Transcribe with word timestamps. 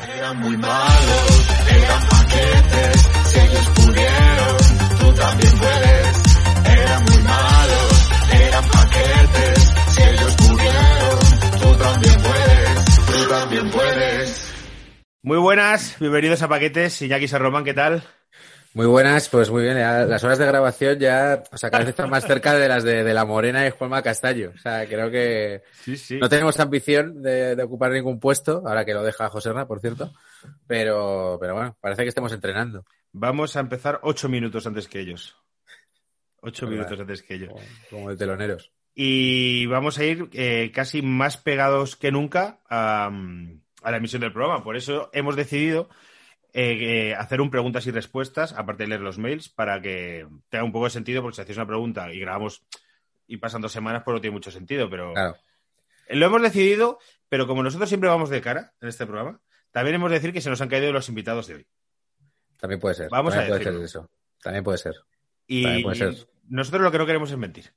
Eran 0.00 0.40
muy 0.40 0.56
malos, 0.56 1.48
eran 1.70 2.08
paquetes, 2.08 3.08
si 3.26 3.38
ellos 3.40 3.68
pudieron, 3.74 4.56
tú 4.98 5.12
también 5.14 5.58
puedes. 5.58 6.22
Eran 6.64 7.04
muy 7.04 7.18
malos, 7.22 8.10
eran 8.32 8.64
paquetes, 8.64 9.72
si 9.88 10.02
ellos 10.02 10.34
pudieron, 10.36 11.60
tú 11.60 11.76
también 11.76 12.22
puedes, 12.22 13.06
tú 13.06 13.28
también 13.28 13.70
puedes. 13.70 14.52
Muy 15.22 15.38
buenas, 15.38 15.96
bienvenidos 16.00 16.42
a 16.42 16.48
Paquetes, 16.48 17.00
Iñaki 17.02 17.28
Sarroman, 17.28 17.64
¿qué 17.64 17.74
tal? 17.74 18.02
Muy 18.74 18.86
buenas, 18.86 19.28
pues 19.28 19.50
muy 19.50 19.62
bien. 19.64 19.76
ya 19.76 20.06
las 20.06 20.24
horas 20.24 20.38
de 20.38 20.46
grabación 20.46 20.98
ya, 20.98 21.42
o 21.52 21.58
sea, 21.58 21.70
cada 21.70 21.80
vez 21.84 21.90
están 21.90 22.08
más 22.08 22.24
cerca 22.26 22.54
de 22.54 22.68
las 22.68 22.82
de, 22.84 23.04
de 23.04 23.12
La 23.14 23.26
Morena 23.26 23.66
y 23.66 23.70
Juanma 23.70 24.00
Castaño. 24.02 24.52
O 24.54 24.58
sea, 24.58 24.86
creo 24.88 25.10
que 25.10 25.62
Sí, 25.72 25.96
sí. 25.96 26.18
no 26.18 26.28
tenemos 26.30 26.58
ambición 26.58 27.22
de, 27.22 27.54
de 27.54 27.62
ocupar 27.62 27.90
ningún 27.90 28.18
puesto, 28.18 28.62
ahora 28.66 28.84
que 28.86 28.94
lo 28.94 29.02
deja 29.02 29.28
Joserna, 29.28 29.66
por 29.66 29.80
cierto. 29.80 30.10
Pero, 30.66 31.36
pero 31.40 31.54
bueno, 31.54 31.76
parece 31.80 32.02
que 32.02 32.08
estemos 32.08 32.32
entrenando. 32.32 32.84
Vamos 33.12 33.56
a 33.56 33.60
empezar 33.60 34.00
ocho 34.04 34.30
minutos 34.30 34.66
antes 34.66 34.88
que 34.88 35.00
ellos. 35.00 35.36
Ocho 36.40 36.66
Verdad. 36.66 36.78
minutos 36.84 37.00
antes 37.00 37.22
que 37.22 37.34
ellos. 37.34 37.50
Como, 37.50 37.64
como 37.90 38.10
de 38.10 38.16
teloneros. 38.16 38.72
Y 38.94 39.66
vamos 39.66 39.98
a 39.98 40.04
ir 40.04 40.28
eh, 40.32 40.70
casi 40.74 41.02
más 41.02 41.36
pegados 41.36 41.94
que 41.96 42.10
nunca 42.10 42.60
a, 42.70 43.10
a 43.82 43.90
la 43.90 43.96
emisión 43.98 44.20
del 44.22 44.32
programa. 44.32 44.64
Por 44.64 44.76
eso 44.76 45.10
hemos 45.12 45.36
decidido 45.36 45.88
eh, 46.54 47.10
eh, 47.10 47.14
hacer 47.14 47.40
un 47.40 47.50
preguntas 47.50 47.86
y 47.86 47.90
respuestas, 47.90 48.52
aparte 48.52 48.82
de 48.84 48.88
leer 48.90 49.00
los 49.00 49.18
mails, 49.18 49.48
para 49.48 49.80
que 49.80 50.26
tenga 50.48 50.64
un 50.64 50.72
poco 50.72 50.84
de 50.84 50.90
sentido, 50.90 51.22
porque 51.22 51.36
si 51.36 51.42
hacéis 51.42 51.56
una 51.58 51.66
pregunta 51.66 52.12
y 52.12 52.20
grabamos 52.20 52.62
y 53.26 53.38
pasan 53.38 53.62
dos 53.62 53.72
semanas, 53.72 54.02
pues 54.04 54.14
no 54.14 54.20
tiene 54.20 54.34
mucho 54.34 54.50
sentido. 54.50 54.90
Pero 54.90 55.12
Claro. 55.14 55.36
lo 56.10 56.26
hemos 56.26 56.42
decidido, 56.42 56.98
pero 57.28 57.46
como 57.46 57.62
nosotros 57.62 57.88
siempre 57.88 58.10
vamos 58.10 58.28
de 58.30 58.40
cara 58.40 58.72
en 58.80 58.88
este 58.88 59.06
programa, 59.06 59.40
también 59.70 59.94
hemos 59.94 60.10
de 60.10 60.16
decir 60.16 60.32
que 60.32 60.40
se 60.42 60.50
nos 60.50 60.60
han 60.60 60.68
caído 60.68 60.92
los 60.92 61.08
invitados 61.08 61.46
de 61.46 61.54
hoy. 61.54 61.66
También 62.58 62.78
puede 62.80 62.94
ser. 62.96 63.08
Vamos 63.10 63.32
también 63.32 63.46
a 63.46 63.56
puede 63.56 63.64
ser 63.64 63.72
decirlo. 63.72 63.86
eso. 64.02 64.10
También 64.42 64.64
puede 64.64 64.78
ser. 64.78 64.94
Y, 65.46 65.62
También 65.62 65.82
puede 65.84 65.96
ser. 65.96 66.12
y 66.12 66.26
nosotros 66.54 66.82
lo 66.82 66.92
que 66.92 66.98
no 66.98 67.06
queremos 67.06 67.30
es 67.30 67.38
mentir. 67.38 67.72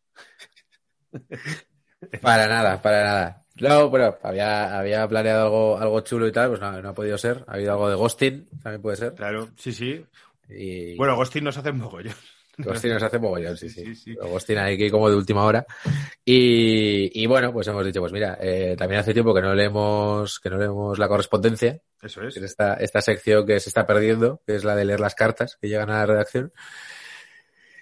Para 2.22 2.48
nada, 2.48 2.82
para 2.82 3.04
nada. 3.04 3.45
No, 3.58 3.90
bueno, 3.90 4.18
había, 4.22 4.78
había 4.78 5.08
planeado 5.08 5.46
algo, 5.46 5.78
algo 5.78 6.02
chulo 6.02 6.28
y 6.28 6.32
tal, 6.32 6.50
pues 6.50 6.60
no, 6.60 6.82
no 6.82 6.90
ha 6.90 6.94
podido 6.94 7.18
ser. 7.18 7.44
Ha 7.48 7.54
habido 7.54 7.72
algo 7.72 7.90
de 7.90 7.96
Ghosting, 7.96 8.50
también 8.62 8.82
puede 8.82 8.98
ser. 8.98 9.14
Claro, 9.14 9.50
sí, 9.58 9.72
sí. 9.72 10.06
Y 10.50 10.96
Bueno, 10.98 11.14
Agostín 11.14 11.44
nos 11.46 11.58
hace 11.58 11.72
mogollón. 11.72 12.14
Ghosting 12.58 12.94
nos 12.94 13.04
hace 13.04 13.18
mogollón, 13.20 13.58
sí, 13.58 13.70
sí. 13.70 13.84
Sí, 13.86 13.96
sí. 13.96 14.14
Pero 14.16 14.30
Ghosting 14.30 14.58
hay 14.58 14.78
que 14.78 14.86
ir 14.86 14.92
como 14.92 15.10
de 15.10 15.16
última 15.16 15.44
hora. 15.46 15.66
Y, 16.24 17.22
y 17.22 17.26
bueno, 17.28 17.52
pues 17.54 17.68
hemos 17.68 17.86
dicho, 17.86 18.02
pues 18.02 18.12
mira, 18.12 18.38
eh, 18.42 18.76
también 18.78 19.00
hace 19.02 19.14
tiempo 19.14 19.34
que 19.34 19.42
no 19.42 19.54
leemos, 19.56 20.40
que 20.40 20.50
no 20.50 20.58
leemos 20.58 21.00
la 21.00 21.08
correspondencia, 21.08 21.80
Eso 22.02 22.24
es. 22.24 22.34
que 22.34 22.40
es 22.40 22.46
esta, 22.46 22.76
esta 22.76 23.02
sección 23.02 23.46
que 23.46 23.60
se 23.60 23.70
está 23.70 23.86
perdiendo, 23.86 24.42
que 24.46 24.56
es 24.56 24.64
la 24.64 24.76
de 24.76 24.86
leer 24.86 25.00
las 25.00 25.16
cartas 25.16 25.58
que 25.62 25.68
llegan 25.70 25.90
a 25.90 26.00
la 26.00 26.06
redacción. 26.06 26.52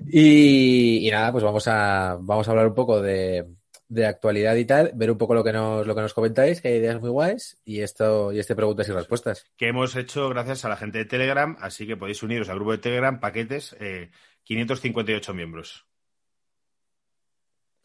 Y, 0.07 1.07
y 1.07 1.11
nada, 1.11 1.31
pues 1.31 1.43
vamos 1.43 1.67
a, 1.67 2.17
vamos 2.19 2.47
a 2.47 2.51
hablar 2.51 2.67
un 2.67 2.73
poco 2.75 3.01
de, 3.01 3.45
de 3.87 4.05
actualidad 4.05 4.55
y 4.55 4.65
tal, 4.65 4.91
ver 4.95 5.11
un 5.11 5.17
poco 5.17 5.33
lo 5.35 5.43
que 5.43 5.53
nos, 5.53 5.85
lo 5.85 5.93
que 5.95 6.01
nos 6.01 6.13
comentáis, 6.13 6.61
que 6.61 6.69
hay 6.69 6.75
ideas 6.75 6.99
muy 6.99 7.09
guays, 7.09 7.59
y 7.63 7.81
esto, 7.81 8.31
y 8.31 8.39
este 8.39 8.55
preguntas 8.55 8.87
y 8.87 8.91
respuestas. 8.91 9.45
Que 9.57 9.67
hemos 9.67 9.95
hecho 9.95 10.29
gracias 10.29 10.65
a 10.65 10.69
la 10.69 10.77
gente 10.77 10.97
de 10.99 11.05
Telegram, 11.05 11.55
así 11.59 11.85
que 11.85 11.97
podéis 11.97 12.23
uniros 12.23 12.49
al 12.49 12.55
grupo 12.55 12.71
de 12.71 12.77
Telegram, 12.79 13.19
paquetes, 13.19 13.75
eh, 13.79 14.09
558 14.43 15.33
miembros. 15.33 15.85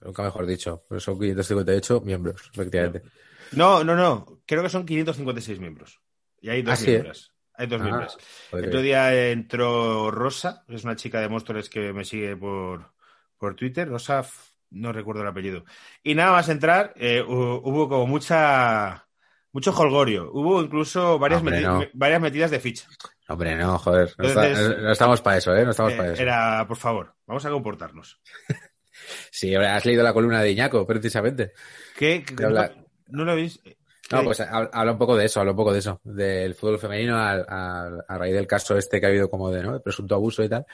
Nunca 0.01 0.23
mejor 0.23 0.47
dicho, 0.47 0.85
pero 0.89 1.01
son 1.01 1.19
558 1.19 2.01
miembros, 2.03 2.51
efectivamente. 2.55 3.03
No, 3.53 3.83
no, 3.83 3.97
no. 3.97 4.41
Creo 4.47 4.63
que 4.63 4.69
son 4.69 4.87
556 4.87 5.59
miembros. 5.59 6.01
Y 6.41 6.51
hay 6.51 6.63
dos 6.63 6.81
Ah, 6.81 6.85
¿eh? 6.85 6.91
miembros. 6.91 7.33
Hay 7.55 7.67
dos 7.67 7.81
Ah, 7.81 7.85
miembros. 7.85 8.19
El 8.53 8.67
otro 8.67 8.81
día 8.81 9.31
entró 9.31 10.11
Rosa, 10.13 10.65
que 10.69 10.77
es 10.77 10.85
una 10.85 10.95
chica 10.95 11.21
de 11.21 11.29
Móstoles 11.29 11.69
que 11.69 11.93
me 11.93 12.05
sigue 12.05 12.37
por, 12.37 12.93
por 13.37 13.57
Twitter. 13.57 13.89
Rosa, 13.89 14.25
no 14.71 14.93
recuerdo 14.93 15.23
el 15.23 15.29
apellido. 15.29 15.65
Y 16.03 16.15
nada 16.15 16.33
más 16.33 16.49
entrar, 16.49 16.93
eh, 16.97 17.23
hu- 17.23 17.61
hubo 17.65 17.89
como 17.89 18.07
mucha. 18.07 19.05
Mucho 19.51 19.71
holgorio. 19.77 20.31
Hubo 20.33 20.63
incluso 20.63 21.19
varias, 21.19 21.41
Hombre, 21.41 21.61
meti- 21.61 21.65
no. 21.65 21.79
me- 21.81 21.91
varias 21.95 22.21
metidas 22.21 22.51
de 22.51 22.61
ficha. 22.61 22.87
Hombre, 23.29 23.57
no, 23.57 23.79
joder, 23.79 24.13
no, 24.19 24.29
está- 24.29 24.47
Entonces- 24.47 24.83
no 24.83 24.93
estamos 24.93 25.21
para 25.23 25.37
eso, 25.39 25.57
¿eh? 25.57 25.65
No 25.65 25.71
estamos 25.71 25.93
Eh, 25.95 25.97
para 25.97 26.13
eso. 26.13 26.23
era, 26.23 26.65
por 26.69 26.77
favor, 26.77 27.15
vamos 27.27 27.45
a 27.45 27.51
comportarnos. 27.51 28.21
Sí, 29.31 29.55
ahora 29.55 29.77
has 29.77 29.85
leído 29.87 30.03
la 30.03 30.13
columna 30.13 30.43
de 30.43 30.51
Iñaco, 30.51 30.85
precisamente. 30.87 31.53
¿Qué? 31.97 32.25
¿Qué- 32.27 32.35
De 32.35 32.45
hablar- 32.45 32.75
¿No 33.07 33.25
lo 33.25 33.35
veis? 33.37 33.61
No, 34.11 34.25
pues 34.25 34.41
ha- 34.41 34.71
habla 34.73 34.93
un 34.93 34.99
poco 34.99 35.17
de 35.17 35.27
eso, 35.27 35.39
habla 35.41 35.53
un 35.53 35.57
poco 35.57 35.73
de 35.73 35.79
eso, 35.79 36.01
del 36.03 36.55
fútbol 36.55 36.79
femenino 36.79 37.17
al- 37.17 37.47
a, 37.49 38.19
raíz 38.19 38.35
del 38.35 38.47
caso 38.47 38.77
este 38.77 38.99
que 39.01 39.07
ha 39.07 39.09
habido 39.11 39.31
como 39.31 39.51
de, 39.51 39.63
¿no? 39.63 39.75
de 39.75 39.81
presunto 39.81 40.15
abuso 40.15 40.43
y 40.43 40.49
tal. 40.49 40.67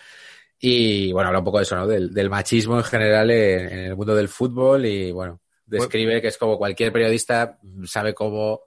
Y 0.60 1.12
bueno, 1.12 1.28
habla 1.28 1.40
un 1.40 1.44
poco 1.44 1.58
de 1.58 1.64
eso, 1.64 1.76
¿no? 1.76 1.86
Del, 1.86 2.12
del 2.14 2.30
machismo 2.30 2.76
en 2.78 2.84
general 2.84 3.30
en, 3.30 3.68
en 3.72 3.78
el 3.86 3.96
mundo 3.96 4.14
del 4.14 4.28
fútbol 4.28 4.86
y 4.86 5.12
bueno, 5.12 5.40
describe 5.66 6.20
que 6.22 6.28
es 6.28 6.38
como 6.38 6.56
cualquier 6.58 6.92
periodista 6.92 7.58
sabe 7.84 8.14
cómo 8.14 8.60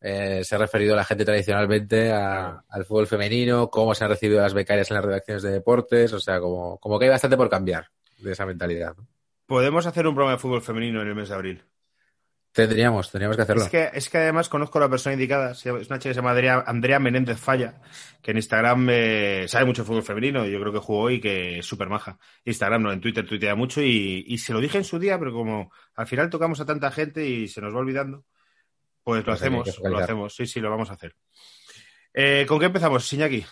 eh, 0.00 0.42
se 0.44 0.54
ha 0.54 0.58
referido 0.58 0.96
la 0.96 1.04
gente 1.04 1.24
tradicionalmente 1.24 2.10
a- 2.12 2.64
al 2.68 2.84
fútbol 2.84 3.06
femenino, 3.06 3.68
cómo 3.70 3.94
se 3.94 4.04
han 4.04 4.10
recibido 4.10 4.40
las 4.40 4.54
becarias 4.54 4.90
en 4.90 4.96
las 4.96 5.04
redacciones 5.04 5.42
de 5.42 5.52
deportes, 5.52 6.12
o 6.12 6.20
sea, 6.20 6.40
como, 6.40 6.78
como 6.78 6.98
que 6.98 7.04
hay 7.06 7.10
bastante 7.10 7.36
por 7.36 7.48
cambiar 7.48 7.88
de 8.18 8.32
esa 8.32 8.46
mentalidad. 8.46 8.94
¿no? 8.96 9.06
Podemos 9.46 9.86
hacer 9.86 10.06
un 10.06 10.14
programa 10.14 10.36
de 10.36 10.40
fútbol 10.42 10.62
femenino 10.62 11.00
en 11.02 11.08
el 11.08 11.14
mes 11.14 11.28
de 11.28 11.34
abril. 11.34 11.62
Tendríamos, 12.56 13.10
tendríamos 13.10 13.36
que 13.36 13.42
hacerlo. 13.42 13.64
Es 13.64 13.68
que, 13.68 13.90
es 13.92 14.08
que 14.08 14.16
además 14.16 14.48
conozco 14.48 14.78
a 14.78 14.80
la 14.80 14.88
persona 14.88 15.12
indicada. 15.12 15.50
Es 15.50 15.66
una 15.66 15.98
chica 15.98 15.98
que 15.98 16.14
se 16.14 16.14
llama 16.14 16.30
Andrea, 16.30 16.64
Andrea 16.66 16.98
Menéndez 16.98 17.38
Falla, 17.38 17.82
que 18.22 18.30
en 18.30 18.38
Instagram 18.38 18.88
eh, 18.90 19.44
sabe 19.46 19.66
mucho 19.66 19.82
de 19.82 19.86
fútbol 19.86 20.02
femenino. 20.02 20.46
Yo 20.46 20.58
creo 20.58 20.72
que 20.72 20.78
jugó 20.78 21.10
y 21.10 21.20
que 21.20 21.58
es 21.58 21.66
súper 21.66 21.90
maja. 21.90 22.18
Instagram 22.46 22.82
no, 22.82 22.92
en 22.92 23.02
Twitter 23.02 23.26
tuitea 23.26 23.54
mucho 23.54 23.82
y, 23.82 24.24
y 24.26 24.38
se 24.38 24.54
lo 24.54 24.62
dije 24.62 24.78
en 24.78 24.84
su 24.84 24.98
día, 24.98 25.18
pero 25.18 25.34
como 25.34 25.70
al 25.96 26.06
final 26.06 26.30
tocamos 26.30 26.58
a 26.58 26.64
tanta 26.64 26.90
gente 26.90 27.26
y 27.26 27.46
se 27.46 27.60
nos 27.60 27.74
va 27.74 27.80
olvidando, 27.80 28.24
pues 29.04 29.18
lo 29.18 29.24
Pues 29.26 29.42
hacemos, 29.42 29.78
lo 29.84 29.98
hacemos. 29.98 30.34
Sí, 30.34 30.46
sí, 30.46 30.58
lo 30.58 30.70
vamos 30.70 30.88
a 30.88 30.94
hacer. 30.94 31.14
Eh, 32.14 32.46
¿Con 32.48 32.58
qué 32.58 32.64
empezamos, 32.64 33.06
Siñaki? 33.06 33.44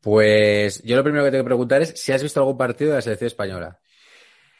Pues 0.00 0.82
yo 0.84 0.96
lo 0.96 1.04
primero 1.04 1.22
que 1.22 1.32
tengo 1.32 1.44
que 1.44 1.48
preguntar 1.48 1.82
es 1.82 2.00
si 2.00 2.12
has 2.12 2.22
visto 2.22 2.40
algún 2.40 2.56
partido 2.56 2.92
de 2.92 2.96
la 2.96 3.02
selección 3.02 3.26
española. 3.26 3.78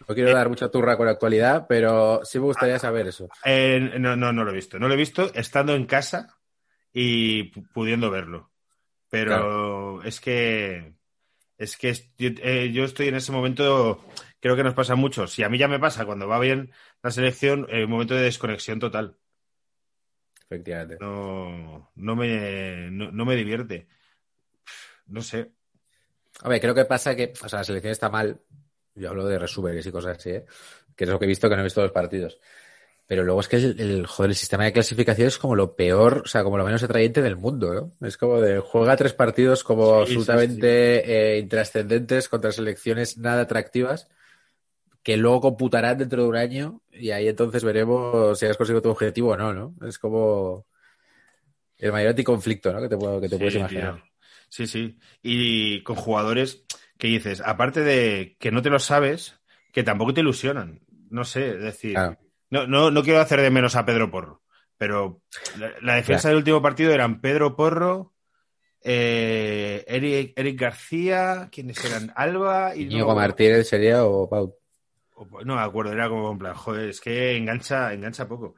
No 0.08 0.14
quiero 0.14 0.30
Eh. 0.30 0.34
dar 0.34 0.48
mucha 0.48 0.68
turra 0.70 0.96
con 0.96 1.06
la 1.06 1.12
actualidad, 1.12 1.66
pero 1.68 2.20
sí 2.24 2.38
me 2.38 2.44
gustaría 2.46 2.78
saber 2.78 3.06
eso. 3.06 3.28
Eh, 3.44 3.94
no, 3.98 4.16
no, 4.16 4.32
no 4.32 4.44
lo 4.44 4.50
he 4.50 4.54
visto. 4.54 4.78
No 4.78 4.88
lo 4.88 4.94
he 4.94 4.98
visto 4.98 5.32
estando 5.34 5.74
en 5.74 5.86
casa 5.86 6.36
y 6.92 7.50
pu- 7.52 7.66
pudiendo 7.72 8.10
verlo. 8.10 8.50
Pero 9.10 10.02
es 10.02 10.20
que 10.20 10.94
es 11.56 11.76
que 11.76 11.94
yo, 12.18 12.30
eh, 12.42 12.72
yo 12.72 12.84
estoy 12.84 13.08
en 13.08 13.14
ese 13.14 13.30
momento, 13.32 14.04
creo 14.40 14.56
que 14.56 14.64
nos 14.64 14.74
pasa 14.74 14.96
mucho. 14.96 15.26
Si 15.28 15.42
a 15.44 15.48
mí 15.48 15.56
ya 15.56 15.68
me 15.68 15.78
pasa 15.78 16.04
cuando 16.04 16.26
va 16.26 16.38
bien 16.40 16.72
la 17.02 17.10
selección, 17.12 17.66
eh, 17.70 17.84
un 17.84 17.90
momento 17.90 18.14
de 18.14 18.22
desconexión 18.22 18.80
total. 18.80 19.16
Efectivamente. 20.46 20.98
No, 21.00 21.90
no 21.94 22.16
me, 22.16 22.90
no, 22.90 23.10
no 23.12 23.24
me 23.24 23.36
divierte. 23.36 23.86
No 25.06 25.22
sé. 25.22 25.52
Hombre, 26.42 26.60
creo 26.60 26.74
que 26.74 26.84
pasa 26.84 27.14
que, 27.14 27.32
o 27.42 27.48
sea, 27.48 27.60
la 27.60 27.64
selección 27.64 27.92
está 27.92 28.08
mal. 28.10 28.40
Yo 28.94 29.10
hablo 29.10 29.26
de 29.26 29.38
resúmenes 29.38 29.86
y 29.86 29.92
cosas 29.92 30.18
así, 30.18 30.30
¿eh? 30.30 30.44
que 30.94 31.04
es 31.04 31.10
lo 31.10 31.18
que 31.18 31.24
he 31.24 31.28
visto, 31.28 31.48
que 31.48 31.56
no 31.56 31.62
he 31.62 31.64
visto 31.64 31.82
los 31.82 31.92
partidos. 31.92 32.38
Pero 33.06 33.22
luego 33.22 33.40
es 33.40 33.48
que 33.48 33.56
el, 33.56 33.78
el, 33.80 34.06
joder, 34.06 34.30
el 34.30 34.36
sistema 34.36 34.64
de 34.64 34.72
clasificación 34.72 35.28
es 35.28 35.38
como 35.38 35.54
lo 35.54 35.76
peor, 35.76 36.22
o 36.24 36.28
sea, 36.28 36.42
como 36.42 36.56
lo 36.56 36.64
menos 36.64 36.82
atrayente 36.82 37.20
del 37.20 37.36
mundo, 37.36 37.74
¿no? 37.74 38.06
Es 38.06 38.16
como 38.16 38.40
de 38.40 38.60
juega 38.60 38.96
tres 38.96 39.12
partidos 39.12 39.62
como 39.62 39.84
Sí, 40.06 40.12
sí, 40.12 40.18
absolutamente 40.18 41.34
eh, 41.34 41.38
intrascendentes 41.38 42.28
contra 42.28 42.50
selecciones 42.52 43.18
nada 43.18 43.42
atractivas 43.42 44.08
que 45.04 45.18
luego 45.18 45.42
computarán 45.42 45.98
dentro 45.98 46.22
de 46.22 46.28
un 46.30 46.36
año 46.36 46.80
y 46.90 47.10
ahí 47.10 47.28
entonces 47.28 47.62
veremos 47.62 48.38
si 48.38 48.46
has 48.46 48.56
conseguido 48.56 48.80
tu 48.80 48.88
objetivo 48.88 49.32
o 49.32 49.36
no, 49.36 49.52
¿no? 49.52 49.74
Es 49.86 49.98
como 49.98 50.66
el 51.76 51.92
mayor 51.92 52.10
anticonflicto, 52.10 52.72
¿no? 52.72 52.80
Que 52.80 52.88
te, 52.88 52.96
puedo, 52.96 53.20
que 53.20 53.28
te 53.28 53.36
puedes 53.36 53.52
tío. 53.52 53.60
imaginar. 53.60 54.02
Sí, 54.48 54.66
sí. 54.66 54.96
Y 55.22 55.82
con 55.82 55.96
jugadores 55.96 56.63
que 56.98 57.08
dices, 57.08 57.40
aparte 57.44 57.80
de 57.80 58.36
que 58.38 58.50
no 58.50 58.62
te 58.62 58.70
lo 58.70 58.78
sabes, 58.78 59.40
que 59.72 59.82
tampoco 59.82 60.14
te 60.14 60.20
ilusionan. 60.20 60.80
No 61.10 61.24
sé, 61.24 61.50
es 61.50 61.62
decir, 61.62 61.92
Claro. 61.92 62.18
no, 62.50 62.66
no, 62.66 62.90
no 62.90 63.02
quiero 63.02 63.20
hacer 63.20 63.40
de 63.40 63.50
menos 63.50 63.76
a 63.76 63.84
Pedro 63.84 64.10
Porro, 64.10 64.42
Pero 64.78 65.22
la, 65.58 65.72
la 65.80 65.94
defensa 65.96 66.28
del 66.28 66.38
último 66.38 66.60
partido 66.62 66.92
eran 66.92 67.20
Pedro 67.20 67.56
Porro, 67.56 68.12
eh, 68.82 69.84
Eric, 69.86 70.32
Eric 70.36 70.60
García, 70.60 71.48
¿quiénes 71.50 71.82
eran? 71.84 72.12
Alba 72.16 72.76
y 72.76 72.84
no, 72.86 73.14
Martínez 73.14 73.68
sería 73.68 74.04
o 74.04 74.28
Pau. 74.28 74.54
o- 75.16 75.44
no 75.44 75.56
me 75.56 75.62
acuerdo, 75.62 75.92
era 75.92 76.08
como 76.08 76.30
en 76.32 76.38
plan, 76.38 76.54
joder, 76.54 76.90
es 76.90 77.00
que 77.00 77.36
engancha, 77.36 77.92
engancha 77.92 78.28
poco. 78.28 78.56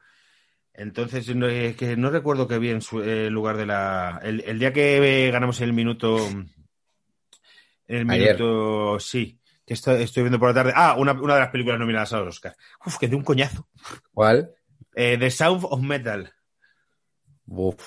Entonces, 0.73 1.33
no, 1.35 1.47
es 1.47 1.75
que 1.75 1.95
no 1.97 2.09
recuerdo 2.11 2.47
que 2.47 2.59
bien 2.59 2.81
su 2.81 3.01
el 3.01 3.33
lugar 3.33 3.57
de 3.57 3.65
la. 3.65 4.19
El, 4.23 4.41
el 4.45 4.59
día 4.59 4.73
que 4.73 5.29
ganamos 5.31 5.59
el 5.61 5.73
minuto. 5.73 6.17
El 7.87 8.09
Ayer. 8.09 8.35
minuto. 8.35 8.99
Sí, 8.99 9.39
que 9.65 9.73
estoy, 9.73 10.03
estoy 10.03 10.23
viendo 10.23 10.39
por 10.39 10.49
la 10.49 10.53
tarde. 10.55 10.73
Ah, 10.75 10.95
una, 10.97 11.13
una 11.13 11.35
de 11.35 11.39
las 11.41 11.49
películas 11.49 11.79
nominadas 11.79 12.13
a 12.13 12.19
los 12.19 12.35
Oscar. 12.35 12.55
Uf, 12.85 12.97
que 12.97 13.07
de 13.07 13.15
un 13.15 13.23
coñazo. 13.23 13.67
¿Cuál? 14.13 14.51
Eh, 14.93 15.17
The 15.17 15.31
Sound 15.31 15.65
of 15.69 15.81
Metal. 15.81 16.31
Uf, 17.47 17.81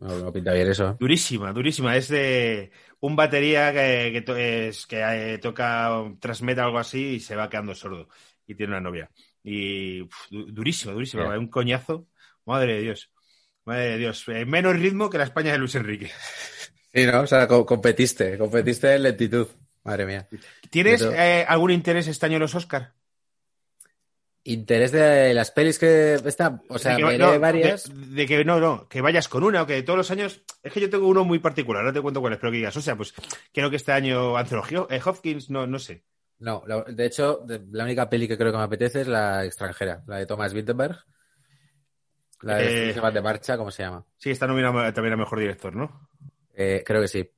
no, 0.00 0.18
no 0.18 0.32
pinta 0.32 0.52
bien 0.52 0.68
eso. 0.68 0.96
Durísima, 0.98 1.52
durísima. 1.52 1.96
Es 1.96 2.08
de 2.08 2.70
un 3.00 3.14
batería 3.14 3.72
que, 3.72 4.10
que, 4.12 4.22
to- 4.22 4.36
es- 4.36 4.86
que 4.86 5.00
eh, 5.34 5.38
toca 5.38 5.90
transmeta 6.20 6.64
algo 6.64 6.78
así 6.78 7.14
y 7.14 7.20
se 7.20 7.36
va 7.36 7.48
quedando 7.48 7.74
sordo. 7.74 8.08
Y 8.46 8.54
tiene 8.54 8.72
una 8.72 8.80
novia. 8.80 9.10
Y 9.44 10.02
uf, 10.02 10.14
du- 10.30 10.46
durísima, 10.52 10.92
durísima. 10.92 11.38
Un 11.38 11.48
coñazo. 11.48 12.08
Madre 12.46 12.74
de 12.76 12.80
Dios. 12.82 13.10
Madre 13.64 13.90
de 13.90 13.98
Dios. 13.98 14.24
Eh, 14.28 14.44
menos 14.44 14.76
ritmo 14.76 15.08
que 15.10 15.18
la 15.18 15.24
España 15.24 15.52
de 15.52 15.58
Luis 15.58 15.74
Enrique. 15.74 16.10
Sí, 16.96 17.04
¿no? 17.06 17.20
O 17.20 17.26
sea, 17.26 17.46
co- 17.46 17.66
competiste, 17.66 18.38
competiste 18.38 18.94
en 18.94 19.02
lentitud. 19.02 19.46
Madre 19.84 20.06
mía. 20.06 20.26
¿Tienes 20.70 21.02
eh, 21.02 21.44
algún 21.46 21.70
interés 21.70 22.06
este 22.08 22.24
año 22.24 22.36
en 22.36 22.40
los 22.42 22.54
Oscar? 22.54 22.94
Interés 24.44 24.92
de 24.92 25.34
las 25.34 25.50
pelis 25.50 25.78
que 25.78 26.14
están, 26.14 26.62
o 26.70 26.78
sea, 26.78 26.96
de 26.96 27.04
que, 27.04 27.18
no, 27.18 27.38
varias. 27.38 27.92
de- 27.94 28.06
de 28.14 28.26
que 28.26 28.44
no, 28.46 28.60
no, 28.60 28.88
que 28.88 29.02
vayas 29.02 29.28
con 29.28 29.42
una 29.44 29.62
o 29.62 29.66
que 29.66 29.82
todos 29.82 29.98
los 29.98 30.10
años. 30.10 30.40
Es 30.62 30.72
que 30.72 30.80
yo 30.80 30.88
tengo 30.88 31.06
uno 31.06 31.22
muy 31.24 31.38
particular, 31.38 31.84
no 31.84 31.92
te 31.92 32.00
cuento 32.00 32.20
cuál 32.22 32.32
es, 32.32 32.38
pero 32.38 32.50
que 32.50 32.58
digas, 32.58 32.76
o 32.78 32.80
sea, 32.80 32.96
pues 32.96 33.12
creo 33.52 33.68
que 33.68 33.76
este 33.76 33.92
año 33.92 34.38
Anthony 34.38 34.62
Ho- 34.78 34.88
eh, 34.90 35.00
Hopkins, 35.04 35.50
no, 35.50 35.66
no 35.66 35.78
sé. 35.78 36.02
No, 36.38 36.62
la- 36.66 36.82
de 36.84 37.04
hecho, 37.04 37.42
de- 37.44 37.60
la 37.72 37.84
única 37.84 38.08
peli 38.08 38.26
que 38.26 38.38
creo 38.38 38.52
que 38.52 38.58
me 38.58 38.64
apetece 38.64 39.02
es 39.02 39.08
la 39.08 39.44
extranjera, 39.44 40.02
la 40.06 40.16
de 40.16 40.26
Thomas 40.26 40.54
Wittenberg. 40.54 40.96
La 42.42 42.56
de 42.56 42.90
Eh, 42.90 42.94
de 43.12 43.22
Marcha, 43.22 43.56
¿cómo 43.56 43.70
se 43.70 43.82
llama? 43.82 44.04
Sí, 44.16 44.30
está 44.30 44.46
nominado 44.46 44.92
también 44.92 45.14
a 45.14 45.16
mejor 45.16 45.40
director, 45.40 45.74
¿no? 45.74 46.08
Eh, 46.56 46.82
creo 46.84 47.02
que 47.02 47.08
sí. 47.08 47.30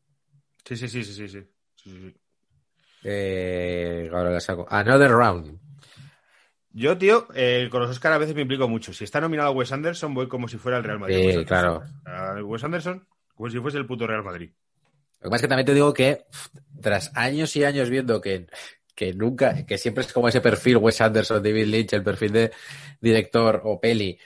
Sí, 0.64 0.76
sí, 0.76 0.88
sí, 0.88 1.04
sí, 1.04 1.12
sí. 1.12 1.28
sí. 1.28 1.40
Sí, 1.74 1.90
sí, 1.90 2.00
sí. 2.00 2.16
Eh, 3.04 4.08
ahora 4.12 4.30
la 4.30 4.40
saco. 4.40 4.66
Another 4.70 5.10
Round. 5.10 5.58
Yo, 6.70 6.96
tío, 6.96 7.26
eh, 7.34 7.68
con 7.70 7.80
los 7.80 7.90
Oscar 7.90 8.12
a 8.12 8.18
veces 8.18 8.34
me 8.34 8.42
implico 8.42 8.68
mucho. 8.68 8.92
Si 8.92 9.04
está 9.04 9.20
nominado 9.20 9.50
Wes 9.52 9.72
Anderson, 9.72 10.14
voy 10.14 10.28
como 10.28 10.46
si 10.46 10.58
fuera 10.58 10.78
el 10.78 10.84
Real 10.84 11.00
Madrid. 11.00 11.38
Sí, 11.38 11.44
claro. 11.44 11.82
A 12.04 12.34
Wes 12.42 12.62
Anderson, 12.62 13.06
como 13.34 13.50
si 13.50 13.58
fuese 13.58 13.78
el 13.78 13.86
puto 13.86 14.06
Real 14.06 14.22
Madrid. 14.22 14.50
Lo 15.20 15.24
que 15.24 15.30
pasa 15.30 15.36
es 15.36 15.42
que 15.42 15.48
también 15.48 15.66
te 15.66 15.74
digo 15.74 15.92
que 15.92 16.26
tras 16.80 17.10
años 17.16 17.56
y 17.56 17.64
años 17.64 17.90
viendo 17.90 18.20
que, 18.20 18.46
que 18.94 19.12
nunca, 19.12 19.66
que 19.66 19.78
siempre 19.78 20.04
es 20.04 20.12
como 20.12 20.28
ese 20.28 20.40
perfil 20.40 20.76
Wes 20.76 21.00
Anderson, 21.00 21.42
David 21.42 21.66
Lynch, 21.66 21.94
el 21.94 22.04
perfil 22.04 22.32
de 22.32 22.52
director 23.00 23.62
o 23.64 23.80
peli, 23.80 24.18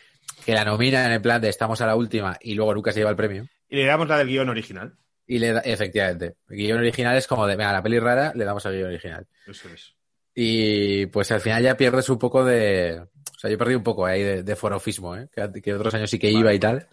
que 0.45 0.53
la 0.53 0.65
nominan 0.65 1.11
en 1.13 1.23
plan 1.23 1.41
de 1.41 1.49
estamos 1.49 1.81
a 1.81 1.87
la 1.87 1.97
última 1.97 2.37
y 2.41 2.55
luego 2.55 2.75
nunca 2.75 2.93
se 2.93 3.01
lleva 3.01 3.11
el 3.11 3.17
premio. 3.17 3.47
Y 3.73 3.77
le 3.77 3.87
damos 3.87 4.07
la 4.07 4.19
del 4.19 4.29
guion 4.29 4.51
original. 4.51 4.95
Y 5.27 5.39
le 5.39 5.57
efectivamente, 5.65 6.35
el 6.51 6.57
guion 6.57 6.79
original 6.79 7.17
es 7.17 7.27
como 7.27 7.47
de, 7.47 7.57
venga, 7.57 7.73
la 7.73 7.83
peli 7.83 7.99
rara, 7.99 8.33
le 8.35 8.45
damos 8.45 8.67
al 8.67 8.75
guion 8.75 8.89
original. 8.89 9.27
Eso 9.47 9.69
es. 9.71 9.95
Y 10.35 11.07
pues 11.07 11.33
al 11.33 11.41
final 11.41 11.63
ya 11.63 11.77
pierdes 11.77 12.09
un 12.11 12.19
poco 12.19 12.45
de, 12.45 13.01
o 13.01 13.39
sea, 13.39 13.51
yo 13.51 13.57
perdí 13.57 13.75
un 13.75 13.83
poco 13.83 14.05
ahí 14.05 14.23
de, 14.23 14.43
de 14.43 14.57
forofismo, 14.57 15.17
¿eh? 15.17 15.29
que, 15.35 15.63
que 15.63 15.75
otros 15.75 15.95
años 15.95 16.11
sí 16.11 16.19
que 16.19 16.31
iba 16.31 16.45
Vale. 16.45 16.55
y 16.57 16.59
tal, 16.59 16.89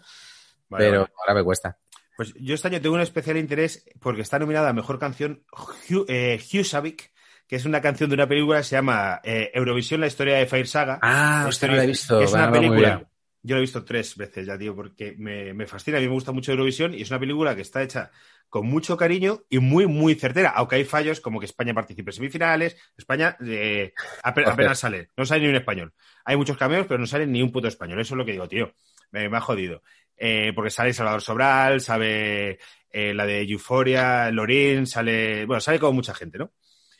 Vale, 0.70 0.84
pero 0.84 1.00
vale. 1.00 1.12
ahora 1.18 1.34
me 1.34 1.44
cuesta. 1.44 1.78
Pues 2.16 2.32
yo 2.40 2.54
este 2.54 2.68
año 2.68 2.80
tengo 2.80 2.94
un 2.94 3.00
especial 3.02 3.36
interés 3.36 3.84
porque 4.00 4.22
está 4.22 4.38
nominada 4.38 4.70
a 4.70 4.72
mejor 4.72 4.98
canción 4.98 5.42
Hugh, 5.90 6.06
eh, 6.08 6.38
Hugh 6.52 6.64
Savick, 6.64 7.12
que 7.46 7.56
es 7.56 7.64
una 7.64 7.80
canción 7.80 8.08
de 8.10 8.14
una 8.14 8.28
película 8.28 8.58
que 8.58 8.64
se 8.64 8.76
llama 8.76 9.20
eh, 9.24 9.50
Eurovisión, 9.54 10.00
la 10.00 10.06
historia 10.06 10.36
de 10.36 10.46
Fire 10.46 10.66
Saga. 10.66 10.98
Ah, 11.02 11.46
hostia, 11.48 11.68
no 11.68 11.74
la 11.76 11.84
he 11.84 11.88
visto. 11.88 12.20
Es 12.20 12.32
una 12.32 12.50
película. 12.52 13.09
Yo 13.42 13.54
la 13.54 13.60
he 13.60 13.62
visto 13.62 13.84
tres 13.84 14.16
veces 14.16 14.46
ya, 14.46 14.58
tío, 14.58 14.74
porque 14.76 15.14
me, 15.18 15.54
me 15.54 15.66
fascina. 15.66 15.96
A 15.98 16.00
mí 16.00 16.06
me 16.06 16.12
gusta 16.12 16.32
mucho 16.32 16.52
Eurovisión 16.52 16.94
y 16.94 17.02
es 17.02 17.10
una 17.10 17.20
película 17.20 17.56
que 17.56 17.62
está 17.62 17.82
hecha 17.82 18.10
con 18.50 18.66
mucho 18.66 18.96
cariño 18.96 19.44
y 19.48 19.60
muy, 19.60 19.86
muy 19.86 20.14
certera. 20.14 20.50
Aunque 20.50 20.76
hay 20.76 20.84
fallos 20.84 21.20
como 21.20 21.38
que 21.40 21.46
España 21.46 21.72
participe 21.72 22.10
en 22.10 22.14
semifinales. 22.14 22.76
España 22.98 23.36
eh, 23.46 23.92
apenas 24.22 24.78
sale. 24.78 25.08
No 25.16 25.24
sale 25.24 25.42
ni 25.42 25.48
un 25.48 25.56
español. 25.56 25.94
Hay 26.24 26.36
muchos 26.36 26.58
cameos, 26.58 26.86
pero 26.86 26.98
no 26.98 27.06
sale 27.06 27.26
ni 27.26 27.42
un 27.42 27.52
puto 27.52 27.68
español. 27.68 28.00
Eso 28.00 28.14
es 28.14 28.18
lo 28.18 28.26
que 28.26 28.32
digo, 28.32 28.48
tío. 28.48 28.74
Me, 29.12 29.28
me 29.28 29.36
ha 29.36 29.40
jodido. 29.40 29.82
Eh, 30.16 30.52
porque 30.54 30.70
sale 30.70 30.92
Salvador 30.92 31.22
Sobral, 31.22 31.80
sale 31.80 32.58
eh, 32.90 33.14
la 33.14 33.24
de 33.24 33.42
Euphoria, 33.42 34.30
Lorín, 34.30 34.86
sale. 34.86 35.46
Bueno, 35.46 35.60
sale 35.60 35.78
como 35.78 35.94
mucha 35.94 36.14
gente, 36.14 36.36
¿no? 36.36 36.52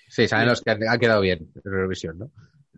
Sí, 0.09 0.27
saben 0.27 0.49
los 0.49 0.63
que 0.63 0.71
han 0.71 0.99
quedado 0.99 1.21
bien 1.21 1.53
en 1.55 1.73
Eurovisión, 1.73 2.19
¿no? 2.19 2.31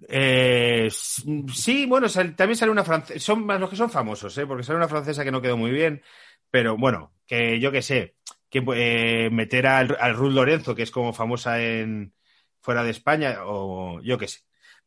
Eh, 0.08 0.88
sí, 0.90 1.86
bueno, 1.86 2.08
sal- 2.08 2.34
también 2.34 2.56
sale 2.56 2.72
una 2.72 2.84
francesa, 2.84 3.18
son 3.20 3.44
más 3.46 3.60
los 3.60 3.70
que 3.70 3.76
son 3.76 3.90
famosos, 3.90 4.36
¿eh? 4.38 4.46
porque 4.46 4.62
sale 4.64 4.76
una 4.78 4.88
francesa 4.88 5.24
que 5.24 5.30
no 5.30 5.40
quedó 5.42 5.56
muy 5.56 5.70
bien, 5.70 6.02
pero 6.50 6.76
bueno, 6.76 7.14
que 7.26 7.60
yo 7.60 7.70
que 7.72 7.82
sé, 7.82 8.16
que 8.50 8.62
eh, 8.74 9.30
meter 9.30 9.66
al, 9.66 9.96
al 10.00 10.14
Ruth 10.14 10.32
Lorenzo, 10.32 10.74
que 10.74 10.82
es 10.82 10.90
como 10.90 11.12
famosa 11.12 11.62
en 11.62 12.14
fuera 12.60 12.84
de 12.84 12.90
España, 12.90 13.38
o 13.44 14.00
yo 14.02 14.18
que 14.18 14.28
sé. 14.28 14.40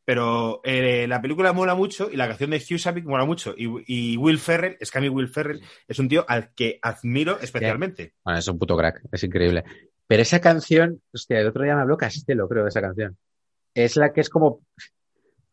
Pero 0.05 0.61
la 0.63 1.19
película 1.19 1.51
mola 1.51 1.73
mucho 1.73 2.11
y 2.11 2.15
la 2.15 2.27
canción 2.27 2.51
de 2.51 2.57
Hugh 2.57 3.03
mola 3.05 3.25
mucho. 3.25 3.55
Y, 3.57 3.67
y 3.87 4.17
Will 4.17 4.37
Ferrell, 4.37 4.77
es 4.79 4.91
que 4.91 4.99
a 4.99 5.01
mí 5.01 5.09
Will 5.09 5.29
Ferrell 5.29 5.61
es 5.87 5.97
un 5.97 6.07
tío 6.07 6.23
al 6.27 6.53
que 6.53 6.77
admiro 6.79 7.39
especialmente. 7.39 8.13
Bueno, 8.23 8.37
es 8.37 8.47
un 8.47 8.59
puto 8.59 8.77
crack, 8.77 9.01
es 9.11 9.23
increíble. 9.23 9.63
Pero 10.05 10.21
esa 10.21 10.39
canción, 10.39 11.01
hostia, 11.11 11.39
el 11.39 11.47
otro 11.47 11.63
día 11.63 11.75
me 11.75 11.81
habló 11.81 11.97
Castelo, 11.97 12.47
creo, 12.47 12.63
de 12.63 12.69
esa 12.69 12.81
canción. 12.81 13.17
Es 13.73 13.95
la 13.97 14.13
que 14.13 14.21
es 14.21 14.29
como, 14.29 14.61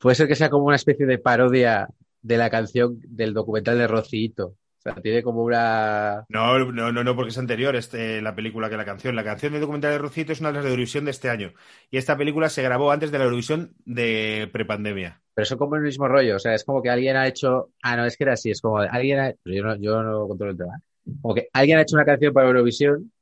puede 0.03 0.17
ser 0.17 0.27
que 0.27 0.35
sea 0.35 0.51
como 0.51 0.67
una 0.67 0.77
especie 0.77 1.07
de 1.07 1.19
parodia 1.19 1.89
de 2.21 2.37
la 2.37 2.51
canción 2.51 2.99
del 3.07 3.33
documental 3.33 3.79
de 3.79 3.87
Rocito. 3.87 4.47
O 4.49 4.83
sea, 4.83 4.95
tiene 4.95 5.23
como 5.23 5.45
una... 5.45 6.25
No, 6.29 6.59
no, 6.73 6.91
no, 6.91 7.05
no, 7.05 7.15
porque 7.15 7.31
es 7.31 7.39
anterior 7.39 7.77
este, 7.77 8.21
la 8.21 8.35
película 8.35 8.69
que 8.69 8.77
la 8.77 8.85
canción. 8.85 9.15
La 9.15 9.23
canción 9.23 9.53
del 9.53 9.61
documental 9.61 9.93
de 9.93 9.99
Rocito 9.99 10.33
es 10.33 10.41
una 10.41 10.49
de 10.49 10.55
las 10.55 10.65
de 10.65 10.71
Eurovisión 10.71 11.05
de 11.05 11.13
este 11.13 11.31
año. 11.31 11.53
Y 11.89 11.99
esta 11.99 12.17
película 12.17 12.49
se 12.49 12.65
grabó 12.65 12.91
antes 12.91 13.13
de 13.13 13.19
la 13.19 13.25
Eurovisión 13.25 13.75
de 13.85 14.51
prepandemia. 14.53 15.23
Pero 15.35 15.45
son 15.45 15.59
como 15.59 15.77
el 15.77 15.83
mismo 15.83 16.09
rollo, 16.09 16.35
o 16.35 16.41
sea, 16.41 16.55
es 16.55 16.65
como 16.65 16.83
que 16.83 16.91
alguien 16.91 17.17
ha 17.17 17.29
hecho... 17.29 17.71
Ah, 17.81 17.97
no, 17.97 18.05
es 18.05 18.17
que 18.17 18.25
era 18.25 18.33
así, 18.33 18.51
es 18.51 18.61
como 18.61 18.79
alguien 18.79 19.21
ha... 19.21 19.33
Yo 19.45 19.63
no, 19.63 19.77
yo 19.77 20.03
no 20.03 20.27
controlo 20.27 20.51
el 20.51 20.59
tema. 20.59 20.81
Como 21.21 21.35
que 21.35 21.49
alguien 21.53 21.79
ha 21.79 21.83
hecho 21.83 21.95
una 21.95 22.05
canción 22.05 22.33
para 22.33 22.49
Eurovisión 22.49 23.13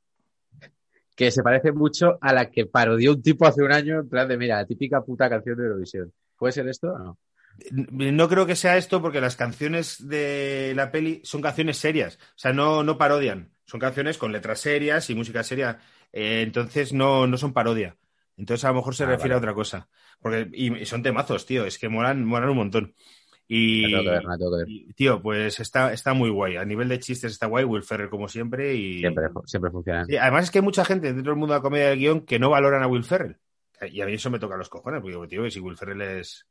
que 1.15 1.29
se 1.29 1.43
parece 1.43 1.71
mucho 1.71 2.17
a 2.21 2.33
la 2.33 2.49
que 2.49 2.65
parodió 2.65 3.11
un 3.11 3.21
tipo 3.21 3.45
hace 3.45 3.61
un 3.61 3.71
año, 3.71 3.99
en 3.99 4.09
plan 4.09 4.27
de, 4.27 4.35
mira, 4.35 4.57
la 4.57 4.65
típica 4.65 5.01
puta 5.01 5.29
canción 5.29 5.57
de 5.57 5.65
Eurovisión. 5.65 6.11
¿Puede 6.41 6.53
ser 6.53 6.67
esto 6.69 6.87
o 6.91 6.97
no? 6.97 7.19
No 7.71 8.27
creo 8.27 8.47
que 8.47 8.55
sea 8.55 8.75
esto 8.75 8.99
porque 8.99 9.21
las 9.21 9.35
canciones 9.35 10.07
de 10.07 10.73
la 10.75 10.91
peli 10.91 11.21
son 11.23 11.39
canciones 11.39 11.77
serias. 11.77 12.15
O 12.15 12.33
sea, 12.39 12.51
no, 12.51 12.83
no 12.83 12.97
parodian. 12.97 13.51
Son 13.65 13.79
canciones 13.79 14.17
con 14.17 14.31
letras 14.31 14.59
serias 14.59 15.07
y 15.11 15.13
música 15.13 15.43
seria. 15.43 15.77
Eh, 16.11 16.41
entonces 16.41 16.93
no, 16.93 17.27
no 17.27 17.37
son 17.37 17.53
parodia. 17.53 17.95
Entonces 18.37 18.65
a 18.65 18.69
lo 18.69 18.73
mejor 18.73 18.95
se 18.95 19.03
Ah, 19.03 19.07
refiere 19.09 19.35
vale. 19.35 19.35
a 19.35 19.37
otra 19.37 19.53
cosa. 19.53 19.87
Porque, 20.19 20.49
y, 20.51 20.83
son 20.87 21.03
temazos, 21.03 21.45
tío. 21.45 21.63
Es 21.63 21.77
que 21.77 21.89
molan, 21.89 22.25
molan 22.25 22.49
un 22.49 22.57
montón. 22.57 22.95
Y, 23.47 23.91
tengo 23.91 24.01
que 24.01 24.09
ver, 24.09 24.21
tengo 24.21 24.51
que 24.51 24.57
ver. 24.57 24.65
y, 24.67 24.93
tío, 24.93 25.21
pues 25.21 25.59
está, 25.59 25.93
está 25.93 26.15
muy 26.15 26.31
guay. 26.31 26.55
A 26.57 26.65
nivel 26.65 26.89
de 26.89 26.97
chistes 26.99 27.33
está 27.33 27.45
guay. 27.45 27.65
Will 27.65 27.83
Ferrell 27.83 28.09
como 28.09 28.27
siempre. 28.27 28.73
Y, 28.73 28.97
Siempre, 28.97 29.25
siempre 29.45 29.69
funcionan. 29.69 30.07
Sí, 30.07 30.17
además 30.17 30.45
es 30.45 30.49
que 30.51 30.57
hay 30.57 30.63
mucha 30.63 30.85
gente 30.85 31.13
dentro 31.13 31.33
del 31.33 31.39
mundo 31.39 31.53
de 31.53 31.59
la 31.59 31.63
comedia 31.63 31.89
del 31.89 31.99
guion 31.99 32.21
que 32.21 32.39
no 32.39 32.49
valoran 32.49 32.81
a 32.81 32.87
Will 32.87 33.03
Ferrell. 33.03 33.37
Y 33.89 34.01
a 34.01 34.05
mí 34.05 34.13
eso 34.13 34.29
me 34.29 34.39
toca 34.39 34.57
los 34.57 34.69
cojones, 34.69 35.01
porque 35.01 35.13
digo, 35.13 35.27
tío, 35.27 35.43
que 35.43 35.51
si 35.51 35.59
Will 35.59 35.77
Ferrell 35.77 36.01
es... 36.01 36.45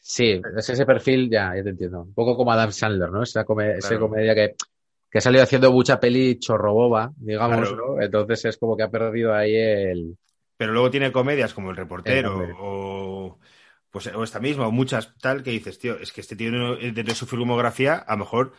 Sí, 0.00 0.40
es 0.56 0.68
ese 0.70 0.86
perfil, 0.86 1.28
ya, 1.30 1.54
ya 1.54 1.62
te 1.62 1.70
entiendo. 1.70 2.02
Un 2.02 2.14
poco 2.14 2.36
como 2.36 2.52
Adam 2.52 2.72
Sandler, 2.72 3.10
¿no? 3.10 3.22
Esa 3.22 3.44
come- 3.44 3.76
esa 3.76 3.98
comedia 3.98 4.34
que, 4.34 4.54
que 5.10 5.18
ha 5.18 5.20
salido 5.20 5.42
haciendo 5.42 5.70
mucha 5.70 6.00
peli 6.00 6.38
chorroboba, 6.38 7.12
digamos, 7.16 7.68
Claro. 7.68 7.94
¿no? 7.96 8.02
Entonces 8.02 8.44
es 8.46 8.56
como 8.56 8.76
que 8.76 8.84
ha 8.84 8.90
perdido 8.90 9.34
ahí 9.34 9.54
el... 9.54 10.16
Pero 10.56 10.72
luego 10.72 10.90
tiene 10.90 11.12
comedias 11.12 11.52
como 11.52 11.70
El 11.70 11.76
Reportero 11.76 12.42
El 12.42 12.54
o, 12.58 13.38
pues, 13.90 14.06
o 14.08 14.24
esta 14.24 14.40
misma, 14.40 14.66
o 14.66 14.72
muchas 14.72 15.14
tal, 15.18 15.42
que 15.42 15.50
dices, 15.50 15.78
tío, 15.78 15.98
es 15.98 16.10
que 16.12 16.20
este 16.22 16.36
tío 16.36 16.50
dentro 16.78 17.04
de 17.04 17.14
su 17.14 17.26
filmografía, 17.26 17.96
a 17.96 18.12
lo 18.14 18.20
mejor 18.20 18.52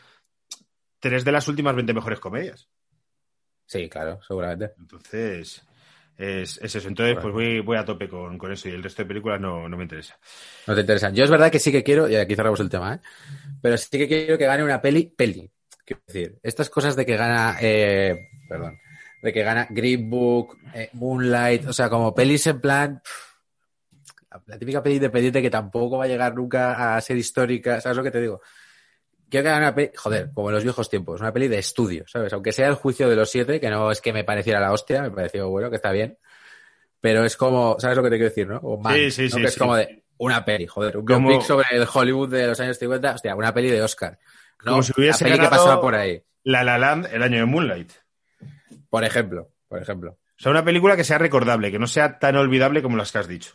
tres 0.99 1.25
de 1.25 1.31
las 1.31 1.47
últimas 1.47 1.75
20 1.75 1.93
mejores 1.93 2.19
comedias. 2.19 2.69
Sí, 3.65 3.89
claro, 3.89 4.19
seguramente. 4.21 4.73
Entonces, 4.79 5.63
es, 6.19 6.59
es 6.61 6.75
eso. 6.75 6.87
Entonces, 6.89 7.17
pues 7.21 7.33
voy, 7.33 7.61
voy 7.61 7.77
a 7.77 7.85
tope 7.85 8.09
con, 8.09 8.37
con 8.37 8.51
eso 8.51 8.67
y 8.67 8.73
el 8.73 8.83
resto 8.83 9.03
de 9.03 9.07
películas 9.07 9.39
no, 9.39 9.69
no 9.69 9.77
me 9.77 9.83
interesa. 9.83 10.19
No 10.67 10.75
te 10.75 10.81
interesan. 10.81 11.15
Yo 11.15 11.23
es 11.23 11.29
verdad 11.29 11.49
que 11.49 11.59
sí 11.59 11.71
que 11.71 11.81
quiero, 11.81 12.09
y 12.09 12.15
aquí 12.17 12.35
cerramos 12.35 12.59
el 12.59 12.69
tema, 12.69 12.95
¿eh? 12.95 12.99
Pero 13.61 13.77
sí 13.77 13.87
que 13.97 14.07
quiero 14.07 14.37
que 14.37 14.45
gane 14.45 14.63
una 14.63 14.81
peli, 14.81 15.05
peli. 15.05 15.49
Quiero 15.85 16.03
decir, 16.05 16.37
estas 16.43 16.69
cosas 16.69 16.97
de 16.97 17.05
que 17.05 17.15
gana, 17.15 17.57
eh, 17.61 18.27
perdón, 18.49 18.77
de 19.21 19.33
que 19.33 19.43
gana 19.43 19.67
Green 19.69 20.09
Book, 20.09 20.57
eh, 20.73 20.89
Moonlight, 20.93 21.65
o 21.67 21.73
sea, 21.73 21.89
como 21.89 22.13
pelis 22.13 22.45
en 22.47 22.59
plan, 22.59 23.01
la 24.45 24.59
típica 24.59 24.83
peli 24.83 24.95
independiente 24.95 25.41
que 25.41 25.49
tampoco 25.49 25.97
va 25.97 26.03
a 26.03 26.07
llegar 26.07 26.35
nunca 26.35 26.95
a 26.95 27.01
ser 27.01 27.17
histórica, 27.17 27.79
¿sabes 27.79 27.97
lo 27.97 28.03
que 28.03 28.11
te 28.11 28.21
digo? 28.21 28.41
Quiero 29.29 29.43
que 29.43 29.49
hagan 29.49 29.61
una 29.61 29.75
peli, 29.75 29.91
joder, 29.95 30.31
como 30.33 30.49
en 30.49 30.55
los 30.55 30.63
viejos 30.63 30.89
tiempos, 30.89 31.21
una 31.21 31.31
peli 31.31 31.47
de 31.47 31.59
estudio, 31.59 32.03
¿sabes? 32.07 32.33
Aunque 32.33 32.51
sea 32.51 32.67
el 32.67 32.75
juicio 32.75 33.07
de 33.09 33.15
los 33.15 33.29
siete, 33.29 33.59
que 33.59 33.69
no 33.69 33.91
es 33.91 34.01
que 34.01 34.11
me 34.13 34.23
pareciera 34.23 34.59
la 34.59 34.71
hostia, 34.71 35.01
me 35.03 35.11
pareció 35.11 35.49
bueno, 35.49 35.69
que 35.69 35.75
está 35.75 35.91
bien. 35.91 36.17
Pero 37.01 37.23
es 37.23 37.37
como, 37.37 37.77
¿sabes 37.79 37.95
lo 37.95 38.03
que 38.03 38.09
te 38.09 38.15
quiero 38.17 38.29
decir, 38.29 38.47
no? 38.47 38.57
O 38.57 38.77
Man, 38.79 38.93
Sí, 38.95 39.11
sí, 39.11 39.23
¿no? 39.23 39.29
sí, 39.29 39.41
Que 39.41 39.47
es 39.47 39.57
como 39.57 39.75
de 39.75 40.03
una 40.17 40.43
peli, 40.43 40.67
joder, 40.67 40.97
un 40.97 41.05
Como- 41.05 41.29
biopic 41.29 41.45
sobre 41.47 41.67
el 41.71 41.87
Hollywood 41.91 42.29
de 42.29 42.47
los 42.47 42.59
años 42.59 42.77
50, 42.77 43.13
hostia, 43.15 43.35
una 43.35 43.53
peli 43.53 43.69
de 43.69 43.81
Oscar. 43.81 44.19
No, 44.65 44.71
Como 44.71 44.83
si 44.83 44.93
hubiese 44.97 45.23
la 45.25 45.35
peli 45.35 45.43
que 45.43 45.49
pasaba 45.49 45.79
por 45.79 45.95
ahí, 45.95 46.21
La 46.43 46.63
La 46.63 46.77
Land, 46.77 47.07
el 47.13 47.23
año 47.23 47.37
de 47.39 47.45
Moonlight. 47.45 47.91
por 48.89 49.03
ejemplo, 49.05 49.51
por 49.67 49.81
ejemplo. 49.81 50.11
O 50.13 50.41
sea, 50.41 50.51
una 50.51 50.63
película 50.65 50.95
que 50.95 51.03
sea 51.03 51.17
recordable, 51.17 51.71
que 51.71 51.79
no 51.79 51.87
sea 51.87 52.17
tan 52.19 52.35
olvidable 52.35 52.81
como 52.81 52.97
las 52.97 53.11
que 53.11 53.17
has 53.19 53.27
dicho. 53.27 53.53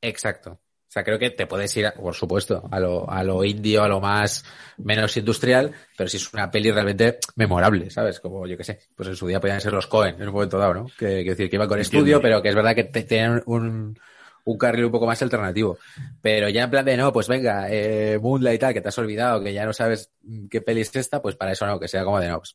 Exacto. 0.00 0.60
O 0.92 0.94
sea, 0.94 1.04
creo 1.04 1.18
que 1.18 1.30
te 1.30 1.46
puedes 1.46 1.74
ir, 1.78 1.90
por 1.98 2.14
supuesto, 2.14 2.68
a 2.70 2.78
lo, 2.78 3.08
a 3.10 3.24
lo 3.24 3.42
indio, 3.44 3.82
a 3.82 3.88
lo 3.88 3.98
más 3.98 4.44
menos 4.76 5.16
industrial, 5.16 5.72
pero 5.96 6.06
si 6.10 6.18
es 6.18 6.30
una 6.34 6.50
peli 6.50 6.70
realmente 6.70 7.18
memorable, 7.36 7.88
¿sabes? 7.88 8.20
Como 8.20 8.46
yo 8.46 8.58
qué 8.58 8.64
sé, 8.64 8.78
pues 8.94 9.08
en 9.08 9.16
su 9.16 9.26
día 9.26 9.40
podían 9.40 9.58
ser 9.62 9.72
los 9.72 9.86
Cohen 9.86 10.16
en 10.20 10.28
un 10.28 10.34
momento 10.34 10.58
dado, 10.58 10.74
¿no? 10.74 10.86
Que 10.98 11.22
quiero 11.22 11.30
decir 11.30 11.48
que 11.48 11.56
iban 11.56 11.66
con 11.66 11.78
Entiendo. 11.78 11.98
estudio, 12.04 12.20
pero 12.20 12.42
que 12.42 12.50
es 12.50 12.54
verdad 12.54 12.74
que 12.74 12.84
te- 12.84 13.04
tenían 13.04 13.42
un, 13.46 13.98
un 14.44 14.58
carril 14.58 14.84
un 14.84 14.92
poco 14.92 15.06
más 15.06 15.22
alternativo. 15.22 15.78
Pero 16.20 16.50
ya 16.50 16.64
en 16.64 16.70
plan 16.70 16.84
de 16.84 16.98
no, 16.98 17.10
pues 17.10 17.26
venga, 17.26 17.68
eh, 17.70 18.18
Moonlight 18.20 18.56
y 18.56 18.58
tal, 18.58 18.74
que 18.74 18.82
te 18.82 18.88
has 18.88 18.98
olvidado, 18.98 19.42
que 19.42 19.54
ya 19.54 19.64
no 19.64 19.72
sabes 19.72 20.10
qué 20.50 20.60
peli 20.60 20.82
es 20.82 20.94
esta, 20.94 21.22
pues 21.22 21.36
para 21.36 21.52
eso 21.52 21.66
no, 21.66 21.80
que 21.80 21.88
sea 21.88 22.04
como 22.04 22.20
de 22.20 22.28
no, 22.28 22.36
pues, 22.36 22.54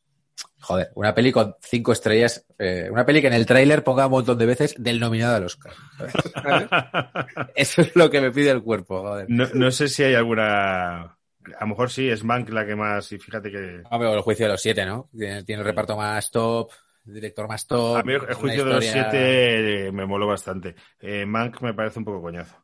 joder, 0.60 0.90
una 0.94 1.14
peli 1.14 1.32
con 1.32 1.54
cinco 1.60 1.92
estrellas, 1.92 2.46
eh, 2.58 2.88
una 2.90 3.04
peli 3.06 3.20
que 3.20 3.28
en 3.28 3.34
el 3.34 3.46
tráiler 3.46 3.84
ponga 3.84 4.06
un 4.06 4.12
montón 4.12 4.38
de 4.38 4.46
veces 4.46 4.74
del 4.78 5.00
nominado 5.00 5.36
al 5.36 5.44
Oscar. 5.44 5.72
¿sabes? 5.96 6.68
Eso 7.54 7.82
es 7.82 7.96
lo 7.96 8.10
que 8.10 8.20
me 8.20 8.30
pide 8.30 8.50
el 8.50 8.62
cuerpo, 8.62 9.00
joder. 9.00 9.26
No, 9.28 9.46
no 9.54 9.70
sé 9.70 9.88
si 9.88 10.02
hay 10.02 10.14
alguna. 10.14 11.00
A 11.00 11.60
lo 11.62 11.66
mejor 11.66 11.90
sí, 11.90 12.08
es 12.08 12.24
Mank 12.24 12.50
la 12.50 12.66
que 12.66 12.76
más. 12.76 13.10
Y 13.12 13.18
fíjate 13.18 13.50
que. 13.50 13.82
Hombre, 13.90 14.08
o 14.08 14.14
el 14.14 14.20
juicio 14.20 14.46
de 14.46 14.52
los 14.52 14.60
siete, 14.60 14.84
¿no? 14.84 15.08
Tiene, 15.16 15.44
tiene 15.44 15.62
el 15.62 15.66
reparto 15.66 15.96
más 15.96 16.30
top, 16.30 16.70
el 17.06 17.14
director 17.14 17.48
más 17.48 17.66
top. 17.66 17.96
A 17.96 18.02
mí 18.02 18.12
el 18.12 18.34
juicio 18.34 18.64
de 18.64 18.74
los 18.74 18.84
siete 18.84 19.90
me 19.92 20.06
moló 20.06 20.26
bastante. 20.26 20.74
Eh, 21.00 21.24
Mank 21.24 21.60
me 21.62 21.74
parece 21.74 21.98
un 21.98 22.04
poco 22.04 22.22
coñazo. 22.22 22.56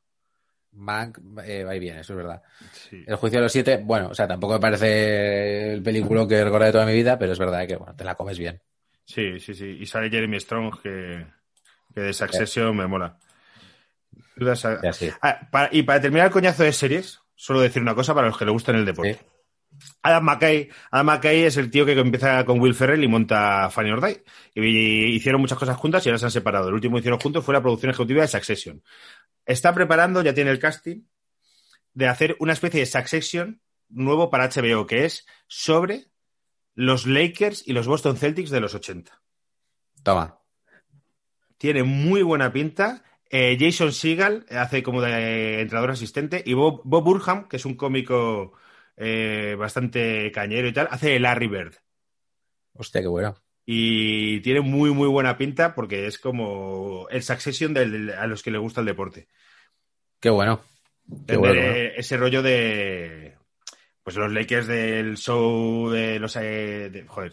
Mank 0.75 1.19
eh, 1.45 1.65
va 1.65 1.75
y 1.75 1.79
viene, 1.79 2.01
eso 2.01 2.13
es 2.13 2.17
verdad. 2.17 2.43
Sí. 2.73 3.05
El 3.07 3.17
juicio 3.17 3.39
de 3.39 3.45
los 3.45 3.53
siete, 3.53 3.77
bueno, 3.83 4.09
o 4.09 4.15
sea, 4.15 4.27
tampoco 4.29 4.55
me 4.55 4.61
parece 4.61 5.73
el 5.73 5.83
película 5.83 6.27
que 6.29 6.43
recordaré 6.45 6.73
toda 6.73 6.87
mi 6.87 6.93
vida, 6.95 7.19
pero 7.19 7.33
es 7.33 7.39
verdad 7.39 7.67
que, 7.67 7.77
bueno, 7.77 7.95
te 7.97 8.05
la 8.05 8.15
comes 8.15 8.39
bien. 8.39 8.61
Sí, 9.05 9.39
sí, 9.41 9.55
sí. 9.55 9.77
Y 9.81 9.87
sale 9.87 10.11
Jeremy 10.11 10.41
Strong, 10.41 10.81
que, 10.83 11.27
que 11.95 12.01
de 12.01 12.13
Succession 12.13 12.77
me 12.77 12.87
mola. 12.87 13.19
Sí. 14.93 15.11
Ah, 15.23 15.49
para- 15.51 15.69
y 15.73 15.83
para 15.83 16.01
terminar 16.01 16.27
el 16.27 16.33
coñazo 16.33 16.63
de 16.65 16.73
series, 16.73 17.21
solo 17.35 17.61
decir 17.61 17.83
una 17.83 17.95
cosa 17.95 18.15
para 18.15 18.29
los 18.29 18.37
que 18.39 18.45
le 18.45 18.51
gustan 18.51 18.77
el 18.77 18.85
deporte. 18.85 19.19
Adam 20.03 20.23
McKay, 20.25 20.69
Adam 20.93 21.07
McKay 21.07 21.43
es 21.43 21.57
el 21.57 21.69
tío 21.69 21.85
que 21.85 21.93
empieza 21.99 22.45
con 22.45 22.61
Will 22.61 22.75
Ferrell 22.77 23.03
y 23.03 23.09
monta 23.09 23.69
Funny 23.71 23.91
or 23.91 24.01
Die. 24.05 24.23
Y 24.55 25.17
hicieron 25.17 25.41
muchas 25.41 25.59
cosas 25.59 25.77
juntas 25.77 26.05
y 26.07 26.09
ahora 26.09 26.19
se 26.19 26.27
han 26.27 26.31
separado. 26.31 26.69
El 26.69 26.75
último 26.75 26.95
que 26.95 27.01
hicieron 27.01 27.19
juntos 27.19 27.45
fue 27.45 27.55
la 27.55 27.61
producción 27.61 27.91
ejecutiva 27.91 28.23
de 28.23 28.29
Succession. 28.29 28.83
Está 29.47 29.75
preparando, 29.75 30.23
ya 30.23 30.35
tiene 30.35 30.51
el 30.51 30.59
casting, 30.59 31.03
de 31.93 32.09
hacer 32.09 32.37
una 32.41 32.53
especie 32.53 32.81
de 32.81 32.87
Succession 32.87 33.61
nuevo 33.89 34.31
para 34.31 34.49
HBO, 34.49 34.87
que 34.87 35.05
es 35.05 35.27
sobre 35.47 36.07
los 36.75 37.07
Lakers 37.07 37.67
y 37.67 37.73
los 37.73 37.87
Boston 37.87 38.17
Celtics 38.17 38.51
de 38.51 38.61
los 38.61 38.75
80. 38.75 39.23
Toma. 40.03 40.41
Tiene 41.59 41.83
muy 41.83 42.23
buena 42.23 42.53
pinta. 42.53 43.05
Eh, 43.31 43.57
Jason 43.59 43.93
Segel 43.93 44.45
hace 44.51 44.83
como 44.83 45.01
de 45.01 45.61
entrenador 45.61 45.93
asistente 45.93 46.43
y 46.45 46.55
Bob, 46.55 46.83
Bob 46.85 47.05
Burham, 47.05 47.49
que 47.49 47.57
es 47.57 47.65
un 47.65 47.75
cómico 47.75 48.53
eh, 48.97 49.57
bastante 49.59 50.31
cañero 50.33 50.69
y 50.69 50.73
tal, 50.73 50.89
hace 50.91 51.11
de 51.11 51.21
Larry 51.21 51.49
Bird. 51.49 51.75
Hostia, 52.75 53.01
qué 53.01 53.09
bueno. 53.09 53.44
Y 53.67 54.41
tiene 54.41 54.61
muy, 54.61 54.91
muy 54.91 55.09
buena 55.09 55.39
pinta 55.39 55.75
porque 55.75 56.07
es 56.07 56.19
como 56.19 57.07
el 57.11 57.23
Succession 57.23 57.73
del- 57.73 58.11
a 58.11 58.27
los 58.27 58.43
que 58.43 58.51
le 58.51 58.59
gusta 58.59 58.81
el 58.81 58.87
deporte. 58.87 59.29
Qué 60.21 60.29
bueno. 60.31 60.61
Qué 61.27 61.37
bueno, 61.37 61.61
eh. 61.61 61.95
Ese 61.97 62.17
rollo 62.17 62.43
de. 62.43 63.35
Pues 64.03 64.17
los 64.17 64.31
Lakers 64.33 64.67
del 64.67 65.17
show 65.17 65.89
de 65.91 66.19
los. 66.19 66.37
eh, 66.37 66.91
de- 66.91 67.05
joder. 67.07 67.33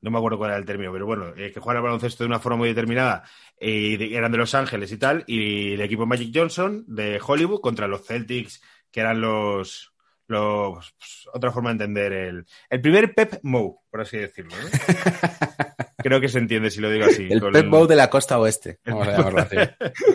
No 0.00 0.10
me 0.10 0.18
acuerdo 0.18 0.36
cuál 0.38 0.50
era 0.50 0.58
el 0.58 0.66
término, 0.66 0.92
pero 0.92 1.06
bueno, 1.06 1.32
eh, 1.36 1.50
que 1.52 1.60
juegan 1.60 1.78
al 1.78 1.84
baloncesto 1.84 2.24
de 2.24 2.28
una 2.28 2.38
forma 2.40 2.58
muy 2.58 2.68
determinada. 2.68 3.24
Y 3.58 3.96
de- 3.96 4.14
eran 4.16 4.32
de 4.32 4.38
Los 4.38 4.54
Ángeles 4.54 4.92
y 4.92 4.98
tal. 4.98 5.24
Y 5.26 5.74
el 5.74 5.80
equipo 5.80 6.04
Magic 6.04 6.30
Johnson 6.34 6.84
de 6.88 7.20
Hollywood 7.24 7.60
contra 7.60 7.88
los 7.88 8.04
Celtics, 8.06 8.60
que 8.90 9.00
eran 9.00 9.20
los. 9.20 9.93
Los 10.26 10.92
pues, 10.98 11.28
otra 11.32 11.50
forma 11.52 11.70
de 11.70 11.72
entender 11.84 12.12
el. 12.12 12.46
El 12.70 12.80
primer 12.80 13.14
Pep 13.14 13.40
Mo, 13.42 13.82
por 13.90 14.00
así 14.00 14.16
decirlo. 14.18 14.54
¿no? 14.56 14.68
Creo 15.98 16.20
que 16.20 16.28
se 16.28 16.38
entiende 16.38 16.70
si 16.70 16.80
lo 16.80 16.90
digo 16.90 17.06
así. 17.06 17.28
El 17.30 17.40
con- 17.40 17.52
Pep 17.52 17.68
Bow 17.68 17.86
de 17.86 17.96
la 17.96 18.10
costa 18.10 18.38
oeste. 18.38 18.78
El 18.84 18.94
Vamos 18.94 19.08
a 19.08 19.42
así. 19.42 19.56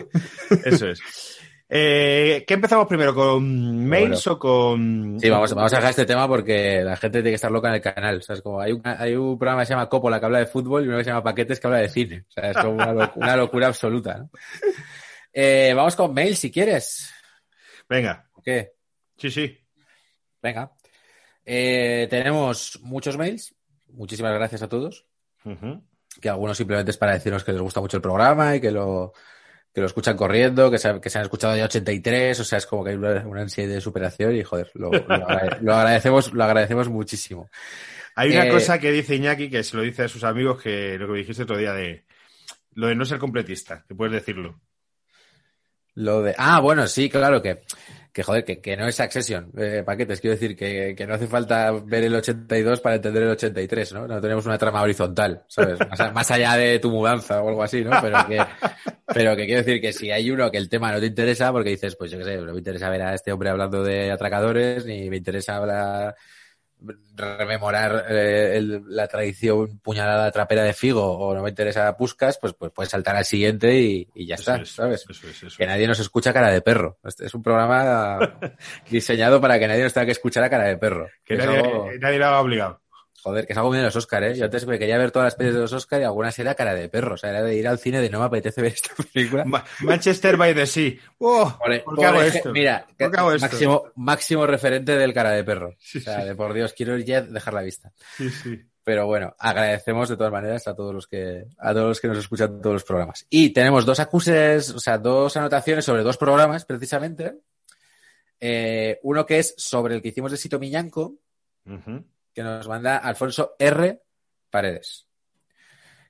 Eso 0.66 0.88
es. 0.90 1.02
Eh, 1.72 2.46
¿Qué 2.48 2.56
empezamos 2.56 2.88
primero? 2.88 3.14
¿Con 3.14 3.86
mails 3.88 4.26
o 4.26 4.40
con.? 4.40 5.20
Sí, 5.20 5.30
vamos, 5.30 5.54
vamos 5.54 5.72
a 5.72 5.76
dejar 5.76 5.92
este 5.92 6.06
tema 6.08 6.28
porque 6.28 6.82
la 6.84 6.98
gente 6.98 7.20
tiene 7.20 7.30
que 7.30 7.36
estar 7.36 7.52
loca 7.52 7.68
en 7.70 7.76
el 7.76 7.82
canal. 7.82 8.18
O 8.18 8.22
sea, 8.22 8.36
es 8.36 8.42
como 8.42 8.60
hay 8.60 8.72
un, 8.72 8.82
hay 8.84 9.14
un 9.16 9.38
programa 9.38 9.62
que 9.62 9.68
se 9.68 9.74
llama 9.74 9.88
Coppola 9.88 10.20
que 10.20 10.26
habla 10.26 10.40
de 10.40 10.48
fútbol 10.48 10.84
y 10.84 10.88
uno 10.88 10.98
que 10.98 11.04
se 11.04 11.12
llama 11.12 11.24
Paquetes 11.24 11.60
que 11.60 11.68
habla 11.68 11.80
de 11.80 11.90
cine. 11.90 12.26
O 12.28 12.32
sea, 12.32 12.50
es 12.52 12.58
como 12.58 12.72
una, 12.74 12.92
loc- 12.94 13.12
una 13.18 13.36
locura 13.38 13.68
absoluta. 13.68 14.18
¿no? 14.18 14.30
Eh, 15.32 15.72
vamos 15.76 15.96
con 15.96 16.12
mail 16.12 16.36
si 16.36 16.52
quieres. 16.52 17.14
Venga, 17.88 18.28
¿O 18.34 18.42
qué? 18.42 18.72
sí, 19.18 19.30
sí. 19.30 19.56
Venga. 20.42 20.72
Eh, 21.46 22.08
tenemos 22.10 22.80
muchos 22.82 23.18
mails. 23.18 23.56
Muchísimas 23.90 24.34
gracias 24.34 24.62
a 24.62 24.70
todos. 24.70 25.06
Que 26.22 26.30
algunos 26.30 26.58
simplemente 26.58 26.92
es 26.92 26.98
para 26.98 27.14
decirnos 27.14 27.44
que 27.44 27.52
les 27.54 27.62
gusta 27.62 27.82
mucho 27.82 27.98
el 27.98 28.04
programa 28.04 28.56
y 28.56 28.62
que 28.62 28.72
lo, 28.72 29.14
que 29.74 29.82
lo 29.82 29.88
escuchan 29.88 30.18
corriendo, 30.18 30.70
que 30.70 30.78
se, 30.78 31.00
que 31.02 31.10
se 31.10 31.18
han 31.18 31.24
escuchado 31.26 31.56
ya 31.56 31.66
83. 31.66 32.40
O 32.40 32.44
sea, 32.44 32.58
es 32.58 32.66
como 32.66 32.84
que 32.84 32.92
hay 32.92 32.96
una, 32.98 33.26
una 33.28 33.42
ansiedad 33.42 33.74
de 33.74 33.82
superación 33.82 34.36
y 34.36 34.44
joder, 34.44 34.70
lo, 34.76 34.92
lo 34.92 35.08
agrade- 35.08 35.60
lo 35.62 35.74
agradecemos, 35.76 36.34
lo 36.34 36.44
agradecemos 36.44 36.90
muchísimo. 36.90 37.50
Hay 38.16 38.32
una 38.32 38.48
Eh, 38.48 38.52
cosa 38.52 38.80
que 38.80 38.92
dice 38.92 39.16
Iñaki 39.16 39.50
que 39.50 39.64
se 39.64 39.78
lo 39.78 39.84
dice 39.84 40.04
a 40.04 40.08
sus 40.10 40.24
amigos 40.24 40.62
que 40.62 40.98
lo 40.98 41.06
que 41.08 41.12
me 41.14 41.20
dijiste 41.20 41.44
otro 41.44 41.58
día 41.58 41.74
de 41.74 42.06
lo 42.74 42.88
de 42.88 42.96
no 42.96 43.06
ser 43.06 43.18
completista, 43.18 43.84
que 43.88 43.96
puedes 43.96 44.14
decirlo. 44.14 44.60
Lo 45.96 46.22
de. 46.22 46.36
Ah, 46.38 46.60
bueno, 46.60 46.88
sí, 46.88 47.10
claro 47.10 47.42
que. 47.42 47.62
Que 48.12 48.24
joder, 48.24 48.44
que, 48.44 48.60
que 48.60 48.76
no 48.76 48.88
es 48.88 49.00
Accession, 49.00 49.52
eh, 49.58 49.84
paquetes. 49.86 50.20
Quiero 50.20 50.36
decir 50.36 50.56
que, 50.56 50.96
que 50.98 51.06
no 51.06 51.14
hace 51.14 51.28
falta 51.28 51.72
ver 51.72 52.04
el 52.06 52.16
82 52.16 52.82
para 52.82 52.96
entender 52.96 53.24
el 53.24 53.30
83, 53.30 53.94
¿no? 53.94 54.08
No 54.08 54.20
tenemos 54.20 54.46
una 54.48 54.58
trama 54.58 54.82
horizontal, 54.82 55.44
¿sabes? 55.48 55.78
Más, 55.90 56.14
más 56.14 56.32
allá 56.32 56.56
de 56.56 56.80
tu 56.80 56.90
mudanza 56.90 57.42
o 57.42 57.50
algo 57.50 57.62
así, 57.62 57.84
¿no? 57.84 57.92
Pero 58.02 58.28
que, 58.28 58.42
pero 59.06 59.36
que 59.36 59.46
quiero 59.46 59.64
decir 59.64 59.80
que 59.80 59.94
si 59.94 60.10
hay 60.12 60.32
uno 60.32 60.50
que 60.50 60.58
el 60.58 60.70
tema 60.70 60.92
no 60.92 61.00
te 61.00 61.06
interesa, 61.06 61.52
porque 61.52 61.70
dices, 61.70 61.96
pues 61.96 62.10
yo 62.10 62.18
qué 62.18 62.24
sé, 62.24 62.38
no 62.38 62.52
me 62.52 62.58
interesa 62.58 62.90
ver 62.90 63.04
a 63.04 63.14
este 63.14 63.32
hombre 63.32 63.50
hablando 63.50 63.84
de 63.84 64.12
atracadores, 64.12 64.86
ni 64.86 65.10
me 65.10 65.18
interesa 65.18 65.58
hablar, 65.58 66.16
rememorar 67.16 68.06
eh, 68.10 68.58
el- 68.58 68.84
la 68.88 69.08
tradición 69.08 69.80
puñalada 69.80 70.32
trapera 70.32 70.64
de 70.64 70.74
Figo, 70.74 71.18
o 71.18 71.34
no 71.34 71.42
me 71.44 71.50
interesa 71.50 71.96
Puscas, 71.98 72.38
pues, 72.40 72.54
pues 72.54 72.72
puedes 72.72 72.90
saltar 72.90 73.16
al 73.16 73.26
siguiente 73.26 73.74
y, 73.80 74.08
y 74.14 74.26
ya 74.28 74.36
Eso 74.36 74.52
está, 74.54 74.64
es, 74.64 74.70
¿sabes? 74.72 75.06
Eso 75.10 75.28
es, 75.28 75.44
eso 75.44 75.58
Que 75.58 75.66
nadie 75.66 75.88
nos 75.88 76.00
escucha 76.00 76.32
cara 76.34 76.50
de 76.52 76.62
perro. 76.62 76.98
Este 77.04 77.26
es 77.26 77.34
un 77.34 77.44
programa 77.44 78.20
diseñado 78.90 79.42
para 79.42 79.60
que 79.60 79.68
nadie 79.68 79.84
nos 79.84 79.94
tenga 79.94 80.06
que 80.06 80.12
escuchar 80.14 80.44
a 80.44 80.50
cara 80.50 80.66
de 80.66 80.78
perro. 80.78 81.08
Que 81.26 81.36
nadie, 81.36 82.00
nadie 82.00 82.20
lo 82.20 82.26
ha 82.26 82.40
obligado. 82.42 82.82
Joder, 83.22 83.46
que 83.46 83.54
es 83.54 83.58
algo 83.58 83.70
bien 83.72 83.82
de 83.82 83.88
los 83.88 83.96
Oscar, 83.96 84.24
¿eh? 84.24 84.36
Yo 84.36 84.46
antes 84.46 84.66
me 84.66 84.78
quería 84.80 84.98
ver 84.98 85.12
todas 85.12 85.28
las 85.28 85.36
pelis 85.36 85.54
de 85.54 85.60
los 85.60 85.74
Oscar 85.74 86.02
y 86.02 86.04
algunas 86.04 86.38
era 86.40 86.56
cara 86.56 86.74
de 86.74 86.90
perro. 86.90 87.16
O 87.16 87.18
sea, 87.18 87.30
era 87.30 87.44
de 87.44 87.56
ir 87.56 87.68
al 87.68 87.80
cine 87.80 88.02
de 88.02 88.10
no 88.10 88.20
me 88.20 88.26
apetece 88.26 88.62
ver 88.62 88.74
esta 88.74 88.90
película. 89.14 89.46
Ma- 89.46 89.64
Manchester 89.82 90.38
by 90.38 90.54
the 90.56 90.66
Sea. 90.66 90.94
¡Oh! 91.20 91.58
Por, 91.60 91.84
¿Por 91.84 91.98
qué 92.00 92.06
hago 92.06 92.22
esto? 92.22 92.52
Mira, 92.52 92.86
¿Por 92.98 93.12
qué 93.12 93.18
hago 93.20 93.32
esto? 93.34 93.48
máximo, 93.48 93.84
máximo 93.96 94.48
referente 94.48 94.96
del 94.98 95.14
cara 95.14 95.32
de 95.32 95.44
perro. 95.44 95.76
Sí, 95.80 96.00
o 96.00 96.02
sea, 96.02 96.22
sí. 96.22 96.28
de 96.28 96.36
por 96.36 96.54
Dios, 96.54 96.74
quiero 96.74 96.98
ya 96.98 97.22
dejar 97.22 97.54
la 97.54 97.62
vista. 97.62 97.92
Sí, 98.18 98.30
sí. 98.30 98.60
Pero 98.84 99.06
bueno, 99.06 99.36
agradecemos 99.38 100.10
de 100.10 100.18
todas 100.18 100.32
maneras 100.32 100.68
a 100.68 100.74
todos 100.76 100.96
los 100.96 101.06
que, 101.08 101.46
a 101.60 101.74
todos 101.74 101.90
los 101.90 102.00
que 102.02 102.08
nos 102.08 102.18
escuchan 102.18 102.54
en 102.56 102.62
todos 102.62 102.74
los 102.74 102.84
programas. 102.84 103.28
Y 103.30 103.52
tenemos 103.52 103.86
dos 103.86 104.00
acuses, 104.00 104.72
o 104.72 104.80
sea, 104.80 104.98
dos 104.98 105.38
anotaciones 105.38 105.86
sobre 105.86 106.02
dos 106.02 106.18
programas, 106.18 106.66
precisamente. 106.66 107.36
Eh, 108.40 109.00
uno 109.04 109.26
que 109.26 109.40
es 109.40 109.54
sobre 109.58 109.96
el 109.96 110.02
que 110.02 110.08
hicimos 110.08 110.32
de 110.32 110.38
Sito 110.38 110.60
Miñanco, 110.60 111.16
Ujú. 111.66 112.04
Que 112.34 112.44
nos 112.44 112.68
manda 112.68 112.98
Alfonso 112.98 113.56
R. 113.60 114.02
Paredes, 114.50 115.08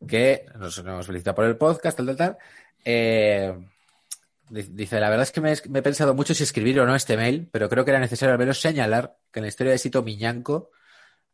que 0.07 0.45
nos, 0.55 0.81
felicita 1.05 1.35
por 1.35 1.45
el 1.45 1.57
podcast, 1.57 1.97
tal, 1.97 2.05
tal, 2.07 2.17
tal. 2.17 2.37
Eh, 2.85 3.53
di- 4.49 4.69
dice, 4.71 4.99
la 4.99 5.09
verdad 5.09 5.23
es 5.23 5.31
que 5.31 5.41
me, 5.41 5.51
he 5.51 5.81
pensado 5.81 6.13
mucho 6.13 6.33
si 6.33 6.43
escribir 6.43 6.79
o 6.79 6.85
no 6.85 6.95
este 6.95 7.17
mail, 7.17 7.49
pero 7.51 7.67
creo 7.69 7.83
que 7.83 7.91
era 7.91 7.99
necesario 7.99 8.33
al 8.33 8.39
menos 8.39 8.61
señalar 8.61 9.17
que 9.31 9.39
en 9.39 9.43
la 9.43 9.49
historia 9.49 9.73
de 9.73 9.77
Sito 9.77 10.01
Miñanco 10.03 10.71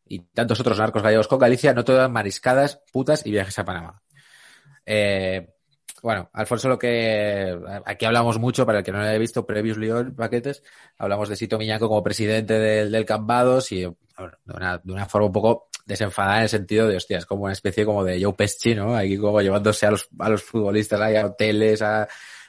y 0.04 0.20
tantos 0.20 0.60
otros 0.60 0.78
narcos 0.78 1.02
gallegos 1.02 1.28
con 1.28 1.38
Galicia 1.38 1.74
no 1.74 1.84
todas 1.84 2.10
mariscadas, 2.10 2.80
putas 2.92 3.24
y 3.26 3.30
viajes 3.30 3.58
a 3.58 3.64
Panamá. 3.64 4.02
Eh, 4.84 5.52
bueno, 6.02 6.30
Alfonso 6.32 6.68
lo 6.68 6.78
que 6.78 7.58
aquí 7.84 8.04
hablamos 8.04 8.38
mucho, 8.38 8.66
para 8.66 8.78
el 8.78 8.84
que 8.84 8.92
no 8.92 8.98
lo 8.98 9.04
haya 9.04 9.18
visto, 9.18 9.46
previos 9.46 9.78
León 9.78 10.14
paquetes, 10.14 10.62
hablamos 10.98 11.28
de 11.28 11.36
Sito 11.36 11.58
Miñaco 11.58 11.88
como 11.88 12.02
presidente 12.02 12.54
del, 12.54 12.92
del 12.92 13.04
Cambados 13.04 13.72
y 13.72 13.86
de, 14.16 14.54
una, 14.54 14.78
de 14.78 14.92
una 14.92 15.06
forma 15.06 15.26
un 15.26 15.32
poco 15.32 15.68
desenfadada 15.84 16.38
en 16.38 16.42
el 16.44 16.48
sentido 16.48 16.88
de, 16.88 16.96
hostia, 16.96 17.18
es 17.18 17.26
como 17.26 17.44
una 17.44 17.52
especie 17.52 17.84
como 17.84 18.04
de 18.04 18.22
Joe 18.22 18.34
Pesci, 18.34 18.74
¿no? 18.74 18.96
Aquí 18.96 19.16
como 19.16 19.40
llevándose 19.40 19.86
a 19.86 19.92
los, 19.92 20.08
a 20.18 20.28
los 20.28 20.42
futbolistas 20.42 21.00
ahí 21.00 21.16
a 21.16 21.26
hoteles, 21.26 21.82
a, 21.82 22.08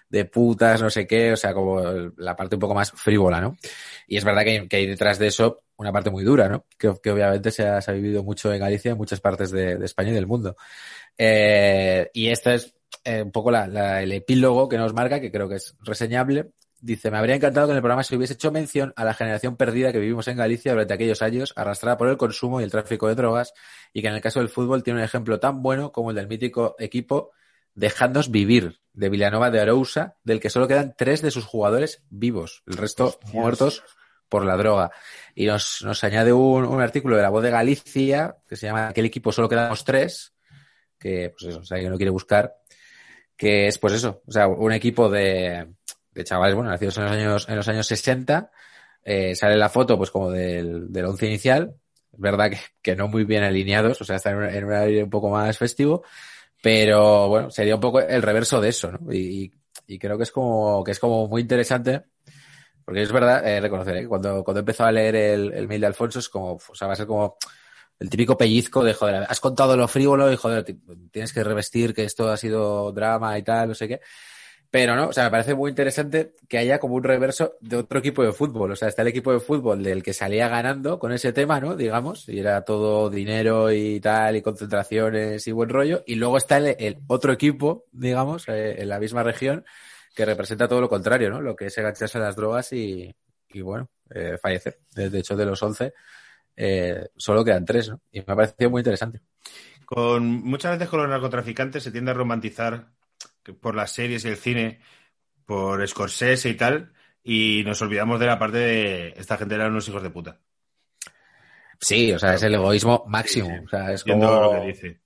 de 0.10 0.26
putas, 0.26 0.82
no 0.82 0.90
sé 0.90 1.06
qué, 1.06 1.34
o 1.34 1.38
sea, 1.38 1.54
como 1.54 1.82
la 2.18 2.36
parte 2.36 2.56
un 2.56 2.62
poco 2.62 2.74
más 2.74 2.92
frívola, 2.92 3.42
¿no? 3.42 3.58
Y 4.08 4.18
es 4.18 4.24
verdad 4.24 4.44
que 4.44 4.68
que 4.68 4.78
hay 4.78 4.88
detrás 4.88 5.20
de 5.20 5.28
eso 5.28 5.64
una 5.78 5.92
parte 5.92 6.10
muy 6.10 6.24
dura, 6.24 6.50
¿no? 6.50 6.66
Que, 6.78 6.88
obviamente 6.90 7.52
se 7.52 7.68
ha, 7.68 7.80
vivido 7.92 8.24
mucho 8.24 8.52
en 8.52 8.60
Galicia, 8.60 8.92
en 8.92 8.98
muchas 8.98 9.20
partes 9.20 9.52
de, 9.52 9.74
España 9.84 10.10
y 10.10 10.14
del 10.14 10.28
mundo. 10.28 10.58
Eh, 11.18 12.10
y 12.14 12.30
este 12.30 12.56
es 12.56 12.76
eh, 13.04 13.22
un 13.22 13.32
poco 13.32 13.52
la, 13.52 14.02
el 14.02 14.12
epílogo 14.12 14.68
que 14.68 14.78
nos 14.78 14.94
marca, 14.94 15.22
que 15.22 15.32
creo 15.32 15.48
que 15.48 15.56
es 15.56 15.76
reseñable. 15.82 16.52
Dice, 16.80 17.10
me 17.10 17.18
habría 17.18 17.36
encantado 17.36 17.68
que 17.68 17.72
en 17.72 17.78
el 17.78 17.82
programa 17.82 18.04
se 18.04 18.16
hubiese 18.16 18.34
hecho 18.34 18.52
mención 18.52 18.94
a 18.96 19.04
la 19.04 19.16
generación 19.16 19.56
perdida 19.56 19.92
que 19.92 20.00
vivimos 20.00 20.28
en 20.28 20.38
Galicia 20.38 20.74
durante 20.74 20.94
aquellos 20.94 21.24
años, 21.24 21.54
arrastrada 21.56 21.98
por 21.98 22.08
el 22.08 22.18
consumo 22.18 22.62
y 22.62 22.64
el 22.64 22.72
tráfico 22.72 23.08
de 23.08 23.16
drogas, 23.16 23.54
y 23.94 24.02
que 24.02 24.10
en 24.10 24.14
el 24.14 24.22
caso 24.22 24.40
del 24.40 24.50
fútbol 24.50 24.84
tiene 24.84 25.00
un 25.00 25.06
ejemplo 25.06 25.40
tan 25.40 25.64
bueno 25.64 25.92
como 25.92 26.12
el 26.12 26.16
del 26.16 26.28
mítico 26.28 26.76
equipo 26.78 27.32
Dejadnos 27.74 28.32
vivir 28.32 28.80
de 28.94 29.10
Villanova 29.10 29.52
de 29.52 29.60
Arousa, 29.60 30.18
del 30.24 30.40
que 30.40 30.50
solo 30.50 30.68
quedan 30.68 30.96
tres 30.98 31.22
de 31.22 31.30
sus 31.30 31.46
jugadores 31.46 32.04
vivos, 32.10 32.64
el 32.66 32.76
resto 32.76 33.06
Hostias. 33.06 33.34
muertos 33.34 33.84
por 34.30 34.46
la 34.46 34.58
droga. 34.58 34.92
Y 35.36 35.46
nos, 35.46 35.84
nos 35.84 36.04
añade 36.04 36.34
un, 36.34 36.66
un, 36.66 36.82
artículo 36.82 37.16
de 37.16 37.22
la 37.22 37.30
voz 37.30 37.44
de 37.44 37.52
Galicia, 37.52 38.38
que 38.48 38.56
se 38.56 38.66
llama 38.66 38.88
Aquel 38.88 39.06
equipo 39.06 39.32
solo 39.32 39.48
quedamos 39.48 39.84
tres, 39.84 40.34
que 40.98 41.34
pues 41.38 41.52
eso, 41.52 41.60
o 41.60 41.64
sea, 41.66 41.80
que 41.80 41.90
no 41.90 41.98
quiere 41.98 42.10
buscar, 42.10 42.56
que 43.36 43.68
es 43.68 43.78
pues 43.78 43.94
eso, 43.94 44.24
o 44.26 44.32
sea, 44.32 44.48
un 44.48 44.72
equipo 44.72 45.08
de, 45.08 45.68
de 46.18 46.24
chavales, 46.24 46.56
bueno, 46.56 46.70
nacidos 46.70 46.98
en 46.98 47.04
los 47.04 47.12
años, 47.12 47.50
en 47.50 47.56
los 47.56 47.68
años 47.68 47.88
60, 47.88 48.52
eh, 49.04 49.36
sale 49.36 49.56
la 49.56 49.70
foto 49.70 49.98
pues 49.98 50.12
como 50.12 50.32
del, 50.32 50.92
del 50.92 51.06
once 51.06 51.26
inicial, 51.26 51.76
es 52.12 52.20
verdad 52.20 52.50
que, 52.50 52.60
que, 52.82 52.96
no 52.96 53.08
muy 53.08 53.24
bien 53.24 53.44
alineados, 53.44 54.02
o 54.02 54.04
sea, 54.04 54.18
están 54.18 54.44
en 54.44 54.66
un 54.66 54.74
área 54.74 55.04
un 55.04 55.10
poco 55.10 55.30
más 55.30 55.58
festivo, 55.58 56.04
pero 56.62 57.30
bueno, 57.30 57.52
sería 57.52 57.76
un 57.76 57.82
poco 57.82 58.00
el 58.02 58.22
reverso 58.22 58.60
de 58.60 58.70
eso, 58.70 58.92
¿no? 58.92 59.14
Y, 59.14 59.54
y 59.86 60.00
creo 60.00 60.18
que 60.18 60.24
es 60.24 60.32
como, 60.32 60.84
que 60.84 60.92
es 60.92 61.00
como 61.00 61.28
muy 61.28 61.42
interesante, 61.42 62.04
porque 62.84 63.02
es 63.04 63.12
verdad, 63.12 63.48
eh, 63.48 63.62
reconocer, 63.62 63.98
¿eh? 63.98 64.08
cuando, 64.08 64.44
cuando 64.44 64.60
empezó 64.60 64.86
a 64.86 64.92
leer 64.92 65.16
el, 65.16 65.54
el 65.54 65.68
mail 65.68 65.82
de 65.82 65.88
Alfonso 65.88 66.20
es 66.20 66.30
como, 66.30 66.54
o 66.54 66.76
sea, 66.76 66.88
va 66.88 66.94
a 66.94 66.98
ser 66.98 67.08
como 67.08 67.38
el 68.00 68.10
típico 68.10 68.38
pellizco 68.38 68.84
de, 68.84 68.94
joder, 68.94 69.26
has 69.28 69.40
contado 69.40 69.76
lo 69.76 69.88
frívolo 69.88 70.32
y, 70.32 70.36
joder, 70.36 70.66
tienes 71.12 71.34
que 71.34 71.44
revestir 71.44 71.94
que 71.94 72.04
esto 72.04 72.30
ha 72.30 72.38
sido 72.38 72.92
drama 72.92 73.38
y 73.38 73.44
tal, 73.44 73.70
no 73.70 73.76
sé 73.76 73.88
qué. 73.88 74.02
Pero 74.70 74.96
no, 74.96 75.08
o 75.08 75.14
sea, 75.14 75.26
me 75.26 75.32
parece 75.32 75.56
muy 75.56 75.70
interesante 75.70 76.34
que 76.50 76.58
haya 76.58 76.80
como 76.80 76.96
un 76.96 77.04
reverso 77.04 77.56
de 77.62 77.78
otro 77.78 78.00
equipo 78.00 78.24
de 78.24 78.34
fútbol. 78.34 78.72
O 78.72 78.76
sea, 78.76 78.90
está 78.90 79.02
el 79.02 79.08
equipo 79.08 79.32
de 79.32 79.40
fútbol 79.40 79.82
del 79.82 80.04
que 80.04 80.14
salía 80.14 80.50
ganando 80.50 81.00
con 81.00 81.14
ese 81.14 81.32
tema, 81.32 81.62
¿no? 81.62 81.76
Digamos, 81.76 82.28
y 82.28 82.40
era 82.40 82.64
todo 82.64 83.10
dinero 83.10 83.72
y 83.72 84.00
tal, 84.02 84.36
y 84.36 84.42
concentraciones 84.42 85.48
y 85.48 85.52
buen 85.54 85.70
rollo. 85.70 86.04
Y 86.06 86.16
luego 86.16 86.38
está 86.38 86.58
el, 86.58 86.98
otro 87.08 87.32
equipo, 87.32 87.86
digamos, 87.92 88.48
eh, 88.50 88.82
en 88.82 88.90
la 88.90 89.00
misma 89.00 89.24
región, 89.24 89.66
que 90.14 90.26
representa 90.26 90.68
todo 90.68 90.82
lo 90.82 90.90
contrario, 90.90 91.30
¿no? 91.30 91.42
Lo 91.42 91.56
que 91.56 91.68
es 91.68 91.78
engancharse 91.78 92.18
a 92.18 92.22
las 92.22 92.36
drogas 92.36 92.74
y, 92.74 93.16
y 93.50 93.62
bueno, 93.62 93.90
eh, 94.10 94.38
fallecer. 94.42 94.80
De 94.94 95.20
hecho, 95.20 95.38
de 95.38 95.46
los 95.46 95.64
11, 95.64 95.94
eh, 96.58 97.08
solo 97.16 97.46
quedan 97.46 97.66
tres, 97.66 97.90
¿no? 97.90 98.02
Y 98.12 98.20
me 98.20 98.34
ha 98.34 98.36
parecido 98.36 98.70
muy 98.70 98.82
interesante. 98.82 99.22
Con, 99.86 100.26
muchas 100.26 100.74
veces 100.74 100.90
con 100.90 101.00
los 101.00 101.10
narcotraficantes 101.10 101.84
se 101.84 101.92
tiende 101.92 102.12
a 102.12 102.16
romantizar 102.16 102.90
por 103.54 103.76
las 103.76 103.92
series 103.92 104.26
y 104.26 104.30
el 104.30 104.38
cine, 104.38 104.80
por 105.46 105.86
Scorsese 105.88 106.50
y 106.50 106.56
tal, 106.56 106.94
y 107.24 107.64
nos 107.66 107.82
olvidamos 107.82 108.20
de 108.20 108.26
la 108.26 108.40
parte 108.40 108.58
de 108.58 109.14
esta 109.18 109.38
gente 109.38 109.56
eran 109.56 109.72
unos 109.72 109.88
hijos 109.88 110.04
de 110.04 110.10
puta. 110.10 110.40
Sí, 111.80 112.12
o 112.12 112.20
sea, 112.20 112.34
es 112.34 112.44
el 112.44 112.56
egoísmo 112.56 113.06
máximo. 113.08 113.50
Sí, 113.50 113.56
sí. 113.56 113.66
O 113.66 113.70
sea, 113.70 113.92
es 113.92 114.04
como... 114.04 114.26
lo 114.26 114.52
que 114.52 114.68
dice. 114.68 115.00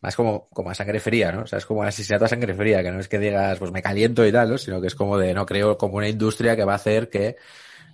Más 0.00 0.14
como, 0.14 0.48
como 0.50 0.70
a 0.70 0.74
sangre 0.74 1.00
fría, 1.00 1.32
¿no? 1.32 1.42
O 1.42 1.46
sea, 1.46 1.58
es 1.58 1.66
como 1.66 1.80
un 1.80 1.86
asesinato 1.86 2.24
a 2.24 2.28
sangre 2.28 2.54
fría, 2.54 2.82
que 2.84 2.92
no 2.92 3.00
es 3.00 3.08
que 3.08 3.18
digas, 3.18 3.58
pues 3.58 3.72
me 3.72 3.82
caliento 3.82 4.24
y 4.24 4.30
tal, 4.30 4.50
¿no? 4.50 4.58
Sino 4.58 4.80
que 4.80 4.86
es 4.86 4.94
como 4.94 5.18
de, 5.18 5.34
no 5.34 5.44
creo, 5.44 5.76
como 5.76 5.96
una 5.96 6.08
industria 6.08 6.54
que 6.54 6.64
va 6.64 6.74
a 6.74 6.76
hacer 6.76 7.08
que 7.08 7.36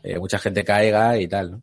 eh, 0.03 0.19
mucha 0.19 0.38
gente 0.38 0.65
caiga 0.65 1.19
y 1.19 1.27
tal, 1.29 1.51
¿no? 1.51 1.62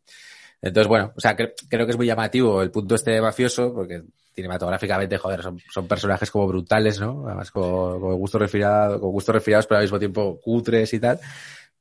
Entonces, 0.62 0.88
bueno, 0.88 1.13
o 1.15 1.19
sea, 1.19 1.36
cre 1.36 1.54
creo 1.69 1.86
que 1.86 1.91
es 1.91 1.97
muy 1.97 2.08
llamativo 2.08 2.62
el 2.62 2.71
punto 2.71 2.95
este 2.95 3.19
mafioso, 3.21 3.73
porque 3.73 4.04
cinematográficamente, 4.34 5.17
joder, 5.17 5.41
son, 5.41 5.60
son 5.70 5.88
personajes 5.88 6.32
como 6.32 6.48
brutales, 6.48 7.00
¿no? 7.00 7.26
Además, 7.28 7.52
con, 7.52 8.00
con 8.00 8.15
gusto 8.15 8.39
refrigerado, 8.39 9.00
con 9.00 9.12
gusto 9.12 9.32
refrierados, 9.32 9.67
pero 9.67 9.80
al 9.80 9.84
mismo 9.84 10.00
tiempo 10.00 10.39
cutres 10.41 10.94
y 10.94 11.00
tal. 11.00 11.20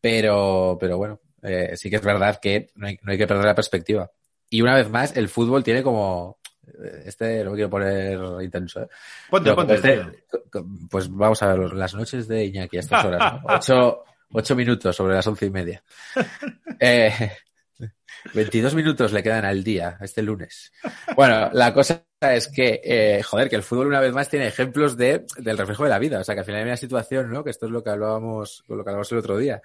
Pero, 0.01 0.77
pero 0.81 0.97
bueno, 0.97 1.21
eh, 1.43 1.77
sí 1.77 1.91
que 1.91 1.97
es 1.97 2.03
verdad 2.03 2.39
que 2.41 2.71
no 2.75 2.87
hay, 2.87 2.99
no 3.03 3.13
hay 3.13 3.19
que 3.19 3.27
perder 3.27 3.45
la 3.45 3.55
perspectiva. 3.55 4.11
Y 4.49 4.63
una 4.63 4.75
vez 4.75 4.91
más, 4.91 5.17
el 5.17 5.29
fútbol 5.29 5.63
tiene 5.63 5.83
como, 5.83 6.39
este 7.05 7.45
lo 7.45 7.53
quiero 7.53 7.71
poner 7.71 8.19
intenso, 8.43 8.83
¿eh? 8.83 8.89
Ponte, 9.29 9.53
ponte. 9.55 9.75
Este, 9.75 10.03
pues 10.91 11.09
vamos 11.11 11.43
a 11.43 11.55
ver 11.55 11.73
las 11.75 11.95
noches 11.95 12.27
de 12.29 12.47
Iñaki 12.47 12.77
a 12.77 12.81
estas 12.81 13.05
horas, 13.07 13.35
¿no? 13.35 13.43
Ocho, 13.55 14.05
ocho 14.33 14.57
minutos 14.57 14.95
sobre 14.95 15.15
las 15.15 15.27
once 15.27 15.47
y 15.47 15.51
media. 15.51 15.83
Eh, 16.83 17.13
22 18.35 18.75
minutos 18.75 19.13
le 19.13 19.23
quedan 19.23 19.45
al 19.45 19.65
día, 19.65 19.99
este 20.01 20.23
lunes. 20.23 20.73
Bueno, 21.17 21.51
la 21.53 21.73
cosa 21.73 22.05
es 22.21 22.49
que, 22.49 22.81
eh, 22.85 23.23
joder, 23.23 23.49
que 23.49 23.57
el 23.57 23.63
fútbol 23.63 23.87
una 23.87 24.01
vez 24.01 24.13
más 24.13 24.29
tiene 24.29 24.47
ejemplos 24.47 24.97
de, 24.97 25.25
del 25.39 25.59
reflejo 25.59 25.85
de 25.85 25.91
la 25.91 25.99
vida. 25.99 26.21
O 26.21 26.25
sea, 26.25 26.35
que 26.35 26.41
al 26.41 26.45
final 26.45 26.61
hay 26.61 26.67
una 26.67 26.77
situación, 26.77 27.31
¿no? 27.31 27.43
Que 27.43 27.51
esto 27.51 27.67
es 27.67 27.73
lo 27.73 27.83
que 27.83 27.91
hablábamos, 27.91 28.63
lo 28.69 28.77
que 28.77 28.91
hablábamos 28.91 29.13
el 29.13 29.19
otro 29.19 29.39
día. 29.39 29.63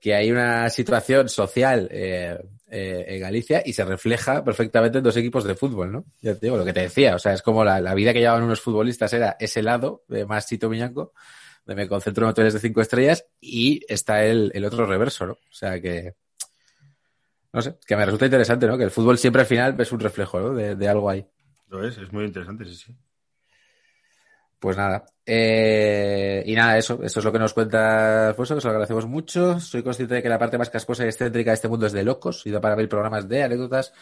Que 0.00 0.14
hay 0.14 0.30
una 0.30 0.70
situación 0.70 1.28
social 1.28 1.88
eh, 1.90 2.38
eh, 2.70 3.04
en 3.08 3.20
Galicia 3.20 3.62
y 3.64 3.72
se 3.72 3.84
refleja 3.84 4.44
perfectamente 4.44 4.98
en 4.98 5.04
dos 5.04 5.16
equipos 5.16 5.44
de 5.44 5.54
fútbol, 5.54 5.90
¿no? 5.90 6.04
Ya 6.20 6.34
te 6.34 6.46
digo, 6.46 6.56
lo 6.56 6.64
que 6.64 6.72
te 6.72 6.82
decía. 6.82 7.16
O 7.16 7.18
sea, 7.18 7.32
es 7.32 7.42
como 7.42 7.64
la, 7.64 7.80
la 7.80 7.94
vida 7.94 8.12
que 8.12 8.20
llevaban 8.20 8.44
unos 8.44 8.60
futbolistas 8.60 9.12
era 9.12 9.36
ese 9.40 9.62
lado, 9.62 10.04
de 10.08 10.26
más 10.26 10.46
Chito 10.46 10.68
Miñanco, 10.68 11.14
de 11.66 11.74
me 11.74 11.88
concentro 11.88 12.24
en 12.26 12.30
hoteles 12.30 12.54
de 12.54 12.60
cinco 12.60 12.80
estrellas, 12.80 13.26
y 13.40 13.80
está 13.88 14.24
el, 14.24 14.52
el 14.54 14.64
otro 14.64 14.86
reverso, 14.86 15.26
¿no? 15.26 15.32
O 15.32 15.52
sea, 15.52 15.80
que, 15.80 16.14
no 17.52 17.62
sé, 17.62 17.78
que 17.86 17.96
me 17.96 18.04
resulta 18.04 18.26
interesante, 18.26 18.66
¿no? 18.66 18.76
Que 18.76 18.84
el 18.84 18.90
fútbol 18.90 19.18
siempre 19.18 19.42
al 19.42 19.46
final 19.46 19.80
es 19.80 19.92
un 19.92 20.00
reflejo, 20.00 20.40
¿no? 20.40 20.54
De, 20.54 20.76
de 20.76 20.88
algo 20.88 21.08
ahí. 21.08 21.26
Lo 21.68 21.86
es, 21.86 21.98
es 21.98 22.12
muy 22.12 22.24
interesante, 22.24 22.64
sí, 22.64 22.74
sí. 22.74 22.96
Pues 24.58 24.76
nada. 24.76 25.04
Eh, 25.24 26.42
y 26.44 26.54
nada, 26.54 26.78
eso, 26.78 27.00
eso 27.02 27.20
es 27.20 27.24
lo 27.24 27.30
que 27.30 27.38
nos 27.38 27.54
cuenta 27.54 28.28
Alfonso, 28.28 28.54
que 28.54 28.58
os 28.58 28.64
lo 28.64 28.70
agradecemos 28.70 29.06
mucho. 29.06 29.60
Soy 29.60 29.84
consciente 29.84 30.16
de 30.16 30.22
que 30.22 30.28
la 30.28 30.38
parte 30.38 30.58
más 30.58 30.68
casposa 30.68 31.04
y 31.04 31.06
excéntrica 31.06 31.52
de 31.52 31.54
este 31.54 31.68
mundo 31.68 31.86
es 31.86 31.92
de 31.92 32.02
locos, 32.02 32.44
y 32.44 32.50
da 32.50 32.60
para 32.60 32.74
ver 32.74 32.88
programas 32.88 33.28
de 33.28 33.44
anécdotas, 33.44 33.92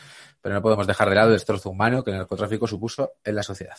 pero 0.41 0.55
no 0.55 0.63
podemos 0.63 0.87
dejar 0.87 1.11
de 1.11 1.15
lado 1.15 1.29
el 1.29 1.35
destrozo 1.35 1.69
humano 1.69 2.03
que 2.03 2.11
el 2.11 2.17
narcotráfico 2.17 2.67
supuso 2.67 3.13
en 3.23 3.35
la 3.35 3.43
sociedad. 3.43 3.77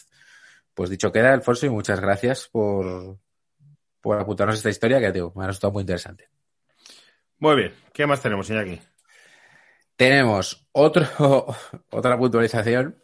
Pues 0.73 0.91
dicho 0.91 1.11
queda, 1.11 1.33
Alfonso, 1.33 1.65
y 1.65 1.69
muchas 1.69 1.99
gracias 1.99 2.47
por, 2.47 3.17
por 3.99 4.19
apuntarnos 4.19 4.57
esta 4.57 4.69
historia 4.69 4.99
que 4.99 5.11
digo, 5.11 5.33
me 5.35 5.45
ha 5.45 5.47
resultado 5.47 5.73
muy 5.73 5.81
interesante. 5.81 6.29
Muy 7.39 7.55
bien. 7.55 7.73
¿Qué 7.91 8.05
más 8.05 8.21
tenemos, 8.21 8.51
aquí? 8.51 8.79
Tenemos 9.97 10.67
otro, 10.73 11.05
otra 11.91 12.17
puntualización, 12.17 13.03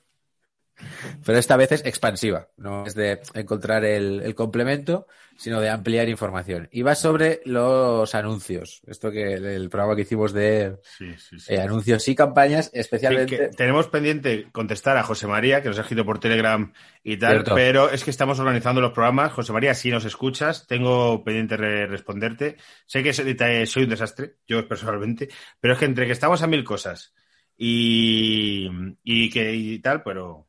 pero 1.25 1.38
esta 1.38 1.57
vez 1.57 1.71
es 1.71 1.86
expansiva. 1.86 2.49
No 2.57 2.86
es 2.86 2.95
de 2.95 3.21
encontrar 3.33 3.86
el, 3.86 4.21
el, 4.21 4.36
complemento, 4.36 5.07
sino 5.38 5.62
de 5.62 5.69
ampliar 5.69 6.09
información. 6.09 6.67
Y 6.71 6.81
va 6.81 6.95
sobre 6.95 7.41
los 7.45 8.13
anuncios. 8.15 8.81
Esto 8.88 9.12
que 9.12 9.33
el 9.33 9.69
programa 9.69 9.95
que 9.95 10.03
hicimos 10.03 10.33
de 10.33 10.77
sí, 10.83 11.13
sí, 11.17 11.39
sí. 11.39 11.53
Eh, 11.53 11.59
anuncios 11.59 12.07
y 12.07 12.15
campañas, 12.15 12.69
especialmente. 12.73 13.49
Tenemos 13.55 13.88
pendiente 13.88 14.47
contestar 14.51 14.97
a 14.97 15.03
José 15.03 15.27
María, 15.27 15.62
que 15.62 15.69
nos 15.69 15.77
ha 15.77 15.81
escrito 15.81 16.05
por 16.05 16.19
Telegram 16.19 16.73
y 17.03 17.17
tal, 17.17 17.31
Cierto. 17.31 17.55
pero 17.55 17.89
es 17.89 18.03
que 18.03 18.12
estamos 18.12 18.39
organizando 18.39 18.81
los 18.81 18.91
programas. 18.91 19.31
José 19.33 19.53
María, 19.53 19.73
si 19.73 19.91
nos 19.91 20.05
escuchas, 20.05 20.67
tengo 20.67 21.23
pendiente 21.23 21.57
de 21.57 21.88
responderte. 21.88 22.57
Sé 22.86 23.03
que 23.03 23.13
soy 23.13 23.83
un 23.83 23.89
desastre, 23.89 24.36
yo 24.47 24.67
personalmente, 24.67 25.29
pero 25.59 25.73
es 25.73 25.79
que 25.79 25.86
entre 25.86 26.05
que 26.05 26.13
estamos 26.13 26.41
a 26.41 26.47
mil 26.47 26.63
cosas 26.63 27.13
y, 27.57 28.69
y 29.03 29.29
que 29.29 29.53
y 29.55 29.79
tal, 29.79 30.03
pero 30.03 30.47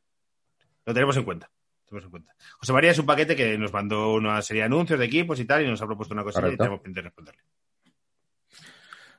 lo 0.85 0.95
tenemos 0.95 1.17
en 1.17 1.25
cuenta. 1.25 1.51
Tenemos 1.87 2.05
en 2.05 2.11
cuenta. 2.11 2.35
José 2.59 2.73
María 2.73 2.91
es 2.91 2.99
un 2.99 3.07
paquete 3.07 3.37
que 3.37 3.59
nos 3.59 3.73
mandó 3.73 4.15
una 4.15 4.41
serie 4.43 4.63
de 4.63 4.67
anuncios 4.67 4.99
de 4.99 5.05
equipos 5.05 5.39
y 5.41 5.45
tal, 5.45 5.63
y 5.63 5.69
nos 5.69 5.81
ha 5.83 5.87
propuesto 5.87 6.15
una 6.15 6.25
cosa 6.25 6.41
Correcto. 6.41 6.55
y 6.55 6.59
tenemos 6.59 6.81
pendiente 6.81 7.01
de 7.01 7.05
responderle. 7.05 7.43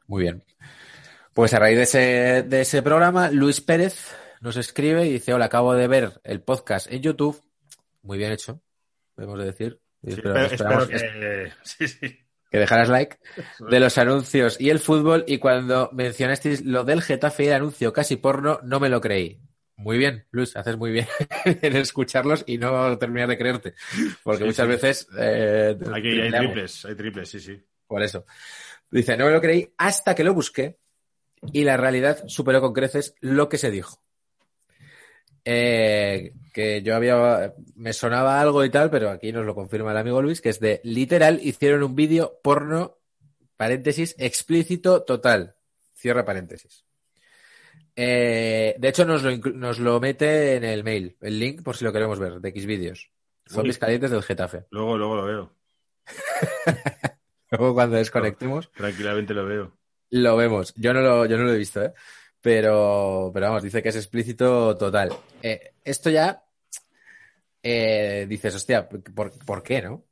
Muy 0.07 0.23
bien. 0.23 0.43
Pues 1.33 1.53
a 1.53 1.59
raíz 1.59 1.77
de 1.77 1.83
ese, 1.83 2.43
de 2.43 2.61
ese 2.61 2.81
programa, 2.81 3.29
Luis 3.29 3.61
Pérez 3.61 4.15
nos 4.41 4.57
escribe 4.57 5.05
y 5.05 5.13
dice, 5.13 5.33
hola, 5.33 5.45
acabo 5.45 5.73
de 5.73 5.87
ver 5.87 6.21
el 6.23 6.41
podcast 6.41 6.91
en 6.91 7.01
YouTube. 7.01 7.41
Muy 8.03 8.17
bien 8.17 8.31
hecho, 8.31 8.61
debemos 9.17 9.39
de 9.39 9.45
decir. 9.45 9.81
Sí, 10.03 10.11
espero, 10.11 10.37
espero 10.37 10.87
que... 10.87 11.51
Sí, 11.63 11.87
sí. 11.87 12.19
que 12.49 12.59
dejaras 12.59 12.89
like, 12.89 13.17
de 13.59 13.79
los 13.79 13.97
anuncios 13.97 14.61
y 14.61 14.69
el 14.69 14.79
fútbol, 14.79 15.25
y 15.27 15.39
cuando 15.39 15.89
mencionasteis 15.91 16.63
lo 16.63 16.83
del 16.83 17.01
Getafe 17.01 17.43
y 17.43 17.47
el 17.47 17.53
anuncio 17.53 17.91
casi 17.91 18.15
porno, 18.15 18.59
no 18.63 18.79
me 18.79 18.89
lo 18.89 19.01
creí. 19.01 19.41
Muy 19.77 19.97
bien, 19.97 20.25
Luis, 20.31 20.55
haces 20.55 20.77
muy 20.77 20.91
bien 20.91 21.07
en 21.45 21.75
escucharlos 21.75 22.43
y 22.47 22.57
no 22.57 22.97
terminar 22.97 23.27
de 23.29 23.37
creerte. 23.37 23.73
Porque 24.23 24.39
Sí, 24.43 24.45
muchas 24.45 24.65
sí. 24.65 24.71
veces. 24.71 25.07
eh, 25.17 25.75
Aquí 25.93 26.07
hay 26.07 26.13
tripleamos. 26.21 26.51
triples, 26.53 26.85
hay 26.85 26.95
triples, 26.95 27.29
sí, 27.29 27.39
sí. 27.39 27.63
Por 27.87 28.01
eso. 28.01 28.25
Dice, 28.89 29.17
no 29.17 29.25
me 29.25 29.31
lo 29.31 29.41
creí 29.41 29.73
hasta 29.77 30.15
que 30.15 30.23
lo 30.23 30.33
busqué 30.33 30.77
y 31.51 31.63
la 31.63 31.77
realidad 31.77 32.23
superó 32.27 32.61
con 32.61 32.73
creces 32.73 33.15
lo 33.19 33.49
que 33.49 33.57
se 33.57 33.69
dijo. 33.69 34.01
Eh, 35.47 36.33
que 36.53 36.81
yo 36.81 36.95
había, 36.95 37.53
me 37.75 37.93
sonaba 37.93 38.39
algo 38.41 38.63
y 38.65 38.69
tal, 38.71 38.89
pero 38.89 39.09
aquí 39.11 39.31
nos 39.31 39.45
lo 39.45 39.53
confirma 39.53 39.91
el 39.91 39.97
amigo 39.97 40.21
Luis, 40.21 40.41
que 40.41 40.49
es 40.49 40.59
de 40.59 40.81
literal, 40.83 41.39
hicieron 41.43 41.83
un 41.83 41.95
vídeo 41.95 42.39
porno, 42.41 42.97
paréntesis, 43.57 44.15
explícito 44.17 45.03
total. 45.03 45.55
Cierra 45.93 46.25
paréntesis. 46.25 46.85
Eh, 47.95 48.75
de 48.77 48.87
hecho, 48.87 49.05
nos 49.05 49.23
lo, 49.23 49.35
nos 49.37 49.79
lo 49.79 49.99
mete 49.99 50.55
en 50.55 50.63
el 50.63 50.83
mail, 50.83 51.17
el 51.21 51.39
link 51.39 51.63
por 51.63 51.77
si 51.77 51.85
lo 51.85 51.93
queremos 51.93 52.19
ver, 52.19 52.39
de 52.39 52.51
Xvideos. 52.51 53.11
Zombies 53.47 53.77
calientes 53.77 54.11
del 54.11 54.23
Getafe. 54.23 54.65
Luego, 54.71 54.97
luego 54.97 55.15
lo 55.15 55.25
veo. 55.25 55.53
Luego 57.51 57.73
cuando 57.73 57.97
desconectemos. 57.97 58.71
Tranquilamente 58.71 59.33
lo 59.33 59.45
veo. 59.45 59.77
Lo 60.09 60.35
vemos. 60.35 60.73
Yo 60.75 60.93
no 60.93 61.01
lo, 61.01 61.25
yo 61.25 61.37
no 61.37 61.43
lo 61.43 61.53
he 61.53 61.57
visto, 61.57 61.83
¿eh? 61.83 61.93
Pero, 62.41 63.31
pero 63.33 63.47
vamos, 63.47 63.63
dice 63.63 63.81
que 63.81 63.89
es 63.89 63.95
explícito 63.95 64.75
total. 64.77 65.13
Eh, 65.41 65.73
esto 65.83 66.09
ya 66.09 66.43
eh, 67.63 68.25
dices, 68.29 68.53
hostia, 68.55 68.87
¿por, 68.87 69.31
por 69.43 69.63
qué, 69.63 69.81
no? 69.81 70.03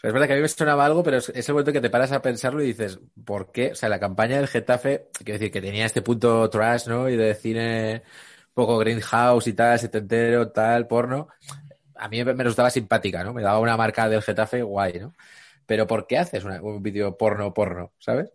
Es 0.00 0.12
verdad 0.12 0.28
que 0.28 0.34
a 0.34 0.36
mí 0.36 0.42
me 0.42 0.48
sonaba 0.48 0.86
algo, 0.86 1.02
pero 1.02 1.16
es, 1.16 1.28
es 1.30 1.48
el 1.48 1.54
momento 1.54 1.72
que 1.72 1.80
te 1.80 1.90
paras 1.90 2.12
a 2.12 2.22
pensarlo 2.22 2.62
y 2.62 2.68
dices, 2.68 3.00
¿por 3.24 3.50
qué? 3.50 3.72
O 3.72 3.74
sea, 3.74 3.88
la 3.88 3.98
campaña 3.98 4.36
del 4.36 4.46
Getafe, 4.46 5.08
quiero 5.12 5.40
decir, 5.40 5.50
que 5.50 5.60
tenía 5.60 5.86
este 5.86 6.02
punto 6.02 6.48
trash, 6.48 6.86
¿no? 6.86 7.08
Y 7.08 7.16
de 7.16 7.34
cine 7.34 8.02
poco 8.54 8.78
greenhouse 8.78 9.48
y 9.48 9.52
tal, 9.54 9.78
setentero, 9.78 10.50
tal, 10.50 10.86
porno. 10.86 11.28
A 11.96 12.08
mí 12.08 12.24
me, 12.24 12.32
resultaba 12.32 12.70
simpática, 12.70 13.24
¿no? 13.24 13.32
Me 13.32 13.42
daba 13.42 13.58
una 13.58 13.76
marca 13.76 14.08
del 14.08 14.22
Getafe 14.22 14.62
guay, 14.62 15.00
¿no? 15.00 15.14
Pero 15.66 15.86
¿por 15.86 16.06
qué 16.06 16.18
haces 16.18 16.44
un 16.44 16.82
vídeo 16.82 17.16
porno 17.16 17.52
porno, 17.52 17.92
¿sabes? 17.98 18.32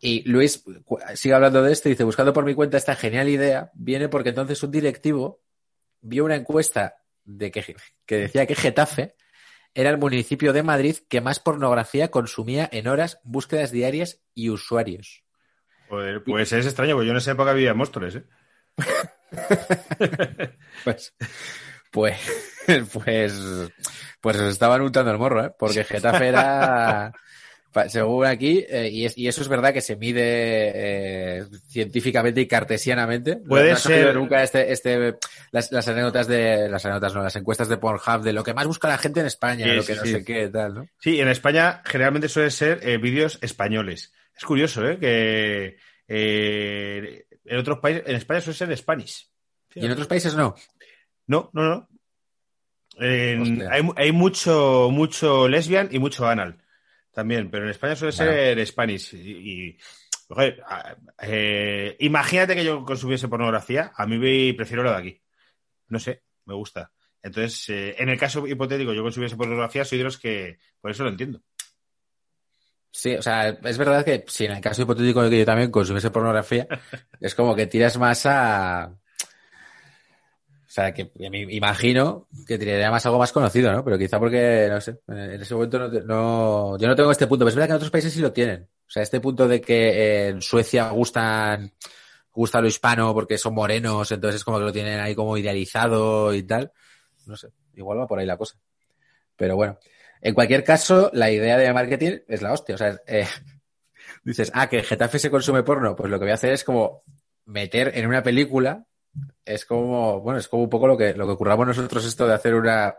Y 0.00 0.22
Luis 0.28 0.64
sigue 1.14 1.34
hablando 1.34 1.62
de 1.62 1.72
esto 1.72 1.88
y 1.88 1.92
dice, 1.92 2.04
buscando 2.04 2.32
por 2.32 2.44
mi 2.44 2.54
cuenta 2.54 2.76
esta 2.76 2.94
genial 2.94 3.28
idea, 3.28 3.70
viene 3.74 4.08
porque 4.08 4.30
entonces 4.30 4.62
un 4.62 4.70
directivo 4.70 5.40
vio 6.00 6.24
una 6.24 6.36
encuesta 6.36 6.96
de 7.24 7.50
que, 7.50 7.76
que 8.04 8.16
decía 8.16 8.46
que 8.46 8.54
Getafe 8.54 9.14
era 9.76 9.90
el 9.90 9.98
municipio 9.98 10.54
de 10.54 10.62
Madrid 10.62 10.96
que 11.06 11.20
más 11.20 11.38
pornografía 11.38 12.10
consumía 12.10 12.66
en 12.72 12.88
horas, 12.88 13.20
búsquedas 13.24 13.70
diarias 13.70 14.22
y 14.34 14.48
usuarios. 14.48 15.22
Joder, 15.90 16.24
pues 16.24 16.50
es 16.54 16.64
extraño, 16.64 16.94
porque 16.94 17.08
yo 17.08 17.12
en 17.12 17.18
esa 17.18 17.32
época 17.32 17.52
vivía 17.52 17.72
en 17.72 17.76
Móstoles, 17.76 18.16
¿eh? 18.16 18.24
Pues, 20.84 21.14
pues, 21.90 22.18
pues, 22.92 23.70
pues 24.20 24.36
estaban 24.40 24.80
untando 24.80 25.10
el 25.10 25.18
morro, 25.18 25.44
¿eh? 25.44 25.52
Porque 25.58 25.84
Getafe 25.84 26.28
era, 26.28 27.12
según 27.88 28.26
aquí, 28.26 28.64
eh, 28.68 28.88
y, 28.90 29.04
es- 29.04 29.16
y 29.18 29.28
eso 29.28 29.42
es 29.42 29.48
verdad 29.48 29.72
que 29.72 29.80
se 29.80 29.96
mide 29.96 30.20
eh, 30.22 31.44
científicamente 31.68 32.40
y 32.40 32.46
cartesianamente. 32.46 33.36
Puede 33.36 33.70
no 33.70 33.76
ser- 33.76 34.14
nunca 34.14 34.42
este, 34.42 34.72
este, 34.72 35.16
las, 35.52 35.70
las 35.72 35.86
anécdotas 35.88 36.26
de, 36.28 36.68
las 36.68 36.84
anécdotas 36.84 37.14
no, 37.14 37.22
las 37.22 37.36
encuestas 37.36 37.68
de 37.68 37.76
Pornhub 37.78 38.22
de 38.22 38.32
lo 38.32 38.42
que 38.44 38.54
más 38.54 38.66
busca 38.66 38.88
la 38.88 38.98
gente 38.98 39.20
en 39.20 39.26
España, 39.26 39.64
Sí, 39.66 39.72
lo 39.72 39.82
sí, 39.82 39.92
que 39.92 39.98
no 39.98 40.04
sí. 40.04 40.12
sé 40.12 40.24
qué, 40.24 40.48
tal, 40.48 40.74
¿no? 40.74 40.88
Sí, 41.00 41.20
en 41.20 41.28
España 41.28 41.82
generalmente 41.84 42.28
suelen 42.28 42.50
ser 42.50 42.80
eh, 42.82 42.98
vídeos 42.98 43.38
españoles. 43.42 44.12
Es 44.36 44.44
curioso, 44.44 44.86
¿eh? 44.88 44.98
Que 44.98 45.76
en 46.08 47.58
otros 47.58 47.78
países, 47.78 48.02
en 48.06 48.16
España 48.16 48.40
suele 48.40 48.56
ser 48.58 48.76
Spanish. 48.76 49.28
Y 49.74 49.84
en 49.84 49.92
otros 49.92 50.06
países 50.06 50.34
no. 50.34 50.54
No, 51.26 51.50
no, 51.52 51.62
no. 51.62 51.88
Hay, 52.98 53.82
hay 53.96 54.12
mucho, 54.12 54.88
mucho 54.90 55.48
lesbian 55.48 55.88
y 55.90 55.98
mucho 55.98 56.26
anal 56.26 56.58
también, 57.16 57.50
pero 57.50 57.64
en 57.64 57.70
España 57.70 57.96
suele 57.96 58.14
Bueno. 58.14 58.30
ser 58.32 58.66
Spanish. 58.66 59.14
Y, 59.14 59.74
eh, 61.22 61.96
imagínate 62.00 62.54
que 62.54 62.62
yo 62.64 62.84
consumiese 62.84 63.26
pornografía, 63.28 63.90
a 63.96 64.06
mí 64.06 64.18
me- 64.18 64.52
prefiero 64.54 64.82
lo 64.82 64.90
de 64.90 64.96
aquí. 64.98 65.22
No 65.88 65.98
sé, 65.98 66.22
me 66.44 66.52
gusta. 66.54 66.92
Entonces, 67.22 67.68
eh, 67.70 67.94
en 67.98 68.10
el 68.10 68.18
caso 68.18 68.46
hipotético, 68.46 68.92
yo 68.92 69.02
consumiese 69.02 69.34
pornografía, 69.36 69.84
soy 69.84 69.96
de 69.98 70.04
los 70.04 70.18
que, 70.18 70.58
por 70.80 70.90
eso 70.90 71.04
lo 71.04 71.08
entiendo. 71.08 71.40
Sí, 72.90 73.14
o 73.14 73.22
sea, 73.22 73.48
es 73.48 73.78
verdad 73.78 74.04
que 74.04 74.24
si 74.28 74.44
en 74.44 74.52
el 74.52 74.60
caso 74.60 74.82
hipotético 74.82 75.22
de 75.22 75.30
que 75.30 75.38
yo 75.38 75.44
también 75.46 75.70
consumiese 75.70 76.10
pornografía, 76.10 76.66
es 77.20 77.34
como 77.34 77.54
que 77.56 77.66
tiras 77.66 77.96
más 77.98 78.26
a. 78.26 78.94
O 80.76 80.78
sea, 80.78 80.92
que 80.92 81.10
me 81.30 81.40
imagino 81.54 82.28
que 82.46 82.58
tiraría 82.58 82.90
más 82.90 83.06
algo 83.06 83.18
más 83.18 83.32
conocido, 83.32 83.72
¿no? 83.72 83.82
Pero 83.82 83.96
quizá 83.96 84.18
porque, 84.18 84.66
no 84.70 84.78
sé, 84.80 84.98
en 85.08 85.40
ese 85.40 85.54
momento 85.54 85.78
no, 85.78 85.88
no- 85.88 86.78
yo 86.78 86.86
no 86.86 86.94
tengo 86.94 87.10
este 87.10 87.26
punto, 87.26 87.44
pero 87.44 87.48
es 87.50 87.54
verdad 87.54 87.68
que 87.68 87.72
en 87.72 87.76
otros 87.76 87.90
países 87.90 88.12
sí 88.12 88.20
lo 88.20 88.30
tienen. 88.32 88.64
O 88.64 88.90
sea, 88.90 89.02
este 89.02 89.20
punto 89.20 89.48
de 89.48 89.60
que 89.62 90.28
en 90.28 90.42
Suecia 90.42 90.90
gustan, 90.90 91.72
gusta 92.32 92.60
lo 92.60 92.68
hispano 92.68 93.14
porque 93.14 93.38
son 93.38 93.54
morenos, 93.54 94.12
entonces 94.12 94.36
es 94.40 94.44
como 94.44 94.58
que 94.58 94.64
lo 94.64 94.72
tienen 94.72 95.00
ahí 95.00 95.14
como 95.14 95.36
idealizado 95.38 96.34
y 96.34 96.42
tal. 96.42 96.70
No 97.26 97.36
sé, 97.36 97.48
igual 97.74 97.98
va 98.00 98.06
por 98.06 98.18
ahí 98.18 98.26
la 98.26 98.36
cosa. 98.36 98.56
Pero 99.36 99.56
bueno, 99.56 99.78
en 100.22 100.34
cualquier 100.34 100.64
caso, 100.64 101.10
la 101.14 101.30
idea 101.30 101.58
de 101.58 101.72
marketing 101.72 102.18
es 102.28 102.42
la 102.42 102.52
hostia. 102.52 102.76
O 102.76 102.78
sea, 102.78 103.00
eh, 103.06 103.26
dices, 104.24 104.50
ah, 104.54 104.68
que 104.68 104.82
Getafe 104.82 105.18
se 105.18 105.30
consume 105.30 105.62
porno. 105.62 105.96
Pues 105.96 106.10
lo 106.10 106.18
que 106.18 106.24
voy 106.26 106.32
a 106.32 106.34
hacer 106.34 106.52
es 106.52 106.64
como 106.64 107.02
meter 107.46 107.92
en 107.96 108.06
una 108.06 108.22
película. 108.22 108.84
Es 109.44 109.64
como, 109.64 110.20
bueno, 110.20 110.38
es 110.38 110.48
como 110.48 110.64
un 110.64 110.70
poco 110.70 110.86
lo 110.86 110.96
que, 110.96 111.14
lo 111.14 111.26
que 111.26 111.36
curramos 111.36 111.66
nosotros 111.66 112.04
esto 112.04 112.26
de 112.26 112.34
hacer 112.34 112.54
una, 112.54 112.96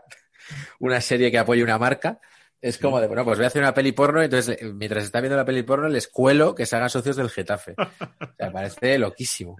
una 0.80 1.00
serie 1.00 1.30
que 1.30 1.38
apoye 1.38 1.62
una 1.62 1.78
marca. 1.78 2.20
Es 2.60 2.78
como 2.78 3.00
de, 3.00 3.06
bueno, 3.06 3.24
pues 3.24 3.38
voy 3.38 3.44
a 3.44 3.48
hacer 3.48 3.62
una 3.62 3.74
peli 3.74 3.92
porno, 3.92 4.20
entonces 4.20 4.60
eh, 4.60 4.72
mientras 4.72 5.04
está 5.04 5.20
viendo 5.20 5.36
la 5.36 5.44
peli 5.44 5.62
porno 5.62 5.88
les 5.88 6.08
cuelo 6.08 6.54
que 6.54 6.66
se 6.66 6.74
hagan 6.74 6.90
socios 6.90 7.16
del 7.16 7.30
Getafe. 7.30 7.74
O 7.78 8.34
sea, 8.36 8.46
me 8.46 8.50
parece 8.50 8.98
loquísimo. 8.98 9.56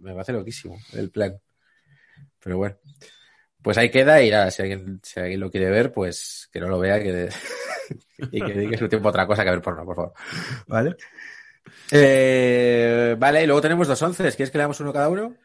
Me 0.00 0.12
parece 0.12 0.32
loquísimo 0.32 0.78
el 0.92 1.10
plan. 1.10 1.40
Pero 2.40 2.58
bueno. 2.58 2.76
Pues 3.62 3.78
ahí 3.78 3.90
queda 3.90 4.20
y 4.20 4.30
nada, 4.30 4.50
si 4.50 4.60
alguien, 4.62 5.00
si 5.04 5.20
alguien 5.20 5.38
lo 5.38 5.50
quiere 5.50 5.70
ver, 5.70 5.92
pues 5.92 6.48
que 6.52 6.58
no 6.58 6.68
lo 6.68 6.80
vea 6.80 7.00
que 7.00 7.28
y 8.32 8.42
que 8.44 8.52
dedique 8.52 8.76
su 8.76 8.88
tiempo 8.88 9.08
a 9.08 9.10
otra 9.10 9.26
cosa 9.26 9.44
que 9.44 9.50
a 9.50 9.52
ver 9.52 9.62
porno, 9.62 9.84
por 9.84 9.96
favor. 9.96 10.12
¿Vale? 10.66 10.96
Eh, 11.90 13.14
vale, 13.18 13.44
y 13.44 13.46
luego 13.46 13.60
tenemos 13.60 13.86
dos 13.86 14.02
once. 14.02 14.22
¿Quieres 14.34 14.50
que 14.50 14.58
leamos 14.58 14.80
uno 14.80 14.92
cada 14.92 15.08
uno? 15.08 15.36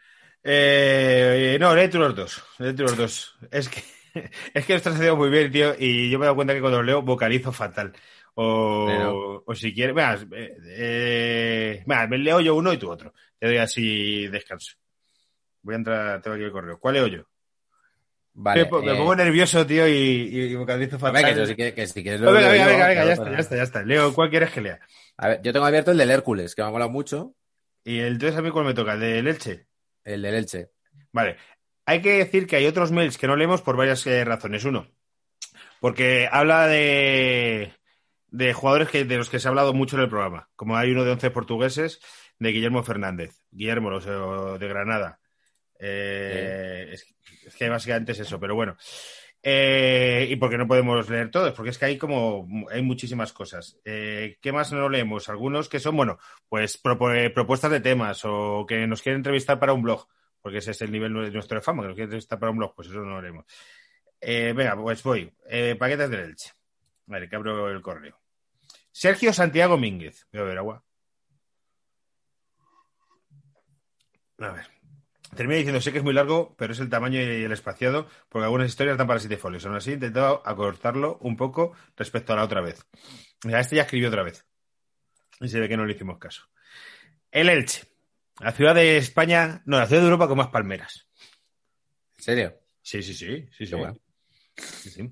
Eh, 0.49 1.57
no, 1.59 1.75
lee 1.75 1.89
tú 1.89 1.99
los 1.99 2.15
dos. 2.15 2.41
Lee 2.59 2.73
tú 2.73 2.83
los 2.83 2.95
dos. 2.95 3.35
Es 3.51 3.67
que, 3.67 3.83
es 4.53 4.65
que 4.65 4.73
lo 4.73 4.77
estás 4.77 4.93
haciendo 4.93 5.17
muy 5.17 5.29
bien, 5.29 5.51
tío, 5.51 5.75
y 5.77 6.09
yo 6.09 6.17
me 6.19 6.23
he 6.23 6.27
dado 6.27 6.35
cuenta 6.35 6.53
que 6.53 6.61
cuando 6.61 6.77
lo 6.79 6.83
leo 6.83 7.01
vocalizo 7.01 7.51
fatal. 7.51 7.91
O, 8.35 8.85
Pero- 8.87 9.43
o 9.45 9.55
si 9.55 9.73
quieres, 9.73 9.93
venga, 9.95 10.13
eh, 10.37 10.55
eh, 10.67 11.83
venga, 11.85 12.07
me 12.07 12.17
leo 12.17 12.39
yo 12.39 12.55
uno 12.55 12.71
y 12.71 12.77
tú 12.77 12.89
otro. 12.89 13.13
Te 13.37 13.47
doy 13.47 13.57
así 13.57 14.27
descanso. 14.27 14.77
Voy 15.63 15.73
a 15.73 15.77
entrar, 15.77 16.21
tengo 16.21 16.35
aquí 16.35 16.45
el 16.45 16.51
correo. 16.51 16.79
¿Cuál 16.79 16.93
leo 16.95 17.07
yo? 17.07 17.23
Vale. 18.39 18.63
me, 18.63 18.69
po- 18.69 18.81
me 18.81 18.93
eh, 18.93 18.95
pongo 18.95 19.15
nervioso, 19.15 19.65
tío, 19.65 19.87
y, 19.87 20.55
vocalizo 20.55 20.97
fatal. 20.99 21.23
venga, 21.35 21.55
que, 21.55 21.73
que 21.73 22.17
No, 22.19 22.31
venga, 22.31 22.49
venga, 22.49 22.67
venga, 22.67 22.93
ya 23.05 23.11
está, 23.11 23.23
para- 23.25 23.35
ya 23.35 23.41
está, 23.41 23.55
ya 23.57 23.63
está. 23.63 23.83
Leo, 23.83 24.13
¿cuál 24.13 24.29
quieres 24.29 24.51
que 24.51 24.61
lea? 24.61 24.79
A 25.17 25.27
ver, 25.29 25.41
yo 25.41 25.51
tengo 25.51 25.65
abierto 25.65 25.91
el 25.91 25.97
del 25.97 26.11
Hércules, 26.11 26.55
que 26.55 26.61
me 26.61 26.67
ha 26.69 26.71
molado 26.71 26.91
mucho. 26.91 27.33
Y 27.83 27.99
entonces 27.99 28.37
a 28.37 28.41
mí, 28.41 28.51
¿cuál 28.51 28.65
me 28.65 28.73
toca? 28.73 28.93
¿El 28.93 28.99
de 28.99 29.23
Leche? 29.23 29.66
El 30.07 30.21
del 30.21 30.35
Elche. 30.35 30.69
Vale. 31.11 31.35
Hay 31.85 32.01
que 32.01 32.13
decir 32.13 32.47
que 32.47 32.55
hay 32.55 32.65
otros 32.65 32.91
mails 32.91 33.17
que 33.17 33.27
no 33.27 33.35
leemos 33.35 33.61
por 33.61 33.75
varias 33.75 34.05
eh, 34.07 34.23
razones. 34.23 34.63
Uno, 34.63 34.87
porque 35.81 36.29
habla 36.31 36.67
de, 36.67 37.73
de 38.27 38.53
jugadores 38.53 38.89
que, 38.89 39.03
de 39.03 39.17
los 39.17 39.29
que 39.29 39.39
se 39.39 39.47
ha 39.47 39.49
hablado 39.49 39.73
mucho 39.73 39.97
en 39.97 40.03
el 40.03 40.09
programa. 40.09 40.49
Como 40.55 40.77
hay 40.77 40.91
uno 40.91 41.03
de 41.03 41.11
11 41.11 41.31
portugueses, 41.31 41.99
de 42.39 42.51
Guillermo 42.51 42.83
Fernández. 42.83 43.35
Guillermo, 43.51 43.89
los, 43.89 44.05
eh, 44.05 44.57
de 44.59 44.67
Granada. 44.67 45.19
Eh, 45.79 46.89
es, 46.93 47.15
es 47.45 47.55
que 47.55 47.67
básicamente 47.67 48.13
es 48.13 48.19
eso, 48.19 48.39
pero 48.39 48.55
bueno. 48.55 48.77
Eh, 49.49 50.27
y 50.29 50.35
porque 50.35 50.57
no 50.57 50.67
podemos 50.67 51.09
leer 51.09 51.31
todos, 51.31 51.53
porque 51.53 51.69
es 51.69 51.77
que 51.77 51.85
hay 51.85 51.97
como 51.97 52.45
hay 52.69 52.81
muchísimas 52.81 53.31
cosas. 53.31 53.79
Eh, 53.85 54.37
¿Qué 54.41 54.51
más 54.51 54.73
no 54.73 54.89
leemos? 54.89 55.29
Algunos 55.29 55.69
que 55.69 55.79
son, 55.79 55.95
bueno, 55.95 56.19
pues 56.49 56.81
eh, 57.15 57.29
propuestas 57.29 57.71
de 57.71 57.79
temas 57.79 58.25
o 58.25 58.65
que 58.67 58.85
nos 58.87 59.01
quieren 59.01 59.19
entrevistar 59.19 59.57
para 59.57 59.71
un 59.71 59.83
blog, 59.83 60.05
porque 60.41 60.57
ese 60.57 60.71
es 60.71 60.81
el 60.81 60.91
nivel 60.91 61.13
de 61.13 61.31
nuestro 61.31 61.55
de 61.55 61.61
fama, 61.61 61.83
que 61.83 61.87
nos 61.87 61.95
quieren 61.95 62.09
entrevistar 62.09 62.37
para 62.37 62.51
un 62.51 62.57
blog, 62.57 62.75
pues 62.75 62.89
eso 62.89 62.99
no 62.99 63.11
lo 63.11 63.21
leemos. 63.21 63.45
Eh, 64.19 64.51
venga, 64.53 64.75
pues 64.75 65.01
voy. 65.01 65.31
Paquetes 65.79 66.09
de 66.09 66.27
leche. 66.27 66.51
Vale, 67.05 67.29
que 67.29 67.35
abro 67.37 67.69
el 67.69 67.81
correo. 67.81 68.19
Sergio 68.91 69.31
Santiago 69.31 69.77
Mínguez. 69.77 70.27
Voy 70.33 70.41
a 70.41 70.43
ver 70.43 70.57
agua. 70.57 70.83
A 74.39 74.51
ver. 74.51 74.76
Termina 75.35 75.57
diciendo, 75.57 75.81
sé 75.81 75.91
que 75.91 75.97
es 75.97 76.03
muy 76.03 76.13
largo, 76.13 76.55
pero 76.57 76.73
es 76.73 76.79
el 76.79 76.89
tamaño 76.89 77.19
y 77.19 77.43
el 77.43 77.51
espaciado, 77.51 78.07
porque 78.29 78.45
algunas 78.45 78.67
historias 78.67 78.97
dan 78.97 79.07
para 79.07 79.19
siete 79.19 79.37
folios. 79.37 79.65
Aún 79.65 79.75
así, 79.75 79.91
he 79.91 79.93
intentado 79.95 80.41
acortarlo 80.45 81.17
un 81.21 81.35
poco 81.35 81.73
respecto 81.95 82.33
a 82.33 82.37
la 82.37 82.43
otra 82.43 82.61
vez. 82.61 82.85
Mira, 83.43 83.59
este 83.59 83.75
ya 83.75 83.83
escribió 83.83 84.07
otra 84.07 84.23
vez. 84.23 84.45
Y 85.39 85.49
se 85.49 85.59
ve 85.59 85.67
que 85.67 85.77
no 85.77 85.85
le 85.85 85.93
hicimos 85.93 86.17
caso. 86.17 86.47
El 87.31 87.49
Elche. 87.49 87.83
La 88.39 88.51
ciudad 88.51 88.75
de 88.75 88.97
España, 88.97 89.61
no, 89.65 89.79
la 89.79 89.87
ciudad 89.87 90.01
de 90.01 90.07
Europa 90.07 90.27
con 90.27 90.37
más 90.37 90.49
palmeras. 90.49 91.07
¿En 92.17 92.23
serio? 92.23 92.59
Sí, 92.81 93.01
sí, 93.03 93.13
sí, 93.13 93.47
sí, 93.51 93.65
sí. 93.65 93.69
Qué 93.71 93.75
bueno. 93.75 93.97
Sí, 94.55 94.89
sí. 94.89 95.11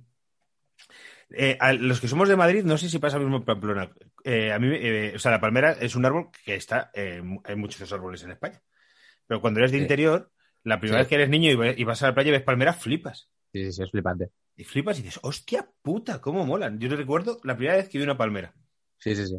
Eh, 1.32 1.58
a 1.60 1.74
los 1.74 2.00
que 2.00 2.08
somos 2.08 2.30
de 2.30 2.36
Madrid, 2.36 2.64
no 2.64 2.78
sé 2.78 2.88
si 2.88 3.00
pasa 3.00 3.18
lo 3.18 3.24
mismo 3.24 3.38
en 3.38 3.46
Pamplona. 3.46 3.92
Eh, 4.24 4.52
a 4.52 4.60
mí, 4.60 4.70
eh, 4.72 5.14
o 5.16 5.20
sea, 5.20 5.32
la 5.32 5.42
palmera 5.42 5.74
es 5.74 5.96
un 5.96 6.06
árbol 6.06 6.30
que 6.44 6.56
está, 6.56 6.92
hay 6.94 7.56
muchos 7.56 7.92
árboles 7.92 8.24
en 8.24 8.32
España. 8.32 8.62
Pero 9.28 9.42
cuando 9.42 9.60
eres 9.60 9.72
de 9.72 9.78
Sí. 9.78 9.82
interior, 9.84 10.32
la 10.64 10.80
primera 10.80 11.00
Sí. 11.00 11.04
vez 11.04 11.08
que 11.10 11.16
eres 11.16 11.30
niño 11.30 11.52
y, 11.52 11.84
vas 11.84 12.04
a 12.04 12.08
la 12.08 12.14
playa 12.14 12.30
y 12.30 12.32
ves 12.32 12.44
palmeras, 12.44 12.82
flipas. 12.82 13.30
Sí, 13.54 13.66
sí, 13.66 13.72
sí, 13.72 13.84
es 13.84 13.92
flipante. 13.92 14.30
Y 14.58 14.64
flipas 14.64 15.00
y 15.00 15.04
dices, 15.04 15.20
hostia 15.24 15.70
puta, 15.82 16.22
cómo 16.22 16.46
molan. 16.46 16.80
Yo 16.80 16.90
te 16.90 16.96
recuerdo 16.96 17.40
la 17.44 17.56
primera 17.56 17.78
vez 17.78 17.90
que 17.90 17.98
vi 17.98 18.04
una 18.04 18.18
palmera. 18.18 18.54
Sí, 18.98 19.16
sí, 19.16 19.26
sí. 19.28 19.38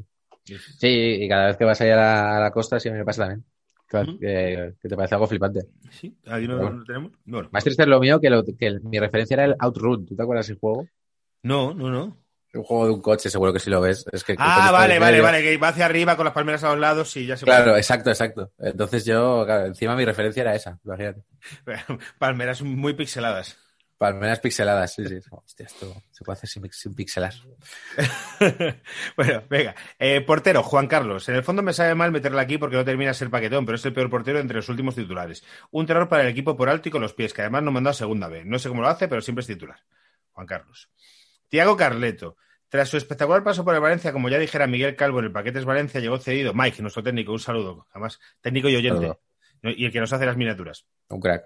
Sí, 0.78 0.88
y 0.88 1.28
cada 1.28 1.46
vez 1.46 1.56
que 1.56 1.64
vas 1.64 1.80
ahí 1.80 1.90
a 1.90 1.96
la, 1.96 2.36
a 2.36 2.40
la 2.40 2.50
costa 2.52 2.78
siempre 2.78 3.00
me 3.00 3.04
pasa 3.04 3.22
también. 3.26 3.44
Que, 3.88 3.96
Ujú. 3.98 4.18
que- 4.18 4.74
que 4.80 4.88
te 4.88 4.96
parece 4.96 5.14
algo 5.14 5.26
flipante. 5.26 5.66
Sí, 5.90 6.16
ahí 6.26 6.46
no, 6.46 6.56
Bueno. 6.58 6.76
no 6.76 6.84
tenemos. 6.84 7.12
Bueno, 7.24 7.48
Más 7.52 7.64
triste 7.64 7.82
es 7.82 7.88
lo 7.88 8.00
mío 8.00 8.20
que, 8.20 8.30
lo, 8.30 8.44
que 8.44 8.66
el- 8.66 8.80
mi 8.82 8.98
referencia 8.98 9.34
era 9.34 9.44
el 9.44 9.56
Outrun. 9.60 10.06
¿Tú 10.06 10.14
te 10.16 10.22
acuerdas 10.22 10.48
del 10.48 10.58
juego? 10.58 10.88
no, 11.42 11.72
no, 11.74 11.90
no. 11.90 12.18
Un 12.54 12.62
juego 12.62 12.86
de 12.86 12.92
un 12.92 13.02
coche, 13.02 13.28
seguro 13.28 13.52
que 13.52 13.58
si 13.60 13.68
lo 13.70 13.80
ves. 13.80 14.04
Es 14.12 14.24
que 14.24 14.34
Ah, 14.38 14.70
vale, 14.72 14.98
vale, 14.98 15.20
vale, 15.20 15.42
que 15.42 15.56
va 15.58 15.68
hacia 15.68 15.84
arriba 15.84 16.16
con 16.16 16.24
las 16.24 16.32
palmeras 16.34 16.64
a 16.64 16.70
los 16.70 16.78
lados 16.78 17.14
y 17.16 17.26
ya 17.26 17.36
se 17.36 17.44
Claro, 17.44 17.76
exacto, 17.76 18.10
exacto. 18.10 18.52
Entonces 18.58 19.04
yo, 19.04 19.44
claro, 19.44 19.66
encima 19.66 19.94
mi 19.94 20.04
referencia 20.04 20.40
era 20.42 20.54
esa, 20.54 20.78
imagínate. 20.84 21.22
palmeras 22.18 22.62
muy 22.62 22.94
pixeladas. 22.94 23.58
Palmeras 23.98 24.40
pixeladas, 24.40 24.92
sí, 24.94 25.06
sí. 25.06 25.18
Hostia, 25.30 25.66
esto 25.66 25.94
se 26.10 26.22
puede 26.24 26.36
hacer 26.36 26.50
sin, 26.50 26.62
pix- 26.62 26.76
sin 26.78 26.94
pixelar. 26.94 27.32
bueno, 29.16 29.42
venga. 29.48 29.74
Eh, 29.98 30.20
portero, 30.20 30.62
Juan 30.62 30.86
Carlos. 30.86 31.28
En 31.28 31.34
el 31.36 31.42
fondo 31.42 31.62
me 31.62 31.72
sabe 31.72 31.94
mal 31.94 32.12
meterla 32.12 32.42
aquí 32.42 32.58
porque 32.58 32.76
no 32.76 32.84
termina 32.84 33.14
ser 33.14 33.30
paquetón, 33.30 33.64
pero 33.64 33.76
es 33.76 33.84
el 33.86 33.94
peor 33.94 34.10
portero 34.10 34.38
entre 34.38 34.56
los 34.56 34.68
últimos 34.68 34.94
titulares. 34.94 35.44
Un 35.70 35.86
terror 35.86 36.08
para 36.08 36.22
el 36.24 36.28
equipo 36.28 36.56
por 36.56 36.68
alto 36.68 36.88
y 36.88 36.92
con 36.92 37.00
los 37.02 37.14
pies, 37.14 37.32
que 37.32 37.42
además 37.42 37.62
no 37.62 37.72
mandó 37.72 37.90
a 37.90 37.94
segunda 37.94 38.28
vez. 38.28 38.44
No 38.44 38.58
sé 38.58 38.68
cómo 38.68 38.82
lo 38.82 38.88
hace, 38.88 39.08
pero 39.08 39.20
siempre 39.22 39.40
es 39.40 39.46
titular. 39.46 39.78
Juan 40.32 40.46
Carlos. 40.46 40.90
Tiago 41.48 41.76
Carleto. 41.76 42.36
Tras 42.68 42.88
su 42.88 42.96
espectacular 42.96 43.44
paso 43.44 43.64
por 43.64 43.74
el 43.74 43.80
Valencia, 43.80 44.12
como 44.12 44.28
ya 44.28 44.38
dijera 44.38 44.66
Miguel 44.66 44.96
Calvo 44.96 45.20
en 45.20 45.26
el 45.26 45.32
Paquetes 45.32 45.64
Valencia, 45.64 46.00
llegó 46.00 46.18
cedido. 46.18 46.52
Mike, 46.52 46.82
nuestro 46.82 47.02
técnico, 47.02 47.32
un 47.32 47.38
saludo. 47.38 47.86
Además, 47.90 48.18
técnico 48.40 48.68
y 48.68 48.76
oyente. 48.76 49.00
Saludo. 49.00 49.20
Y 49.62 49.84
el 49.86 49.92
que 49.92 50.00
nos 50.00 50.12
hace 50.12 50.26
las 50.26 50.36
miniaturas. 50.36 50.86
Un 51.08 51.20
crack. 51.20 51.44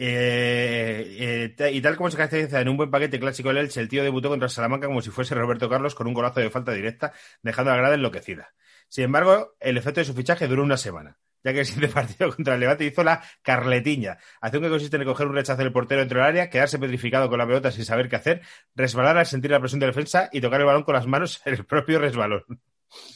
Eh, 0.00 1.56
eh, 1.58 1.70
y 1.72 1.80
tal 1.80 1.96
como 1.96 2.08
se 2.08 2.16
caracteriza 2.16 2.60
en 2.60 2.68
un 2.68 2.76
buen 2.76 2.88
paquete 2.90 3.18
clásico 3.18 3.48
del 3.48 3.58
Elche, 3.58 3.80
el 3.80 3.88
tío 3.88 4.04
debutó 4.04 4.28
contra 4.28 4.48
Salamanca 4.48 4.86
como 4.86 5.02
si 5.02 5.10
fuese 5.10 5.34
Roberto 5.34 5.68
Carlos 5.68 5.96
con 5.96 6.06
un 6.06 6.14
golazo 6.14 6.38
de 6.38 6.50
falta 6.50 6.70
directa, 6.70 7.12
dejando 7.42 7.72
a 7.72 7.74
la 7.74 7.80
grada 7.80 7.94
enloquecida. 7.96 8.54
Sin 8.88 9.04
embargo, 9.04 9.56
el 9.58 9.76
efecto 9.76 10.00
de 10.00 10.04
su 10.04 10.14
fichaje 10.14 10.46
duró 10.46 10.62
una 10.62 10.76
semana, 10.76 11.18
ya 11.48 11.54
que 11.54 11.60
el 11.60 11.66
siguiente 11.66 11.94
partido 11.94 12.34
contra 12.34 12.54
el 12.54 12.60
Levante 12.60 12.84
hizo 12.84 13.02
la 13.02 13.22
carletiña, 13.42 14.18
acción 14.40 14.62
que 14.62 14.68
consiste 14.68 14.96
en 14.96 15.04
coger 15.04 15.26
un 15.26 15.34
rechazo 15.34 15.62
del 15.62 15.72
portero 15.72 16.00
dentro 16.00 16.18
del 16.18 16.28
área, 16.28 16.50
quedarse 16.50 16.78
petrificado 16.78 17.28
con 17.28 17.38
la 17.38 17.46
pelota 17.46 17.70
sin 17.70 17.84
saber 17.84 18.08
qué 18.08 18.16
hacer, 18.16 18.42
resbalar 18.74 19.16
al 19.16 19.26
sentir 19.26 19.50
la 19.50 19.60
presión 19.60 19.80
de 19.80 19.86
defensa 19.86 20.28
y 20.32 20.40
tocar 20.40 20.60
el 20.60 20.66
balón 20.66 20.82
con 20.82 20.94
las 20.94 21.06
manos 21.06 21.40
en 21.44 21.54
el 21.54 21.64
propio 21.64 21.98
resbalón. 21.98 22.44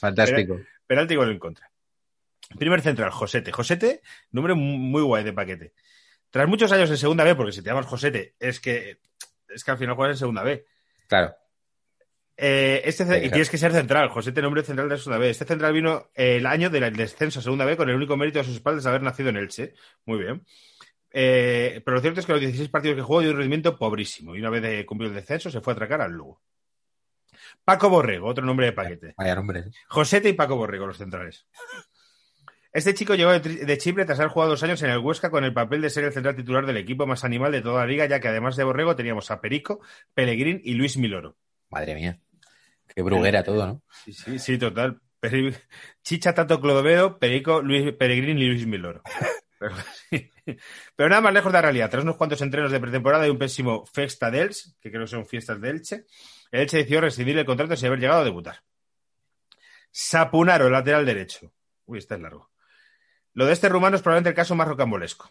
Fantástico. 0.01 0.61
Penalti 0.87 1.15
gol 1.15 1.31
en 1.31 1.39
contra. 1.39 1.71
Primer 2.59 2.81
central, 2.83 3.11
Josete. 3.11 3.53
Josete, 3.53 4.03
nombre 4.31 4.55
muy 4.55 5.03
guay 5.03 5.25
de 5.25 5.33
paquete. 5.33 5.73
Tras 6.31 6.49
muchos 6.49 6.73
años 6.73 6.91
en 6.91 6.97
segunda 6.97 7.25
B, 7.25 7.35
porque 7.35 7.53
si 7.53 7.63
te 7.63 7.71
llamas 7.71 7.87
Josete, 7.87 8.35
es 8.39 8.61
que, 8.61 8.99
es 9.49 9.65
que 9.65 9.71
al 9.71 9.79
final 9.79 9.95
juegas 9.95 10.17
en 10.17 10.19
segunda 10.19 10.43
B. 10.43 10.65
Claro. 11.09 11.35
Eh, 12.37 12.83
este, 12.85 13.05
y 13.25 13.31
tienes 13.31 13.51
que 13.51 13.59
ser 13.59 13.73
central, 13.73 14.09
Josete, 14.09 14.41
nombre 14.41 14.63
central 14.63 14.89
de 14.89 14.99
segunda 14.99 15.19
B. 15.19 15.31
Este 15.31 15.45
central 15.45 15.73
vino 15.73 16.11
el 16.15 16.47
año 16.47 16.71
del 16.71 16.95
descenso 16.97 17.41
a 17.41 17.43
segunda 17.43 17.65
B 17.65 17.77
con 17.77 17.89
el 17.89 17.97
único 17.97 18.17
mérito 18.17 18.39
de 18.39 18.45
sus 18.45 18.57
espaldas 18.57 18.85
de 18.85 18.91
haber 18.91 19.03
nacido 19.03 19.29
en 19.29 19.37
Elche. 19.37 19.75
Muy 20.07 20.19
bien. 20.19 20.45
Eh, 21.13 21.83
pero 21.85 21.97
lo 21.97 22.01
cierto 22.01 22.21
es 22.21 22.27
que 22.27 22.33
los 22.33 22.41
16 22.41 22.71
partidos 22.71 22.97
que 22.97 23.03
jugó 23.03 23.21
dio 23.21 23.31
un 23.31 23.37
rendimiento 23.37 23.79
pobrísimo 23.79 24.35
y 24.35 24.41
una 24.41 24.51
vez 24.51 24.63
de 24.63 24.87
cumplido 24.87 25.13
el 25.13 25.21
descenso 25.21 25.51
se 25.51 25.61
fue 25.61 25.73
a 25.73 25.75
atracar 25.75 26.01
al 26.01 26.13
Lugo. 26.13 26.41
Paco 27.65 27.91
Borrego, 27.91 28.29
otro 28.29 28.45
nombre 28.45 28.67
de 28.67 28.73
paquete. 28.73 29.15
Vaya 29.17 29.35
nombre. 29.35 29.65
Josete 29.89 30.31
y 30.31 30.33
Paco 30.33 30.57
Borrego, 30.57 30.87
los 30.87 30.97
centrales. 30.97 31.47
Este 32.73 32.95
chico 32.95 33.15
llegó 33.15 33.39
de 33.39 33.79
Chipre 33.79 34.07
tras 34.07 34.19
haber 34.19 34.31
jugado 34.33 34.53
dos 34.53 34.63
años 34.63 34.83
en 34.83 34.89
el 34.89 34.99
Huesca 34.99 35.31
con 35.31 35.45
el 35.45 35.53
papel 35.53 35.83
de 35.83 35.91
ser 35.91 36.05
el 36.05 36.13
central 36.13 36.35
titular 36.35 36.65
del 36.65 36.79
equipo 36.79 37.07
más 37.07 37.23
animal 37.23 37.53
de 37.53 37.61
toda 37.61 37.83
la 37.83 37.87
liga, 37.87 38.07
ya 38.07 38.19
que 38.19 38.29
además 38.29 38.57
de 38.57 38.65
Borrego 38.65 38.97
teníamos 38.97 39.31
a 39.31 39.43
Perico, 39.43 39.81
Pellegrín 40.15 40.63
y 40.65 40.73
Luis 40.73 40.97
Miloro. 40.97 41.37
Madre 41.73 41.95
mía. 41.95 42.21
Qué 42.95 43.03
bruguera 43.03 43.43
todo, 43.43 43.67
¿no? 43.67 43.83
Sí, 44.05 44.13
sí, 44.13 44.39
sí, 44.39 44.59
total. 44.59 45.01
Peri- 45.21 45.57
Chicha, 46.03 46.35
Tato 46.35 46.61
Clodovero, 46.61 47.19
Perico, 47.19 47.63
Luis, 47.63 47.93
Pellegrín 47.95 48.39
y 48.39 48.49
Luis 48.49 48.67
Miloro. 48.67 49.03
Pero, 49.63 49.77
pero 50.97 51.09
nada 51.09 51.21
más 51.21 51.33
lejos 51.33 51.53
de 51.53 51.57
la 51.59 51.63
realidad. 51.63 51.89
Tras 51.89 52.03
unos 52.03 52.17
cuantos 52.17 52.41
entrenos 52.43 52.73
de 52.73 52.81
pretemporada 52.81 53.25
y 53.29 53.31
un 53.31 53.39
pésimo 53.39 53.87
Festa 53.87 54.29
dels, 54.29 54.77
que 54.81 54.91
creo 54.91 55.03
que 55.03 55.07
son 55.07 55.25
fiestas 55.25 55.61
de 55.61 55.71
Elche, 55.71 56.05
el 56.51 56.63
Elche 56.63 56.79
decidió 56.79 57.01
rescindir 57.01 57.39
el 57.39 57.45
contrato 57.47 57.77
sin 57.77 57.87
haber 57.87 58.01
llegado 58.01 58.23
a 58.23 58.25
debutar. 58.25 58.57
Sapunaro, 59.93 60.69
lateral 60.69 61.07
derecho. 61.07 61.53
Uy, 61.87 61.99
este 61.99 62.15
es 62.15 62.21
largo. 62.21 62.51
Lo 63.35 63.47
de 63.47 63.53
este 63.53 63.69
rumano 63.69 63.95
es 63.95 64.03
probablemente 64.03 64.31
el 64.31 64.35
caso 64.35 64.57
más 64.57 64.67
rocambolesco. 64.67 65.31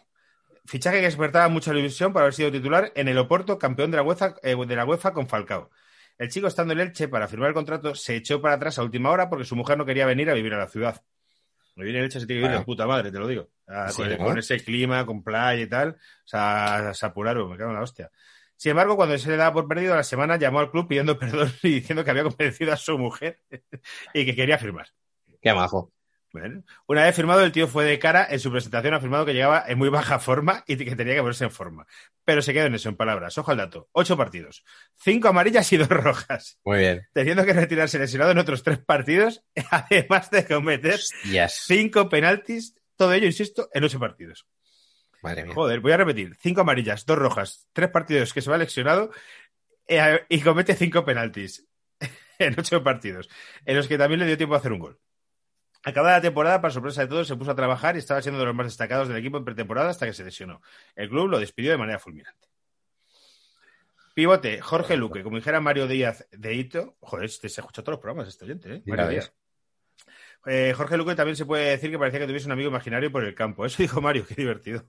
Fichaje 0.64 0.98
que 1.00 1.04
despertaba 1.04 1.48
mucha 1.48 1.74
ilusión 1.74 2.14
por 2.14 2.22
haber 2.22 2.32
sido 2.32 2.50
titular 2.50 2.90
en 2.94 3.08
el 3.08 3.18
Oporto, 3.18 3.58
campeón 3.58 3.90
de 3.90 3.98
la 3.98 4.02
UEFA, 4.02 4.36
eh, 4.42 4.56
de 4.56 4.76
la 4.76 4.86
UEFA 4.86 5.12
con 5.12 5.28
Falcao. 5.28 5.70
El 6.22 6.28
chico, 6.28 6.46
estando 6.46 6.72
en 6.72 6.78
Elche 6.78 7.08
para 7.08 7.26
firmar 7.26 7.48
el 7.48 7.54
contrato, 7.54 7.96
se 7.96 8.14
echó 8.14 8.40
para 8.40 8.54
atrás 8.54 8.78
a 8.78 8.84
última 8.84 9.10
hora 9.10 9.28
porque 9.28 9.44
su 9.44 9.56
mujer 9.56 9.76
no 9.76 9.84
quería 9.84 10.06
venir 10.06 10.30
a 10.30 10.34
vivir 10.34 10.54
a 10.54 10.58
la 10.58 10.68
ciudad. 10.68 11.02
Vivir 11.74 11.96
en 11.96 12.04
Elche 12.04 12.20
se 12.20 12.26
tiene 12.28 12.42
que 12.42 12.46
vivir 12.46 12.50
de 12.50 12.56
Bueno. 12.58 12.64
puta 12.64 12.86
madre, 12.86 13.10
te 13.10 13.18
lo 13.18 13.26
digo. 13.26 13.48
Ah, 13.66 13.88
Sí, 13.90 14.02
con, 14.02 14.10
¿no? 14.10 14.16
con 14.18 14.38
ese 14.38 14.62
clima, 14.62 15.04
con 15.04 15.24
playa 15.24 15.60
y 15.62 15.66
tal. 15.66 15.88
O 15.90 15.96
sea, 16.24 16.92
se 16.94 17.06
apuraron, 17.06 17.50
me 17.50 17.56
cago 17.56 17.70
en 17.70 17.76
la 17.76 17.82
hostia. 17.82 18.08
Sin 18.54 18.70
embargo, 18.70 18.94
cuando 18.94 19.18
se 19.18 19.30
le 19.30 19.36
daba 19.36 19.52
por 19.52 19.66
perdido 19.66 19.94
a 19.94 19.96
la 19.96 20.04
semana, 20.04 20.36
llamó 20.36 20.60
al 20.60 20.70
club 20.70 20.86
pidiendo 20.86 21.18
perdón 21.18 21.52
y 21.64 21.70
diciendo 21.70 22.04
que 22.04 22.10
había 22.12 22.22
convencido 22.22 22.72
a 22.72 22.76
su 22.76 22.96
mujer 22.98 23.40
y 24.14 24.24
que 24.24 24.36
quería 24.36 24.58
firmar. 24.58 24.86
Qué 25.40 25.52
majo. 25.52 25.90
Bueno, 26.32 26.64
una 26.86 27.04
vez 27.04 27.14
firmado, 27.14 27.44
el 27.44 27.52
tío 27.52 27.68
fue 27.68 27.84
de 27.84 27.98
cara. 27.98 28.26
En 28.30 28.40
su 28.40 28.50
presentación 28.50 28.94
ha 28.94 28.96
afirmado 28.96 29.26
que 29.26 29.34
llegaba 29.34 29.64
en 29.66 29.76
muy 29.76 29.90
baja 29.90 30.18
forma 30.18 30.64
y 30.66 30.76
que 30.76 30.96
tenía 30.96 31.14
que 31.14 31.20
ponerse 31.20 31.44
en 31.44 31.50
forma. 31.50 31.86
Pero 32.24 32.40
se 32.40 32.54
quedó 32.54 32.66
en 32.66 32.74
eso, 32.74 32.88
en 32.88 32.96
palabras. 32.96 33.36
Ojo 33.36 33.50
al 33.50 33.58
dato. 33.58 33.88
Ocho 33.92 34.16
partidos. 34.16 34.64
Cinco 34.96 35.28
amarillas 35.28 35.70
y 35.72 35.76
dos 35.76 35.88
rojas. 35.88 36.58
Muy 36.64 36.78
bien. 36.78 37.06
Teniendo 37.12 37.44
que 37.44 37.52
retirarse 37.52 37.98
lesionado 37.98 38.30
en 38.30 38.38
otros 38.38 38.62
tres 38.62 38.78
partidos, 38.78 39.44
además 39.70 40.30
de 40.30 40.46
cometer 40.46 40.94
Hostias. 40.94 41.64
cinco 41.66 42.08
penaltis. 42.08 42.74
Todo 42.96 43.12
ello, 43.12 43.26
insisto, 43.26 43.68
en 43.74 43.84
ocho 43.84 44.00
partidos. 44.00 44.46
Madre 45.22 45.44
mía. 45.44 45.54
Joder, 45.54 45.80
voy 45.80 45.92
a 45.92 45.98
repetir. 45.98 46.34
Cinco 46.40 46.62
amarillas, 46.62 47.04
dos 47.04 47.18
rojas, 47.18 47.68
tres 47.74 47.90
partidos 47.90 48.32
que 48.32 48.40
se 48.40 48.50
va 48.50 48.56
lesionado 48.56 49.10
eh, 49.86 50.24
y 50.28 50.40
comete 50.40 50.74
cinco 50.74 51.04
penaltis 51.04 51.66
en 52.38 52.58
ocho 52.58 52.82
partidos, 52.82 53.28
en 53.66 53.76
los 53.76 53.86
que 53.86 53.98
también 53.98 54.20
le 54.20 54.26
dio 54.26 54.36
tiempo 54.36 54.54
a 54.54 54.58
hacer 54.58 54.72
un 54.72 54.78
gol. 54.78 54.98
Acabada 55.84 56.16
la 56.16 56.22
temporada, 56.22 56.60
para 56.60 56.72
sorpresa 56.72 57.02
de 57.02 57.08
todos, 57.08 57.26
se 57.26 57.36
puso 57.36 57.50
a 57.50 57.56
trabajar 57.56 57.96
y 57.96 57.98
estaba 57.98 58.22
siendo 58.22 58.38
de 58.38 58.46
los 58.46 58.54
más 58.54 58.66
destacados 58.66 59.08
del 59.08 59.16
equipo 59.16 59.36
en 59.36 59.44
pretemporada 59.44 59.90
hasta 59.90 60.06
que 60.06 60.12
se 60.12 60.24
lesionó. 60.24 60.62
El 60.94 61.08
club 61.08 61.28
lo 61.28 61.40
despidió 61.40 61.72
de 61.72 61.78
manera 61.78 61.98
fulminante. 61.98 62.48
Pivote, 64.14 64.60
Jorge 64.60 64.96
Luque, 64.96 65.22
como 65.22 65.36
dijera 65.36 65.60
Mario 65.60 65.88
Díaz 65.88 66.26
de 66.30 66.54
Hito. 66.54 66.96
Joder, 67.00 67.24
este 67.24 67.48
se 67.48 67.62
escucha 67.62 67.82
todos 67.82 67.94
los 67.94 68.00
programas, 68.00 68.28
este 68.28 68.44
oyente, 68.44 68.74
¿eh? 68.74 68.82
Mario. 68.86 69.08
Díaz. 69.08 69.32
Eh, 70.46 70.74
Jorge 70.76 70.96
Luque 70.96 71.14
también 71.14 71.36
se 71.36 71.46
puede 71.46 71.70
decir 71.70 71.90
que 71.90 71.98
parecía 71.98 72.20
que 72.20 72.26
tuviese 72.26 72.46
un 72.46 72.52
amigo 72.52 72.68
imaginario 72.68 73.10
por 73.10 73.24
el 73.24 73.34
campo. 73.34 73.64
Eso 73.64 73.82
dijo 73.82 74.00
Mario, 74.00 74.26
qué 74.26 74.34
divertido. 74.34 74.84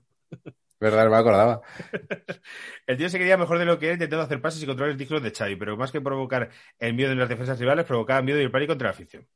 Verdad, 0.80 1.04
no 1.04 1.10
me 1.10 1.16
acordaba. 1.16 1.62
El 2.86 2.96
tío 2.96 3.08
se 3.08 3.18
quería 3.18 3.36
mejor 3.36 3.58
de 3.58 3.64
lo 3.64 3.78
que 3.78 3.86
era 3.86 3.94
intentando 3.94 4.24
hacer 4.24 4.40
pases 4.40 4.62
y 4.62 4.66
controlar 4.66 4.96
dignos 4.96 5.22
de 5.22 5.30
Xavi, 5.30 5.56
pero 5.56 5.76
más 5.76 5.90
que 5.90 6.00
provocar 6.00 6.50
el 6.78 6.94
miedo 6.94 7.12
en 7.12 7.18
las 7.18 7.28
defensas 7.28 7.58
rivales, 7.58 7.86
provocaba 7.86 8.20
miedo 8.22 8.38
y 8.40 8.42
el 8.42 8.50
pánico 8.50 8.72
entre 8.72 8.86
la 8.86 8.90
afición. 8.90 9.26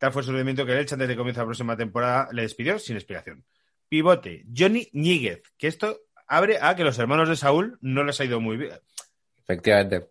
Tal 0.00 0.12
fue 0.12 0.22
su 0.22 0.30
rendimiento 0.30 0.64
que 0.64 0.72
el 0.72 0.78
Elche, 0.78 0.94
antes 0.94 1.08
de 1.08 1.14
comienzo 1.14 1.40
de 1.40 1.44
la 1.44 1.48
próxima 1.48 1.76
temporada, 1.76 2.30
le 2.32 2.40
despidió 2.40 2.78
sin 2.78 2.96
explicación. 2.96 3.44
Pivote, 3.86 4.46
Johnny 4.56 4.88
Ñíguez, 4.94 5.42
que 5.58 5.66
esto 5.66 6.00
abre 6.26 6.56
a 6.58 6.74
que 6.74 6.84
los 6.84 6.98
hermanos 6.98 7.28
de 7.28 7.36
Saúl 7.36 7.76
no 7.82 8.02
les 8.02 8.18
ha 8.18 8.24
ido 8.24 8.40
muy 8.40 8.56
bien. 8.56 8.80
Efectivamente. 9.36 10.08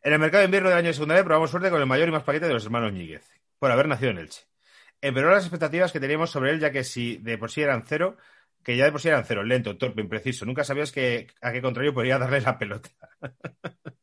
En 0.00 0.14
el 0.14 0.18
mercado 0.18 0.40
de 0.40 0.44
invierno 0.46 0.70
del 0.70 0.78
año 0.78 0.86
de 0.86 0.94
segunda 0.94 1.14
vez 1.14 1.24
probamos 1.24 1.50
suerte 1.50 1.68
con 1.68 1.78
el 1.78 1.86
mayor 1.86 2.08
y 2.08 2.12
más 2.12 2.22
paquete 2.22 2.46
de 2.46 2.54
los 2.54 2.64
hermanos 2.64 2.94
Ñíguez, 2.94 3.30
por 3.58 3.70
haber 3.70 3.86
nacido 3.86 4.12
en 4.12 4.18
Elche. 4.18 4.46
Empeoró 5.02 5.30
las 5.30 5.44
expectativas 5.44 5.92
que 5.92 6.00
teníamos 6.00 6.30
sobre 6.30 6.52
él, 6.52 6.58
ya 6.58 6.72
que 6.72 6.84
si 6.84 7.18
de 7.18 7.36
por 7.36 7.50
sí 7.50 7.60
eran 7.60 7.84
cero, 7.86 8.16
que 8.64 8.78
ya 8.78 8.86
de 8.86 8.92
por 8.92 9.02
sí 9.02 9.08
eran 9.08 9.26
cero, 9.26 9.44
lento, 9.44 9.76
torpe, 9.76 10.00
impreciso. 10.00 10.46
Nunca 10.46 10.64
sabías 10.64 10.90
que, 10.90 11.26
a 11.42 11.52
qué 11.52 11.60
contrario 11.60 11.92
podría 11.92 12.16
darle 12.16 12.40
la 12.40 12.56
pelota. 12.56 12.88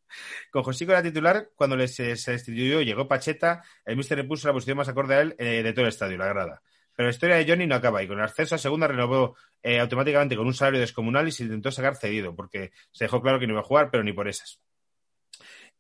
Con 0.51 0.63
Josico 0.63 0.91
era 0.91 1.03
titular, 1.03 1.49
cuando 1.55 1.75
le 1.75 1.87
se, 1.87 2.15
destituyó 2.15 2.81
llegó 2.81 3.07
Pacheta, 3.07 3.63
el 3.85 3.97
míster 3.97 4.17
le 4.17 4.23
puso 4.23 4.47
la 4.47 4.53
posición 4.53 4.77
más 4.77 4.87
acorde 4.87 5.15
a 5.15 5.21
él 5.21 5.35
eh, 5.37 5.63
de 5.63 5.73
todo 5.73 5.85
el 5.85 5.89
estadio, 5.89 6.17
la 6.17 6.27
grada. 6.27 6.61
Pero 6.95 7.07
la 7.07 7.11
historia 7.11 7.35
de 7.35 7.45
Johnny 7.47 7.67
no 7.67 7.75
acaba 7.75 8.01
y 8.01 8.07
con 8.07 8.17
el 8.19 8.25
ascenso 8.25 8.55
a 8.55 8.57
segunda 8.57 8.87
renovó 8.87 9.35
eh, 9.61 9.79
automáticamente 9.79 10.35
con 10.35 10.47
un 10.47 10.53
salario 10.53 10.79
descomunal 10.79 11.27
y 11.27 11.31
se 11.31 11.43
intentó 11.43 11.71
sacar 11.71 11.95
cedido, 11.95 12.35
porque 12.35 12.71
se 12.91 13.05
dejó 13.05 13.21
claro 13.21 13.39
que 13.39 13.47
no 13.47 13.53
iba 13.53 13.61
a 13.61 13.65
jugar, 13.65 13.89
pero 13.91 14.03
ni 14.03 14.13
por 14.13 14.27
esas. 14.27 14.61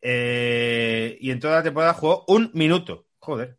Eh, 0.01 1.17
y 1.21 1.31
en 1.31 1.39
toda 1.39 1.55
la 1.55 1.63
temporada 1.63 1.93
jugó 1.93 2.25
un 2.27 2.51
minuto. 2.53 3.07
Joder. 3.19 3.57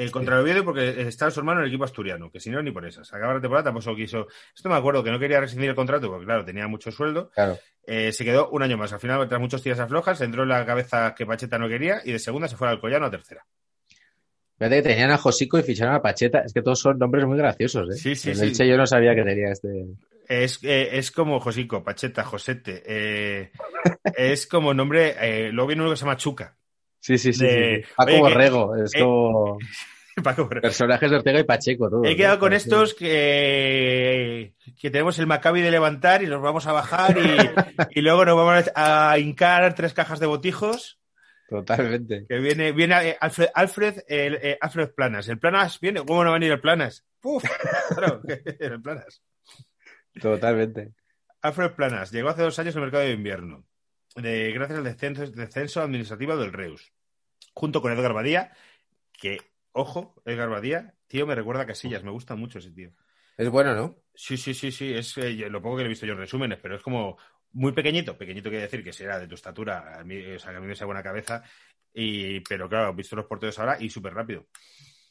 Eh, 0.00 0.12
contra 0.12 0.36
el 0.36 0.42
Oviedo 0.42 0.64
porque 0.64 1.08
estaba 1.08 1.28
su 1.32 1.40
hermano 1.40 1.58
en 1.58 1.64
el 1.64 1.72
equipo 1.72 1.82
asturiano, 1.82 2.30
que 2.30 2.38
si 2.38 2.50
no, 2.50 2.62
ni 2.62 2.70
por 2.70 2.86
esas. 2.86 3.12
Acaba 3.12 3.34
la 3.34 3.40
temporada, 3.40 3.64
tampoco 3.64 3.96
quiso. 3.96 4.28
Esto 4.54 4.68
me 4.68 4.76
acuerdo 4.76 5.02
que 5.02 5.10
no 5.10 5.18
quería 5.18 5.40
rescindir 5.40 5.70
el 5.70 5.74
contrato 5.74 6.08
porque, 6.08 6.24
claro, 6.24 6.44
tenía 6.44 6.68
mucho 6.68 6.92
sueldo. 6.92 7.30
Claro. 7.30 7.58
Eh, 7.84 8.12
se 8.12 8.24
quedó 8.24 8.48
un 8.50 8.62
año 8.62 8.76
más. 8.78 8.92
Al 8.92 9.00
final, 9.00 9.28
tras 9.28 9.40
muchos 9.40 9.60
tiras 9.60 9.80
aflojas, 9.80 10.20
entró 10.20 10.44
en 10.44 10.50
la 10.50 10.64
cabeza 10.64 11.16
que 11.16 11.26
Pacheta 11.26 11.58
no 11.58 11.68
quería 11.68 12.00
y 12.04 12.12
de 12.12 12.20
segunda 12.20 12.46
se 12.46 12.56
fue 12.56 12.68
al 12.68 12.74
Alcoyano 12.74 13.06
a 13.06 13.10
tercera. 13.10 13.44
Fíjate 14.56 14.76
que 14.76 14.82
tenían 14.88 15.10
a 15.10 15.18
Josico 15.18 15.58
y 15.58 15.64
ficharon 15.64 15.96
a 15.96 16.00
Pacheta. 16.00 16.42
Es 16.46 16.52
que 16.52 16.62
todos 16.62 16.78
son 16.78 16.96
nombres 16.96 17.26
muy 17.26 17.36
graciosos, 17.36 17.90
¿eh? 17.90 17.98
Sí, 17.98 18.14
sí, 18.14 18.30
En 18.30 18.54
sí. 18.54 18.68
Yo 18.68 18.76
no 18.76 18.86
sabía 18.86 19.16
que 19.16 19.24
tenía 19.24 19.50
este. 19.50 19.84
Es, 20.28 20.60
eh, 20.62 20.90
es 20.92 21.10
como 21.10 21.40
Josico, 21.40 21.82
Pacheta, 21.82 22.22
Josete. 22.22 22.84
eh, 22.86 23.50
es 24.16 24.46
como 24.46 24.72
nombre. 24.72 25.50
luego 25.50 25.66
viene 25.66 25.82
uno 25.82 25.90
que 25.90 25.96
se 25.96 26.04
llama 26.04 26.16
Chuca. 26.16 26.56
Sí, 27.08 27.16
sí, 27.18 27.32
sí. 27.32 27.44
De- 27.44 27.82
sí. 27.86 27.92
Paco 27.96 28.10
Oye, 28.10 28.16
que- 28.16 28.22
Borrego. 28.22 28.76
Es 28.76 28.94
eh, 28.94 29.00
como 29.00 29.58
Paco 30.22 30.44
Borrego. 30.44 30.62
personajes 30.62 31.10
de 31.10 31.16
Ortega 31.16 31.40
y 31.40 31.44
Pacheco, 31.44 31.88
todo. 31.88 32.04
He 32.04 32.16
quedado 32.16 32.38
con 32.38 32.52
estos 32.52 32.92
que, 32.94 34.52
que 34.78 34.90
tenemos 34.90 35.18
el 35.18 35.26
Maccabi 35.26 35.60
de 35.62 35.70
levantar 35.70 36.22
y 36.22 36.26
nos 36.26 36.42
vamos 36.42 36.66
a 36.66 36.72
bajar 36.72 37.16
y, 37.18 37.20
y 37.98 38.02
luego 38.02 38.24
nos 38.24 38.36
vamos 38.36 38.70
a 38.74 39.18
hincar 39.18 39.74
tres 39.74 39.94
cajas 39.94 40.20
de 40.20 40.26
botijos. 40.26 40.98
Totalmente. 41.48 42.26
Que 42.28 42.38
viene, 42.40 42.72
viene 42.72 43.16
Alfred, 43.18 43.48
Alfred, 43.54 44.02
el, 44.06 44.34
eh, 44.42 44.58
Alfred 44.60 44.90
Planas. 44.94 45.28
¿El 45.28 45.38
Planas 45.38 45.80
viene? 45.80 46.00
¿Cómo 46.04 46.22
no 46.22 46.30
va 46.30 46.36
a 46.36 46.38
venir 46.38 46.52
el 46.52 46.60
Planas? 46.60 47.06
¡Puf! 47.20 47.42
Claro, 47.96 48.20
el 48.60 48.82
Planas. 48.82 49.22
Totalmente. 50.20 50.92
Alfred 51.40 51.70
Planas 51.72 52.10
llegó 52.10 52.28
hace 52.28 52.42
dos 52.42 52.58
años 52.58 52.74
al 52.76 52.82
mercado 52.82 53.04
de 53.04 53.12
invierno, 53.12 53.64
de- 54.16 54.52
gracias 54.52 54.78
al 54.78 54.84
descenso, 54.84 55.26
descenso 55.30 55.80
administrativo 55.80 56.36
del 56.36 56.52
Reus, 56.52 56.92
junto 57.54 57.82
con 57.82 57.92
Edgar 57.92 58.12
Badía, 58.12 58.52
que, 59.12 59.38
ojo, 59.72 60.14
Edgar 60.24 60.48
Badía, 60.48 60.94
tío, 61.06 61.26
me 61.26 61.34
recuerda 61.34 61.62
a 61.62 61.66
Casillas, 61.66 62.04
me 62.04 62.10
gusta 62.10 62.36
mucho 62.36 62.58
ese 62.58 62.70
tío. 62.70 62.92
Es 63.36 63.48
bueno, 63.50 63.74
¿no? 63.74 63.96
Sí, 64.14 64.36
sí, 64.36 64.54
sí, 64.54 64.72
sí, 64.72 64.92
es 64.92 65.16
eh, 65.18 65.32
lo 65.48 65.62
poco 65.62 65.76
que 65.76 65.84
he 65.84 65.88
visto 65.88 66.06
yo 66.06 66.12
en 66.12 66.18
resúmenes, 66.18 66.58
pero 66.60 66.76
es 66.76 66.82
como 66.82 67.16
muy 67.52 67.72
pequeñito, 67.72 68.18
pequeñito 68.18 68.50
quiere 68.50 68.64
decir 68.64 68.82
que 68.82 68.92
será 68.92 69.18
de 69.18 69.28
tu 69.28 69.34
estatura, 69.34 69.98
a 69.98 70.04
mí, 70.04 70.20
o 70.34 70.38
sea, 70.38 70.50
que 70.50 70.56
a 70.58 70.60
mí 70.60 70.66
me 70.66 70.74
sea 70.74 70.86
buena 70.86 71.02
cabeza, 71.02 71.42
y, 71.92 72.40
pero 72.40 72.68
claro, 72.68 72.92
visto 72.94 73.16
los 73.16 73.26
porteros 73.26 73.58
ahora 73.58 73.76
y 73.80 73.90
súper 73.90 74.14
rápido. 74.14 74.46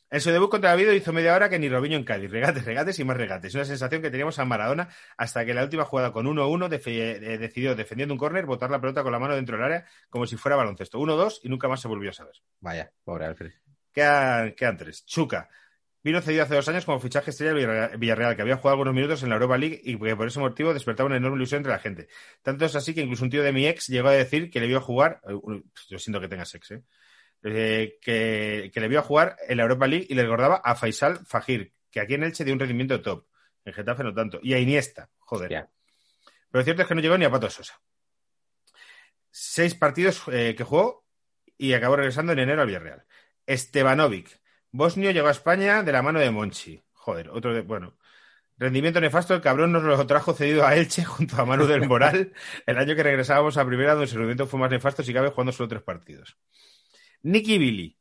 En 0.09 0.21
su 0.21 0.31
debut 0.31 0.49
contra 0.49 0.69
David 0.69 0.89
hizo 0.91 1.11
media 1.11 1.35
hora 1.35 1.49
que 1.49 1.59
ni 1.59 1.67
Robinho 1.67 1.97
en 1.97 2.05
Cádiz, 2.05 2.31
regates, 2.31 2.63
regates 2.63 2.97
y 2.99 3.03
más 3.03 3.17
regates. 3.17 3.53
Una 3.55 3.65
sensación 3.65 4.01
que 4.01 4.09
teníamos 4.09 4.39
a 4.39 4.45
Maradona 4.45 4.87
hasta 5.17 5.43
que 5.45 5.53
la 5.53 5.63
última 5.63 5.83
jugada 5.83 6.13
con 6.13 6.25
1-1 6.27 6.69
defe- 6.69 7.21
eh, 7.21 7.37
decidió, 7.37 7.75
defendiendo 7.75 8.13
un 8.13 8.17
córner, 8.17 8.45
botar 8.45 8.71
la 8.71 8.79
pelota 8.79 9.03
con 9.03 9.11
la 9.11 9.19
mano 9.19 9.35
dentro 9.35 9.57
del 9.57 9.65
área 9.65 9.85
como 10.09 10.25
si 10.25 10.37
fuera 10.37 10.55
baloncesto. 10.55 10.97
1-2 10.99 11.41
y 11.43 11.49
nunca 11.49 11.67
más 11.67 11.81
se 11.81 11.89
volvió 11.89 12.11
a 12.11 12.13
saber. 12.13 12.35
Vaya, 12.61 12.91
pobre 13.03 13.25
Alfred. 13.25 13.51
Quedan, 13.91 14.53
quedan 14.53 14.77
tres. 14.77 15.05
Chuca. 15.05 15.49
Vino 16.03 16.21
cedido 16.21 16.43
hace 16.43 16.55
dos 16.55 16.67
años 16.69 16.85
como 16.85 17.01
fichaje 17.01 17.31
estrella 17.31 17.51
del 17.53 17.57
Villarreal, 17.65 17.97
Villarreal, 17.97 18.35
que 18.37 18.41
había 18.43 18.55
jugado 18.55 18.73
algunos 18.75 18.93
minutos 18.93 19.23
en 19.23 19.29
la 19.29 19.35
Europa 19.35 19.57
League 19.57 19.81
y 19.83 19.99
que 19.99 20.15
por 20.15 20.27
ese 20.27 20.39
motivo 20.39 20.73
despertaba 20.73 21.07
una 21.07 21.17
enorme 21.17 21.35
ilusión 21.35 21.57
entre 21.59 21.73
la 21.73 21.79
gente. 21.79 22.07
Tanto 22.41 22.63
es 22.63 22.75
así 22.77 22.93
que 22.93 23.01
incluso 23.01 23.25
un 23.25 23.29
tío 23.29 23.43
de 23.43 23.51
mi 23.51 23.67
ex 23.67 23.87
llegó 23.87 24.07
a 24.07 24.13
decir 24.13 24.49
que 24.49 24.61
le 24.61 24.67
vio 24.67 24.79
jugar, 24.79 25.19
eh, 25.27 25.33
yo 25.89 25.99
siento 25.99 26.21
que 26.21 26.29
tengas 26.29 26.55
ex, 26.55 26.71
¿eh? 26.71 26.83
Eh, 27.43 27.97
que, 28.01 28.71
que 28.73 28.79
le 28.79 28.87
vio 28.87 29.01
jugar 29.03 29.37
en 29.47 29.57
la 29.57 29.63
Europa 29.63 29.87
League 29.87 30.07
y 30.09 30.15
le 30.15 30.23
recordaba 30.23 30.57
a 30.57 30.75
Faisal 30.75 31.25
Fajir, 31.25 31.73
que 31.91 31.99
aquí 31.99 32.15
en 32.15 32.23
Elche 32.23 32.43
dio 32.43 32.53
un 32.53 32.59
rendimiento 32.59 33.01
top. 33.01 33.25
En 33.63 33.73
Getafe 33.73 34.03
no 34.03 34.13
tanto. 34.13 34.39
Y 34.41 34.53
a 34.53 34.59
Iniesta, 34.59 35.09
joder. 35.19 35.49
Pero 35.49 35.67
lo 36.51 36.63
cierto 36.63 36.81
es 36.81 36.87
que 36.87 36.95
no 36.95 37.01
llegó 37.01 37.17
ni 37.17 37.25
a 37.25 37.29
Pato 37.29 37.49
Sosa. 37.49 37.79
Seis 39.29 39.75
partidos 39.75 40.23
eh, 40.31 40.55
que 40.57 40.63
jugó 40.63 41.05
y 41.57 41.73
acabó 41.73 41.95
regresando 41.95 42.31
en 42.31 42.39
enero 42.39 42.61
al 42.61 42.67
Villarreal. 42.67 43.05
Estebanovic. 43.45 44.41
Bosnio 44.71 45.11
llegó 45.11 45.27
a 45.27 45.31
España 45.31 45.83
de 45.83 45.91
la 45.91 46.01
mano 46.01 46.19
de 46.19 46.31
Monchi. 46.31 46.83
Joder, 46.93 47.29
otro 47.29 47.53
de. 47.53 47.61
Bueno. 47.61 47.97
Rendimiento 48.59 48.99
nefasto, 48.99 49.35
el 49.35 49.41
cabrón 49.41 49.71
nos 49.71 49.83
lo 49.83 50.07
trajo 50.07 50.33
cedido 50.33 50.65
a 50.65 50.75
Elche 50.75 51.05
junto 51.05 51.39
a 51.39 51.45
Manu 51.45 51.67
del 51.67 51.87
Moral 51.87 52.33
el 52.65 52.77
año 52.77 52.95
que 52.95 53.03
regresábamos 53.03 53.55
a 53.57 53.65
primera, 53.65 53.93
donde 53.93 54.07
su 54.07 54.15
rendimiento 54.15 54.47
fue 54.47 54.59
más 54.59 54.71
nefasto, 54.71 55.03
si 55.03 55.13
cabe, 55.13 55.29
jugando 55.29 55.51
solo 55.51 55.69
tres 55.69 55.83
partidos. 55.83 56.37
Nicky 57.23 57.57
Billy. 57.57 57.97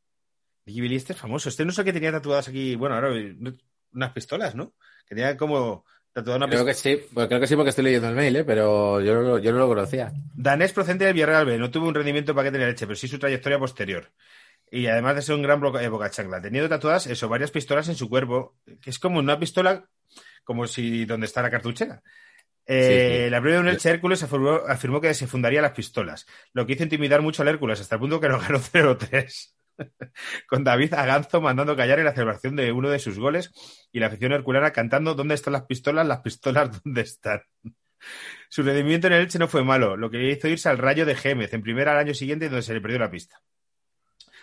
Nicky 0.66 0.80
Billy, 0.80 0.96
este 0.96 1.12
es 1.12 1.18
famoso. 1.18 1.48
Este 1.48 1.64
no 1.64 1.72
sé 1.72 1.84
qué 1.84 1.92
tenía 1.92 2.12
tatuadas 2.12 2.48
aquí, 2.48 2.74
bueno, 2.76 2.94
ahora 2.94 3.10
no- 3.38 3.54
unas 3.92 4.12
pistolas, 4.12 4.54
¿no? 4.54 4.74
Que 5.06 5.14
tenía 5.14 5.36
como 5.36 5.84
tatuada 6.12 6.38
una 6.38 6.46
Creo 6.48 6.64
pistola. 6.64 6.94
que 6.96 7.02
sí, 7.04 7.08
pues 7.14 7.28
creo 7.28 7.40
que 7.40 7.46
sí 7.46 7.54
porque 7.56 7.70
estoy 7.70 7.84
leyendo 7.84 8.08
el 8.08 8.14
mail, 8.14 8.36
¿eh? 8.36 8.44
pero 8.44 9.00
yo 9.00 9.14
no, 9.14 9.20
lo- 9.22 9.38
yo 9.38 9.52
no 9.52 9.58
lo 9.58 9.68
conocía. 9.68 10.12
Danés 10.34 10.72
procedente 10.72 11.04
del 11.04 11.14
Villarreal 11.14 11.46
B. 11.46 11.58
No 11.58 11.70
tuvo 11.70 11.88
un 11.88 11.94
rendimiento 11.94 12.34
para 12.34 12.48
que 12.48 12.52
tenía 12.52 12.66
leche, 12.68 12.86
pero 12.86 12.96
sí 12.96 13.06
su 13.08 13.18
trayectoria 13.18 13.58
posterior. 13.58 14.10
Y 14.70 14.86
además 14.88 15.14
de 15.14 15.22
ser 15.22 15.36
un 15.36 15.42
gran 15.42 15.62
eh, 15.80 15.88
boca 15.88 16.10
chancla, 16.10 16.40
teniendo 16.42 16.68
tatuadas 16.68 17.06
eso, 17.06 17.28
varias 17.28 17.52
pistolas 17.52 17.88
en 17.88 17.94
su 17.94 18.08
cuerpo, 18.08 18.56
que 18.80 18.90
es 18.90 18.98
como 18.98 19.20
una 19.20 19.38
pistola, 19.38 19.88
como 20.42 20.66
si 20.66 21.04
donde 21.04 21.26
está 21.26 21.40
la 21.42 21.50
cartuchera. 21.50 22.02
Eh, 22.66 22.82
Sí, 22.82 23.24
sí. 23.24 23.30
La 23.30 23.40
primera 23.40 23.62
de 23.62 23.68
un 23.68 23.68
Elche 23.68 23.90
Hércules 23.90 24.22
afirmó, 24.22 24.60
afirmó 24.66 25.00
que 25.00 25.14
se 25.14 25.26
fundaría 25.26 25.62
las 25.62 25.72
pistolas, 25.72 26.26
lo 26.52 26.66
que 26.66 26.72
hizo 26.72 26.82
intimidar 26.82 27.22
mucho 27.22 27.42
al 27.42 27.48
Hércules, 27.48 27.80
hasta 27.80 27.94
el 27.94 28.00
punto 28.00 28.20
que 28.20 28.28
lo 28.28 28.40
ganó 28.40 28.58
0-3. 28.60 29.54
Con 30.48 30.64
David 30.64 30.94
Aganzo 30.94 31.40
mandando 31.40 31.76
callar 31.76 31.98
en 31.98 32.06
la 32.06 32.12
celebración 32.14 32.56
de 32.56 32.72
uno 32.72 32.88
de 32.88 32.98
sus 32.98 33.18
goles 33.18 33.52
y 33.92 34.00
la 34.00 34.06
afición 34.06 34.32
herculana 34.32 34.72
cantando 34.72 35.14
¿Dónde 35.14 35.34
están 35.34 35.52
las 35.52 35.66
pistolas? 35.66 36.06
Las 36.06 36.20
pistolas, 36.20 36.70
¿dónde 36.84 37.02
están? 37.02 37.42
Su 38.48 38.62
rendimiento 38.62 39.06
en 39.06 39.14
el 39.14 39.22
Elche 39.22 39.38
no 39.38 39.48
fue 39.48 39.64
malo, 39.64 39.96
lo 39.96 40.10
que 40.10 40.18
le 40.18 40.32
hizo 40.32 40.48
irse 40.48 40.68
al 40.68 40.78
Rayo 40.78 41.04
de 41.06 41.14
Gémez, 41.14 41.52
en 41.52 41.62
primera 41.62 41.92
al 41.92 41.98
año 41.98 42.14
siguiente, 42.14 42.48
donde 42.48 42.62
se 42.62 42.74
le 42.74 42.80
perdió 42.80 42.98
la 42.98 43.10
pista. 43.10 43.40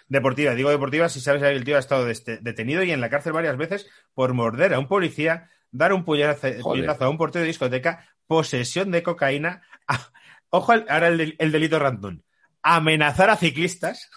Deportiva, 0.07 0.53
digo 0.53 0.69
deportiva 0.69 1.07
si 1.09 1.21
sabes 1.21 1.41
que 1.41 1.49
el 1.49 1.63
tío 1.63 1.77
ha 1.77 1.79
estado 1.79 2.05
detenido 2.05 2.83
y 2.83 2.91
en 2.91 3.01
la 3.01 3.09
cárcel 3.09 3.33
varias 3.33 3.57
veces 3.57 3.89
por 4.13 4.33
morder 4.33 4.73
a 4.73 4.79
un 4.79 4.88
policía, 4.88 5.49
dar 5.71 5.93
un 5.93 6.03
puñetazo 6.03 7.05
a 7.05 7.09
un 7.09 7.17
portero 7.17 7.41
de 7.41 7.47
discoteca, 7.47 8.12
posesión 8.27 8.91
de 8.91 9.03
cocaína, 9.03 9.62
a- 9.88 10.12
ojo, 10.49 10.71
al- 10.71 10.86
ahora 10.89 11.07
el, 11.09 11.17
del- 11.17 11.36
el 11.39 11.51
delito 11.51 11.79
random, 11.79 12.21
amenazar 12.62 13.29
a 13.29 13.38
ciclistas. 13.38 14.09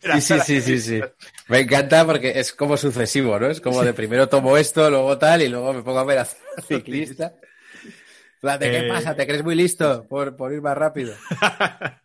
Sí, 0.00 0.20
sí, 0.20 0.40
sí, 0.40 0.60
sí, 0.60 0.80
sí. 0.80 1.00
Me 1.48 1.60
encanta 1.60 2.04
porque 2.04 2.38
es 2.38 2.52
como 2.52 2.76
sucesivo, 2.76 3.38
¿no? 3.38 3.46
Es 3.46 3.60
como 3.60 3.82
de 3.82 3.94
primero 3.94 4.28
tomo 4.28 4.56
esto, 4.56 4.88
luego 4.90 5.16
tal, 5.18 5.42
y 5.42 5.48
luego 5.48 5.72
me 5.72 5.82
pongo 5.82 5.98
a 6.00 6.04
ver 6.04 6.18
a 6.18 6.24
ciclista. 6.62 7.34
En 7.84 8.40
plan 8.40 8.60
de, 8.60 8.70
¿Qué 8.70 8.78
Eh, 8.80 8.88
pasa? 8.88 9.14
¿Te 9.16 9.26
crees 9.26 9.42
muy 9.44 9.54
listo 9.54 10.06
por, 10.08 10.36
por 10.36 10.52
ir 10.52 10.60
más 10.62 10.76
rápido? 10.76 11.14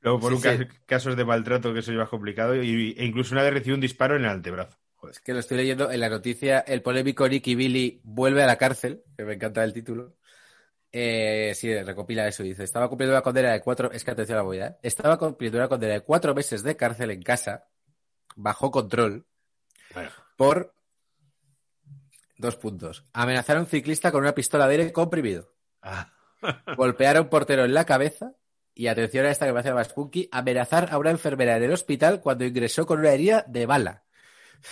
Luego 0.00 0.20
por 0.20 0.30
Sí, 0.30 0.36
un 0.36 0.42
sí. 0.42 0.48
caso- 0.48 0.64
casos 0.86 1.16
de 1.16 1.24
maltrato 1.24 1.72
que 1.74 1.80
eso 1.80 1.90
lleva 1.90 2.08
complicado 2.08 2.54
y, 2.62 2.94
e 2.96 3.04
incluso 3.04 3.34
una 3.34 3.42
vez 3.42 3.52
recibió 3.52 3.74
un 3.74 3.80
disparo 3.80 4.16
en 4.16 4.24
el 4.24 4.30
antebrazo. 4.30 4.78
Joder. 4.98 5.14
Es 5.14 5.20
que 5.20 5.32
lo 5.32 5.38
estoy 5.38 5.56
leyendo 5.56 5.90
en 5.90 6.00
la 6.00 6.08
noticia, 6.08 6.60
el 6.60 6.82
polémico 6.82 7.28
Nicky 7.28 7.54
Billy 7.54 8.00
vuelve 8.02 8.42
a 8.42 8.46
la 8.46 8.56
cárcel, 8.56 9.04
que 9.16 9.24
me 9.24 9.34
encanta 9.34 9.62
el 9.64 9.72
título. 9.72 10.16
Eh, 10.90 11.52
sí, 11.54 11.72
recopila 11.82 12.26
eso, 12.26 12.42
dice, 12.42 12.64
estaba 12.64 12.88
cumpliendo 12.88 13.14
una 13.14 13.22
condena 13.22 13.52
de 13.52 13.60
cuatro, 13.60 13.92
es 13.92 14.04
que 14.04 14.10
atención 14.10 14.38
a 14.38 14.42
la 14.42 14.66
¿eh? 14.66 14.76
estaba 14.82 15.18
cumpliendo 15.18 15.58
una 15.58 15.68
condena 15.68 15.94
de 15.94 16.00
cuatro 16.00 16.34
meses 16.34 16.62
de 16.62 16.76
cárcel 16.76 17.10
en 17.10 17.22
casa, 17.22 17.68
bajo 18.36 18.70
control, 18.70 19.26
Bueno, 19.94 20.10
por 20.36 20.74
dos 22.38 22.56
puntos. 22.56 23.04
Amenazar 23.12 23.58
a 23.58 23.60
un 23.60 23.66
ciclista 23.66 24.10
con 24.10 24.22
una 24.22 24.34
pistola 24.34 24.66
de 24.66 24.76
aire 24.76 24.92
comprimido. 24.92 25.52
ah, 25.82 26.12
Golpear 26.76 27.16
a 27.16 27.20
un 27.20 27.28
portero 27.28 27.64
en 27.64 27.74
la 27.74 27.84
cabeza. 27.84 28.32
Y 28.74 28.86
atención 28.86 29.26
a 29.26 29.30
esta 29.30 29.44
que 29.44 29.52
me 29.52 29.58
hace 29.58 29.74
más 29.74 29.92
punky. 29.92 30.28
Amenazar 30.30 30.88
a 30.92 30.98
una 30.98 31.10
enfermera 31.10 31.56
en 31.56 31.64
el 31.64 31.72
hospital 31.72 32.20
cuando 32.20 32.44
ingresó 32.44 32.86
con 32.86 33.00
una 33.00 33.10
herida 33.10 33.44
de 33.48 33.66
bala. 33.66 34.04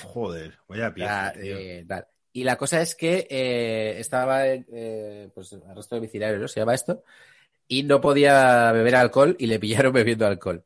Joder, 0.03 0.59
vaya 0.69 0.93
pieza. 0.95 1.33
La- 1.37 1.41
eh. 1.43 1.87
Y 2.33 2.45
la 2.45 2.57
cosa 2.57 2.83
es 2.83 2.95
que 2.95 3.27
eh, 3.31 3.95
estaba 3.99 4.47
en 4.47 4.67
eh, 4.71 5.31
pues, 5.35 5.55
arresto 5.69 5.95
domiciliario, 5.97 6.39
¿no? 6.39 6.49
Se 6.49 6.61
llama 6.61 6.75
esto. 6.75 7.03
Y 7.67 7.83
no 7.83 8.01
podía 8.01 8.71
beber 8.73 8.95
alcohol 8.97 9.37
y 9.39 9.47
le 9.47 9.59
pillaron 9.59 9.93
bebiendo 9.95 10.27
alcohol. 10.27 10.65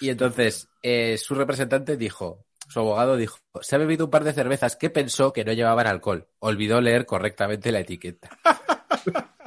Y 0.00 0.10
entonces 0.10 0.68
eh, 0.82 1.16
su 1.18 1.34
representante 1.34 1.96
dijo, 1.96 2.44
su 2.68 2.80
abogado 2.80 3.16
dijo, 3.16 3.38
se 3.62 3.76
ha 3.76 3.78
bebido 3.78 4.04
un 4.06 4.10
par 4.10 4.24
de 4.24 4.32
cervezas 4.34 4.76
que 4.76 4.90
pensó 4.90 5.32
que 5.32 5.44
no 5.44 5.52
llevaban 5.52 5.86
alcohol. 5.86 6.28
Olvidó 6.40 6.80
leer 6.80 7.06
correctamente 7.06 7.72
la 7.72 7.80
etiqueta. 7.80 8.28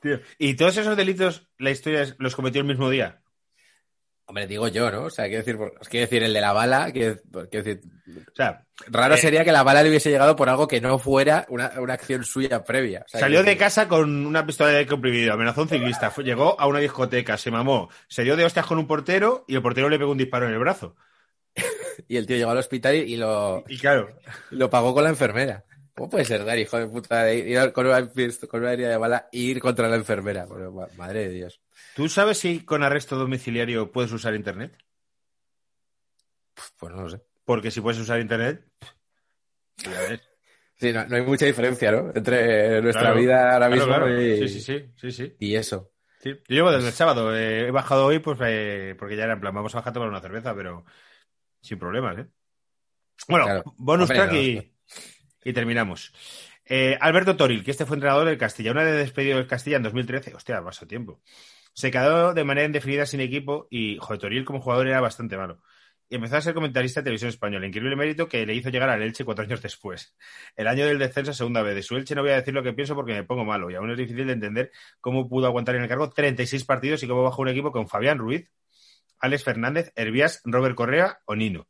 Tío, 0.00 0.18
Y 0.38 0.54
todos 0.54 0.76
esos 0.76 0.96
delitos, 0.96 1.48
la 1.58 1.70
historia 1.70 2.02
es- 2.02 2.16
los 2.18 2.34
cometió 2.34 2.60
el 2.60 2.66
mismo 2.66 2.90
día. 2.90 3.21
Hombre, 4.32 4.46
digo 4.46 4.66
yo, 4.68 4.90
¿no? 4.90 5.02
O 5.04 5.10
sea, 5.10 5.26
quiero 5.26 5.44
decir, 5.44 5.58
quiero 5.90 6.06
decir 6.06 6.22
el 6.22 6.32
de 6.32 6.40
la 6.40 6.54
bala, 6.54 6.90
quiero, 6.90 7.16
quiero 7.50 7.64
decir, 7.64 7.82
O 8.32 8.34
sea, 8.34 8.64
raro 8.86 9.14
Eh, 9.14 9.18
sería 9.18 9.44
que 9.44 9.52
la 9.52 9.62
bala 9.62 9.82
le 9.82 9.90
hubiese 9.90 10.08
llegado 10.08 10.34
por 10.36 10.48
algo 10.48 10.66
que 10.66 10.80
no 10.80 10.98
fuera 10.98 11.44
una, 11.50 11.70
una 11.78 11.92
acción 11.92 12.24
suya 12.24 12.64
previa. 12.64 13.02
O 13.04 13.08
sea, 13.10 13.20
salió 13.20 13.42
de 13.42 13.58
casa 13.58 13.88
con 13.88 14.24
una 14.24 14.46
pistola 14.46 14.70
de 14.70 14.86
comprimido, 14.86 15.34
amenazó 15.34 15.60
a 15.60 15.64
un 15.64 15.68
ciclista, 15.68 16.10
fue- 16.10 16.24
llegó 16.24 16.58
a 16.58 16.66
una 16.66 16.78
discoteca, 16.78 17.36
se 17.36 17.50
mamó, 17.50 17.90
se 18.08 18.24
dio 18.24 18.34
de 18.34 18.46
hostias 18.46 18.64
con 18.64 18.78
un 18.78 18.86
portero 18.86 19.44
y 19.46 19.54
el 19.54 19.60
portero 19.60 19.90
le 19.90 19.98
pegó 19.98 20.12
un 20.12 20.16
disparo 20.18 20.46
en 20.46 20.54
el 20.54 20.58
brazo. 20.58 20.96
Y 22.08 22.16
el 22.16 22.26
tío 22.26 22.38
llegó 22.38 22.50
al 22.52 22.58
hospital 22.58 22.94
y, 22.94 22.98
y 23.00 23.16
lo, 23.18 23.64
Y 23.68 23.76
claro, 23.78 24.16
lo 24.50 24.70
pagó 24.70 24.94
con 24.94 25.04
la 25.04 25.10
enfermera. 25.10 25.64
¿Cómo 25.94 26.08
puede 26.08 26.24
ser 26.24 26.42
dar 26.46 26.58
hijo 26.58 26.78
de 26.78 26.86
puta 26.86 27.24
de 27.24 27.36
ir 27.36 27.72
con 27.72 27.86
una, 27.86 28.08
con 28.48 28.60
una 28.62 28.72
herida 28.72 28.88
de 28.88 28.96
bala 28.96 29.28
e 29.30 29.38
ir 29.40 29.60
contra 29.60 29.88
la 29.90 29.96
enfermera? 29.96 30.46
Madre 30.96 31.28
de 31.28 31.34
Dios. 31.34 31.60
¿Tú 31.94 32.08
sabes 32.08 32.38
si 32.38 32.64
con 32.64 32.82
arresto 32.82 33.16
domiciliario 33.16 33.92
puedes 33.92 34.12
usar 34.12 34.34
internet? 34.34 34.76
Pues 36.78 36.92
no 36.92 37.02
lo 37.02 37.10
sé. 37.10 37.20
Porque 37.44 37.70
si 37.70 37.80
puedes 37.80 38.00
usar 38.00 38.20
internet. 38.20 38.64
Sí, 40.76 40.92
no, 40.92 41.04
no 41.06 41.16
hay 41.16 41.22
mucha 41.22 41.46
diferencia, 41.46 41.92
¿no? 41.92 42.10
Entre 42.14 42.80
nuestra 42.82 43.02
Claro, 43.02 43.16
vida 43.16 43.52
ahora 43.52 43.68
mismo 43.68 43.86
claro. 43.86 44.20
y, 44.20 44.36
Sí, 44.36 44.48
sí, 44.48 44.60
sí, 44.60 44.84
sí, 44.96 45.12
sí. 45.12 45.36
y 45.38 45.54
eso. 45.54 45.92
Sí, 46.20 46.30
Yo 46.30 46.54
llevo 46.54 46.70
desde 46.72 46.88
el 46.88 46.92
sábado. 46.94 47.36
eh, 47.36 47.68
he 47.68 47.70
bajado 47.70 48.06
hoy 48.06 48.18
pues 48.20 48.38
eh, 48.42 48.94
porque 48.98 49.16
ya 49.16 49.24
era 49.24 49.34
en 49.34 49.40
plan, 49.40 49.54
vamos 49.54 49.74
a 49.74 49.78
bajar 49.78 49.90
a 49.90 49.94
tomar 49.94 50.08
una 50.08 50.20
cerveza, 50.20 50.54
pero 50.54 50.84
sin 51.60 51.78
problemas, 51.78 52.18
¿eh? 52.18 52.26
Bueno, 53.28 53.62
bonus 53.76 54.10
Hombre, 54.10 54.16
track 54.16 54.32
no, 54.32 54.38
y, 54.38 54.72
y 55.44 55.52
terminamos. 55.52 56.12
Eh, 56.64 56.96
Alberto 57.00 57.36
Toril, 57.36 57.62
que 57.64 57.70
este 57.70 57.86
fue 57.86 57.96
entrenador 57.96 58.26
del 58.26 58.38
Castilla. 58.38 58.72
Una 58.72 58.82
vez 58.82 58.96
despedido 58.96 59.36
del 59.38 59.46
Castilla 59.46 59.76
en 59.76 59.82
2013, 59.84 60.34
hostia, 60.34 60.62
pasó 60.62 60.86
tiempo. 60.86 61.20
Se 61.72 61.90
quedó 61.90 62.34
de 62.34 62.44
manera 62.44 62.66
indefinida 62.66 63.06
sin 63.06 63.20
equipo 63.20 63.66
y, 63.70 63.96
joder, 63.98 64.20
Toril 64.20 64.44
como 64.44 64.60
jugador 64.60 64.88
era 64.88 65.00
bastante 65.00 65.36
malo. 65.36 65.60
Y 66.08 66.16
empezó 66.16 66.36
a 66.36 66.42
ser 66.42 66.52
comentarista 66.52 67.00
de 67.00 67.04
televisión 67.04 67.30
española. 67.30 67.66
Increíble 67.66 67.96
mérito 67.96 68.28
que 68.28 68.44
le 68.44 68.54
hizo 68.54 68.68
llegar 68.68 68.90
al 68.90 69.00
Elche 69.00 69.24
cuatro 69.24 69.44
años 69.44 69.62
después. 69.62 70.14
El 70.56 70.66
año 70.66 70.86
del 70.86 70.98
descenso 70.98 71.32
segunda 71.32 71.62
vez. 71.62 71.74
De 71.74 71.82
su 71.82 71.96
Elche 71.96 72.14
no 72.14 72.20
voy 72.20 72.32
a 72.32 72.36
decir 72.36 72.52
lo 72.52 72.62
que 72.62 72.74
pienso 72.74 72.94
porque 72.94 73.14
me 73.14 73.24
pongo 73.24 73.46
malo 73.46 73.70
y 73.70 73.76
aún 73.76 73.90
es 73.90 73.96
difícil 73.96 74.26
de 74.26 74.34
entender 74.34 74.72
cómo 75.00 75.26
pudo 75.26 75.46
aguantar 75.46 75.76
en 75.76 75.82
el 75.84 75.88
cargo 75.88 76.10
36 76.10 76.64
partidos 76.64 77.02
y 77.02 77.08
cómo 77.08 77.22
bajó 77.22 77.40
un 77.40 77.48
equipo 77.48 77.72
con 77.72 77.88
Fabián 77.88 78.18
Ruiz, 78.18 78.50
Alex 79.20 79.44
Fernández, 79.44 79.92
Hervías, 79.94 80.42
Robert 80.44 80.74
Correa 80.74 81.20
o 81.24 81.34
Nino. 81.34 81.66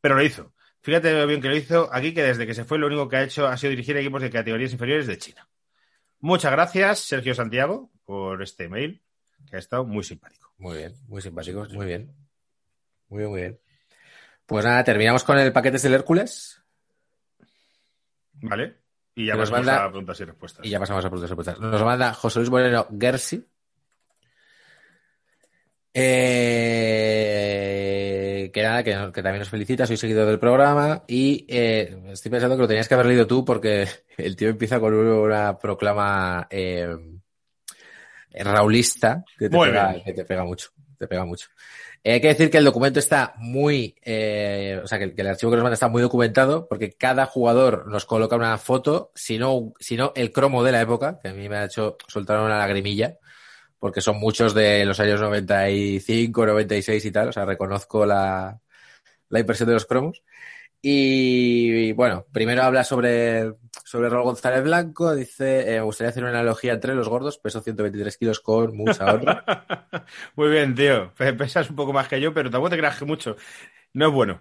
Pero 0.00 0.16
lo 0.16 0.22
hizo. 0.22 0.54
Fíjate 0.82 1.12
lo 1.12 1.26
bien 1.26 1.40
que 1.40 1.48
lo 1.48 1.56
hizo 1.56 1.88
aquí, 1.92 2.14
que 2.14 2.22
desde 2.22 2.46
que 2.46 2.54
se 2.54 2.64
fue 2.64 2.78
lo 2.78 2.86
único 2.86 3.08
que 3.08 3.16
ha 3.16 3.22
hecho 3.22 3.46
ha 3.46 3.56
sido 3.56 3.70
dirigir 3.70 3.96
equipos 3.96 4.22
de 4.22 4.30
categorías 4.30 4.72
inferiores 4.72 5.06
de 5.06 5.18
China. 5.18 5.49
Muchas 6.20 6.52
gracias, 6.52 7.00
Sergio 7.00 7.34
Santiago, 7.34 7.90
por 8.04 8.42
este 8.42 8.68
mail, 8.68 9.02
que 9.48 9.56
ha 9.56 9.58
estado 9.58 9.84
muy 9.84 10.04
simpático. 10.04 10.52
Muy 10.58 10.78
bien, 10.78 10.94
muy 11.08 11.22
simpático, 11.22 11.66
muy 11.72 11.86
bien. 11.86 12.14
Muy 13.08 13.18
bien, 13.18 13.30
muy 13.30 13.40
bien. 13.40 13.60
Pues 14.46 14.64
nada, 14.64 14.84
terminamos 14.84 15.24
con 15.24 15.38
el 15.38 15.52
paquete 15.52 15.78
del 15.78 15.94
Hércules 15.94 16.56
¿Vale? 18.42 18.76
Y 19.14 19.26
ya 19.26 19.36
pasamos 19.36 19.66
manda- 19.66 19.84
a 19.84 19.88
preguntas 19.88 20.20
y 20.20 20.24
respuestas. 20.24 20.64
y 20.66 20.70
ya 20.70 20.78
pasamos 20.78 21.04
a 21.04 21.08
preguntas 21.10 21.28
y 21.28 21.34
respuestas. 21.34 21.60
Nos 21.60 21.82
manda 21.84 22.14
José 22.14 22.38
Luis 22.38 22.50
Moreno 22.50 22.86
Gersi. 22.98 23.46
Eh, 25.92 27.99
que 28.48 28.62
nada, 28.62 28.82
que, 28.82 28.90
que 28.90 29.22
también 29.22 29.40
nos 29.40 29.50
felicita, 29.50 29.86
soy 29.86 29.96
seguidor 29.96 30.26
del 30.26 30.38
programa 30.38 31.04
y 31.06 31.44
eh, 31.48 31.96
estoy 32.12 32.30
pensando 32.30 32.56
que 32.56 32.62
lo 32.62 32.68
tenías 32.68 32.88
que 32.88 32.94
haber 32.94 33.06
leído 33.06 33.26
tú 33.26 33.44
porque 33.44 33.86
el 34.16 34.36
tío 34.36 34.48
empieza 34.48 34.80
con 34.80 34.94
una 34.94 35.58
proclama 35.58 36.46
eh, 36.50 36.96
raulista 38.32 39.24
que 39.38 39.48
te, 39.48 39.58
pega, 39.58 40.02
que 40.02 40.12
te 40.12 40.24
pega 40.24 40.44
mucho, 40.44 40.70
te 40.98 41.06
pega 41.06 41.24
mucho. 41.24 41.48
Eh, 42.02 42.14
hay 42.14 42.20
que 42.20 42.28
decir 42.28 42.50
que 42.50 42.58
el 42.58 42.64
documento 42.64 42.98
está 42.98 43.34
muy, 43.36 43.94
eh, 44.02 44.80
o 44.82 44.86
sea, 44.86 44.98
que, 44.98 45.14
que 45.14 45.20
el 45.20 45.28
archivo 45.28 45.50
que 45.50 45.56
nos 45.56 45.64
manda 45.64 45.74
está 45.74 45.88
muy 45.88 46.00
documentado 46.00 46.66
porque 46.66 46.92
cada 46.92 47.26
jugador 47.26 47.86
nos 47.88 48.06
coloca 48.06 48.36
una 48.36 48.56
foto, 48.56 49.12
si 49.14 49.38
no, 49.38 49.74
si 49.78 49.96
no 49.96 50.12
el 50.16 50.32
cromo 50.32 50.64
de 50.64 50.72
la 50.72 50.80
época, 50.80 51.18
que 51.22 51.28
a 51.28 51.34
mí 51.34 51.48
me 51.48 51.56
ha 51.56 51.64
hecho 51.66 51.98
soltar 52.08 52.40
una 52.40 52.58
lagrimilla, 52.58 53.18
porque 53.80 54.00
son 54.00 54.20
muchos 54.20 54.54
de 54.54 54.84
los 54.84 55.00
años 55.00 55.20
95, 55.20 56.46
96 56.46 57.04
y 57.04 57.10
tal, 57.10 57.30
o 57.30 57.32
sea, 57.32 57.44
reconozco 57.44 58.06
la, 58.06 58.60
la 59.30 59.40
impresión 59.40 59.68
de 59.68 59.74
los 59.74 59.86
cromos. 59.86 60.22
Y, 60.82 61.88
y, 61.88 61.92
bueno, 61.92 62.24
primero 62.32 62.62
habla 62.62 62.84
sobre, 62.84 63.52
sobre 63.84 64.08
Raúl 64.08 64.24
González 64.24 64.62
Blanco, 64.62 65.14
dice, 65.14 65.72
eh, 65.74 65.78
me 65.78 65.82
gustaría 65.82 66.08
hacer 66.10 66.22
una 66.22 66.32
analogía 66.32 66.72
entre 66.72 66.94
los 66.94 67.08
gordos, 67.08 67.36
peso 67.38 67.60
123 67.60 68.16
kilos 68.16 68.40
con 68.40 68.74
mucha 68.76 69.12
honra. 69.14 69.44
Muy 70.36 70.48
bien, 70.50 70.74
tío. 70.74 71.12
Pe- 71.14 71.34
Pesas 71.34 71.68
un 71.68 71.76
poco 71.76 71.92
más 71.92 72.08
que 72.08 72.20
yo, 72.20 72.32
pero 72.32 72.50
tampoco 72.50 72.70
te 72.70 72.78
creas 72.78 72.98
que 72.98 73.04
mucho. 73.04 73.36
No 73.92 74.08
es 74.08 74.12
bueno. 74.14 74.40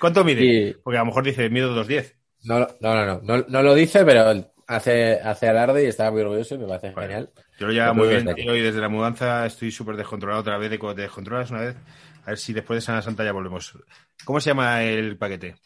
¿Cuánto 0.00 0.24
mide? 0.24 0.44
Y- 0.44 0.72
Porque 0.74 0.96
a 0.96 1.02
lo 1.02 1.06
mejor 1.06 1.24
dice, 1.24 1.48
mido 1.50 1.72
2.10. 1.74 2.14
No, 2.42 2.58
no, 2.58 2.68
no, 2.80 3.04
no, 3.06 3.20
no, 3.22 3.44
no 3.48 3.62
lo 3.62 3.74
dice, 3.74 4.04
pero 4.04 4.52
hace, 4.70 5.20
hace 5.20 5.48
alarde 5.48 5.84
y 5.84 5.86
estaba 5.86 6.10
muy 6.12 6.22
orgulloso 6.22 6.54
y 6.54 6.58
me 6.58 6.66
parece 6.66 6.92
genial. 6.92 7.30
Yo 7.58 7.66
lo 7.66 7.72
llevo 7.72 7.86
Lo 7.86 7.94
muy 7.94 8.08
bien, 8.08 8.34
tío, 8.34 8.56
y 8.56 8.60
desde 8.60 8.80
la 8.80 8.88
mudanza 8.88 9.44
estoy 9.46 9.70
súper 9.70 9.96
descontrolado 9.96 10.40
otra 10.40 10.58
vez. 10.58 10.70
De 10.70 10.78
cuando 10.78 10.96
te 10.96 11.02
descontrolas 11.02 11.50
una 11.50 11.62
vez, 11.62 11.76
a 12.24 12.30
ver 12.30 12.38
si 12.38 12.52
después 12.52 12.76
de 12.78 12.80
Sana 12.80 13.02
Santa 13.02 13.24
ya 13.24 13.32
volvemos. 13.32 13.76
¿Cómo 14.24 14.40
se 14.40 14.50
llama 14.50 14.82
el 14.84 15.18
paquete? 15.18 15.56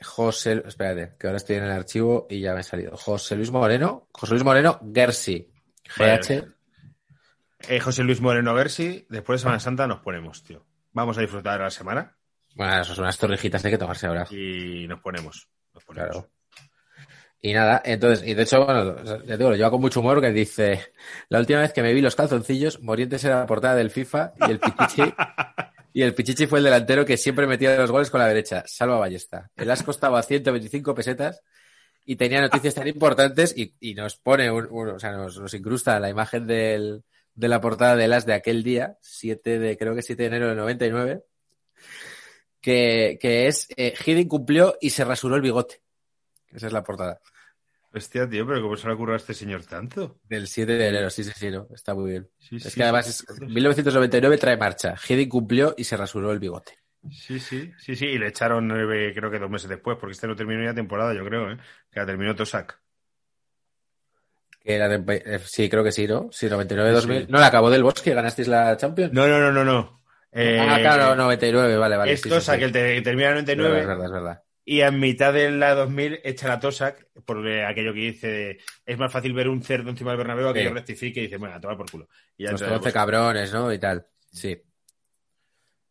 José, 0.00 0.62
espérate, 0.64 1.16
que 1.18 1.26
ahora 1.26 1.38
estoy 1.38 1.56
en 1.56 1.64
el 1.64 1.72
archivo 1.72 2.26
y 2.30 2.40
ya 2.40 2.54
me 2.54 2.60
he 2.60 2.64
salido. 2.64 2.96
José 2.96 3.36
Luis 3.36 3.50
Moreno, 3.50 4.08
José 4.12 4.34
Luis 4.34 4.44
Moreno 4.44 4.80
Gersi. 4.94 5.50
GH. 5.96 6.44
Eh, 7.68 7.80
José 7.80 8.04
Luis 8.04 8.20
Moreno 8.20 8.54
Versi. 8.54 9.06
Después 9.08 9.40
de 9.40 9.42
Semana 9.42 9.60
Santa 9.60 9.86
nos 9.86 10.00
ponemos, 10.00 10.42
tío. 10.44 10.64
Vamos 10.92 11.18
a 11.18 11.20
disfrutar 11.20 11.60
la 11.60 11.70
semana 11.70 12.16
Bueno, 12.54 12.80
eso 12.80 12.94
son 12.94 13.04
unas 13.04 13.18
torrejitas 13.18 13.64
hay 13.64 13.72
que 13.72 13.78
tomarse 13.78 14.06
ahora. 14.06 14.26
y 14.30 14.86
nos 14.86 15.00
ponemos. 15.00 15.48
Nos 15.74 15.84
ponemos. 15.84 16.10
Claro. 16.10 16.30
Y 17.40 17.52
nada, 17.52 17.80
entonces, 17.84 18.26
y 18.26 18.34
de 18.34 18.42
hecho, 18.42 18.64
bueno, 18.64 18.96
ya 19.24 19.36
digo, 19.36 19.50
lo 19.50 19.56
lleva 19.56 19.70
con 19.70 19.80
mucho 19.80 20.00
humor 20.00 20.20
que 20.20 20.32
dice, 20.32 20.86
la 21.28 21.38
última 21.38 21.60
vez 21.60 21.72
que 21.72 21.82
me 21.82 21.92
vi 21.94 22.00
los 22.00 22.16
calzoncillos, 22.16 22.80
Morientes 22.82 23.22
era 23.22 23.38
la 23.40 23.46
portada 23.46 23.76
del 23.76 23.90
FIFA 23.92 24.32
y 24.48 24.50
el 24.50 24.58
Pichichi, 24.58 25.02
y 25.92 26.02
el 26.02 26.14
Pichichi 26.14 26.46
fue 26.48 26.58
el 26.58 26.64
delantero 26.64 27.04
que 27.04 27.16
siempre 27.16 27.46
metía 27.46 27.76
los 27.76 27.92
goles 27.92 28.10
con 28.10 28.18
la 28.20 28.26
derecha, 28.26 28.64
Salva 28.66 28.98
Ballesta. 28.98 29.50
El 29.56 29.70
as 29.70 29.84
costaba 29.84 30.20
125 30.20 30.94
pesetas 30.96 31.40
y 32.04 32.16
tenía 32.16 32.40
noticias 32.40 32.74
tan 32.74 32.88
importantes 32.88 33.56
y, 33.56 33.72
y 33.78 33.94
nos 33.94 34.16
pone, 34.16 34.50
un, 34.50 34.66
un- 34.70 34.88
o 34.88 34.98
sea, 34.98 35.12
nos, 35.12 35.38
nos 35.38 35.54
incrusta 35.54 36.00
la 36.00 36.10
imagen 36.10 36.44
del, 36.44 37.04
de 37.36 37.48
la 37.48 37.60
portada 37.60 37.94
del 37.94 38.14
as 38.14 38.26
de 38.26 38.34
aquel 38.34 38.64
día, 38.64 38.96
7 39.00 39.60
de, 39.60 39.76
creo 39.78 39.94
que 39.94 40.02
7 40.02 40.24
de 40.24 40.26
enero 40.26 40.48
del 40.48 40.56
99, 40.56 41.22
que, 42.60 43.16
que 43.20 43.46
es, 43.46 43.68
eh, 43.76 43.94
Hiddink 44.04 44.28
cumplió 44.28 44.76
y 44.80 44.90
se 44.90 45.04
rasuró 45.04 45.36
el 45.36 45.42
bigote. 45.42 45.80
Esa 46.52 46.66
es 46.66 46.72
la 46.72 46.82
portada. 46.82 47.20
Hostia, 47.92 48.28
tío, 48.28 48.46
pero 48.46 48.60
¿cómo 48.62 48.76
se 48.76 48.86
le 48.86 48.92
ocurrió 48.94 49.14
a 49.14 49.16
este 49.16 49.34
señor 49.34 49.64
tanto? 49.64 50.18
Del 50.24 50.46
7 50.46 50.74
de 50.74 50.88
enero, 50.88 51.08
sí, 51.10 51.24
sí, 51.24 51.32
sí, 51.34 51.50
no, 51.50 51.66
está 51.74 51.94
muy 51.94 52.10
bien. 52.10 52.28
Sí, 52.38 52.56
es 52.56 52.64
sí, 52.64 52.70
que 52.74 52.82
además 52.82 53.08
es, 53.08 53.40
1999 53.40 54.36
trae 54.38 54.56
marcha. 54.56 54.94
Hiddink 55.08 55.30
cumplió 55.30 55.74
y 55.76 55.84
se 55.84 55.96
rasuró 55.96 56.30
el 56.32 56.38
bigote. 56.38 56.78
Sí, 57.10 57.38
sí, 57.38 57.72
sí, 57.78 57.96
sí, 57.96 58.06
y 58.06 58.18
le 58.18 58.28
echaron 58.28 58.70
eh, 58.72 59.12
creo 59.14 59.30
que 59.30 59.38
dos 59.38 59.48
meses 59.48 59.68
después, 59.70 59.96
porque 59.98 60.12
este 60.12 60.26
no 60.26 60.36
terminó 60.36 60.62
ya 60.64 60.74
temporada, 60.74 61.14
yo 61.14 61.24
creo, 61.24 61.50
¿eh? 61.50 61.56
Que 61.90 62.00
la 62.00 62.06
terminó 62.06 62.34
Tosak. 62.34 62.78
Que 64.60 64.74
era 64.74 64.92
eh, 64.94 65.38
sí, 65.44 65.70
creo 65.70 65.84
que 65.84 65.92
sí, 65.92 66.06
¿no? 66.06 66.28
Sí, 66.32 66.48
99, 66.48 66.90
Sí, 66.90 66.94
2000. 66.96 67.20
sí. 67.26 67.26
No, 67.30 67.38
la 67.38 67.46
acabó 67.46 67.70
del 67.70 67.82
bosque, 67.82 68.12
ganasteis 68.12 68.48
la 68.48 68.76
Champions. 68.76 69.12
No, 69.12 69.26
no, 69.26 69.38
no, 69.38 69.52
no, 69.52 69.64
no. 69.64 70.02
Eh, 70.32 70.58
ah, 70.60 70.78
claro, 70.80 71.14
99, 71.16 71.76
vale, 71.78 71.96
vale. 71.96 72.12
es 72.12 72.20
sí, 72.20 72.28
sí, 72.28 72.34
Tosak 72.34 72.58
sí. 72.58 72.64
el 72.64 72.72
te- 72.72 73.00
termina 73.00 73.30
en 73.30 73.38
Es 73.38 73.46
verdad, 73.56 73.70
99 73.70 73.80
es 73.80 73.86
verdad, 73.86 74.04
es 74.06 74.12
verdad. 74.12 74.42
Y 74.70 74.82
a 74.82 74.90
mitad 74.90 75.32
de 75.32 75.50
la 75.50 75.74
2000 75.74 76.20
echa 76.24 76.46
la 76.48 76.60
Tosak 76.60 77.06
por 77.24 77.38
aquello 77.46 77.94
que 77.94 78.00
dice 78.00 78.58
es 78.84 78.98
más 78.98 79.10
fácil 79.10 79.32
ver 79.32 79.48
un 79.48 79.62
cerdo 79.62 79.88
encima 79.90 80.10
del 80.10 80.18
Bernabéu 80.18 80.48
a 80.48 80.52
que 80.52 80.60
Sí. 80.60 80.66
yo 80.66 80.74
rectifique 80.74 81.20
y 81.20 81.22
dice, 81.24 81.36
bueno, 81.38 81.54
a 81.54 81.60
tomar 81.60 81.76
por 81.76 81.90
culo. 81.90 82.08
Y 82.36 82.44
ya 82.44 82.52
Los 82.52 82.60
entra 82.60 82.74
el 82.74 82.78
11 82.80 82.84
Bosque. 82.88 82.92
cabrones, 82.98 83.52
¿no? 83.52 83.72
Y 83.72 83.78
tal. 83.78 84.06
Sí. 84.30 84.60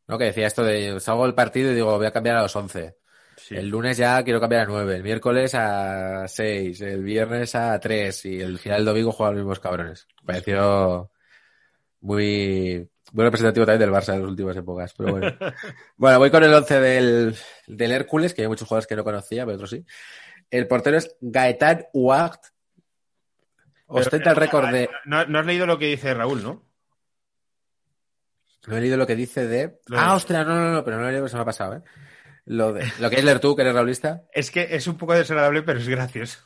¿No? 0.08 0.18
Que 0.18 0.26
decía 0.26 0.48
esto 0.48 0.64
de 0.64 1.00
salgo 1.00 1.26
del 1.26 1.34
partido 1.34 1.72
y 1.72 1.76
digo, 1.76 1.98
voy 1.98 2.06
a 2.06 2.12
cambiar 2.12 2.38
a 2.38 2.44
los 2.44 2.56
11. 2.56 2.96
Sí. 3.38 3.56
El 3.56 3.68
lunes 3.70 3.98
ya 3.98 4.24
quiero 4.24 4.40
cambiar 4.40 4.62
a 4.62 4.66
9, 4.66 4.96
el 4.96 5.04
miércoles 5.04 5.54
a 5.56 6.28
6, 6.28 6.80
el 6.82 7.04
viernes 7.04 7.56
a 7.56 7.80
3 7.80 8.26
y 8.26 8.42
el 8.42 8.58
final 8.60 8.80
del 8.80 8.86
domingo 8.86 9.12
juegan 9.12 9.36
los 9.36 9.44
mismos 9.44 9.60
cabrones. 9.60 10.08
Me 10.22 10.28
pareció 10.34 11.12
muy, 12.02 12.90
muy 13.14 13.24
representativo 13.26 13.66
también 13.66 13.90
del 13.90 13.98
Barça 13.98 14.14
en 14.14 14.22
las 14.22 14.30
últimas 14.30 14.56
épocas. 14.58 14.94
Pero 14.98 15.12
bueno. 15.12 15.38
bueno, 15.98 16.20
voy 16.20 16.30
con 16.32 16.44
el 16.44 16.54
11 16.54 16.80
del, 16.80 17.36
del 17.68 17.92
Hércules, 17.92 18.34
que 18.34 18.42
hay 18.44 18.48
muchos 18.48 18.68
jugadores 18.68 18.88
que 18.88 18.96
no 18.96 19.04
conocía, 19.04 19.46
pero 19.46 19.56
otros 19.56 19.70
sí. 19.70 19.86
El 20.50 20.68
portero 20.68 20.98
es 20.98 21.16
Gaetán 21.22 21.86
Huart. 21.94 22.42
Ostenta 23.88 24.32
el 24.32 24.36
récord 24.36 24.70
de... 24.70 24.90
No, 25.06 25.26
no 25.26 25.40
has 25.40 25.46
leído 25.46 25.66
lo 25.66 25.78
que 25.80 25.86
dice 25.88 26.14
Raúl, 26.14 26.44
¿no? 26.44 26.66
No 28.68 28.76
he 28.78 28.82
leído 28.82 28.98
lo 28.98 29.08
que 29.08 29.16
dice 29.16 29.48
de... 29.48 29.80
Lo 29.88 29.98
Ah, 30.00 30.10
de- 30.10 30.16
ostras, 30.18 30.46
no, 30.46 30.56
no, 30.56 30.72
no, 30.74 30.84
pero 30.84 30.98
no 30.98 31.04
lo 31.04 31.10
he 31.10 31.12
leído, 31.14 31.28
se 31.30 31.36
me 31.38 31.42
ha 31.42 31.46
pasado, 31.46 31.76
¿eh? 31.78 31.82
Lo, 32.46 32.74
de... 32.74 32.86
lo 33.00 33.10
que 33.10 33.18
es 33.18 33.24
leer 33.24 33.40
tú, 33.40 33.56
que 33.56 33.62
eres 33.62 33.74
raulista. 33.74 34.24
Es 34.34 34.52
que 34.52 34.68
es 34.72 34.88
un 34.88 34.98
poco 34.98 35.14
desagradable, 35.14 35.64
pero 35.64 35.80
es 35.80 35.88
gracioso. 35.88 36.40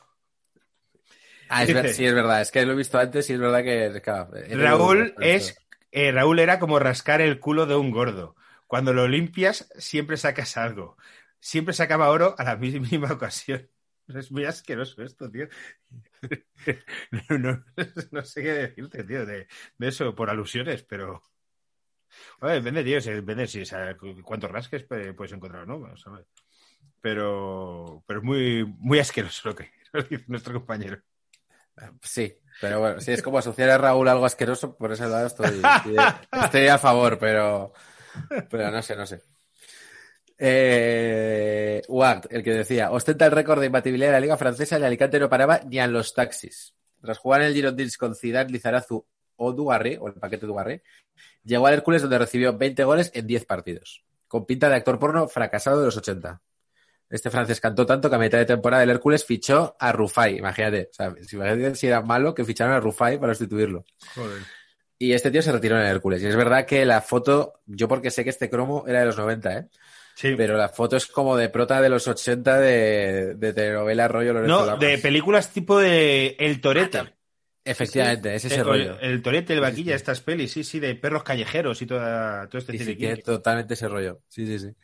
Ah, 1.48 1.62
es 1.62 1.68
Dice- 1.68 1.82
ver- 1.82 1.92
sí, 1.94 2.06
es 2.06 2.14
verdad. 2.14 2.40
Es 2.40 2.50
que 2.52 2.64
lo 2.64 2.72
he 2.72 2.76
visto 2.76 2.98
antes 2.98 3.28
y 3.28 3.32
es 3.34 3.38
verdad 3.40 3.62
que... 3.64 4.00
claro, 4.02 4.30
Raúl 4.50 5.14
es 5.20 5.56
eh, 5.92 6.10
Raúl 6.10 6.38
era 6.38 6.58
como 6.58 6.78
rascar 6.78 7.20
el 7.20 7.38
culo 7.38 7.66
de 7.66 7.76
un 7.76 7.90
gordo. 7.90 8.34
Cuando 8.66 8.94
lo 8.94 9.06
limpias, 9.06 9.68
siempre 9.76 10.16
sacas 10.16 10.56
algo. 10.56 10.96
Siempre 11.38 11.74
sacaba 11.74 12.08
oro 12.08 12.34
a 12.38 12.44
la 12.44 12.56
misma 12.56 13.12
ocasión. 13.12 13.68
Es 14.08 14.32
muy 14.32 14.44
asqueroso 14.44 15.02
esto, 15.02 15.30
tío. 15.30 15.48
No, 18.10 18.24
sé 18.24 18.42
qué 18.42 18.52
decirte, 18.52 19.04
tío, 19.04 19.26
de, 19.26 19.46
eso, 19.80 20.14
por 20.14 20.30
alusiones, 20.30 20.82
pero. 20.82 21.22
Bueno, 22.40 22.54
depende, 22.56 22.84
tío, 22.84 23.00
depende 23.00 23.46
si, 23.46 23.62
cuántos 24.22 24.50
rasques 24.50 24.84
pues, 24.84 25.14
puedes 25.14 25.32
encontrar, 25.32 25.66
¿no? 25.66 25.86
A 25.86 26.10
ver. 26.10 26.26
pero, 27.00 28.02
pero 28.06 28.20
es 28.20 28.24
muy, 28.24 28.64
muy 28.64 28.98
asqueroso 28.98 29.50
lo 29.50 29.54
que 29.54 29.70
dice 30.10 30.24
nuestro 30.28 30.54
compañero. 30.54 31.02
Sí, 32.02 32.38
pero 32.60 32.80
bueno, 32.80 33.00
si 33.00 33.12
es 33.12 33.22
como 33.22 33.38
asociar 33.38 33.70
a 33.70 33.78
Raúl 33.78 34.08
algo 34.08 34.24
asqueroso, 34.24 34.76
por 34.76 34.92
ese 34.92 35.08
lado 35.08 35.26
estoy, 35.26 36.68
a 36.68 36.78
favor, 36.78 37.18
pero, 37.18 37.72
pero 38.50 38.70
no 38.70 38.82
sé, 38.82 38.96
no 38.96 39.06
sé. 39.06 39.22
Eh, 40.38 41.82
Ward, 41.88 42.26
el 42.30 42.42
que 42.42 42.52
decía, 42.52 42.90
ostenta 42.90 43.26
el 43.26 43.32
récord 43.32 43.60
de 43.60 43.66
imbatibilidad 43.66 44.08
de 44.08 44.12
la 44.12 44.20
Liga 44.20 44.36
Francesa 44.36 44.78
y 44.78 44.82
Alicante 44.82 45.20
no 45.20 45.28
paraba 45.28 45.60
ni 45.64 45.78
a 45.78 45.86
los 45.86 46.14
taxis. 46.14 46.74
Tras 47.00 47.18
jugar 47.18 47.42
en 47.42 47.48
el 47.48 47.54
Girondins 47.54 47.96
con 47.96 48.14
Zidane, 48.14 48.50
Lizarazu 48.50 49.04
o 49.36 49.52
Dugarry, 49.52 49.98
o 50.00 50.08
el 50.08 50.14
paquete 50.14 50.46
Dugarry, 50.46 50.82
llegó 51.44 51.66
al 51.66 51.74
Hércules 51.74 52.02
donde 52.02 52.18
recibió 52.18 52.56
20 52.56 52.84
goles 52.84 53.10
en 53.14 53.26
10 53.26 53.44
partidos. 53.44 54.04
Con 54.28 54.46
pinta 54.46 54.68
de 54.68 54.76
actor 54.76 54.98
porno 54.98 55.28
fracasado 55.28 55.80
de 55.80 55.86
los 55.86 55.96
80. 55.96 56.40
Este 57.12 57.30
francés 57.30 57.60
cantó 57.60 57.84
tanto 57.86 58.08
que 58.08 58.16
a 58.16 58.18
mitad 58.18 58.38
de 58.38 58.46
temporada 58.46 58.82
el 58.82 58.90
Hércules 58.90 59.24
fichó 59.24 59.76
a 59.78 59.92
Rufai, 59.92 60.38
imagínate. 60.38 60.88
O 60.90 60.94
sea, 60.94 61.14
si, 61.20 61.36
imagínate 61.36 61.74
si 61.76 61.86
era 61.86 62.00
malo 62.00 62.34
que 62.34 62.44
ficharon 62.44 62.74
a 62.74 62.80
Rufai 62.80 63.20
para 63.20 63.34
sustituirlo. 63.34 63.84
Joder. 64.14 64.42
Y 64.98 65.12
este 65.12 65.30
tío 65.30 65.42
se 65.42 65.52
retiró 65.52 65.76
en 65.76 65.82
el 65.82 65.88
Hércules. 65.88 66.22
Y 66.22 66.26
es 66.26 66.36
verdad 66.36 66.64
que 66.64 66.84
la 66.86 67.02
foto, 67.02 67.60
yo 67.66 67.86
porque 67.86 68.10
sé 68.10 68.24
que 68.24 68.30
este 68.30 68.48
cromo 68.48 68.84
era 68.88 69.00
de 69.00 69.06
los 69.06 69.18
90, 69.18 69.58
¿eh? 69.58 69.66
Sí. 70.14 70.34
Pero 70.36 70.56
la 70.56 70.68
foto 70.68 70.96
es 70.96 71.06
como 71.06 71.36
de 71.36 71.48
prota 71.48 71.80
de 71.80 71.88
los 71.88 72.06
80 72.08 72.58
de, 72.60 73.34
de 73.34 73.52
telenovela 73.52 74.08
rollo 74.08 74.32
Lorenzo 74.34 74.60
No, 74.60 74.66
Lamas. 74.66 74.80
de 74.80 74.98
películas 74.98 75.50
tipo 75.52 75.78
de 75.78 76.36
El 76.38 76.60
Torete. 76.60 77.14
Efectivamente, 77.64 78.34
es 78.34 78.44
ese 78.44 78.56
el, 78.56 78.64
rollo. 78.64 78.98
el 79.00 79.22
Torete, 79.22 79.52
el 79.52 79.58
Sí, 79.60 79.62
Vaquilla, 79.62 79.92
sí. 79.92 79.96
estas 79.96 80.20
pelis, 80.20 80.52
sí, 80.52 80.64
sí, 80.64 80.80
de 80.80 80.94
perros 80.96 81.22
callejeros 81.22 81.80
y 81.80 81.86
toda, 81.86 82.48
todo 82.48 82.58
este 82.58 82.72
Sí, 82.72 82.84
sí, 82.84 82.96
tiene 82.96 83.16
totalmente 83.18 83.74
ese 83.74 83.86
rollo. 83.88 84.20
Sí, 84.28 84.46
sí, 84.46 84.58
sí. 84.58 84.74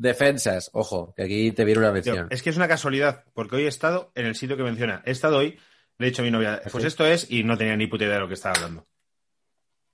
Defensas, 0.00 0.70
ojo, 0.74 1.12
que 1.16 1.24
aquí 1.24 1.50
te 1.52 1.64
viene 1.64 1.80
una 1.80 1.90
mención. 1.92 2.28
es 2.30 2.42
que 2.42 2.50
es 2.50 2.56
una 2.56 2.68
casualidad, 2.68 3.24
porque 3.34 3.56
hoy 3.56 3.64
he 3.64 3.68
estado 3.68 4.12
en 4.14 4.26
el 4.26 4.36
sitio 4.36 4.56
que 4.56 4.62
menciona. 4.62 5.02
He 5.04 5.10
estado 5.10 5.38
hoy, 5.38 5.58
le 5.98 6.06
he 6.06 6.10
dicho 6.10 6.22
a 6.22 6.24
mi 6.24 6.30
novia, 6.30 6.62
pues 6.70 6.82
Sí. 6.82 6.86
esto 6.88 7.04
es, 7.04 7.28
y 7.30 7.42
no 7.42 7.58
tenía 7.58 7.76
ni 7.76 7.88
puta 7.88 8.04
idea 8.04 8.14
de 8.14 8.20
lo 8.20 8.28
que 8.28 8.34
estaba 8.34 8.54
hablando. 8.54 8.86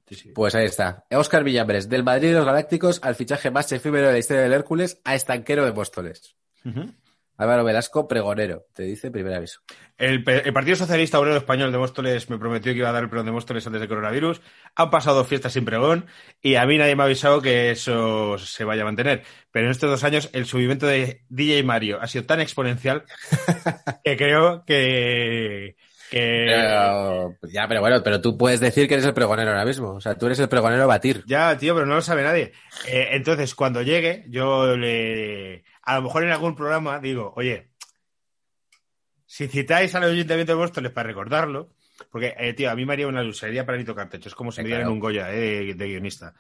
Sí, 0.07 0.15
sí. 0.17 0.33
Pues 0.35 0.55
ahí 0.55 0.67
está. 0.67 1.07
Óscar 1.11 1.43
Villambres, 1.43 1.89
del 1.89 2.05
Madrid 2.05 2.29
de 2.29 2.35
los 2.35 2.45
Galácticos 2.45 3.01
al 3.03 3.15
fichaje 3.15 3.51
más 3.51 3.73
efímero 3.73 4.07
de 4.09 4.13
la 4.13 4.19
historia 4.19 4.43
del 4.43 4.53
Hércules 4.53 5.01
a 5.05 5.15
estanquero 5.15 5.65
de 5.65 5.73
Móstoles. 5.73 6.37
Álvaro 7.37 7.65
Velasco, 7.65 8.07
pregonero, 8.07 8.67
te 8.75 8.85
dice 8.85 9.11
primer 9.11 9.35
aviso. 9.35 9.61
El, 9.97 10.23
Partido 10.25 10.77
Socialista 10.77 11.19
Obrero 11.19 11.37
Español 11.37 11.73
de 11.73 11.79
Móstoles 11.79 12.29
me 12.31 12.39
prometió 12.39 12.73
que 12.73 12.79
iba 12.79 12.89
a 12.89 12.93
dar 12.93 13.03
el 13.05 13.09
pregón 13.09 13.27
de 13.27 13.33
Móstoles 13.33 13.67
antes 13.67 13.81
del 13.81 13.89
coronavirus. 13.89 14.41
Han 14.77 14.91
pasado 14.91 15.25
fiestas 15.25 15.53
sin 15.53 15.65
pregón 15.65 16.07
y 16.43 16.55
a 16.57 16.67
mí 16.67 16.79
nadie 16.79 16.95
me 16.97 17.03
ha 17.03 17.07
avisado 17.07 17.43
que 17.43 17.71
eso 17.71 18.39
se 18.39 18.65
vaya 18.65 18.83
a 18.83 18.87
mantener. 18.87 19.23
Pero 19.51 19.67
en 19.67 19.73
estos 19.73 19.91
dos 19.91 20.05
años 20.05 20.31
el 20.33 20.47
subimiento 20.47 20.87
de 20.87 21.23
DJ 21.29 21.63
Mario 21.65 21.99
ha 22.01 22.07
sido 22.09 22.25
tan 22.25 22.41
exponencial 22.41 23.05
que 24.05 24.17
creo 24.17 24.65
que... 24.65 25.77
que- 26.11 26.45
Pero, 26.47 27.37
ya, 27.53 27.67
pero 27.69 27.81
bueno, 27.81 28.03
pero 28.03 28.21
tú 28.21 28.37
puedes 28.37 28.61
decir 28.61 28.87
que 28.89 28.95
eres 28.95 29.07
el 29.07 29.15
pregonero 29.15 29.51
ahora 29.51 29.65
mismo. 29.65 29.91
O 29.95 30.01
sea, 30.01 30.17
tú 30.17 30.27
eres 30.27 30.39
el 30.41 30.49
pregonero 30.49 30.85
a 30.85 30.87
batir. 30.87 31.23
Ya, 31.27 31.57
tío, 31.57 31.75
pero 31.75 31.87
no 31.87 31.95
lo 31.97 32.03
sabe 32.03 32.23
nadie. 32.23 32.53
Eh, 32.87 33.09
entonces, 33.13 33.55
cuando 33.55 33.83
llegue, 33.83 34.25
yo 34.29 34.77
le... 34.77 35.65
A 35.87 35.97
lo 35.97 36.03
mejor 36.03 36.25
en 36.25 36.31
algún 36.31 36.55
programa 36.55 36.99
digo, 36.99 37.33
oye, 37.37 37.71
si 39.27 39.49
citáis 39.49 39.95
al 39.95 40.05
Ayuntamiento 40.05 40.53
de 40.53 40.59
Móstoles 40.59 40.93
para 40.93 41.09
recordarlo, 41.09 41.71
porque, 42.11 42.35
eh, 42.39 42.55
tío, 42.55 42.71
a 42.71 42.75
mí 42.75 42.85
me 42.85 42.93
haría 42.93 43.07
una 43.07 43.23
ilusión 43.23 43.67
para 43.67 43.79
ni 43.79 43.85
tocar 43.85 44.09
techo. 44.09 44.29
Es 44.29 44.35
como 44.35 44.53
si 44.53 44.63
me 44.63 44.69
dieran 44.69 44.85
claro. 44.85 44.93
un 44.93 45.01
Goya 45.01 45.33
eh, 45.33 45.75
de, 45.75 45.87
guionista. 45.87 46.35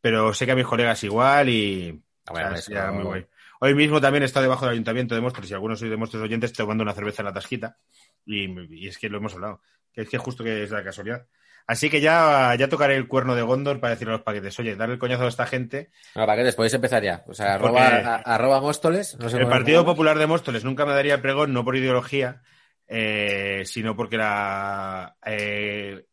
Pero 0.00 0.32
sé 0.34 0.46
que 0.46 0.52
a 0.52 0.56
mis 0.56 0.66
colegas 0.66 1.02
igual 1.04 1.48
y... 1.48 2.02
Bueno, 2.30 2.48
o 2.48 2.50
sea, 2.50 2.58
eso- 2.58 2.62
sería 2.66 2.90
muy 2.90 3.04
guay. 3.04 3.26
Hoy 3.60 3.74
mismo 3.74 4.00
también 4.00 4.24
estado 4.24 4.44
debajo 4.44 4.64
del 4.66 4.72
Ayuntamiento 4.72 5.14
de 5.14 5.20
Móstoles 5.20 5.50
y 5.50 5.54
algunos 5.54 5.78
sois 5.78 5.90
de 5.90 5.96
Móstoles 5.96 6.24
oyentes 6.24 6.52
tomando 6.52 6.82
una 6.82 6.92
cerveza 6.92 7.22
en 7.22 7.26
la 7.26 7.32
tasquita. 7.32 7.78
Y, 8.26 8.44
y 8.74 8.88
es 8.88 8.98
que 8.98 9.08
lo 9.08 9.18
hemos 9.18 9.32
hablado. 9.34 9.62
Que 9.92 10.02
es 10.02 10.08
que 10.08 10.18
justo 10.18 10.44
que 10.44 10.64
es 10.64 10.70
la 10.70 10.84
casualidad. 10.84 11.26
Así 11.66 11.88
que 11.88 12.00
ya, 12.00 12.54
ya 12.58 12.68
tocaré 12.68 12.94
el 12.96 13.08
cuerno 13.08 13.34
de 13.34 13.40
Gondor 13.42 13.80
para 13.80 13.94
decirle 13.94 14.12
a 14.12 14.16
los 14.18 14.24
paquetes, 14.24 14.58
oye, 14.60 14.76
darle 14.76 14.94
el 14.94 15.00
coñazo 15.00 15.24
a 15.24 15.28
esta 15.28 15.46
gente. 15.46 15.90
No, 16.14 16.26
paquetes, 16.26 16.54
podéis 16.56 16.74
empezar 16.74 17.02
ya. 17.02 17.24
O 17.26 17.32
sea, 17.32 17.54
arroba, 17.54 17.86
a- 17.88 18.16
arroba 18.34 18.60
Móstoles. 18.60 19.16
No 19.18 19.28
sé 19.30 19.38
El 19.38 19.48
Partido 19.48 19.84
Popular 19.86 20.18
de 20.18 20.26
Móstoles 20.26 20.62
nunca 20.64 20.84
me 20.84 20.92
daría 20.92 21.14
el 21.14 21.20
pregón, 21.22 21.52
no 21.54 21.64
por 21.64 21.74
ideología, 21.76 22.42
eh, 22.86 23.62
sino 23.64 23.96
porque 23.96 24.18
la, 24.18 25.16
eh, 25.24 26.04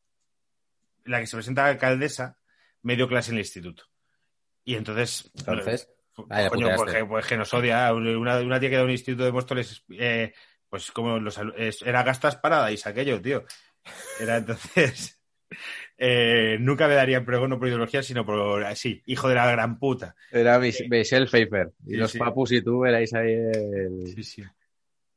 la 1.04 1.20
que 1.20 1.28
se 1.28 1.36
presenta 1.36 1.66
alcaldesa 1.66 2.38
me 2.84 2.95
dio 2.95 3.08
clase 3.10 3.32
en 3.32 3.36
el 3.38 3.41
instituto. 3.43 3.84
Y 4.64 4.76
entonces, 4.76 5.30
Entonces, 5.38 5.89
Coño, 6.49 6.68
pues, 6.76 6.91
pues 7.10 7.26
que 7.26 7.38
nos 7.38 7.54
odia. 7.54 7.93
Una, 7.93 8.39
una 8.39 8.60
tía 8.60 8.70
que 8.70 8.76
da 8.78 8.84
un 8.84 8.91
instituto 8.91 9.24
de 9.26 9.32
Móstoles, 9.32 9.84
eh, 9.97 10.34
pues 10.70 10.91
como 10.91 11.20
los, 11.20 11.39
era 11.84 12.04
Gastas 12.04 12.36
Paradise 12.38 12.88
aquello, 12.88 13.22
tío. 13.22 13.43
Era 14.20 14.38
entonces. 14.38 15.18
Eh, 16.04 16.58
nunca 16.60 16.88
me 16.88 16.95
daría 16.95 17.20
el 17.20 17.26
pregón 17.26 17.52
no 17.52 17.60
por 17.60 17.68
ideología, 17.68 18.02
sino 18.02 18.26
por 18.26 18.64
así, 18.64 19.04
hijo 19.06 19.30
de 19.30 19.36
la 19.36 19.49
gran 19.52 19.78
puta. 19.78 20.16
era 20.32 20.60
Mich- 20.60 20.89
Michelle 20.89 21.28
Pfeiffer. 21.28 21.72
Y 21.86 21.91
Sí, 21.91 21.95
los 21.97 22.12
sí. 22.12 22.18
papus 22.18 22.52
y 22.54 22.62
tú 22.64 22.84
erais 22.86 23.14
ahí 23.14 23.32
el- 23.34 24.24
sí. 24.24 24.43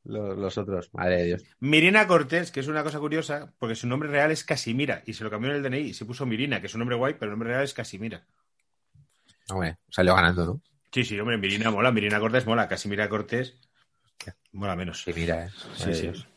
los, 0.03 0.37
los 0.37 0.57
otros. 0.59 0.93
Madre 0.93 1.17
de 1.17 1.23
Dios. 1.25 1.43
Mirina 1.59 2.05
Cortés, 2.05 2.51
que 2.51 2.59
es 2.59 2.67
una 2.67 2.83
cosa 2.83 2.99
curiosa, 2.99 3.51
porque 3.57 3.73
su 3.73 3.87
nombre 3.87 4.09
real 4.09 4.29
es 4.29 4.43
Casimira, 4.43 5.01
y 5.07 5.13
se 5.13 5.23
lo 5.23 5.31
cambió 5.31 5.49
en 5.49 5.55
el 5.57 5.63
DNI 5.63 5.79
y 5.79 5.93
se 5.95 6.05
puso 6.05 6.27
Mirina, 6.27 6.61
que 6.61 6.67
es 6.67 6.73
un 6.75 6.79
nombre 6.79 6.95
guay, 6.97 7.13
pero 7.15 7.25
el 7.25 7.31
nombre 7.31 7.49
real 7.49 7.63
es 7.63 7.73
Casimira. 7.73 8.23
Hombre, 9.49 9.77
salió 9.89 10.13
ganando, 10.15 10.45
¿no? 10.45 10.61
Sí, 10.91 11.03
sí, 11.03 11.19
hombre, 11.19 11.37
Mirina 11.39 11.71
mola, 11.71 11.91
Mirina 11.91 12.19
Cortés 12.19 12.45
mola, 12.45 12.67
Casimira 12.67 13.09
Cortés 13.09 13.59
mola 14.53 14.75
menos. 14.75 15.01
Sí, 15.03 15.11
mira, 15.15 15.45
eh. 15.45 15.49
Sí, 15.75 15.79
Madre 15.81 15.93
sí. 15.95 16.01
Dios. 16.03 16.27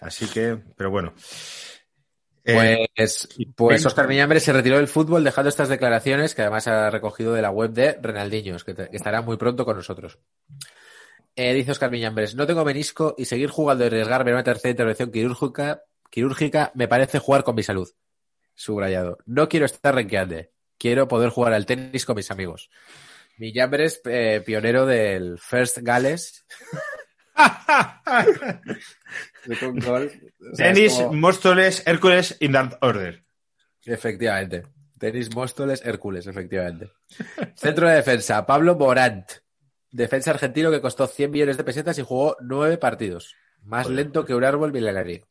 Así 0.00 0.26
que, 0.28 0.58
pero 0.76 0.90
bueno. 0.90 1.12
Eh, 2.46 2.86
Pues, 2.94 3.28
pues 3.56 3.84
Oscar 3.86 4.06
Miñambre 4.08 4.40
se 4.40 4.52
retiró 4.52 4.76
del 4.76 4.88
fútbol 4.88 5.24
dejando 5.24 5.48
estas 5.48 5.68
declaraciones 5.68 6.34
que 6.34 6.42
además 6.42 6.66
ha 6.68 6.90
recogido 6.90 7.32
de 7.34 7.42
la 7.42 7.50
web 7.50 7.70
de 7.72 7.98
Renaldiños, 8.00 8.62
que, 8.64 8.74
te- 8.74 8.88
que 8.88 8.96
estará 8.96 9.20
muy 9.22 9.36
pronto 9.36 9.64
con 9.64 9.76
nosotros. 9.76 10.18
Eh, 11.34 11.52
dice 11.54 11.72
Oscar 11.72 11.90
Miñambres, 11.90 12.34
no 12.34 12.46
tengo 12.46 12.64
menisco 12.64 13.14
y 13.18 13.24
seguir 13.26 13.50
jugando 13.50 13.84
y 13.84 13.88
arriesgarme 13.88 14.30
en 14.30 14.36
una 14.36 14.44
tercera 14.44 14.70
intervención 14.70 15.10
quirúrgica, 15.10 15.82
quirúrgica 16.10 16.72
me 16.74 16.88
parece 16.88 17.18
jugar 17.18 17.44
con 17.44 17.54
mi 17.56 17.62
salud. 17.62 17.88
Subrayado. 18.54 19.18
No 19.26 19.48
quiero 19.48 19.66
estar 19.66 19.94
renqueando. 19.94 20.36
Quiero 20.78 21.08
poder 21.08 21.28
jugar 21.30 21.52
al 21.52 21.66
tenis 21.66 22.06
con 22.06 22.16
mis 22.16 22.30
amigos. 22.30 22.70
Miñambres, 23.38 24.00
eh, 24.06 24.42
pionero 24.46 24.86
del 24.86 25.38
First 25.38 25.78
Gales. 25.82 26.46
Denis, 30.56 30.94
como- 30.94 31.12
Móstoles, 31.12 31.82
Hércules, 31.86 32.36
in 32.40 32.52
that 32.52 32.72
order. 32.80 33.24
Efectivamente. 33.84 34.64
Tenis 34.98 35.34
Móstoles, 35.34 35.84
Hércules, 35.84 36.26
efectivamente. 36.26 36.90
Centro 37.54 37.88
de 37.88 37.96
defensa, 37.96 38.46
Pablo 38.46 38.74
Morant. 38.76 39.30
Defensa 39.90 40.30
argentino 40.30 40.70
que 40.70 40.80
costó 40.80 41.06
100 41.06 41.30
millones 41.30 41.56
de 41.56 41.64
pesetas 41.64 41.98
y 41.98 42.02
jugó 42.02 42.36
9 42.40 42.78
partidos. 42.78 43.34
Más 43.62 43.88
lento 43.88 44.24
que 44.24 44.34
un 44.34 44.44
árbol 44.44 44.72
milenario. 44.72 45.26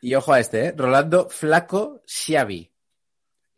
y 0.00 0.14
ojo 0.14 0.32
a 0.32 0.40
este, 0.40 0.66
¿eh? 0.66 0.74
Rolando 0.76 1.28
Flaco 1.28 2.02
Xavi. 2.06 2.70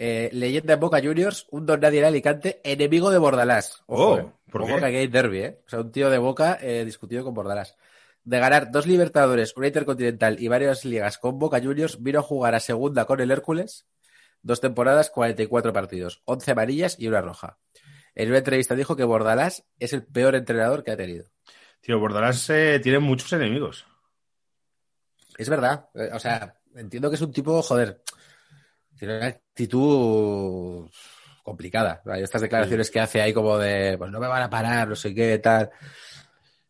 Eh, 0.00 0.30
leyenda 0.32 0.74
en 0.74 0.80
Boca 0.80 1.00
Juniors, 1.02 1.46
un 1.50 1.66
don 1.66 1.80
nadie 1.80 1.98
en 1.98 2.04
Alicante, 2.06 2.60
enemigo 2.62 3.10
de 3.10 3.18
Bordalás. 3.18 3.82
Ojo, 3.86 4.12
Oh, 4.12 4.18
eh. 4.18 4.32
¿por 4.50 4.62
Ojo 4.62 4.74
qué? 4.74 4.80
que 4.80 4.86
aquí 4.86 4.96
hay 4.96 5.06
derbi, 5.08 5.38
¿eh? 5.40 5.60
O 5.66 5.68
sea, 5.68 5.80
un 5.80 5.90
tío 5.90 6.08
de 6.08 6.18
Boca 6.18 6.56
eh, 6.60 6.84
discutido 6.84 7.24
con 7.24 7.34
Bordalás. 7.34 7.76
De 8.22 8.38
ganar 8.38 8.70
dos 8.70 8.86
Libertadores, 8.86 9.56
una 9.56 9.66
Intercontinental 9.66 10.40
y 10.40 10.46
varias 10.48 10.84
ligas 10.84 11.18
con 11.18 11.38
Boca 11.38 11.60
Juniors, 11.60 12.00
vino 12.02 12.20
a 12.20 12.22
jugar 12.22 12.54
a 12.54 12.60
segunda 12.60 13.06
con 13.06 13.20
el 13.20 13.30
Hércules. 13.30 13.86
Dos 14.42 14.60
temporadas, 14.60 15.10
44 15.10 15.72
partidos, 15.72 16.22
11 16.26 16.52
amarillas 16.52 16.96
y 16.98 17.08
una 17.08 17.20
roja. 17.20 17.58
En 18.14 18.28
una 18.28 18.38
entrevista 18.38 18.76
dijo 18.76 18.94
que 18.94 19.02
Bordalás 19.04 19.64
es 19.80 19.92
el 19.92 20.04
peor 20.04 20.36
entrenador 20.36 20.84
que 20.84 20.92
ha 20.92 20.96
tenido. 20.96 21.26
Tío, 21.80 21.98
Bordalás 21.98 22.48
eh, 22.50 22.78
tiene 22.80 23.00
muchos 23.00 23.32
enemigos. 23.32 23.84
Es 25.36 25.48
verdad. 25.48 25.88
O 26.12 26.18
sea, 26.20 26.54
entiendo 26.76 27.08
que 27.10 27.16
es 27.16 27.22
un 27.22 27.32
tipo, 27.32 27.60
joder, 27.62 28.02
tiene 28.98 29.16
una 29.16 29.26
actitud 29.26 30.88
complicada. 31.42 32.02
Hay 32.06 32.22
estas 32.22 32.42
declaraciones 32.42 32.90
que 32.90 33.00
hace 33.00 33.20
ahí 33.22 33.32
como 33.32 33.56
de, 33.56 33.96
pues 33.96 34.10
no 34.10 34.20
me 34.20 34.28
van 34.28 34.42
a 34.42 34.50
parar, 34.50 34.88
no 34.88 34.96
sé 34.96 35.14
qué, 35.14 35.38
tal. 35.38 35.70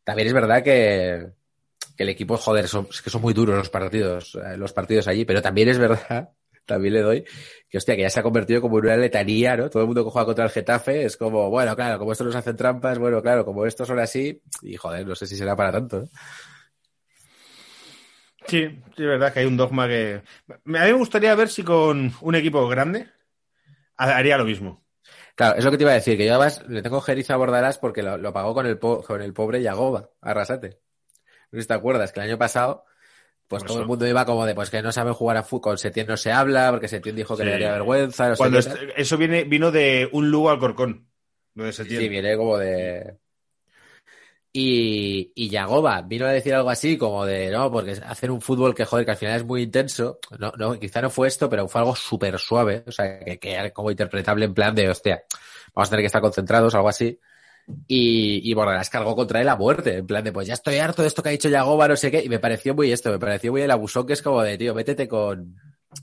También 0.05 0.29
es 0.29 0.35
verdad 0.35 0.62
que, 0.62 1.31
que 1.97 2.03
el 2.05 2.09
equipo, 2.11 2.37
joder, 2.37 2.68
son, 2.68 2.87
es 2.91 3.03
que 3.03 3.11
son 3.11 3.22
muy 3.22 3.35
duros 3.35 3.57
los 3.57 3.70
partidos, 3.70 4.37
eh, 4.37 4.57
los 4.57 4.72
partidos 4.72 5.09
allí, 5.09 5.24
pero 5.24 5.43
también 5.43 5.68
es 5.68 5.79
verdad, 5.79 6.31
también 6.66 6.95
le 6.95 7.03
doy, 7.03 7.24
que 7.68 7.79
hostia, 7.79 7.97
que 7.97 8.03
ya 8.03 8.11
se 8.11 8.20
ha 8.20 8.22
convertido 8.22 8.61
como 8.61 8.79
en 8.79 8.85
una 8.85 8.97
letanía, 8.97 9.57
¿no? 9.57 9.68
Todo 9.68 9.83
el 9.83 9.87
mundo 9.89 10.05
que 10.05 10.11
juega 10.11 10.26
contra 10.26 10.45
el 10.45 10.51
Getafe 10.51 11.05
es 11.05 11.16
como, 11.16 11.51
bueno, 11.51 11.74
claro, 11.74 11.99
como 11.99 12.12
estos 12.12 12.26
nos 12.26 12.37
hacen 12.37 12.57
trampas, 12.57 12.99
bueno, 12.99 13.20
claro, 13.20 13.45
como 13.45 13.66
estos 13.66 13.89
son 13.89 13.99
así, 13.99 14.41
y 14.62 14.76
joder, 14.76 15.07
no 15.07 15.14
sé 15.14 15.26
si 15.26 15.37
será 15.37 15.57
para 15.57 15.72
tanto, 15.72 16.03
¿no? 16.03 16.09
Sí, 18.49 18.66
sí, 18.96 19.03
es 19.03 19.07
verdad 19.07 19.32
que 19.32 19.40
hay 19.40 19.46
un 19.46 19.57
dogma 19.57 19.86
que. 19.86 20.22
A 20.49 20.55
mí 20.64 20.78
me 20.78 20.92
gustaría 20.92 21.34
ver 21.34 21.49
si 21.49 21.62
con 21.62 22.12
un 22.20 22.34
equipo 22.34 22.66
grande 22.68 23.07
haría 23.96 24.38
lo 24.38 24.44
mismo. 24.44 24.84
Claro, 25.34 25.57
es 25.59 25.64
lo 25.64 25.70
que 25.70 25.76
te 25.76 25.84
iba 25.84 25.92
a 25.92 25.94
decir, 25.94 26.16
que 26.16 26.26
yo 26.26 26.32
además 26.34 26.64
le 26.68 26.82
tengo 26.82 27.01
jeriza 27.01 27.34
a 27.34 27.36
Bordalás 27.36 27.78
porque 27.78 28.03
lo, 28.03 28.16
lo 28.18 28.32
pagó 28.32 28.55
con 28.55 28.66
el, 28.66 28.78
po- 28.78 29.03
con 29.03 29.22
el 29.22 29.32
pobre 29.32 29.62
Yagoba, 29.62 30.11
Arrasate. 30.20 30.80
No 31.53 31.59
sé 31.59 31.62
si 31.62 31.68
te 31.68 31.74
acuerdas 31.74 32.12
que 32.12 32.20
el 32.20 32.26
año 32.28 32.38
pasado, 32.38 32.84
pues 33.46 33.62
Por 33.62 33.68
todo 33.68 33.76
eso. 33.78 33.82
el 33.82 33.88
mundo 33.88 34.07
iba 34.07 34.24
como 34.24 34.46
de, 34.46 34.55
pues 34.55 34.70
que 34.70 34.82
no 34.82 34.92
saben 34.92 35.14
jugar 35.14 35.36
a 35.36 35.42
fútbol, 35.42 35.62
con 35.62 35.78
Setién 35.78 36.07
no 36.07 36.16
se 36.16 36.32
habla, 36.32 36.70
porque 36.70 36.88
Setién 36.88 37.16
dijo 37.16 37.36
que 37.36 37.42
Sí. 37.42 37.46
le 37.46 37.53
daría 37.53 37.72
vergüenza, 37.72 38.28
no 38.30 38.36
Cuando 38.36 38.59
eso 38.59 39.16
viene, 39.16 39.44
vino 39.44 39.70
de 39.70 40.09
un 40.12 40.30
Lugo 40.30 40.51
al 40.51 40.59
Corcón. 40.59 41.09
Sí, 41.55 42.09
viene 42.09 42.36
como 42.36 42.59
de... 42.59 43.16
Y, 44.61 45.30
y 45.36 45.50
Yagoba 45.50 46.02
vino 46.02 46.26
a 46.26 46.32
decir 46.32 46.52
algo 46.52 46.68
así 46.68 46.98
como 46.98 47.24
de, 47.24 47.48
no, 47.48 47.70
porque 47.70 47.92
hacer 47.92 48.28
un 48.28 48.40
fútbol 48.40 48.74
que, 48.74 48.84
joder, 48.84 49.04
que 49.04 49.12
al 49.12 49.16
final 49.16 49.36
es 49.36 49.44
muy 49.44 49.62
intenso. 49.62 50.18
No, 50.36 50.52
no, 50.59 50.76
quizá 50.80 51.00
no 51.00 51.11
fue 51.11 51.28
esto, 51.28 51.48
pero 51.48 51.68
fue 51.68 51.80
algo 51.80 51.94
súper 51.94 52.36
suave. 52.40 52.82
O 52.84 52.90
sea, 52.90 53.20
que, 53.20 53.38
que 53.38 53.52
era 53.52 53.70
como 53.70 53.92
interpretable 53.92 54.46
en 54.46 54.54
plan 54.54 54.74
de, 54.74 54.88
hostia, 54.88 55.22
vamos 55.72 55.88
a 55.88 55.90
tener 55.90 56.02
que 56.02 56.06
estar 56.06 56.20
concentrados, 56.20 56.74
algo 56.74 56.88
así. 56.88 57.20
Y, 57.86 58.50
y 58.50 58.54
Borrellas 58.54 58.90
cargó 58.90 59.14
contra 59.14 59.40
él 59.40 59.48
a 59.48 59.54
muerte, 59.54 59.98
en 59.98 60.09
plan 60.09 60.24
de, 60.24 60.32
pues 60.32 60.48
ya 60.48 60.54
estoy 60.54 60.78
harto 60.78 61.02
de 61.02 61.09
esto 61.09 61.22
que 61.22 61.28
ha 61.28 61.32
dicho 61.32 61.48
Yagoba, 61.48 61.86
no 61.86 61.94
sé 61.94 62.11
qué. 62.11 62.24
Y 62.24 62.28
me 62.28 62.40
pareció 62.40 62.74
muy 62.74 62.90
esto, 62.90 63.12
me 63.12 63.20
pareció 63.20 63.52
muy 63.52 63.62
el 63.62 63.70
abusón 63.70 64.09
que 64.09 64.14
es 64.14 64.22
como 64.22 64.42
de, 64.42 64.59
tío, 64.59 64.74
métete 64.74 65.06
con, 65.06 65.54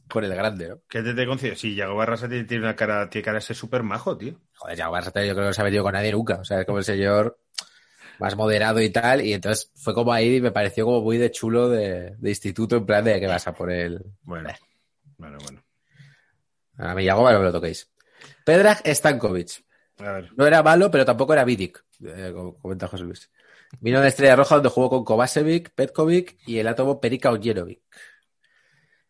con 0.07 0.23
el 0.23 0.33
grande, 0.33 0.69
¿no? 0.69 0.79
¿Qué 0.87 1.01
te, 1.01 1.13
te 1.13 1.27
concedo? 1.27 1.57
Sí, 1.57 1.75
Yago 1.75 2.01
tiene 2.29 2.59
una 2.59 2.75
cara, 2.77 3.09
tiene 3.09 3.25
cara 3.25 3.35
de 3.35 3.41
ser 3.41 3.57
súper 3.57 3.83
majo, 3.83 4.15
tío. 4.15 4.39
Joder, 4.53 4.77
Yagoba 4.77 5.01
yo 5.01 5.11
creo 5.11 5.35
que 5.35 5.41
no 5.41 5.53
se 5.53 5.59
ha 5.61 5.65
metido 5.65 5.83
con 5.83 5.91
nadie 5.91 6.13
nunca. 6.13 6.35
O 6.35 6.45
sea, 6.45 6.61
es 6.61 6.65
como 6.65 6.77
el 6.77 6.85
señor 6.85 7.37
más 8.19 8.35
moderado 8.35 8.81
y 8.81 8.89
tal. 8.89 9.21
Y 9.21 9.33
entonces 9.33 9.71
fue 9.75 9.93
como 9.93 10.13
ahí 10.13 10.37
y 10.37 10.41
me 10.41 10.51
pareció 10.51 10.85
como 10.85 11.01
muy 11.01 11.17
de 11.17 11.31
chulo 11.31 11.69
de, 11.69 12.15
de 12.17 12.29
instituto, 12.29 12.77
en 12.77 12.85
plan 12.85 13.03
de 13.03 13.19
que 13.19 13.27
vas 13.27 13.47
a 13.47 13.53
por 13.53 13.71
el. 13.71 14.03
Bueno, 14.23 14.49
bueno, 15.17 15.37
bueno. 15.43 15.63
A 16.77 16.93
mí 16.93 17.05
Yagoba 17.05 17.33
no 17.33 17.39
me 17.39 17.45
lo 17.45 17.51
toquéis. 17.51 17.89
Pedrag 18.43 18.81
Stankovic. 18.85 19.63
A 19.99 20.11
ver. 20.11 20.29
No 20.35 20.45
era 20.45 20.61
malo, 20.61 20.91
pero 20.91 21.05
tampoco 21.05 21.33
era 21.33 21.45
Vidic, 21.45 21.83
eh, 22.05 22.31
como 22.33 22.57
comenta 22.57 22.87
José 22.87 23.03
Luis. 23.03 23.31
Vino 23.79 24.01
de 24.01 24.09
Estrella 24.09 24.35
Roja 24.35 24.55
donde 24.55 24.69
jugó 24.69 24.89
con 24.89 25.05
Kovacevic, 25.05 25.71
Petkovic 25.71 26.37
y 26.45 26.59
el 26.59 26.67
átomo 26.67 26.99
Perica 26.99 27.31
Ojenovic. 27.31 27.81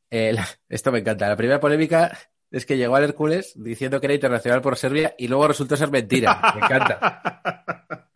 Eh, 0.09 0.35
esto 0.69 0.91
me 0.91 0.99
encanta. 0.99 1.27
La 1.27 1.35
primera 1.35 1.59
polémica 1.59 2.17
es 2.51 2.65
que 2.65 2.77
llegó 2.77 2.95
al 2.95 3.03
Hércules 3.03 3.53
diciendo 3.55 3.99
que 3.99 4.07
era 4.07 4.13
internacional 4.13 4.61
por 4.61 4.77
Serbia 4.77 5.15
y 5.17 5.27
luego 5.27 5.47
resultó 5.47 5.75
ser 5.75 5.91
mentira. 5.91 6.53
Me 6.55 6.65
encanta. 6.65 8.09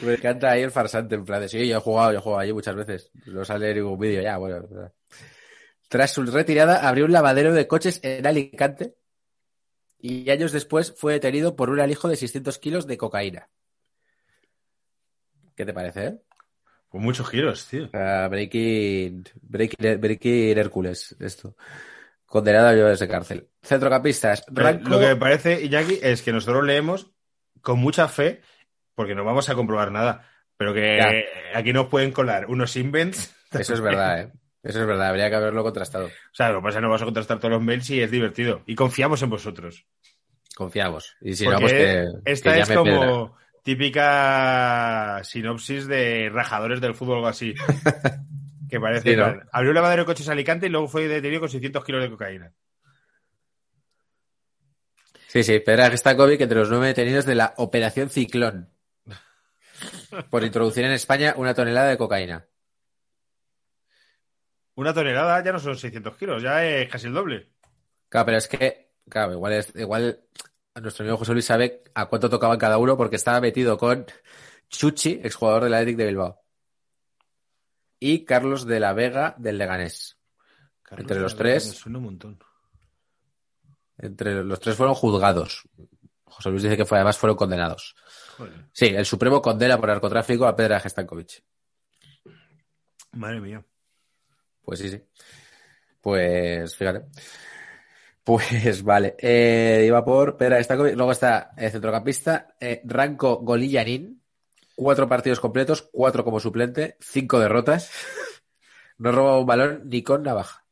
Me 0.00 0.14
encanta 0.14 0.50
ahí 0.50 0.62
el 0.62 0.70
farsante, 0.70 1.14
en 1.14 1.24
plan 1.24 1.40
de, 1.40 1.48
sí, 1.48 1.68
yo 1.68 1.76
he 1.76 1.80
jugado, 1.80 2.12
yo 2.12 2.18
he 2.18 2.22
jugado 2.22 2.40
allí 2.40 2.52
muchas 2.52 2.74
veces. 2.74 3.10
No 3.26 3.44
sale 3.44 3.74
ningún 3.74 3.98
vídeo 3.98 4.22
ya, 4.22 4.36
bueno. 4.36 4.66
Tras 5.88 6.12
su 6.12 6.22
retirada, 6.24 6.88
abrió 6.88 7.04
un 7.04 7.12
lavadero 7.12 7.52
de 7.52 7.66
coches 7.66 8.00
en 8.02 8.26
Alicante 8.26 8.96
y 9.98 10.28
años 10.30 10.52
después 10.52 10.92
fue 10.96 11.14
detenido 11.14 11.56
por 11.56 11.70
un 11.70 11.80
alijo 11.80 12.08
de 12.08 12.16
600 12.16 12.58
kilos 12.58 12.86
de 12.86 12.98
cocaína. 12.98 13.48
¿Qué 15.54 15.64
te 15.64 15.72
parece, 15.72 16.06
eh? 16.06 16.18
Con 16.88 17.02
muchos 17.02 17.28
giros, 17.28 17.66
tío. 17.66 17.88
Sea, 17.88 18.28
breaking, 18.28 19.24
breaking, 19.42 20.00
breaking 20.00 20.58
Hércules, 20.58 21.16
esto. 21.20 21.56
Condenado 22.26 22.66
a 22.66 22.70
años 22.70 22.98
de 22.98 23.08
cárcel. 23.08 23.48
Centrocampistas, 23.62 24.44
Ranco... 24.48 24.88
Lo 24.88 24.98
que 24.98 25.06
me 25.06 25.16
parece, 25.16 25.64
Iñaki, 25.64 26.00
es 26.02 26.22
que 26.22 26.32
nosotros 26.32 26.64
leemos 26.64 27.12
con 27.62 27.78
mucha 27.78 28.08
fe, 28.08 28.42
porque 28.94 29.14
no 29.14 29.24
vamos 29.24 29.48
a 29.48 29.54
comprobar 29.54 29.90
nada, 29.92 30.28
pero 30.56 30.72
que 30.74 30.96
Ya. 30.98 31.58
aquí 31.58 31.72
nos 31.72 31.86
pueden 31.88 32.12
colar 32.12 32.46
unos 32.46 32.76
invents. 32.76 33.34
Eso 33.52 33.74
es 33.74 33.80
verdad, 33.80 34.20
¿eh? 34.20 34.32
Eso 34.62 34.80
es 34.80 34.86
verdad, 34.86 35.08
habría 35.08 35.28
que 35.28 35.36
haberlo 35.36 35.62
contrastado. 35.62 36.06
O 36.06 36.10
sea, 36.34 36.48
lo 36.50 36.60
que 36.60 36.62
pasa 36.64 36.70
es 36.70 36.74
que 36.76 36.80
no 36.82 36.88
vamos 36.88 37.02
a 37.02 37.04
contrastar 37.04 37.38
todos 37.38 37.52
los 37.52 37.62
mails 37.62 37.90
y 37.90 38.00
es 38.00 38.10
divertido. 38.10 38.62
Y 38.66 38.74
confiamos 38.74 39.20
en 39.22 39.28
vosotros. 39.28 39.84
Confiamos. 40.56 41.16
Y 41.20 41.34
si 41.34 41.44
Porque 41.44 41.54
no, 41.56 41.60
pues 41.60 41.72
que, 41.72 42.06
esta 42.24 42.54
que 42.54 42.60
es 42.60 42.70
como 42.70 43.36
típica 43.62 45.20
sinopsis 45.22 45.86
de 45.86 46.30
rajadores 46.32 46.80
del 46.80 46.94
fútbol 46.94 47.14
o 47.14 47.16
algo 47.16 47.28
así. 47.28 47.54
que 48.70 48.80
parece. 48.80 49.10
Sí, 49.10 49.16
¿no? 49.16 49.24
plan, 49.24 49.48
Abrió 49.52 49.70
un 49.70 49.74
lavadero 49.74 50.02
de 50.02 50.06
coches 50.06 50.28
a 50.30 50.32
Alicante 50.32 50.66
y 50.66 50.70
luego 50.70 50.88
fue 50.88 51.08
detenido 51.08 51.40
con 51.40 51.50
600 51.50 51.84
kilos 51.84 52.02
de 52.02 52.10
cocaína. 52.10 52.52
Sí, 55.28 55.42
sí, 55.42 55.58
Pedra 55.58 55.94
Stankovic 55.96 56.40
entre 56.40 56.58
los 56.58 56.70
nueve 56.70 56.86
detenidos 56.86 57.26
de 57.26 57.34
la 57.34 57.54
Operación 57.56 58.08
Ciclón. 58.08 58.70
Por 60.30 60.44
introducir 60.44 60.84
en 60.84 60.92
España 60.92 61.34
una 61.36 61.54
tonelada 61.54 61.88
de 61.88 61.98
cocaína. 61.98 62.46
Una 64.76 64.92
tonelada 64.92 65.42
ya 65.42 65.52
no 65.52 65.58
son 65.58 65.76
600 65.76 66.16
kilos, 66.16 66.42
ya 66.42 66.64
es 66.64 66.90
casi 66.90 67.06
el 67.06 67.14
doble. 67.14 67.52
Claro, 68.08 68.26
pero 68.26 68.38
es 68.38 68.48
que, 68.48 68.90
claro, 69.08 69.32
igual, 69.32 69.52
es, 69.52 69.74
igual 69.76 70.20
nuestro 70.82 71.04
amigo 71.04 71.18
José 71.18 71.32
Luis 71.32 71.44
sabe 71.44 71.84
a 71.94 72.06
cuánto 72.06 72.28
tocaban 72.28 72.58
cada 72.58 72.78
uno 72.78 72.96
porque 72.96 73.16
estaba 73.16 73.40
metido 73.40 73.78
con 73.78 74.06
Chuchi, 74.68 75.20
exjugador 75.22 75.64
del 75.64 75.74
Athletic 75.74 75.96
de 75.96 76.06
Bilbao. 76.06 76.40
Y 78.00 78.24
Carlos 78.24 78.66
de 78.66 78.80
la 78.80 78.92
Vega 78.92 79.34
del 79.38 79.58
Leganés. 79.58 80.18
Entre 80.90 81.20
los 81.20 81.36
tres. 81.36 81.70
Suena 81.70 81.98
un 81.98 82.04
montón. 82.04 82.38
Entre 83.98 84.42
los 84.44 84.60
tres 84.60 84.76
fueron 84.76 84.94
juzgados. 84.94 85.68
José 86.24 86.50
Luis 86.50 86.64
dice 86.64 86.76
que 86.76 86.84
fue, 86.84 86.98
además 86.98 87.16
fueron 87.16 87.36
condenados. 87.36 87.94
Joder. 88.36 88.66
Sí, 88.72 88.86
el 88.86 89.06
Supremo 89.06 89.40
condena 89.40 89.78
por 89.78 89.88
narcotráfico 89.88 90.46
a 90.46 90.56
Pedra 90.56 90.80
Gestankovic. 90.80 91.42
Madre 93.12 93.40
mía. 93.40 93.64
Pues 94.62 94.80
sí, 94.80 94.90
sí. 94.90 95.00
Pues 96.00 96.76
fíjate. 96.76 97.06
Pues 98.22 98.82
vale. 98.84 99.14
Eh, 99.18 99.84
iba 99.86 100.04
por 100.04 100.36
Pedra 100.36 100.56
Gestankovic. 100.56 100.96
Luego 100.96 101.12
está 101.12 101.52
el 101.56 101.70
centrocampista 101.70 102.54
eh, 102.60 102.82
Ranko 102.84 103.36
Golillanin. 103.36 104.20
Cuatro 104.76 105.08
partidos 105.08 105.38
completos, 105.38 105.88
cuatro 105.92 106.24
como 106.24 106.40
suplente, 106.40 106.96
cinco 107.00 107.38
derrotas. 107.38 107.90
No 108.96 109.10
roba 109.10 109.40
un 109.40 109.46
balón 109.46 109.82
ni 109.86 110.04
con 110.04 110.22
navaja. 110.22 110.63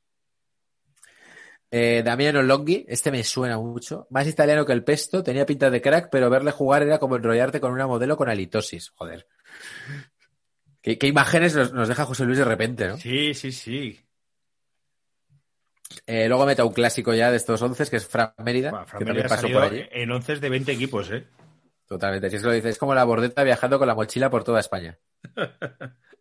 Eh, 1.75 2.03
Damiano 2.05 2.43
Longhi, 2.43 2.85
este 2.87 3.11
me 3.11 3.25
suena 3.25 3.59
mucho. 3.59 4.07
Más 4.11 4.27
italiano 4.27 4.66
que 4.66 4.75
el 4.75 4.85
pesto, 4.85 5.23
tenía 5.23 5.47
pinta 5.47 5.70
de 5.70 5.81
crack, 5.81 6.11
pero 6.11 6.29
verle 6.29 6.51
jugar 6.51 6.83
era 6.83 6.99
como 6.99 7.16
enrollarte 7.16 7.61
con 7.61 7.73
una 7.73 7.87
modelo 7.87 8.14
con 8.18 8.29
halitosis. 8.29 8.91
Joder. 8.91 9.27
¿Qué, 10.83 10.99
qué 10.99 11.07
imágenes 11.07 11.57
nos, 11.57 11.73
nos 11.73 11.89
deja 11.89 12.05
José 12.05 12.25
Luis 12.27 12.37
de 12.39 12.45
repente, 12.45 12.89
no? 12.89 12.99
Sí, 12.99 13.33
sí, 13.33 13.53
sí. 13.53 13.99
Eh, 16.07 16.29
luego 16.29 16.45
mete 16.45 16.61
a 16.61 16.66
un 16.66 16.75
clásico 16.75 17.14
ya 17.14 17.31
de 17.31 17.39
estos 17.39 17.62
once, 17.62 17.89
que 17.89 17.97
es 17.97 18.07
Fran 18.07 18.35
Mérida, 18.45 18.70
Bueno, 18.70 18.87
Fran 18.87 18.99
que 18.99 19.05
Mérida 19.07 19.29
también 19.29 19.53
pasó 19.55 19.70
por 19.70 19.73
allí. 19.73 19.89
en 19.93 20.11
11 20.11 20.37
de 20.37 20.49
20 20.51 20.73
equipos, 20.73 21.11
¿eh? 21.11 21.27
Totalmente. 21.87 22.29
Si 22.29 22.37
es 22.37 22.43
que 22.43 22.49
lo 22.49 22.55
dice, 22.55 22.68
es 22.68 22.79
como 22.79 22.95
la 22.95 23.05
bordeta 23.05 23.43
viajando 23.45 23.79
con 23.79 23.89
la 23.89 23.95
mochila 23.95 24.29
por 24.29 24.45
toda 24.45 24.61
España. 24.61 24.99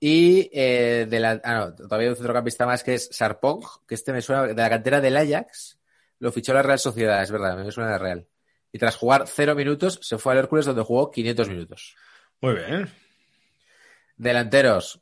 Y 0.00 0.50
eh, 0.52 1.06
de 1.08 1.20
la, 1.20 1.40
ah, 1.44 1.54
no, 1.54 1.74
todavía 1.74 2.06
hay 2.06 2.10
un 2.10 2.16
centrocampista 2.16 2.66
más 2.66 2.82
que 2.82 2.94
es 2.94 3.08
Sarpong, 3.10 3.64
que 3.86 3.94
este 3.94 4.12
me 4.12 4.20
suena 4.20 4.42
de 4.42 4.54
la 4.54 4.68
cantera 4.68 5.00
del 5.00 5.16
Ajax, 5.16 5.78
lo 6.18 6.32
fichó 6.32 6.52
la 6.52 6.62
Real 6.62 6.78
Sociedad, 6.78 7.22
es 7.22 7.30
verdad, 7.30 7.56
me 7.56 7.70
suena 7.70 7.92
de 7.92 7.98
Real. 7.98 8.26
Y 8.72 8.78
tras 8.78 8.96
jugar 8.96 9.24
cero 9.26 9.54
minutos, 9.54 10.00
se 10.02 10.18
fue 10.18 10.32
al 10.32 10.40
Hércules 10.40 10.66
donde 10.66 10.82
jugó 10.82 11.10
500 11.10 11.48
minutos. 11.48 11.96
Muy 12.40 12.54
bien. 12.54 12.90
Delanteros, 14.16 15.00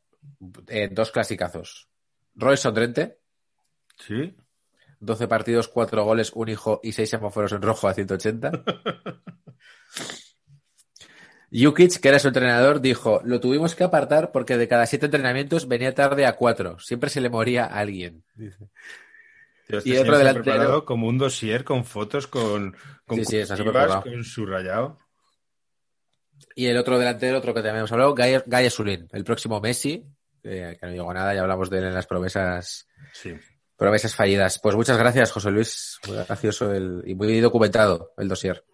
eh, 0.68 0.88
dos 0.92 1.10
clasicazos. 1.10 1.88
Roy 2.34 2.56
Sondrente, 2.56 3.18
Sí. 4.06 4.34
12 5.00 5.28
partidos, 5.28 5.68
4 5.68 6.04
goles, 6.04 6.32
un 6.34 6.48
hijo 6.48 6.80
y 6.82 6.92
6 6.92 7.10
semáforos 7.10 7.52
en 7.52 7.62
rojo 7.62 7.88
a 7.88 7.94
180. 7.94 8.52
Jukic, 11.52 12.00
que 12.00 12.08
era 12.08 12.18
su 12.18 12.28
entrenador, 12.28 12.80
dijo, 12.80 13.20
lo 13.24 13.38
tuvimos 13.40 13.74
que 13.74 13.84
apartar 13.84 14.32
porque 14.32 14.56
de 14.56 14.68
cada 14.68 14.86
7 14.86 15.06
entrenamientos 15.06 15.68
venía 15.68 15.94
tarde 15.94 16.24
a 16.26 16.32
4. 16.34 16.78
Siempre 16.78 17.10
se 17.10 17.20
le 17.20 17.28
moría 17.28 17.64
a 17.66 17.78
alguien. 17.80 18.24
Dice. 18.34 18.68
Tío, 19.66 19.78
este 19.78 19.90
Y 19.90 19.96
otro 19.98 20.16
delantero. 20.18 20.44
preparado 20.44 20.84
como 20.84 21.06
un 21.08 21.18
dossier 21.18 21.62
con 21.64 21.84
fotos, 21.84 22.26
con, 22.26 22.74
con 23.06 23.24
Sí, 23.24 23.44
sí, 23.46 23.64
con 24.02 24.24
subrayado. 24.24 24.98
Y 26.54 26.66
el 26.66 26.76
otro 26.76 26.98
delantero, 26.98 27.38
otro 27.38 27.54
que 27.54 27.60
también 27.60 27.78
hemos 27.78 27.92
hablado, 27.92 28.14
Gaia, 28.14 28.42
Gaia 28.46 28.70
Sulin, 28.70 29.08
el 29.12 29.24
próximo 29.24 29.60
Messi, 29.60 30.04
eh, 30.42 30.76
que 30.80 30.86
no 30.86 30.92
llegó 30.92 31.10
a 31.10 31.14
nada, 31.14 31.34
ya 31.34 31.40
hablamos 31.42 31.70
de 31.70 31.78
él 31.78 31.84
en 31.84 31.94
las 31.94 32.06
promesas, 32.06 32.88
Sí. 33.12 33.34
promesas 33.76 34.14
fallidas. 34.14 34.58
Pues 34.58 34.74
muchas 34.74 34.98
gracias, 34.98 35.30
José 35.32 35.50
Luis. 35.50 35.98
Muy 36.06 36.16
gracioso 36.16 36.72
el, 36.72 37.02
y 37.06 37.14
muy 37.14 37.40
documentado 37.40 38.12
el 38.18 38.28
dossier. 38.28 38.64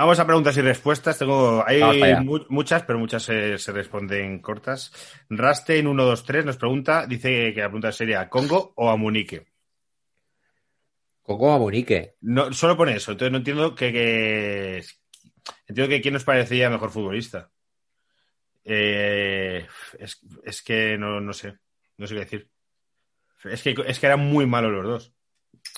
Vamos 0.00 0.18
a 0.18 0.24
preguntas 0.24 0.56
y 0.56 0.62
respuestas. 0.62 1.18
Tengo, 1.18 1.62
hay 1.66 1.82
mu- 2.24 2.46
muchas, 2.48 2.84
pero 2.84 2.98
muchas 2.98 3.22
se, 3.22 3.58
se 3.58 3.70
responden 3.70 4.38
cortas. 4.40 4.90
Raste 5.28 5.78
en 5.78 5.84
123 5.84 6.46
nos 6.46 6.56
pregunta, 6.56 7.06
dice 7.06 7.52
que 7.52 7.60
la 7.60 7.66
pregunta 7.66 7.92
sería 7.92 8.26
¿Congo 8.30 8.72
o 8.76 8.88
a 8.88 8.96
Munique? 8.96 9.46
Coco 11.20 11.52
Amunique. 11.52 12.14
No, 12.22 12.50
solo 12.50 12.78
pone 12.78 12.96
eso, 12.96 13.12
entonces 13.12 13.30
no 13.30 13.36
entiendo 13.38 13.74
que, 13.74 13.92
que- 13.92 14.84
entiendo 15.66 15.90
que 15.90 16.00
quién 16.00 16.14
nos 16.14 16.24
parecería 16.24 16.70
mejor 16.70 16.90
futbolista. 16.90 17.50
Eh, 18.64 19.66
es, 19.98 20.18
es 20.44 20.62
que 20.62 20.96
no, 20.96 21.20
no 21.20 21.34
sé, 21.34 21.58
no 21.98 22.06
sé 22.06 22.14
qué 22.14 22.20
decir. 22.20 22.50
Es 23.44 23.62
que, 23.62 23.74
es 23.86 23.98
que 24.00 24.06
eran 24.06 24.20
muy 24.20 24.46
malos 24.46 24.72
los 24.72 24.84
dos. 24.86 25.14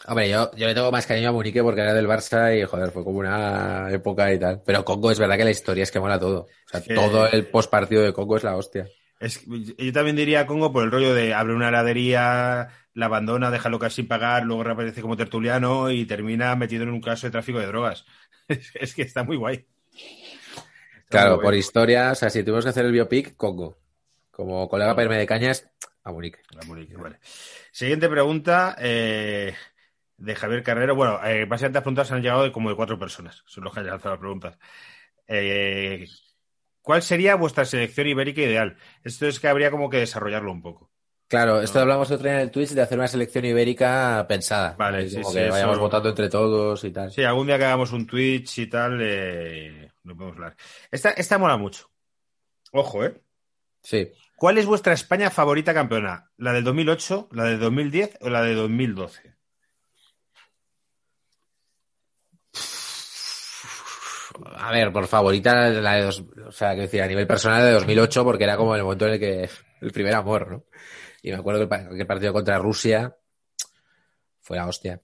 Hombre, 0.06 0.28
yo, 0.28 0.50
yo 0.56 0.66
le 0.66 0.74
tengo 0.74 0.90
más 0.90 1.06
cariño 1.06 1.28
a 1.28 1.32
Munique 1.32 1.62
porque 1.62 1.80
era 1.80 1.94
del 1.94 2.08
Barça 2.08 2.58
y, 2.58 2.64
joder, 2.64 2.90
fue 2.90 3.04
como 3.04 3.18
una 3.18 3.88
época 3.90 4.32
y 4.32 4.38
tal. 4.38 4.62
Pero 4.64 4.84
Congo 4.84 5.10
es 5.10 5.18
verdad 5.18 5.36
que 5.36 5.44
la 5.44 5.50
historia 5.50 5.84
es 5.84 5.90
que 5.92 6.00
mola 6.00 6.18
todo. 6.18 6.40
O 6.66 6.68
sea, 6.70 6.82
todo 6.92 7.28
el 7.28 7.46
postpartido 7.48 8.02
de 8.02 8.12
Congo 8.12 8.36
es 8.36 8.42
la 8.44 8.56
hostia. 8.56 8.86
Es, 9.20 9.44
yo 9.46 9.92
también 9.92 10.16
diría 10.16 10.46
Congo 10.46 10.72
por 10.72 10.82
el 10.84 10.90
rollo 10.90 11.14
de 11.14 11.32
abre 11.34 11.54
una 11.54 11.68
heladería, 11.68 12.68
la 12.94 13.06
abandona, 13.06 13.50
déjalo 13.52 13.78
casi 13.78 14.02
pagar, 14.02 14.42
luego 14.44 14.64
reaparece 14.64 15.00
como 15.02 15.16
tertuliano 15.16 15.90
y 15.90 16.04
termina 16.06 16.56
metido 16.56 16.82
en 16.82 16.90
un 16.90 17.00
caso 17.00 17.26
de 17.26 17.30
tráfico 17.30 17.58
de 17.60 17.66
drogas. 17.66 18.04
Es, 18.48 18.72
es 18.74 18.94
que 18.94 19.02
está 19.02 19.22
muy 19.22 19.36
guay. 19.36 19.66
Está 20.94 21.20
Claro, 21.20 21.30
muy 21.30 21.34
guay. 21.36 21.46
por 21.46 21.54
historia, 21.54 22.12
o 22.12 22.14
sea, 22.14 22.30
si 22.30 22.42
tuvimos 22.42 22.64
que 22.64 22.70
hacer 22.70 22.84
el 22.86 22.92
biopic, 22.92 23.36
Congo. 23.36 23.78
Como 24.30 24.68
colega 24.68 24.94
para 24.94 25.04
irme 25.04 25.18
de 25.18 25.26
cañas, 25.26 25.68
a 26.04 26.10
Munique. 26.12 26.40
La 26.50 26.62
Munique, 26.62 26.96
vale. 26.96 27.18
Siguiente 27.70 28.08
pregunta 28.08 28.76
eh, 28.78 29.54
de 30.22 30.34
Javier 30.36 30.62
Carrero. 30.62 30.94
Bueno, 30.94 31.18
eh, 31.24 31.44
básicamente 31.46 31.76
las 31.78 31.82
preguntas 31.82 32.12
han 32.12 32.22
llegado 32.22 32.44
de 32.44 32.52
como 32.52 32.70
de 32.70 32.76
cuatro 32.76 32.98
personas. 32.98 33.42
Son 33.46 33.64
los 33.64 33.72
que 33.72 33.80
han 33.80 33.86
lanzado 33.86 34.14
las 34.14 34.20
preguntas. 34.20 34.58
Eh, 35.26 36.06
¿Cuál 36.80 37.02
sería 37.02 37.36
vuestra 37.36 37.64
selección 37.64 38.06
ibérica 38.08 38.40
ideal? 38.40 38.76
Esto 39.04 39.26
es 39.26 39.38
que 39.40 39.48
habría 39.48 39.70
como 39.70 39.88
que 39.90 39.98
desarrollarlo 39.98 40.50
un 40.50 40.62
poco. 40.62 40.90
Claro, 41.28 41.62
esto 41.62 41.80
hablamos 41.80 42.10
otro 42.10 42.24
día 42.24 42.34
en 42.34 42.40
el 42.40 42.50
Twitch 42.50 42.70
de 42.70 42.82
hacer 42.82 42.98
una 42.98 43.08
selección 43.08 43.44
ibérica 43.46 44.26
pensada. 44.28 44.74
Vale, 44.76 45.08
sí, 45.08 45.16
como 45.16 45.30
sí, 45.30 45.36
que 45.38 45.44
eso- 45.44 45.52
vayamos 45.52 45.78
votando 45.78 46.08
entre 46.10 46.28
todos 46.28 46.84
y 46.84 46.90
tal. 46.90 47.10
Sí, 47.10 47.24
algún 47.24 47.46
día 47.46 47.56
que 47.56 47.64
hagamos 47.64 47.92
un 47.92 48.06
Twitch 48.06 48.58
y 48.58 48.66
tal, 48.66 48.98
eh, 49.00 49.90
lo 50.04 50.14
podemos 50.14 50.36
hablar. 50.36 50.56
Esta, 50.90 51.10
esta 51.10 51.38
mola 51.38 51.56
mucho. 51.56 51.90
Ojo, 52.72 53.04
¿eh? 53.04 53.22
Sí. 53.82 54.10
¿Cuál 54.36 54.58
es 54.58 54.66
vuestra 54.66 54.92
España 54.92 55.30
favorita 55.30 55.72
campeona? 55.72 56.30
¿La 56.36 56.52
del 56.52 56.64
2008, 56.64 57.28
la 57.32 57.44
del 57.44 57.60
2010 57.60 58.18
o 58.20 58.28
la 58.28 58.42
de 58.42 58.54
2012? 58.54 59.31
A 64.56 64.70
ver, 64.72 64.92
por 64.92 65.06
favorita 65.06 65.68
la 65.68 65.94
de 65.94 66.02
dos, 66.02 66.24
o 66.46 66.52
sea, 66.52 66.70
quiero 66.70 66.82
decir, 66.82 67.02
a 67.02 67.06
nivel 67.06 67.26
personal 67.26 67.62
de 67.62 67.72
2008 67.72 68.24
porque 68.24 68.44
era 68.44 68.56
como 68.56 68.74
el 68.74 68.82
momento 68.82 69.06
en 69.06 69.12
el 69.14 69.20
que 69.20 69.48
el 69.80 69.92
primer 69.92 70.14
amor, 70.14 70.50
¿no? 70.50 70.64
Y 71.22 71.30
me 71.30 71.36
acuerdo 71.36 71.68
que 71.68 71.88
que 71.88 72.00
el 72.00 72.06
partido 72.06 72.32
contra 72.32 72.58
Rusia 72.58 73.16
fue 74.40 74.56
la 74.56 74.66
hostia. 74.66 75.00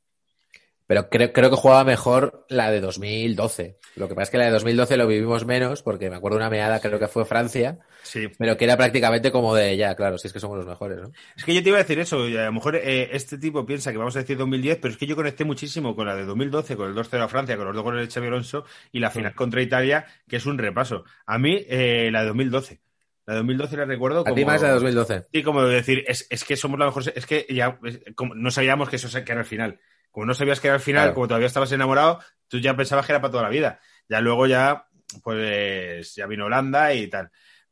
Pero 0.88 1.08
creo, 1.10 1.32
creo 1.32 1.50
que 1.50 1.56
jugaba 1.56 1.84
mejor 1.84 2.44
la 2.48 2.70
de 2.72 2.80
2012. 2.80 3.76
Lo 3.94 4.08
que 4.08 4.14
pasa 4.14 4.22
es 4.24 4.30
que 4.30 4.38
la 4.38 4.46
de 4.46 4.50
2012 4.52 4.96
lo 4.96 5.06
vivimos 5.06 5.44
menos 5.46 5.82
porque 5.82 6.08
me 6.10 6.16
acuerdo 6.16 6.38
una 6.38 6.48
meada, 6.50 6.80
creo 6.80 6.98
que 6.98 7.06
fue 7.08 7.24
Francia, 7.24 7.78
Sí. 8.02 8.28
pero 8.38 8.56
que 8.56 8.64
era 8.64 8.76
prácticamente 8.76 9.30
como 9.30 9.54
de 9.54 9.76
ya, 9.76 9.94
claro, 9.94 10.16
si 10.18 10.26
es 10.28 10.32
que 10.32 10.40
somos 10.40 10.56
los 10.56 10.66
mejores, 10.66 10.98
¿no? 10.98 11.12
Es 11.36 11.44
que 11.44 11.54
yo 11.54 11.62
te 11.62 11.68
iba 11.68 11.78
a 11.78 11.82
decir 11.82 11.98
eso, 11.98 12.26
y 12.26 12.36
a 12.38 12.46
lo 12.46 12.52
mejor 12.54 12.74
eh, 12.76 13.10
este 13.12 13.36
tipo 13.36 13.66
piensa 13.66 13.92
que 13.92 13.98
vamos 13.98 14.16
a 14.16 14.20
decir 14.20 14.38
2010, 14.38 14.78
pero 14.80 14.92
es 14.92 14.98
que 14.98 15.06
yo 15.06 15.14
conecté 15.14 15.44
muchísimo 15.44 15.94
con 15.94 16.06
la 16.06 16.16
de 16.16 16.24
2012, 16.24 16.74
con 16.76 16.88
el 16.88 16.94
2-0 16.96 17.22
a 17.22 17.28
Francia, 17.28 17.56
con 17.58 17.66
los 17.66 17.74
dos 17.74 17.84
goles 17.84 18.08
de 18.08 18.12
Xabi 18.12 18.26
Alonso 18.28 18.64
y 18.90 19.00
la 19.00 19.10
final 19.10 19.34
contra 19.34 19.60
Italia, 19.60 20.06
que 20.26 20.36
es 20.36 20.46
un 20.46 20.56
repaso. 20.58 21.04
A 21.26 21.38
mí, 21.38 21.64
eh, 21.68 22.08
la 22.10 22.22
de 22.22 22.28
2012. 22.28 22.80
La 23.26 23.34
de 23.34 23.38
2012 23.40 23.76
la 23.76 23.84
recuerdo 23.84 24.20
A 24.20 24.24
como... 24.24 24.34
ti 24.36 24.44
más 24.46 24.62
la 24.62 24.68
de 24.68 24.74
2012. 24.74 25.26
Sí, 25.34 25.42
como 25.42 25.62
decir, 25.66 26.02
es, 26.08 26.26
es 26.30 26.44
que 26.44 26.56
somos 26.56 26.78
la 26.78 26.86
mejor... 26.86 27.02
Es 27.14 27.26
que 27.26 27.44
ya 27.50 27.78
es- 27.84 28.00
como 28.14 28.34
no 28.34 28.50
sabíamos 28.50 28.88
que 28.88 28.96
eso 28.96 29.08
se- 29.10 29.18
era 29.18 29.40
el 29.40 29.44
final. 29.44 29.80
Como 30.10 30.26
no 30.26 30.34
sabías 30.34 30.60
que 30.60 30.68
era 30.68 30.76
el 30.76 30.82
final, 30.82 31.02
Claro. 31.04 31.14
como 31.14 31.28
todavía 31.28 31.46
estabas 31.46 31.70
enamorado, 31.72 32.20
tú 32.48 32.58
ya 32.58 32.76
pensabas 32.76 33.06
que 33.06 33.12
era 33.12 33.20
para 33.20 33.30
toda 33.32 33.42
la 33.44 33.48
vida. 33.50 33.80
Ya 34.08 34.20
luego 34.20 34.46
ya, 34.46 34.86
pues, 35.22 36.14
ya 36.14 36.26
vino 36.26 36.46
Holanda 36.46 36.92
y 36.94 37.08
tal. 37.08 37.30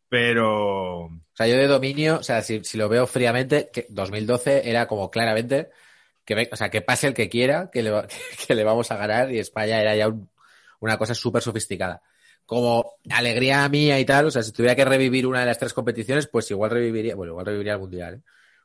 Pero... 0.08 1.04
O 1.06 1.10
sea, 1.34 1.46
yo 1.48 1.56
de 1.56 1.66
dominio, 1.66 2.18
o 2.18 2.22
sea, 2.22 2.42
si, 2.42 2.62
si 2.64 2.78
lo 2.78 2.88
veo 2.88 3.06
fríamente, 3.06 3.70
que 3.72 3.86
2012 3.90 4.68
era 4.70 4.86
como 4.86 5.10
claramente 5.10 5.70
que, 6.24 6.48
o 6.50 6.56
sea, 6.56 6.70
que 6.70 6.80
pase 6.82 7.06
el 7.08 7.14
que 7.14 7.28
quiera, 7.28 7.70
que 7.72 7.82
le, 7.82 7.90
va- 7.90 8.06
que 8.46 8.54
le 8.54 8.64
vamos 8.64 8.90
a 8.90 8.96
ganar 8.96 9.32
y 9.32 9.38
España 9.38 9.80
era 9.80 9.94
ya 9.96 10.08
un- 10.08 10.30
una 10.80 10.96
cosa 10.98 11.14
súper 11.14 11.42
sofisticada. 11.42 12.02
Como 12.44 12.94
alegría 13.10 13.68
mía 13.68 13.98
y 13.98 14.04
tal, 14.04 14.26
o 14.26 14.30
sea, 14.30 14.42
si 14.42 14.52
tuviera 14.52 14.76
que 14.76 14.84
revivir 14.84 15.26
una 15.26 15.40
de 15.40 15.46
las 15.46 15.58
tres 15.58 15.72
competiciones, 15.74 16.28
pues 16.28 16.48
igual 16.50 16.70
reviviría, 16.70 17.16
bueno, 17.16 17.32
igual 17.32 17.46
reviviría 17.46 17.72
el 17.74 17.80
Mundial, 17.80 18.14
¿eh? 18.14 18.20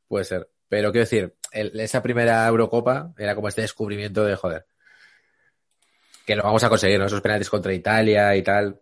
Puede 0.07 0.25
ser. 0.25 0.49
Pero 0.71 0.93
quiero 0.93 1.03
decir, 1.03 1.35
el- 1.51 1.77
esa 1.81 2.01
primera 2.01 2.47
Eurocopa 2.47 3.13
era 3.17 3.35
como 3.35 3.49
este 3.49 3.59
descubrimiento 3.59 4.23
de 4.23 4.37
joder. 4.37 4.65
Que 6.25 6.33
lo 6.37 6.43
vamos 6.43 6.63
a 6.63 6.69
conseguir, 6.69 6.97
¿no? 6.97 7.07
Esos 7.07 7.19
penaltis 7.19 7.49
contra 7.49 7.73
Italia 7.73 8.33
y 8.37 8.41
tal. 8.41 8.79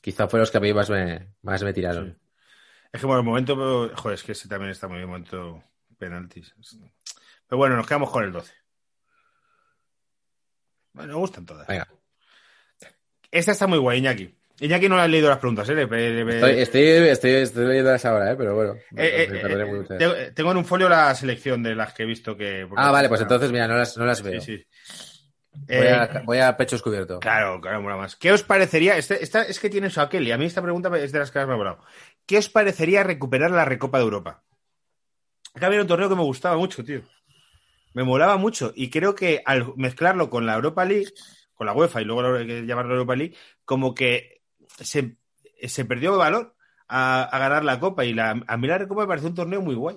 Quizá 0.00 0.26
fueron 0.28 0.40
los 0.44 0.50
que 0.50 0.56
a 0.56 0.60
mí 0.62 0.72
más 0.72 0.88
me, 0.88 1.34
más 1.42 1.62
me 1.62 1.74
tiraron. 1.74 2.12
Sí. 2.14 2.16
Es 2.90 3.00
que 3.00 3.06
bueno, 3.06 3.20
el 3.20 3.26
momento, 3.26 3.54
joder, 3.96 4.14
es 4.14 4.22
que 4.22 4.32
ese 4.32 4.48
también 4.48 4.70
está 4.70 4.88
muy 4.88 4.96
bien, 4.96 5.08
momento 5.10 5.62
penaltis. 5.98 6.54
Pero 7.46 7.58
bueno, 7.58 7.76
nos 7.76 7.86
quedamos 7.86 8.10
con 8.10 8.24
el 8.24 8.32
12. 8.32 8.54
Bueno, 10.94 11.12
me 11.12 11.18
gustan 11.20 11.44
todas. 11.44 11.66
Venga. 11.66 11.86
Esta 13.30 13.52
está 13.52 13.66
muy 13.66 13.76
guay, 13.78 13.98
Iñaki. 13.98 14.34
Iñaki 14.58 14.88
no 14.88 14.96
le 14.96 15.02
ha 15.02 15.08
leído 15.08 15.28
las 15.28 15.38
preguntas, 15.38 15.68
¿eh? 15.68 15.82
Estoy, 15.82 16.60
estoy, 16.60 16.82
estoy, 16.82 17.30
estoy 17.32 17.66
leyendo 17.66 17.94
esa 17.94 18.10
ahora, 18.10 18.32
¿eh? 18.32 18.36
pero 18.36 18.54
bueno. 18.54 18.72
Eh, 18.96 19.28
eh, 19.28 19.88
eh, 20.00 20.32
tengo, 20.34 20.50
en 20.52 20.56
un 20.56 20.64
folio 20.64 20.88
la 20.88 21.14
selección 21.14 21.62
de 21.62 21.74
las 21.74 21.92
que 21.92 22.04
he 22.04 22.06
visto 22.06 22.36
que... 22.36 22.66
ah, 22.76 22.90
vale, 22.90 23.08
pues 23.08 23.20
entonces, 23.20 23.52
mira, 23.52 23.68
no 23.68 23.76
las, 23.76 23.96
no 23.98 24.06
las 24.06 24.18
Sí, 24.18 24.24
veo. 24.24 24.40
sí. 24.40 24.64
Voy, 25.68 25.76
Eh, 25.86 25.90
a, 25.92 26.22
voy 26.24 26.38
a 26.38 26.56
pecho 26.56 26.76
descubierto. 26.76 27.18
Claro, 27.20 27.60
claro, 27.60 27.82
mola 27.82 27.96
más. 27.96 28.16
¿Qué 28.16 28.32
os 28.32 28.42
parecería? 28.42 28.96
Este- 28.96 29.22
esta 29.22 29.42
es 29.42 29.58
que 29.60 29.70
tiene 29.70 29.88
eso 29.88 30.00
a 30.00 30.08
Kelly. 30.08 30.32
A 30.32 30.38
mí 30.38 30.44
esta 30.46 30.62
pregunta 30.62 30.90
es 30.98 31.12
de 31.12 31.18
las 31.18 31.30
que 31.30 31.38
más 31.38 31.48
me 31.48 31.54
ha 31.54 31.56
volado. 31.56 31.78
¿Qué 32.26 32.38
os 32.38 32.48
parecería 32.48 33.02
recuperar 33.02 33.50
la 33.50 33.64
Recopa 33.64 33.98
de 33.98 34.04
Europa? 34.04 34.42
Acá 35.54 35.66
había 35.66 35.80
un 35.80 35.86
torneo 35.86 36.08
que 36.08 36.16
me 36.16 36.22
gustaba 36.22 36.56
mucho, 36.56 36.84
tío. 36.84 37.02
Me 37.94 38.04
molaba 38.04 38.36
mucho. 38.36 38.72
Y 38.74 38.90
creo 38.90 39.14
que 39.14 39.42
al 39.44 39.72
mezclarlo 39.76 40.28
con 40.28 40.44
la 40.44 40.54
Europa 40.54 40.84
League, 40.84 41.12
con 41.54 41.66
la 41.66 41.72
UEFA 41.72 42.02
y 42.02 42.04
luego 42.04 42.36
que 42.46 42.66
llamarlo 42.66 42.92
Europa 42.92 43.16
League, 43.16 43.34
como 43.64 43.94
que 43.94 44.35
se, 44.80 45.16
se 45.66 45.84
perdió 45.84 46.16
valor 46.16 46.54
a, 46.88 47.22
a 47.24 47.38
ganar 47.38 47.64
la 47.64 47.80
Copa. 47.80 48.04
Y 48.04 48.14
la, 48.14 48.30
a 48.46 48.56
mí 48.56 48.66
la 48.68 48.78
Recopa 48.78 49.02
me 49.02 49.08
pareció 49.08 49.28
un 49.28 49.34
torneo 49.34 49.60
muy 49.60 49.74
guay. 49.74 49.96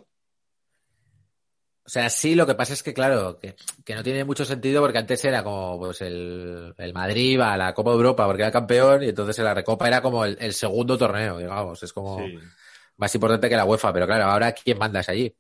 O 1.86 1.92
sea, 1.92 2.08
sí, 2.12 2.36
lo 2.36 2.46
que 2.46 2.54
pasa 2.54 2.74
es 2.74 2.84
que, 2.84 2.94
claro, 2.94 3.40
que, 3.40 3.56
que 3.84 3.96
no 3.96 4.04
tiene 4.04 4.24
mucho 4.24 4.46
sentido 4.46 4.80
porque 4.82 5.00
antes 5.00 5.26
era 5.26 5.44
como 5.44 5.80
pues 5.80 6.02
el, 6.02 6.74
el 6.78 6.94
Madrid 6.94 7.40
va 7.40 7.54
a 7.54 7.58
la 7.58 7.74
Copa 7.74 7.90
de 7.90 7.96
Europa 7.96 8.28
porque 8.28 8.44
era 8.44 8.52
campeón 8.52 9.02
y 9.02 9.10
entonces 9.10 9.40
la 9.40 9.56
Recopa 9.56 9.88
era 9.88 10.00
como 10.02 10.24
el, 10.24 10.38
el 10.40 10.54
segundo 10.54 11.00
torneo, 11.00 11.40
digamos. 11.40 11.82
Es 11.82 11.92
como 11.92 12.20
Sí. 12.20 12.38
más 12.98 13.16
importante 13.16 13.50
que 13.50 13.56
la 13.56 13.66
UEFA, 13.66 13.92
pero 13.92 14.06
claro, 14.06 14.26
ahora 14.26 14.52
¿quién 14.52 14.78
mandas 14.78 15.10
allí? 15.10 15.36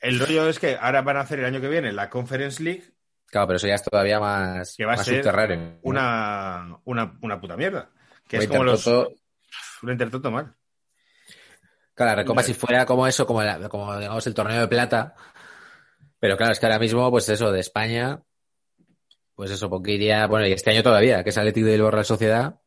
El 0.00 0.18
rollo 0.18 0.48
es 0.48 0.58
que 0.58 0.76
ahora 0.80 1.02
van 1.02 1.16
a 1.16 1.20
hacer 1.20 1.38
el 1.38 1.44
año 1.44 1.60
que 1.60 1.68
viene 1.68 1.92
la 1.92 2.10
Conference 2.10 2.60
League, 2.62 2.82
Claro, 3.26 3.46
pero 3.46 3.56
eso 3.58 3.66
ya 3.68 3.74
es 3.74 3.82
todavía 3.82 4.18
más, 4.18 4.74
que 4.74 4.84
va 4.86 4.94
a 4.94 5.04
ser 5.04 5.16
subterráneo. 5.16 5.78
una, 5.82 6.78
una, 6.86 7.18
una 7.20 7.40
puta 7.40 7.56
mierda. 7.56 7.90
Que 8.28 8.38
O 8.38 8.40
es 8.42 8.48
como 8.48 8.64
los. 8.64 8.86
Mal. 10.30 10.54
Claro, 11.94 12.10
la 12.12 12.14
Recopa 12.16 12.42
si 12.42 12.54
fuera 12.54 12.86
como 12.86 13.06
eso, 13.06 13.26
como, 13.26 13.42
la- 13.42 13.68
como 13.68 13.96
digamos 13.98 14.26
el 14.26 14.34
torneo 14.34 14.60
de 14.60 14.68
plata. 14.68 15.14
Pero 16.20 16.36
claro, 16.36 16.52
es 16.52 16.60
que 16.60 16.66
ahora 16.66 16.78
mismo, 16.78 17.10
pues 17.10 17.28
eso, 17.28 17.50
de 17.50 17.60
España, 17.60 18.22
pues 19.34 19.50
eso, 19.50 19.68
porque 19.70 19.92
iría, 19.92 20.26
bueno, 20.26 20.46
y 20.46 20.52
este 20.52 20.70
año 20.70 20.82
todavía, 20.82 21.22
que 21.24 21.30
es 21.30 21.38
Atlético 21.38 21.66
de 21.66 21.72
Bilbao 21.72 21.90
Real 21.92 22.04
Sociedad, 22.04 22.60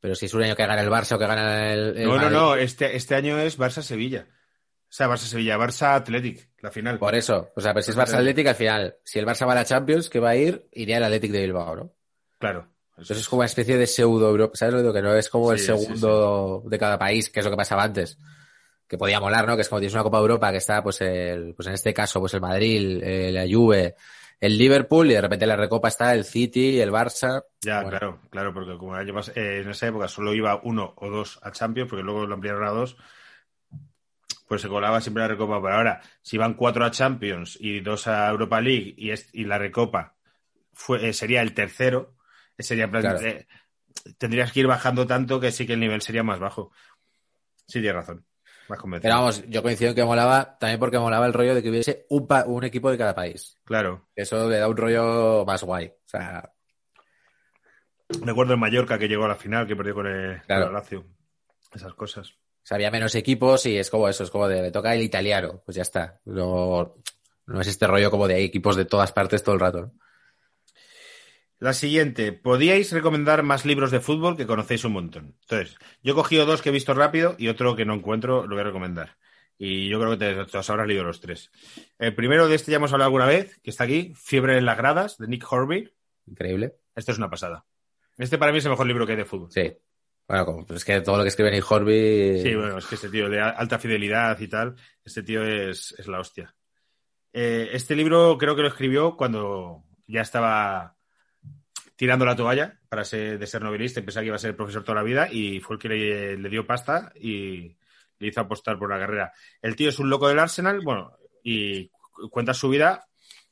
pero 0.00 0.14
si 0.14 0.26
es 0.26 0.34
un 0.34 0.42
año 0.42 0.56
que 0.56 0.66
gana 0.66 0.80
el 0.82 0.88
Barça 0.90 1.16
o 1.16 1.18
que 1.18 1.26
gana 1.26 1.72
el, 1.72 1.96
el 1.98 2.04
No, 2.04 2.14
no, 2.16 2.22
Madrid, 2.22 2.36
no. 2.36 2.54
Este, 2.56 2.96
este 2.96 3.14
año 3.14 3.38
es 3.38 3.58
Barça-Sevilla. 3.58 4.26
O 4.28 4.90
sea, 4.90 5.06
Barça-Sevilla, 5.06 5.58
Barça-Athletic, 5.58 6.50
la 6.60 6.70
final. 6.70 6.98
Por 6.98 7.14
eso, 7.14 7.50
o 7.54 7.60
sea, 7.60 7.74
pero 7.74 7.82
si 7.82 7.90
es 7.90 7.96
Barça 7.96 8.14
Atlético 8.14 8.48
al 8.48 8.54
final, 8.54 8.96
si 9.04 9.18
el 9.18 9.26
Barça 9.26 9.46
va 9.46 9.52
a 9.52 9.56
la 9.56 9.64
Champions, 9.66 10.08
que 10.08 10.18
va 10.20 10.30
a 10.30 10.36
ir, 10.36 10.66
iría 10.72 10.96
el 10.96 11.04
Atlético 11.04 11.34
de 11.34 11.40
Bilbao, 11.42 11.76
¿no? 11.76 11.92
Claro. 12.38 12.72
Entonces 12.98 13.18
es 13.18 13.28
como 13.28 13.40
una 13.40 13.46
especie 13.46 13.76
de 13.76 13.86
pseudo 13.86 14.28
Europa, 14.28 14.56
¿sabes 14.56 14.74
lo 14.74 14.78
que 14.78 14.82
digo? 14.82 14.94
Que 14.94 15.02
no 15.02 15.14
es 15.14 15.28
como 15.28 15.52
el 15.52 15.58
Sí, 15.58 15.66
sí, 15.66 15.84
segundo 15.84 16.62
de 16.66 16.78
cada 16.78 16.98
país, 16.98 17.30
que 17.30 17.38
es 17.40 17.44
lo 17.44 17.50
que 17.52 17.56
pasaba 17.56 17.84
antes. 17.84 18.18
Que 18.88 18.98
podía 18.98 19.20
molar, 19.20 19.46
¿no? 19.46 19.54
Que 19.54 19.62
es 19.62 19.68
como 19.68 19.78
tienes 19.80 19.94
una 19.94 20.02
Copa 20.02 20.18
Europa 20.18 20.50
que 20.50 20.56
está, 20.58 20.82
pues, 20.82 21.00
el, 21.02 21.54
pues 21.54 21.68
en 21.68 21.74
este 21.74 21.94
caso, 21.94 22.18
pues 22.20 22.34
el 22.34 22.40
Madrid, 22.40 23.02
el- 23.02 23.34
la 23.34 23.44
Juve, 23.48 23.94
el 24.40 24.58
Liverpool 24.58 25.10
y 25.10 25.14
de 25.14 25.20
repente 25.20 25.44
en 25.44 25.50
la 25.50 25.56
Recopa 25.56 25.88
está 25.88 26.12
el 26.14 26.24
City, 26.24 26.80
el 26.80 26.90
Barça. 26.90 27.44
Ya, 27.62 27.82
Bueno. 27.82 27.90
claro, 27.98 28.20
claro, 28.30 28.54
porque 28.54 28.76
como 28.78 28.94
el 28.96 29.02
año 29.08 29.14
pas- 29.14 29.32
eh, 29.36 29.60
en 29.62 29.70
esa 29.70 29.86
época 29.88 30.08
solo 30.08 30.34
iba 30.34 30.60
uno 30.64 30.94
o 30.96 31.08
dos 31.10 31.38
a 31.42 31.52
Champions, 31.52 31.90
porque 31.90 32.02
luego 32.04 32.26
lo 32.26 32.34
ampliaron 32.34 32.64
a 32.64 32.70
dos, 32.70 32.96
pues 34.48 34.62
se 34.62 34.68
colaba 34.68 35.00
siempre 35.00 35.22
la 35.22 35.28
Recopa. 35.28 35.60
Pero 35.62 35.74
ahora, 35.74 36.00
si 36.22 36.38
van 36.38 36.54
cuatro 36.54 36.84
a 36.84 36.90
Champions 36.90 37.56
y 37.60 37.80
dos 37.80 38.06
a 38.08 38.28
Europa 38.28 38.60
League 38.60 38.94
y, 38.96 39.10
es- 39.10 39.28
y 39.34 39.44
la 39.44 39.58
Recopa 39.58 40.14
fue, 40.72 41.08
eh, 41.08 41.12
sería 41.12 41.42
el 41.42 41.54
tercero, 41.54 42.14
sería 42.62 42.84
en 42.84 42.90
Claro. 42.90 43.20
eh, 43.20 43.46
tendrías 44.18 44.52
que 44.52 44.60
ir 44.60 44.66
bajando 44.66 45.06
tanto 45.06 45.38
que 45.40 45.52
sí 45.52 45.66
que 45.66 45.74
el 45.74 45.80
nivel 45.80 46.02
sería 46.02 46.22
más 46.22 46.38
bajo. 46.38 46.72
Sí, 47.66 47.80
tienes 47.80 47.94
razón. 47.94 48.24
Más 48.68 48.78
convencido. 48.78 49.08
Pero 49.10 49.20
vamos, 49.20 49.44
yo 49.48 49.62
coincido 49.62 49.90
en 49.90 49.96
que 49.96 50.04
molaba, 50.04 50.58
también 50.58 50.78
porque 50.78 50.98
molaba 50.98 51.26
el 51.26 51.32
rollo 51.32 51.54
de 51.54 51.62
que 51.62 51.70
hubiese 51.70 52.06
un, 52.10 52.26
pa- 52.26 52.44
un 52.46 52.64
equipo 52.64 52.90
de 52.90 52.98
cada 52.98 53.14
país. 53.14 53.56
Claro. 53.64 54.08
Eso 54.14 54.48
le 54.48 54.58
da 54.58 54.68
un 54.68 54.76
rollo 54.76 55.44
más 55.46 55.62
guay. 55.62 55.86
O 55.86 56.08
sea, 56.08 56.52
Recuerdo 58.22 58.54
el 58.54 58.58
Mallorca 58.58 58.98
que 58.98 59.06
llegó 59.08 59.26
a 59.26 59.28
la 59.28 59.36
final, 59.36 59.66
que 59.66 59.76
perdió 59.76 59.94
con 59.94 60.06
el, 60.06 60.40
Claro. 60.42 60.66
con 60.66 60.68
el 60.70 60.74
Lazio. 60.80 61.06
Esas 61.74 61.92
cosas. 61.94 62.30
O 62.30 62.34
sea, 62.68 62.76
había 62.76 62.90
menos 62.90 63.14
equipos 63.14 63.66
y 63.66 63.76
es 63.76 63.90
como 63.90 64.08
eso, 64.08 64.24
es 64.24 64.30
como 64.30 64.48
de 64.48 64.62
me 64.62 64.70
toca 64.70 64.94
el 64.94 65.02
italiano, 65.02 65.62
pues 65.64 65.76
ya 65.76 65.82
está. 65.82 66.20
No, 66.24 66.94
No 67.46 67.60
es 67.60 67.66
este 67.66 67.86
rollo 67.86 68.10
como 68.10 68.26
de 68.28 68.42
equipos 68.42 68.76
de 68.76 68.84
todas 68.86 69.12
partes 69.12 69.42
todo 69.42 69.54
el 69.54 69.60
rato. 69.60 69.80
¿no? 69.82 69.92
La 71.60 71.72
siguiente, 71.72 72.32
¿podíais 72.32 72.92
recomendar 72.92 73.42
más 73.42 73.64
libros 73.64 73.90
de 73.90 73.98
fútbol 73.98 74.36
que 74.36 74.46
conocéis 74.46 74.84
un 74.84 74.92
montón? 74.92 75.36
Entonces, 75.40 75.76
yo 76.04 76.12
he 76.12 76.16
cogido 76.16 76.46
dos 76.46 76.62
que 76.62 76.68
he 76.68 76.72
visto 76.72 76.94
rápido 76.94 77.34
y 77.36 77.48
otro 77.48 77.74
que 77.74 77.84
no 77.84 77.94
encuentro, 77.94 78.46
lo 78.46 78.54
voy 78.54 78.60
a 78.60 78.64
recomendar. 78.64 79.16
Y 79.58 79.88
yo 79.88 79.98
creo 79.98 80.12
que 80.12 80.18
te, 80.18 80.44
te 80.44 80.58
habrás 80.58 80.86
leído 80.86 81.02
los 81.02 81.20
tres. 81.20 81.50
El 81.98 82.14
primero 82.14 82.46
de 82.46 82.54
este 82.54 82.70
ya 82.70 82.76
hemos 82.76 82.92
hablado 82.92 83.08
alguna 83.08 83.26
vez, 83.26 83.58
que 83.58 83.70
está 83.70 83.84
aquí, 83.84 84.12
Fiebre 84.14 84.56
en 84.56 84.66
las 84.66 84.76
gradas, 84.76 85.18
de 85.18 85.26
Nick 85.26 85.52
Horby. 85.52 85.92
Increíble. 86.26 86.76
Esto 86.94 87.10
es 87.10 87.18
una 87.18 87.28
pasada. 87.28 87.66
Este 88.16 88.38
para 88.38 88.52
mí 88.52 88.58
es 88.58 88.64
el 88.64 88.70
mejor 88.70 88.86
libro 88.86 89.04
que 89.04 89.12
hay 89.12 89.18
de 89.18 89.24
fútbol. 89.24 89.50
Sí. 89.50 89.72
Bueno, 90.28 90.44
como, 90.44 90.66
es 90.68 90.84
que 90.84 91.00
todo 91.00 91.16
lo 91.16 91.24
que 91.24 91.30
escribe 91.30 91.50
Nick 91.50 91.68
Horby. 91.68 92.40
Sí, 92.40 92.54
bueno, 92.54 92.78
es 92.78 92.86
que 92.86 92.94
este 92.94 93.08
tío 93.08 93.28
de 93.28 93.40
alta 93.40 93.80
fidelidad 93.80 94.38
y 94.38 94.46
tal, 94.46 94.76
este 95.04 95.24
tío 95.24 95.42
es, 95.42 95.92
es 95.98 96.06
la 96.06 96.20
hostia. 96.20 96.54
Eh, 97.32 97.70
este 97.72 97.96
libro 97.96 98.38
creo 98.38 98.54
que 98.54 98.62
lo 98.62 98.68
escribió 98.68 99.16
cuando 99.16 99.82
ya 100.06 100.20
estaba 100.20 100.97
tirando 101.98 102.24
la 102.24 102.36
toalla 102.36 102.78
para 102.88 103.04
ser, 103.04 103.40
de 103.40 103.46
ser 103.48 103.60
novelista 103.60 104.00
pensaba 104.02 104.22
que 104.22 104.28
iba 104.28 104.36
a 104.36 104.38
ser 104.38 104.54
profesor 104.54 104.84
toda 104.84 104.94
la 104.96 105.02
vida 105.02 105.28
y 105.30 105.58
fue 105.58 105.74
el 105.74 105.82
que 105.82 105.88
le, 105.88 106.36
le 106.38 106.48
dio 106.48 106.64
pasta 106.64 107.10
y 107.16 107.76
le 108.20 108.28
hizo 108.28 108.40
apostar 108.40 108.78
por 108.78 108.88
la 108.88 109.00
carrera. 109.00 109.32
El 109.60 109.74
tío 109.74 109.88
es 109.88 109.98
un 109.98 110.08
loco 110.08 110.28
del 110.28 110.38
Arsenal, 110.38 110.80
bueno, 110.80 111.12
y 111.42 111.88
cu- 111.88 112.30
cuenta 112.30 112.54
su 112.54 112.68
vida 112.68 113.04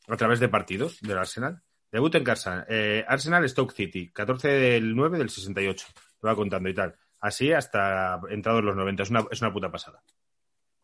a 0.06 0.16
través 0.16 0.38
de 0.38 0.48
partidos 0.48 1.00
del 1.00 1.18
Arsenal. 1.18 1.60
Debut 1.90 2.14
en 2.14 2.22
casa, 2.24 2.64
eh, 2.68 3.04
Arsenal 3.08 3.48
Stoke 3.48 3.74
City, 3.74 4.10
14 4.12 4.48
del 4.48 4.94
9 4.94 5.18
del 5.18 5.30
68. 5.30 5.86
Lo 6.22 6.28
va 6.28 6.36
contando 6.36 6.68
y 6.68 6.74
tal. 6.74 6.94
Así 7.20 7.52
hasta 7.52 8.20
entrados 8.30 8.62
los 8.62 8.76
90. 8.76 9.02
Es 9.02 9.10
una, 9.10 9.24
es 9.30 9.40
una 9.42 9.52
puta 9.52 9.70
pasada. 9.72 10.02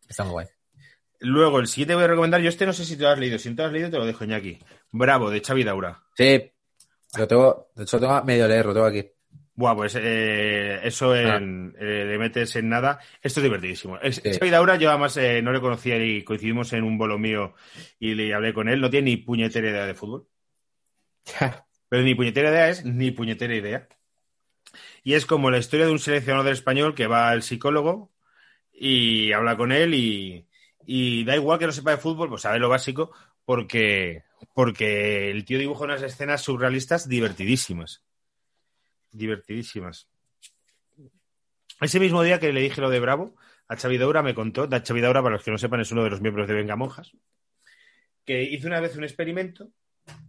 Está 0.09 0.23
muy 0.23 0.31
guay. 0.33 0.47
Luego, 1.19 1.59
el 1.59 1.67
siguiente 1.67 1.95
voy 1.95 2.03
a 2.03 2.07
recomendar, 2.07 2.41
yo 2.41 2.49
este 2.49 2.65
no 2.65 2.73
sé 2.73 2.83
si 2.85 2.97
te 2.97 3.03
lo 3.03 3.09
has 3.09 3.19
leído. 3.19 3.37
Si 3.39 3.49
no 3.49 3.55
te 3.55 3.61
lo 3.61 3.67
has 3.67 3.73
leído, 3.73 3.89
te 3.89 3.97
lo 3.97 4.05
dejo 4.05 4.25
aquí. 4.33 4.59
Bravo, 4.91 5.29
de 5.29 5.41
Xavi 5.41 5.63
Daura. 5.63 6.03
Sí. 6.15 6.51
Lo 7.17 7.27
tengo, 7.27 7.69
de 7.75 7.83
hecho, 7.83 7.97
lo 7.97 8.01
tengo 8.01 8.13
a 8.13 8.23
medio 8.23 8.47
leer, 8.47 8.65
lo 8.65 8.73
tengo 8.73 8.85
aquí. 8.87 9.05
Buah, 9.55 9.75
pues 9.75 9.95
eh, 9.99 10.79
eso 10.83 11.15
en, 11.15 11.75
eh, 11.79 12.05
le 12.07 12.17
metes 12.17 12.55
en 12.55 12.69
nada. 12.69 12.99
Esto 13.21 13.39
es 13.39 13.43
divertidísimo. 13.43 13.99
Es, 13.99 14.15
Sí. 14.15 14.31
Xavi 14.33 14.49
Daura, 14.49 14.77
yo 14.77 14.89
además 14.89 15.15
eh, 15.17 15.41
no 15.43 15.51
le 15.51 15.61
conocía 15.61 16.03
y 16.03 16.23
coincidimos 16.23 16.73
en 16.73 16.83
un 16.83 16.97
bolo 16.97 17.19
mío 17.19 17.53
y 17.99 18.15
le 18.15 18.33
hablé 18.33 18.53
con 18.53 18.67
él. 18.67 18.81
No 18.81 18.89
tiene 18.89 19.11
ni 19.11 19.17
puñetera 19.17 19.69
idea 19.69 19.85
de 19.85 19.93
fútbol. 19.93 20.27
Pero 21.89 22.03
ni 22.03 22.15
puñetera 22.15 22.49
idea 22.49 22.69
es 22.69 22.83
ni 22.83 23.11
puñetera 23.11 23.53
idea. 23.53 23.87
Y 25.03 25.13
es 25.13 25.27
como 25.27 25.51
la 25.51 25.59
historia 25.59 25.85
de 25.85 25.91
un 25.91 25.99
seleccionador 25.99 26.51
español 26.51 26.95
que 26.95 27.05
va 27.05 27.29
al 27.29 27.43
psicólogo 27.43 28.11
y 28.71 29.33
habla 29.33 29.55
con 29.55 29.71
él 29.71 29.93
y, 29.93 30.47
y 30.83 31.23
da 31.25 31.35
igual 31.35 31.59
que 31.59 31.67
no 31.67 31.71
sepa 31.71 31.91
de 31.91 31.97
fútbol, 31.97 32.29
pues 32.29 32.41
sabe 32.41 32.57
lo 32.57 32.69
básico 32.69 33.11
porque, 33.45 34.23
porque 34.53 35.31
el 35.31 35.45
tío 35.45 35.59
dibuja 35.59 35.85
unas 35.85 36.01
escenas 36.01 36.41
surrealistas 36.41 37.07
divertidísimas. 37.07 38.03
Divertidísimas. 39.11 40.07
Ese 41.81 41.99
mismo 41.99 42.23
día 42.23 42.39
que 42.39 42.53
le 42.53 42.61
dije 42.61 42.81
lo 42.81 42.89
de 42.89 42.99
Bravo, 42.99 43.35
a 43.67 43.75
Xavi 43.75 43.97
Daura 43.97 44.23
me 44.23 44.35
contó, 44.35 44.67
da 44.67 44.81
Xavi 44.81 45.01
Daura, 45.01 45.21
para 45.21 45.35
los 45.35 45.43
que 45.43 45.51
no 45.51 45.57
sepan, 45.57 45.81
es 45.81 45.91
uno 45.91 46.03
de 46.03 46.09
los 46.09 46.21
miembros 46.21 46.47
de 46.47 46.53
Venga 46.53 46.75
Monjas, 46.75 47.11
que 48.25 48.43
hizo 48.43 48.67
una 48.67 48.79
vez 48.79 48.95
un 48.95 49.03
experimento, 49.03 49.69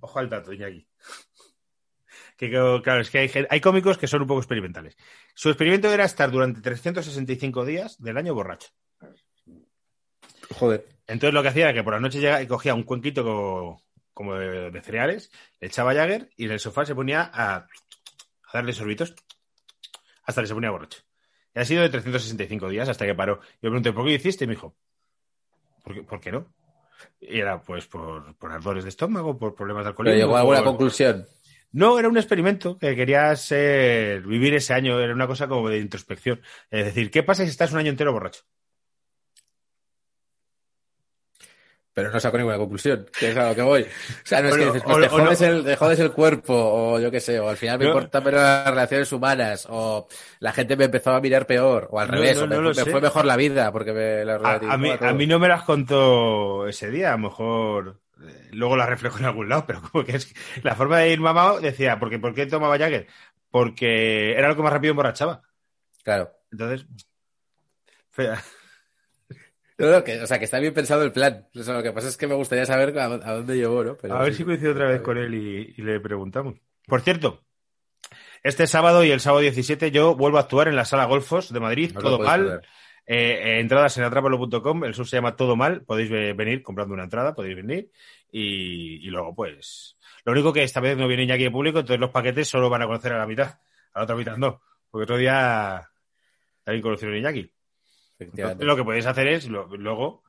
ojo 0.01 0.19
al 0.19 0.29
dato, 0.29 0.53
Iñaki, 0.53 0.87
que 2.37 2.51
claro, 2.51 3.01
es 3.01 3.11
que 3.11 3.47
hay 3.49 3.61
cómicos 3.61 3.99
que 3.99 4.07
son 4.07 4.23
un 4.23 4.29
poco 4.29 4.41
experimentales. 4.41 4.97
Su 5.35 5.49
experimento 5.49 5.93
era 5.93 6.05
estar 6.05 6.31
durante 6.31 6.61
365 6.61 7.65
días 7.65 8.01
del 8.03 8.17
año 8.17 8.35
borracho. 8.35 8.69
Joder. 10.51 10.94
Entonces 11.07 11.35
lo 11.35 11.43
que 11.43 11.49
hacía 11.49 11.65
era 11.65 11.75
que 11.75 11.83
por 11.85 11.93
la 11.95 12.01
noche 12.01 12.21
llegaba 12.21 12.43
y 12.43 12.47
cogía 12.47 12.75
un 12.75 12.83
cuenquito 12.85 13.23
como, 13.25 13.83
como 14.13 14.35
de, 14.37 14.71
de 14.71 14.81
cereales, 14.81 15.31
le 15.61 15.69
echaba 15.69 15.95
Jagger 15.95 16.31
y 16.37 16.47
en 16.47 16.53
el 16.53 16.61
sofá 16.61 16.85
se 16.87 16.95
ponía 16.95 17.23
a, 17.33 17.57
a 17.57 17.67
darle 18.53 18.73
sorbitos 18.73 19.15
hasta 20.25 20.41
que 20.41 20.47
se 20.49 20.55
ponía 20.55 20.71
borracho. 20.71 21.01
Y 21.55 21.61
ha 21.61 21.65
sido 21.65 21.83
de 21.83 21.89
365 21.91 22.69
días 22.69 22.89
hasta 22.89 23.05
que 23.07 23.15
paró. 23.15 23.41
Yo 23.63 23.71
pregunté, 23.71 23.93
¿por 23.93 24.05
qué 24.05 24.11
lo 24.11 24.17
hiciste? 24.17 24.45
Y 24.45 24.47
me 24.49 24.55
dijo, 24.55 24.75
¿por 25.83 25.95
qué, 25.95 26.03
por 26.03 26.21
qué 26.21 26.33
no? 26.33 26.47
Y 27.21 27.39
era 27.39 27.61
pues 27.61 27.87
por, 27.87 28.35
por 28.37 28.51
ardores 28.53 28.85
de 28.85 28.91
estómago, 28.91 29.39
por 29.39 29.55
problemas 29.55 29.85
de 29.85 29.93
Pero 29.93 30.11
alcoholismo. 30.11 30.19
llegó 30.27 30.37
a 30.37 30.41
alguna 30.41 30.59
por- 30.61 30.67
conclusión. 30.69 31.27
no, 31.73 31.99
era 31.99 32.09
un 32.09 32.17
experimento 32.17 32.79
que 32.79 32.97
quería 32.97 33.35
ser, 33.37 34.23
vivir 34.23 34.55
ese 34.55 34.73
año, 34.75 34.99
era 34.99 35.13
una 35.13 35.27
cosa 35.27 35.47
como 35.49 35.69
de 35.69 35.79
introspección. 35.79 36.41
Es 36.71 36.87
decir, 36.87 37.11
¿qué 37.11 37.23
pasa 37.23 37.45
si 37.45 37.51
estás 37.51 37.73
un 37.73 37.79
año 37.79 37.91
entero 37.91 38.13
borracho? 38.13 38.43
Pero 41.95 42.11
no 42.11 42.19
saco 42.19 42.37
ninguna 42.37 42.57
conclusión, 42.59 43.07
que 43.17 43.31
es 43.31 43.37
a 43.37 43.49
lo 43.51 43.55
que 43.55 43.63
voy. 43.63 43.83
O 43.83 43.87
sea, 44.25 44.43
no 44.43 44.49
es 44.49 44.57
que 44.57 44.65
dices, 44.67 44.83
pues 44.83 44.97
o- 44.97 45.01
te, 45.01 45.07
no- 45.07 45.13
jodes 45.13 45.41
el, 45.43 45.65
te 45.65 45.77
jodes 45.77 46.01
el 46.01 46.11
cuerpo, 46.13 46.53
o 46.55 46.99
yo 46.99 47.11
qué 47.11 47.21
sé, 47.21 47.39
o 47.39 47.49
al 47.49 47.57
final 47.57 47.79
me 47.79 47.85
No. 47.85 47.91
importan 47.93 48.25
menos 48.25 48.41
las 48.41 48.67
relaciones 48.69 49.13
humanas, 49.13 49.67
o 49.71 50.09
la 50.41 50.53
gente 50.53 50.77
me 50.77 50.87
empezó 50.87 51.13
a 51.13 51.21
mirar 51.21 51.47
peor, 51.47 51.89
o 51.93 52.01
al 52.01 52.09
No, 52.09 52.15
revés, 52.15 52.37
no, 52.37 52.45
o 52.45 52.49
me, 52.49 52.57
me 52.75 52.75
fue 52.85 53.01
mejor 53.01 53.25
la 53.25 53.37
vida, 53.37 53.71
porque 53.71 53.93
me 53.93 54.25
la 54.25 54.35
A, 54.35 54.55
a 54.75 54.77
mí, 54.77 54.91
a 55.01 55.13
mí 55.13 55.27
no 55.29 55.39
me 55.39 55.47
las 55.49 55.63
contó 55.63 56.67
ese 56.67 56.91
día, 56.91 57.11
a 57.11 57.13
lo 57.13 57.19
mejor 57.29 58.01
eh, 58.23 58.49
luego 58.53 58.77
las 58.77 58.89
reflejo 58.89 59.19
en 59.21 59.27
algún 59.27 59.49
lado, 59.49 59.65
pero 59.67 59.81
como 59.83 60.05
que 60.05 60.17
es 60.17 60.27
que 60.27 60.35
la 60.63 60.75
forma 60.75 60.99
de 60.99 61.11
ir 61.13 61.21
mamado 61.21 61.61
decía, 61.61 62.01
porque, 62.01 62.19
¿por 62.19 62.35
qué 62.35 62.47
tomaba 62.47 62.77
Jagger? 62.77 63.07
Porque 63.51 64.33
era 64.37 64.49
lo 64.49 64.57
que 64.57 64.63
más 64.63 64.73
rápido 64.73 64.91
emborrachaba. 64.91 65.43
Claro. 66.03 66.33
Entonces, 66.51 66.87
fea. 68.11 68.43
No, 69.77 69.91
no, 69.91 70.05
que, 70.05 70.20
o 70.20 70.27
sea, 70.27 70.39
que 70.39 70.45
está 70.45 70.61
bien 70.61 70.72
pensado 70.72 71.03
el 71.03 71.11
plan. 71.12 71.49
O 71.55 71.62
sea, 71.62 71.75
lo 71.75 71.83
que 71.83 71.93
pasa 71.93 72.09
es 72.09 72.16
que 72.16 72.27
me 72.29 72.35
gustaría 72.35 72.64
saber 72.64 72.97
a, 72.99 73.07
a 73.07 73.35
dónde 73.35 73.57
llevó, 73.57 73.83
¿no? 73.83 73.97
Pero 73.97 74.14
a 74.14 74.22
ver 74.22 74.33
sí, 74.33 74.39
si 74.39 74.45
coincido 74.45 74.72
otra 74.72 74.89
vez 74.89 75.01
con 75.01 75.18
él 75.18 75.35
y, 75.35 75.75
y 75.77 75.83
le 75.83 75.99
preguntamos. 76.01 76.55
Por 76.87 77.01
cierto, 77.01 77.43
este 78.43 78.66
sábado 78.66 79.03
y 79.05 79.11
el 79.11 79.20
sábado 79.20 79.41
17 79.41 79.91
yo 79.91 80.14
vuelvo 80.14 80.37
a 80.39 80.43
actuar 80.43 80.68
en 80.68 80.77
la 80.77 80.85
sala 80.85 81.07
Golfos 81.07 81.53
de 81.53 81.61
Madrid, 81.61 81.93
No 81.95 82.01
todo 82.01 82.18
mal. 82.20 82.61
Eh, 83.07 83.39
eh, 83.43 83.61
entradas 83.61 83.99
en 83.99 84.05
atrápalo.com, 84.05 84.85
el 84.85 84.95
show 84.95 85.05
se 85.05 85.16
llama 85.16 85.37
Todo 85.37 85.57
Mal, 85.57 85.83
podéis 85.83 86.09
ve- 86.09 86.33
venir 86.33 86.62
comprando 86.62 86.95
una 86.95 87.05
entrada, 87.05 87.35
podéis 87.35 87.57
venir 87.57 87.91
y, 88.31 89.07
y 89.07 89.11
luego 89.11 89.35
pues... 89.35 89.99
Lo 90.25 90.33
único 90.33 90.55
que 90.55 90.62
esta 90.62 90.81
vez 90.81 90.97
no 90.97 91.07
viene 91.07 91.25
Iñaki 91.25 91.45
de 91.45 91.51
público, 91.51 91.81
entonces 91.81 92.01
los 92.01 92.09
paquetes 92.11 92.49
solo 92.49 92.70
van 92.70 92.81
a 92.81 92.87
conocer 92.87 93.12
a 93.12 93.18
la 93.18 93.27
mitad, 93.27 93.59
a 93.93 93.99
la 93.99 94.05
otra 94.05 94.16
mitad 94.16 94.39
no, 94.39 94.62
porque 94.91 95.03
otro 95.05 95.18
día 95.18 95.91
conoció 96.83 97.11
a 97.11 97.16
Iñaki. 97.18 97.53
Entonces, 98.19 98.57
lo 98.67 98.77
que 98.77 98.85
podéis 98.85 99.07
hacer 99.07 99.27
es 99.29 99.47
lo- 99.49 99.67
luego 99.77 100.23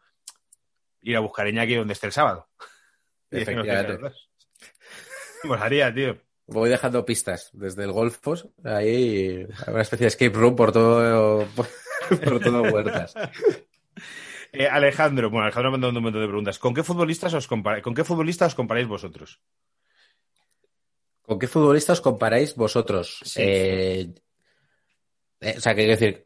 ir 1.01 1.15
a 1.15 1.19
buscar 1.19 1.45
a 1.45 1.49
Iñaki 1.49 1.75
donde 1.75 1.93
esté 1.93 2.07
el 2.07 2.13
sábado. 2.13 2.49
Efectivamente. 3.31 4.15
Molaría, 5.43 5.93
tío. 5.93 6.17
Voy 6.47 6.69
dejando 6.69 7.05
pistas 7.05 7.49
desde 7.53 7.83
el 7.83 7.91
Golfos, 7.91 8.49
ahí 8.63 9.47
una 9.67 9.81
especie 9.81 10.03
de 10.05 10.09
escape 10.09 10.29
room 10.37 10.55
por 10.55 10.71
todo, 10.71 11.47
por, 11.55 11.67
todo 12.43 12.61
huertas. 12.61 13.15
Eh, 14.53 14.67
Alejandro, 14.67 15.31
bueno, 15.31 15.45
Alejandro 15.45 15.71
me 15.71 15.75
ha 15.75 15.77
mandado 15.79 15.97
un 15.97 16.03
montón 16.03 16.21
de 16.21 16.27
preguntas. 16.27 16.59
¿Con 16.59 16.75
qué 16.75 16.83
futbolistas 16.83 17.33
os 17.33 17.47
comparáis? 17.47 17.83
¿Con 17.83 17.95
qué 17.95 18.03
os 18.03 18.53
comparáis 18.55 18.87
vosotros? 18.87 19.41
¿Con 21.23 21.39
qué 21.39 21.47
futbolista 21.47 21.93
os 21.93 22.01
comparáis 22.01 22.55
vosotros? 22.55 23.19
Sí. 23.25 23.41
Eh, 23.41 24.13
eh, 25.41 25.55
o 25.57 25.59
sea, 25.61 25.73
quiero 25.73 25.91
decir, 25.91 26.24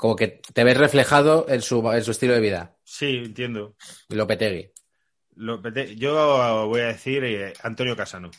como 0.00 0.16
que 0.16 0.40
te 0.54 0.64
ves 0.64 0.78
reflejado 0.78 1.44
en 1.46 1.60
su, 1.60 1.86
en 1.92 2.02
su 2.02 2.12
estilo 2.12 2.32
de 2.32 2.40
vida. 2.40 2.74
Sí, 2.82 3.18
entiendo. 3.22 3.76
Lopetegui. 4.08 4.72
Lo 5.36 5.60
pete- 5.60 5.94
yo 5.94 6.66
voy 6.68 6.80
a 6.80 6.86
decir 6.86 7.22
eh, 7.22 7.52
Antonio 7.62 7.94
Casano. 7.94 8.30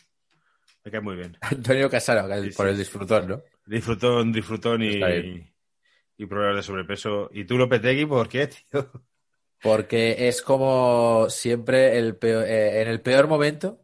Me 0.83 0.89
cae 0.89 1.01
muy 1.01 1.15
bien. 1.17 1.37
Antonio 1.41 1.87
Sí, 2.49 2.57
por 2.57 2.65
sí. 2.65 2.71
el 2.71 2.77
disfrutón, 2.79 3.27
¿no? 3.27 3.43
Disfrutón, 3.67 4.33
disfrutón 4.33 4.81
y, 4.81 4.87
bien. 5.21 5.53
y 6.17 6.25
problemas 6.25 6.55
de 6.55 6.63
sobrepeso. 6.63 7.29
¿Y 7.31 7.45
tú, 7.45 7.59
Lopetegui, 7.59 8.07
por 8.07 8.27
qué, 8.27 8.47
tío? 8.47 8.89
Porque 9.61 10.27
es 10.27 10.41
como 10.41 11.27
siempre 11.29 11.99
el 11.99 12.15
peor- 12.17 12.45
eh, 12.47 12.81
en 12.81 12.87
el 12.87 13.01
peor 13.01 13.27
momento. 13.27 13.83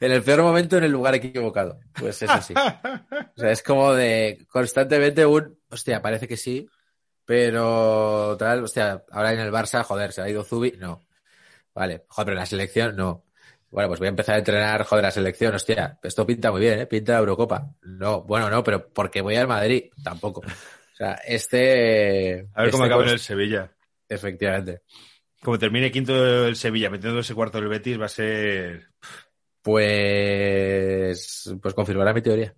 En 0.00 0.12
el 0.12 0.22
peor 0.22 0.42
momento 0.42 0.78
en 0.78 0.84
el 0.84 0.92
lugar 0.92 1.14
equivocado. 1.14 1.78
Pues 1.92 2.22
eso 2.22 2.42
sí. 2.42 2.54
O 2.56 3.40
sea, 3.40 3.50
es 3.50 3.62
como 3.62 3.92
de 3.92 4.46
constantemente 4.50 5.24
un, 5.26 5.58
hostia, 5.68 6.02
parece 6.02 6.26
que 6.26 6.36
sí, 6.36 6.68
pero 7.24 8.36
tal, 8.38 8.64
hostia, 8.64 9.04
ahora 9.10 9.32
en 9.32 9.40
el 9.40 9.52
Barça, 9.52 9.84
joder, 9.84 10.12
se 10.12 10.22
ha 10.22 10.28
ido 10.28 10.42
Zubi, 10.42 10.74
no. 10.78 11.06
Vale, 11.74 12.04
joder, 12.08 12.26
pero 12.26 12.32
en 12.32 12.40
la 12.40 12.46
selección, 12.46 12.96
no. 12.96 13.24
Bueno, 13.70 13.88
pues 13.88 14.00
voy 14.00 14.06
a 14.06 14.10
empezar 14.10 14.34
a 14.34 14.38
entrenar, 14.38 14.84
joder, 14.84 15.04
la 15.04 15.10
selección, 15.12 15.54
hostia, 15.54 15.98
esto 16.02 16.26
pinta 16.26 16.50
muy 16.50 16.60
bien, 16.60 16.80
¿eh? 16.80 16.86
Pinta 16.86 17.16
Eurocopa. 17.16 17.72
No, 17.82 18.22
bueno, 18.22 18.50
no, 18.50 18.64
pero 18.64 18.88
porque 18.88 19.20
voy 19.20 19.36
al 19.36 19.46
Madrid, 19.46 19.84
tampoco. 20.02 20.40
O 20.40 20.96
sea, 20.96 21.12
este... 21.26 22.48
A 22.54 22.62
ver 22.62 22.70
cómo 22.72 22.84
este 22.84 22.94
acaba 22.94 23.04
en 23.04 23.10
el 23.10 23.20
Sevilla. 23.20 23.72
Efectivamente. 24.08 24.82
Como 25.42 25.58
termine 25.58 25.90
quinto 25.90 26.46
el 26.46 26.56
Sevilla 26.56 26.90
metiendo 26.90 27.20
ese 27.20 27.34
cuarto 27.34 27.58
del 27.58 27.68
Betis, 27.68 27.98
va 27.98 28.06
a 28.06 28.08
ser. 28.08 28.88
Pues, 29.62 31.54
pues 31.62 31.74
confirmará 31.74 32.12
mi 32.12 32.22
teoría. 32.22 32.54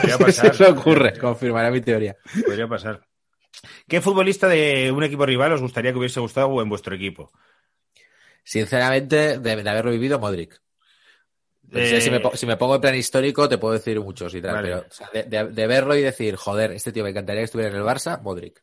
Podría 0.00 0.18
pasar. 0.26 0.46
Eso 0.52 0.70
ocurre, 0.70 1.18
confirmará 1.18 1.70
mi 1.70 1.80
teoría. 1.80 2.16
Podría 2.46 2.66
pasar. 2.68 3.06
¿Qué 3.88 4.00
futbolista 4.00 4.48
de 4.48 4.90
un 4.92 5.04
equipo 5.04 5.24
rival 5.26 5.52
os 5.52 5.60
gustaría 5.60 5.92
que 5.92 5.98
hubiese 5.98 6.20
gustado 6.20 6.60
en 6.60 6.68
vuestro 6.68 6.94
equipo? 6.94 7.30
Sinceramente, 8.42 9.38
de, 9.38 9.62
de 9.62 9.70
haberlo 9.70 9.90
vivido, 9.90 10.18
Modric. 10.18 10.60
Eh, 11.72 12.00
si, 12.00 12.10
me, 12.10 12.20
po- 12.20 12.36
si 12.36 12.46
me 12.46 12.56
pongo 12.56 12.74
en 12.76 12.80
plan 12.82 12.94
histórico, 12.94 13.48
te 13.48 13.56
puedo 13.58 13.72
decir 13.74 13.98
muchos 14.00 14.34
y 14.34 14.42
tal, 14.42 14.54
Vale. 14.54 14.68
pero 14.68 14.86
o 14.88 14.92
sea, 14.92 15.08
de, 15.12 15.22
de- 15.24 15.48
de 15.50 15.66
verlo 15.66 15.96
y 15.96 16.02
decir, 16.02 16.36
joder, 16.36 16.72
este 16.72 16.92
tío 16.92 17.02
me 17.04 17.10
encantaría 17.10 17.40
que 17.40 17.46
estuviera 17.46 17.70
en 17.70 17.76
el 17.78 17.82
Barça, 17.84 18.20
Modric. 18.20 18.62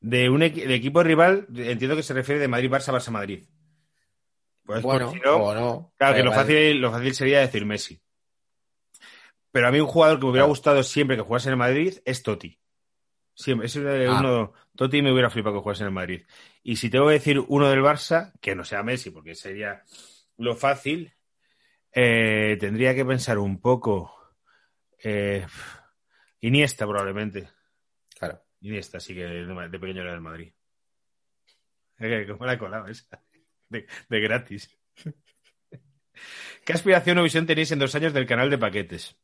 De 0.00 0.28
un 0.28 0.40
de 0.40 0.74
equipo 0.74 1.02
rival, 1.02 1.46
entiendo 1.56 1.96
que 1.96 2.02
se 2.02 2.14
refiere 2.14 2.40
de 2.40 2.48
Madrid-Barça, 2.48 2.92
Barça-Madrid. 2.92 3.44
Pues, 4.68 4.82
bueno, 4.82 5.06
porque 5.06 5.18
si 5.20 5.24
no, 5.26 5.36
o 5.36 5.54
no. 5.54 5.92
Claro, 5.96 6.12
que 6.14 6.18
Da 6.18 6.24
lo 6.26 6.32
fácil, 6.34 6.78
lo 6.78 6.90
fácil 6.92 7.14
sería 7.14 7.40
decir 7.40 7.64
Messi. 7.64 7.98
Pero 9.50 9.66
a 9.66 9.70
mí 9.70 9.80
un 9.80 9.86
jugador 9.86 10.18
que 10.18 10.26
me 10.26 10.30
hubiera 10.32 10.42
Claro. 10.44 10.48
gustado 10.50 10.82
siempre 10.82 11.16
que 11.16 11.22
jugase 11.22 11.48
en 11.48 11.52
el 11.54 11.56
Madrid 11.58 11.94
es 12.04 12.22
Totti. 12.22 12.60
Siempre, 13.32 13.66
es 13.66 13.76
Ah. 13.78 14.18
uno, 14.20 14.52
Totti 14.76 15.00
me 15.00 15.10
hubiera 15.10 15.30
flipado 15.30 15.54
que 15.56 15.62
jugase 15.62 15.84
en 15.84 15.86
el 15.86 15.94
Madrid. 15.94 16.26
Y 16.62 16.76
si 16.76 16.90
tengo 16.90 17.06
que 17.06 17.14
decir 17.14 17.40
uno 17.48 17.70
del 17.70 17.80
Barça, 17.80 18.34
que 18.42 18.54
no 18.54 18.62
sea 18.62 18.82
Messi, 18.82 19.10
porque 19.10 19.34
sería 19.34 19.82
lo 20.36 20.54
fácil, 20.54 21.14
eh, 21.90 22.58
tendría 22.60 22.94
que 22.94 23.06
pensar 23.06 23.38
un 23.38 23.62
poco. 23.62 24.14
eh, 25.02 25.46
Iniesta, 26.40 26.86
probablemente. 26.86 27.48
Claro. 28.18 28.42
Iniesta, 28.60 29.00
sí 29.00 29.14
que 29.14 29.24
de, 29.24 29.78
pequeño 29.78 30.02
era 30.02 30.12
del 30.12 30.20
Madrid. 30.20 30.52
Eh, 32.00 32.26
¿Cómo 32.28 32.44
la 32.44 32.52
he 32.52 32.58
colado 32.58 32.86
esa? 32.86 33.20
De, 33.68 33.86
de 34.08 34.20
gratis. 34.20 34.70
¿Qué 36.64 36.72
aspiración 36.72 37.18
o 37.18 37.22
visión 37.22 37.46
tenéis 37.46 37.72
en 37.72 37.78
dos 37.78 37.94
años 37.94 38.12
del 38.12 38.26
canal 38.26 38.50
de 38.50 38.58
paquetes? 38.58 39.16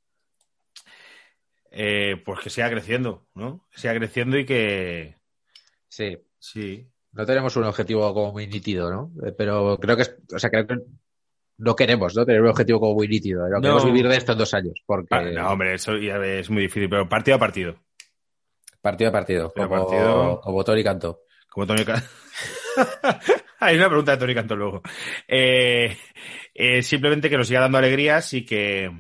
Eh, 1.71 2.23
pues 2.25 2.41
que 2.41 2.51
siga 2.51 2.71
creciendo, 2.71 3.27
¿no? 3.35 3.67
Que 3.71 3.81
siga 3.81 3.95
creciendo 3.95 4.39
y 4.39 4.47
que. 4.47 5.17
Sí. 5.89 6.17
Sí. 6.39 6.89
No 7.13 7.27
tenemos 7.27 7.57
un 7.57 7.65
objetivo 7.65 8.13
como 8.15 8.33
muy 8.33 8.47
nítido, 8.47 8.91
¿no? 8.91 9.13
Eh, 9.27 9.33
Pero 9.37 9.79
creo 9.79 9.97
que 9.97 10.03
es, 10.03 10.17
o 10.33 10.39
sea, 10.39 10.51
creo 10.51 10.67
que 10.67 10.77
no 11.59 11.77
queremos, 11.77 12.15
¿no? 12.15 12.25
Tener 12.25 12.43
un 12.43 12.49
objetivo 12.49 12.81
como 12.81 12.95
muy 12.95 13.09
nítido. 13.09 13.49
No, 13.49 13.61
queremos 13.61 13.85
vivir 13.85 14.09
de 14.09 14.17
esto 14.17 14.33
en 14.33 14.39
dos 14.39 14.55
años, 14.55 14.83
porque 14.87 15.33
no, 15.33 15.51
hombre, 15.51 15.75
eso 15.75 15.97
ya 15.97 16.17
es 16.17 16.51
muy 16.51 16.63
difícil, 16.63 16.89
pero 16.89 17.09
partido 17.09 17.37
a 17.37 17.41
partido. 17.41 17.77
partido 18.81 19.11
a 19.11 19.13
partido, 19.13 19.47
a 19.47 19.53
como, 19.53 19.69
partido. 19.69 20.41
como 20.41 20.65
Tony 20.65 20.83
Canto. 20.85 21.21
Como 21.49 21.67
Tony 21.67 21.85
Canto. 21.85 22.07
Hay 23.61 23.77
una 23.77 23.89
pregunta 23.89 24.13
de 24.13 24.19
Tony 24.19 24.35
Canto 24.35 24.57
luego. 24.57 24.83
Eh, 25.29 25.97
eh, 26.55 26.83
simplemente 26.83 27.31
que 27.31 27.37
nos 27.37 27.47
siga 27.49 27.61
dando 27.61 27.79
alegrías 27.79 28.33
y 28.33 28.45
que, 28.45 28.91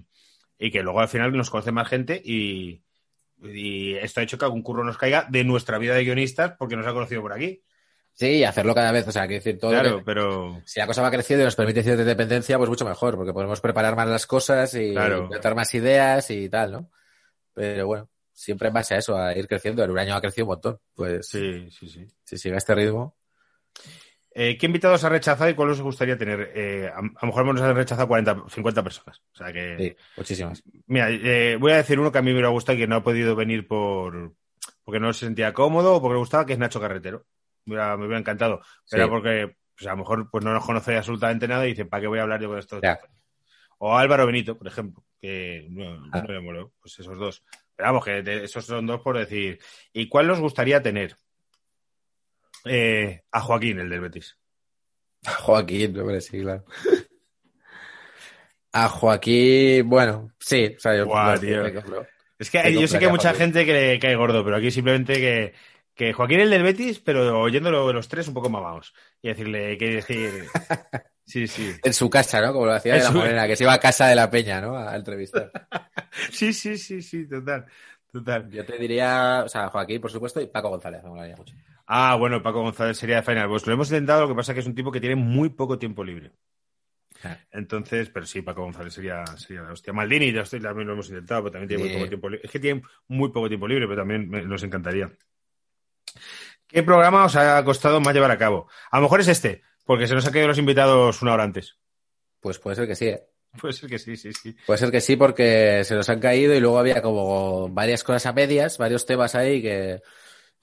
y 0.58 0.70
que 0.70 0.82
luego 0.82 1.00
al 1.00 1.08
final 1.08 1.32
nos 1.36 1.50
conoce 1.50 1.72
más 1.72 1.88
gente 1.88 2.20
y, 2.24 2.82
y 3.42 3.94
esto 3.96 4.20
ha 4.20 4.22
hecho 4.22 4.38
que 4.38 4.44
algún 4.44 4.62
curro 4.62 4.84
nos 4.84 4.96
caiga 4.98 5.26
de 5.30 5.44
nuestra 5.44 5.78
vida 5.78 5.94
de 5.94 6.04
guionistas 6.04 6.54
porque 6.58 6.76
nos 6.76 6.86
ha 6.86 6.92
conocido 6.92 7.20
por 7.22 7.32
aquí. 7.32 7.62
Sí, 8.16 8.44
hacerlo 8.44 8.76
cada 8.76 8.92
vez, 8.92 9.08
o 9.08 9.12
sea, 9.12 9.26
que 9.26 9.34
decir 9.34 9.58
todo. 9.58 9.72
Claro, 9.72 9.98
que- 9.98 10.04
pero 10.04 10.62
si 10.64 10.78
la 10.78 10.86
cosa 10.86 11.02
va 11.02 11.10
creciendo 11.10 11.42
y 11.42 11.46
nos 11.46 11.56
permite 11.56 11.82
cierta 11.82 12.02
independencia, 12.02 12.56
pues 12.58 12.70
mucho 12.70 12.84
mejor, 12.84 13.16
porque 13.16 13.32
podemos 13.32 13.60
preparar 13.60 13.96
más 13.96 14.06
las 14.08 14.24
cosas 14.26 14.72
y 14.74 14.92
Claro. 14.92 15.24
inventar 15.24 15.56
más 15.56 15.74
ideas 15.74 16.30
y 16.30 16.48
tal, 16.48 16.70
¿no? 16.72 16.90
Pero 17.52 17.86
bueno, 17.88 18.08
siempre 18.32 18.68
en 18.68 18.74
base 18.74 18.94
a 18.94 18.98
eso, 18.98 19.16
a 19.18 19.36
ir 19.36 19.48
creciendo. 19.48 19.82
En 19.82 19.90
un 19.90 19.98
año 19.98 20.14
ha 20.14 20.20
crecido 20.20 20.44
un 20.46 20.50
montón. 20.50 20.78
Pues 20.94 21.26
sí, 21.28 21.68
sí, 21.70 21.88
sí. 21.88 22.06
si 22.22 22.38
sigue 22.38 22.54
a 22.54 22.58
este 22.58 22.74
ritmo. 22.76 23.16
Eh, 24.36 24.58
¿Qué 24.58 24.66
invitados 24.66 25.04
ha 25.04 25.08
rechazado 25.08 25.48
y 25.48 25.54
cuál 25.54 25.70
os 25.70 25.80
gustaría 25.80 26.18
tener? 26.18 26.50
Eh, 26.54 26.90
a, 26.92 26.98
a 26.98 27.02
lo 27.02 27.26
mejor 27.28 27.44
nos 27.46 27.62
han 27.62 27.76
rechazado 27.76 28.08
40, 28.08 28.44
50 28.48 28.82
personas. 28.82 29.22
O 29.32 29.36
sea 29.36 29.52
que. 29.52 29.76
Sí, 29.78 29.96
muchísimas. 30.16 30.62
Mira, 30.86 31.08
eh, 31.10 31.56
voy 31.60 31.70
a 31.72 31.76
decir 31.76 32.00
uno 32.00 32.10
que 32.10 32.18
a 32.18 32.22
mí 32.22 32.26
me 32.30 32.34
hubiera 32.34 32.48
gustado 32.48 32.76
y 32.76 32.80
que 32.80 32.86
no 32.88 32.96
ha 32.96 33.02
podido 33.04 33.36
venir 33.36 33.66
por 33.68 34.32
porque 34.82 35.00
no 35.00 35.12
se 35.12 35.24
sentía 35.26 35.52
cómodo 35.54 35.94
o 35.94 36.00
porque 36.02 36.14
le 36.14 36.18
gustaba, 36.18 36.44
que 36.44 36.52
es 36.54 36.58
Nacho 36.58 36.80
Carretero. 36.80 37.24
Me 37.64 37.74
hubiera, 37.74 37.96
me 37.96 38.04
hubiera 38.06 38.18
encantado. 38.18 38.60
Pero 38.90 39.04
Sí. 39.04 39.10
porque 39.10 39.56
pues, 39.76 39.86
a 39.86 39.90
lo 39.92 39.98
mejor 39.98 40.28
pues 40.30 40.44
no 40.44 40.52
nos 40.52 40.64
conoce 40.66 40.96
absolutamente 40.96 41.46
nada 41.48 41.64
y 41.64 41.70
dice, 41.70 41.84
¿para 41.86 42.00
qué 42.02 42.06
voy 42.08 42.18
a 42.18 42.22
hablar 42.22 42.40
yo 42.42 42.48
con 42.48 42.58
esto? 42.58 42.80
Ya. 42.82 42.98
O 43.78 43.96
Álvaro 43.96 44.26
Benito, 44.26 44.58
por 44.58 44.66
ejemplo, 44.66 45.04
que 45.20 45.66
no, 45.70 46.06
Ah. 46.12 46.24
me 46.28 46.40
moló. 46.40 46.72
Pues 46.80 46.98
esos 46.98 47.16
dos. 47.18 47.42
Pero 47.76 47.88
vamos, 47.88 48.04
que 48.04 48.18
esos 48.44 48.66
son 48.66 48.86
dos 48.86 49.00
por 49.00 49.16
decir. 49.16 49.58
¿Y 49.92 50.08
cuál 50.08 50.28
os 50.30 50.40
gustaría 50.40 50.82
tener? 50.82 51.16
Eh, 52.64 53.22
a 53.30 53.40
Joaquín, 53.40 53.78
el 53.80 53.88
del 53.90 54.00
Betis. 54.00 54.36
Joaquín, 55.26 55.98
hombre, 55.98 56.20
sí, 56.20 56.40
claro. 56.40 56.64
A 58.72 58.88
Joaquín, 58.88 59.88
bueno, 59.88 60.30
sí, 60.38 60.74
o 60.76 60.80
sea, 60.80 60.96
yo, 60.96 61.06
Guau, 61.06 61.38
tío. 61.38 61.64
Es 62.38 62.50
que 62.50 62.72
yo 62.72 62.88
sé 62.88 62.98
que 62.98 63.04
hay 63.06 63.10
mucha 63.10 63.28
Joaquín. 63.30 63.40
gente 63.52 63.64
que 63.66 63.72
le 63.72 63.98
cae 64.00 64.16
gordo, 64.16 64.44
pero 64.44 64.56
aquí 64.56 64.70
simplemente 64.72 65.14
que, 65.14 65.54
que 65.94 66.12
Joaquín 66.12 66.40
el 66.40 66.50
del 66.50 66.64
Betis, 66.64 66.98
pero 66.98 67.40
oyéndolo 67.40 67.86
de 67.86 67.92
los 67.94 68.08
tres 68.08 68.26
un 68.26 68.34
poco 68.34 68.50
mamados. 68.50 68.92
Y 69.22 69.28
decirle 69.28 69.78
que 69.78 69.88
decir. 69.96 70.30
Sí, 71.26 71.46
sí. 71.48 71.72
En 71.82 71.94
su 71.94 72.10
casa, 72.10 72.38
¿no? 72.42 72.52
Como 72.52 72.66
lo 72.66 72.72
hacía 72.74 72.92
de 72.96 73.00
la 73.00 73.06
su- 73.10 73.14
morena, 73.16 73.46
que 73.46 73.56
se 73.56 73.64
iba 73.64 73.72
a 73.72 73.80
casa 73.80 74.08
de 74.08 74.14
la 74.14 74.28
peña, 74.30 74.60
¿no? 74.60 74.76
A 74.76 74.94
entrevistar. 74.94 75.50
Sí, 76.30 76.52
sí, 76.52 76.76
sí, 76.76 77.00
sí, 77.00 77.26
total. 77.26 77.64
Total. 78.12 78.50
Yo 78.50 78.62
te 78.66 78.76
diría, 78.76 79.42
o 79.46 79.48
sea, 79.48 79.68
Joaquín, 79.70 80.02
por 80.02 80.10
supuesto, 80.10 80.38
y 80.42 80.48
Paco 80.48 80.68
González, 80.68 81.02
me 81.02 81.08
molaría 81.08 81.34
mucho. 81.34 81.54
Ah, 81.86 82.16
bueno, 82.16 82.42
Paco 82.42 82.62
González 82.62 82.96
sería 82.96 83.16
de 83.16 83.22
Final 83.22 83.48
Boss. 83.48 83.66
Lo 83.66 83.74
hemos 83.74 83.88
intentado, 83.90 84.22
lo 84.22 84.28
que 84.28 84.34
pasa 84.34 84.52
es 84.52 84.54
que 84.54 84.60
es 84.60 84.66
un 84.66 84.74
tipo 84.74 84.90
que 84.90 85.00
tiene 85.00 85.16
muy 85.16 85.50
poco 85.50 85.78
tiempo 85.78 86.02
libre. 86.02 86.32
Ah. 87.22 87.38
Entonces, 87.52 88.10
pero 88.10 88.26
sí, 88.26 88.42
Paco 88.42 88.62
González 88.62 88.92
sería, 88.94 89.24
sería 89.36 89.62
la 89.62 89.72
hostia. 89.72 89.92
Maldini 89.92 90.32
ya 90.32 90.42
estoy- 90.42 90.60
también 90.60 90.86
lo 90.86 90.94
hemos 90.94 91.08
intentado, 91.08 91.42
pero 91.42 91.52
también 91.52 91.68
tiene 91.68 91.84
muy 91.84 91.92
poco 91.94 92.08
tiempo 92.08 92.28
libre. 92.28 92.46
Es 92.46 92.50
que 92.50 92.58
tiene 92.60 92.82
muy 93.08 93.28
poco 93.30 93.48
tiempo 93.48 93.68
libre, 93.68 93.86
pero 93.86 94.00
también 94.00 94.28
me- 94.28 94.42
nos 94.42 94.62
encantaría. 94.62 95.10
¿Qué 96.66 96.82
programa 96.82 97.24
os 97.26 97.36
ha 97.36 97.62
costado 97.64 98.00
más 98.00 98.14
llevar 98.14 98.30
a 98.30 98.38
cabo? 98.38 98.68
A 98.90 98.96
lo 98.98 99.02
mejor 99.04 99.20
es 99.20 99.28
este, 99.28 99.62
porque 99.84 100.06
se 100.06 100.14
nos 100.14 100.26
han 100.26 100.32
caído 100.32 100.48
los 100.48 100.58
invitados 100.58 101.22
una 101.22 101.34
hora 101.34 101.44
antes. 101.44 101.78
Pues 102.40 102.58
puede 102.58 102.76
ser 102.76 102.86
que 102.86 102.94
sí, 102.96 103.06
¿eh? 103.06 103.22
Puede 103.60 103.72
ser 103.74 103.88
que 103.88 103.98
sí, 103.98 104.16
sí, 104.16 104.32
sí. 104.32 104.56
Puede 104.66 104.78
ser 104.78 104.90
que 104.90 105.00
sí, 105.00 105.16
porque 105.16 105.82
se 105.84 105.94
nos 105.94 106.08
han 106.08 106.18
caído 106.18 106.54
y 106.54 106.60
luego 106.60 106.78
había 106.78 107.00
como 107.00 107.68
varias 107.68 108.02
cosas 108.02 108.26
a 108.26 108.32
medias, 108.32 108.78
varios 108.78 109.06
temas 109.06 109.34
ahí 109.36 109.62
que, 109.62 110.02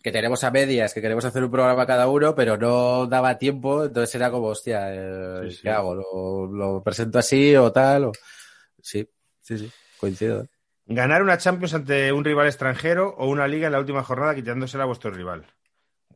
que 0.01 0.11
tenemos 0.11 0.43
a 0.43 0.51
medias, 0.51 0.93
que 0.93 1.01
queremos 1.01 1.25
hacer 1.25 1.43
un 1.43 1.51
programa 1.51 1.85
cada 1.85 2.07
uno, 2.07 2.33
pero 2.35 2.57
no 2.57 3.05
daba 3.07 3.37
tiempo, 3.37 3.85
entonces 3.85 4.15
era 4.15 4.31
como, 4.31 4.47
hostia, 4.47 4.93
eh, 4.93 5.49
Sí, 5.49 5.55
sí. 5.57 5.61
¿qué 5.63 5.69
hago? 5.69 5.95
¿Lo, 5.95 6.47
lo 6.47 6.83
presento 6.83 7.19
así 7.19 7.55
o 7.55 7.71
tal? 7.71 8.05
O... 8.05 8.11
Sí, 8.81 9.07
sí, 9.41 9.57
sí, 9.57 9.71
coincido. 9.99 10.43
¿eh? 10.43 10.47
¿Ganar 10.87 11.21
una 11.21 11.37
Champions 11.37 11.73
ante 11.75 12.11
un 12.11 12.25
rival 12.25 12.47
extranjero 12.47 13.15
o 13.17 13.27
una 13.29 13.47
liga 13.47 13.67
en 13.67 13.73
la 13.73 13.79
última 13.79 14.03
jornada 14.03 14.33
quitándosela 14.35 14.83
a 14.83 14.87
vuestro 14.87 15.11
rival? 15.11 15.45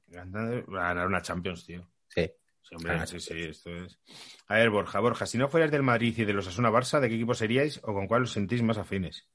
Ganar 0.08 0.64
ganar 0.68 1.08
una 1.08 1.22
Champions, 1.22 1.66
tío. 1.66 1.88
Sí. 2.08 2.30
Sí, 2.68 2.76
hombre, 2.76 2.94
Ah, 2.94 3.06
sí, 3.06 3.20
sí, 3.20 3.34
esto 3.44 3.70
es. 3.70 4.00
A 4.48 4.56
ver, 4.56 4.72
Borja, 4.72 5.00
Borja, 5.00 5.28
si 5.28 5.38
no 5.38 5.48
fueras 5.48 5.70
del 5.70 5.84
Madrid 5.84 6.18
y 6.18 6.26
de 6.26 6.34
los 6.34 6.48
Asuna 6.48 6.72
Barça, 6.72 7.00
¿de 7.00 7.10
qué 7.10 7.16
equipo 7.16 7.36
seríais 7.36 7.80
o 7.84 7.94
con 7.94 8.08
cuál 8.08 8.24
os 8.24 8.32
sentís 8.32 8.64
más 8.64 8.80
afines? 8.80 9.28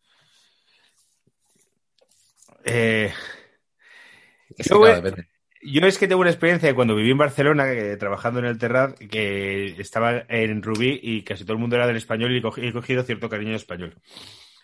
Eh, 2.64 3.12
Es 4.59 4.66
Yo 4.68 4.76
que, 4.80 4.86
claro, 4.86 5.01
voy- 5.03 5.11
depende. 5.11 5.28
yo 5.62 5.86
es 5.86 5.98
que 5.98 6.09
tengo 6.09 6.20
una 6.20 6.30
experiencia 6.30 6.68
de 6.68 6.74
cuando 6.74 6.94
viví 6.94 7.11
en 7.11 7.18
Barcelona, 7.18 7.70
eh, 7.72 7.96
trabajando 7.96 8.40
en 8.40 8.46
el 8.46 8.59
Terrat, 8.59 8.98
que 8.98 9.74
estaba 9.78 10.24
en 10.28 10.62
Rubí 10.62 10.98
y 11.03 11.22
casi 11.22 11.44
todo 11.44 11.55
el 11.55 11.59
mundo 11.61 11.76
era 11.76 11.86
del 11.86 11.96
español 11.96 12.34
y 12.34 12.40
cogí- 12.42 12.66
he 12.68 12.72
cogido 12.72 13.03
cierto 13.03 13.28
cariño 13.28 13.51
al 13.51 13.57
español. 13.57 13.94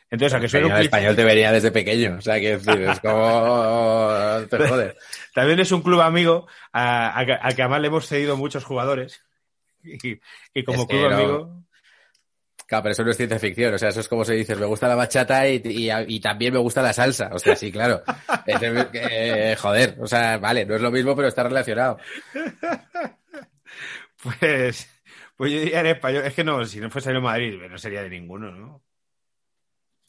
Entonces, 0.08 0.34
a 0.34 0.40
que 0.40 0.64
un 0.64 0.70
El 0.72 0.82
español 0.82 1.16
te 1.16 1.24
venía 1.24 1.50
desde 1.50 1.72
pequeño, 1.72 2.16
o 2.18 2.20
sea, 2.20 2.38
que 2.38 2.58
decir, 2.58 2.80
es 2.82 3.00
como... 3.00 4.08
Te 4.50 4.68
joder. 4.68 4.96
También 5.34 5.58
es 5.58 5.72
un 5.72 5.82
club 5.82 6.00
amigo 6.00 6.46
a, 6.72 7.18
a 7.18 7.26
que- 7.26 7.32
además 7.62 7.80
le 7.80 7.88
hemos 7.88 8.06
cedido 8.06 8.36
muchos 8.36 8.64
jugadores. 8.64 9.20
Y, 9.82 10.20
y 10.54 10.62
como 10.64 10.82
Es 10.82 10.88
club 10.88 11.00
no- 11.10 11.16
amigo. 11.16 11.62
Claro, 12.66 12.82
pero 12.82 12.92
eso 12.94 13.04
no 13.04 13.10
es 13.12 13.16
ciencia 13.16 13.38
ficción, 13.38 13.74
o 13.74 13.78
sea, 13.78 13.90
eso 13.90 14.00
es 14.00 14.08
como 14.08 14.24
se 14.24 14.34
dice, 14.34 14.56
me 14.56 14.66
gusta 14.66 14.88
la 14.88 14.96
bachata 14.96 15.48
y, 15.48 15.62
y, 15.64 15.88
y 16.08 16.20
también 16.20 16.52
me 16.52 16.58
gusta 16.58 16.82
la 16.82 16.92
salsa, 16.92 17.30
o 17.32 17.38
sea, 17.38 17.54
sí, 17.54 17.70
claro. 17.70 18.02
Eh, 18.92 19.56
joder, 19.60 19.96
o 20.00 20.06
sea, 20.06 20.38
vale, 20.38 20.64
no 20.66 20.74
es 20.74 20.80
lo 20.80 20.90
mismo, 20.90 21.14
pero 21.14 21.28
está 21.28 21.42
relacionado. 21.44 21.98
Pues, 24.22 24.88
pues 25.36 25.52
yo 25.52 25.60
diría 25.60 25.80
en 25.80 25.86
español. 25.86 26.24
Es 26.24 26.34
que 26.34 26.44
no, 26.44 26.64
si 26.64 26.80
no 26.80 26.90
fuese 26.90 27.10
en 27.10 27.22
Madrid, 27.22 27.60
no 27.68 27.78
sería 27.78 28.02
de 28.02 28.10
ninguno, 28.10 28.50
¿no? 28.50 28.82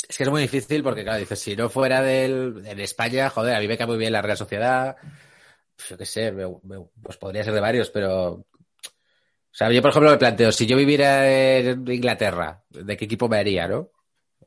Es 0.08 0.18
que 0.18 0.24
es 0.24 0.30
muy 0.30 0.42
difícil 0.42 0.84
porque, 0.84 1.04
claro, 1.04 1.20
dices, 1.20 1.40
si 1.40 1.56
no 1.56 1.70
fuera 1.70 2.02
del, 2.02 2.64
en 2.66 2.80
España, 2.80 3.30
joder, 3.30 3.56
a 3.56 3.60
mí 3.60 3.68
me 3.68 3.78
cae 3.78 3.88
muy 3.88 3.98
bien 3.98 4.14
la 4.14 4.22
Real 4.22 4.38
Sociedad, 4.38 4.96
yo 5.90 5.98
qué 5.98 6.06
sé, 6.06 6.32
me- 6.32 6.48
me- 6.64 6.86
pues 7.02 7.18
podría 7.18 7.44
ser 7.44 7.54
de 7.54 7.62
varios, 7.62 7.90
pero... 7.90 8.46
O 9.58 9.62
sea, 9.66 9.72
yo, 9.72 9.82
por 9.82 9.90
ejemplo, 9.90 10.12
me 10.12 10.20
planteo, 10.20 10.52
si 10.52 10.68
yo 10.68 10.78
viviera 10.78 11.58
en 11.58 11.92
Inglaterra, 11.92 12.64
¿de 12.70 12.96
qué 12.96 13.06
equipo 13.06 13.28
me 13.28 13.40
haría, 13.40 13.68
no? 13.68 13.90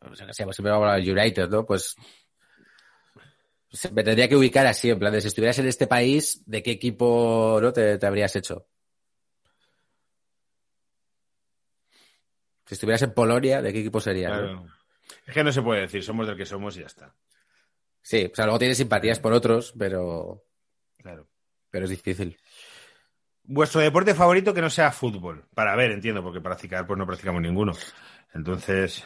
O 0.01 0.15
sea, 0.15 0.25
pues 0.45 0.55
siempre 0.55 0.71
vamos 0.71 0.87
a 0.87 0.93
hablar 0.93 1.05
de 1.05 1.13
United, 1.13 1.49
¿no? 1.49 1.67
Pues 1.67 1.97
me 3.91 4.05
tendría 4.05 4.29
que 4.29 4.37
ubicar 4.37 4.69
así, 4.69 4.89
en 4.89 5.01
plan 5.01 5.13
de 5.13 5.21
si 5.21 5.27
estuvieras 5.27 5.59
en 5.59 5.67
este 5.67 5.89
país, 5.89 6.45
¿de 6.47 6.63
qué 6.63 6.71
equipo 6.71 7.59
no 7.61 7.73
te, 7.73 7.99
te 7.99 8.07
habrías 8.07 8.37
hecho? 8.37 8.69
Si 12.67 12.75
estuvieras 12.75 13.03
en 13.03 13.13
Polonia, 13.13 13.61
¿de 13.63 13.73
qué 13.73 13.81
equipo 13.81 14.01
sería? 14.01 14.29
no? 14.29 14.65
Es 15.27 15.35
que 15.35 15.43
no 15.43 15.51
se 15.51 15.61
puede 15.61 15.81
decir, 15.81 16.05
somos 16.05 16.29
del 16.29 16.37
que 16.37 16.47
somos 16.47 16.77
y 16.77 16.83
ya 16.83 16.87
está. 16.87 17.17
Sí, 18.01 18.31
o 18.33 18.37
sea, 18.37 18.45
luego 18.45 18.61
tienes 18.61 18.79
simpatías 18.79 19.19
por 19.19 19.33
otros, 19.33 19.75
pero, 19.77 20.45
Claro. 20.99 21.29
pero 21.69 21.87
es 21.87 21.91
difícil. 21.91 22.39
Vuestro 23.53 23.81
deporte 23.81 24.15
favorito 24.15 24.55
que 24.55 24.61
no 24.61 24.71
sea 24.71 24.93
fútbol. 24.93 25.45
Para 25.55 25.75
ver, 25.75 25.91
entiendo, 25.91 26.23
porque 26.23 26.41
para 26.41 26.55
practicar 26.55 26.87
pues 26.87 26.97
no 26.97 27.07
practicamos 27.07 27.43
ninguno. 27.43 27.73
Entonces, 28.33 29.05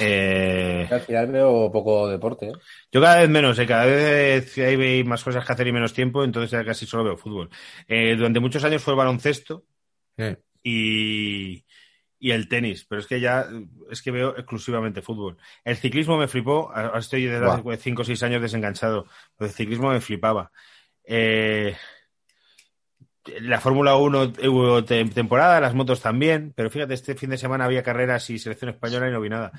eh, 0.00 0.86
Al 0.90 1.00
final 1.00 1.26
veo 1.28 1.70
poco 1.72 2.08
deporte. 2.08 2.46
¿eh? 2.46 2.52
yo 2.92 3.00
cada 3.00 3.20
vez 3.20 3.28
menos, 3.28 3.58
eh, 3.58 3.66
cada 3.66 3.86
vez 3.86 4.56
hay 4.58 5.02
más 5.04 5.24
cosas 5.24 5.44
que 5.44 5.52
hacer 5.52 5.66
y 5.66 5.72
menos 5.72 5.92
tiempo, 5.92 6.22
entonces 6.22 6.50
ya 6.50 6.64
casi 6.64 6.86
solo 6.86 7.04
veo 7.04 7.16
fútbol. 7.16 7.48
Eh, 7.86 8.14
durante 8.16 8.40
muchos 8.40 8.62
años 8.64 8.82
fue 8.82 8.92
el 8.92 8.98
baloncesto 8.98 9.64
y, 10.62 11.64
y 12.18 12.30
el 12.30 12.48
tenis, 12.48 12.84
pero 12.88 13.00
es 13.00 13.06
que 13.06 13.20
ya 13.20 13.48
es 13.90 14.02
que 14.02 14.10
veo 14.10 14.36
exclusivamente 14.36 15.02
fútbol. 15.02 15.38
El 15.64 15.76
ciclismo 15.76 16.18
me 16.18 16.28
flipó, 16.28 16.70
ahora 16.72 16.98
estoy 16.98 17.24
desde 17.24 17.46
hace 17.46 17.62
Buah. 17.62 17.76
5 17.76 18.02
o 18.02 18.04
6 18.04 18.22
años 18.22 18.42
desenganchado, 18.42 19.06
pero 19.36 19.48
el 19.48 19.54
ciclismo 19.54 19.90
me 19.90 20.00
flipaba. 20.00 20.52
Eh, 21.04 21.74
la 23.40 23.60
Fórmula 23.60 23.96
1 23.96 24.32
hubo 24.48 24.84
te- 24.84 25.04
temporada, 25.06 25.60
las 25.60 25.74
motos 25.74 26.00
también, 26.00 26.52
pero 26.54 26.70
fíjate, 26.70 26.94
este 26.94 27.14
fin 27.14 27.30
de 27.30 27.38
semana 27.38 27.64
había 27.64 27.82
carreras 27.82 28.28
y 28.30 28.38
selección 28.38 28.70
española 28.70 29.08
y 29.08 29.12
no 29.12 29.20
vi 29.20 29.28
nada. 29.28 29.52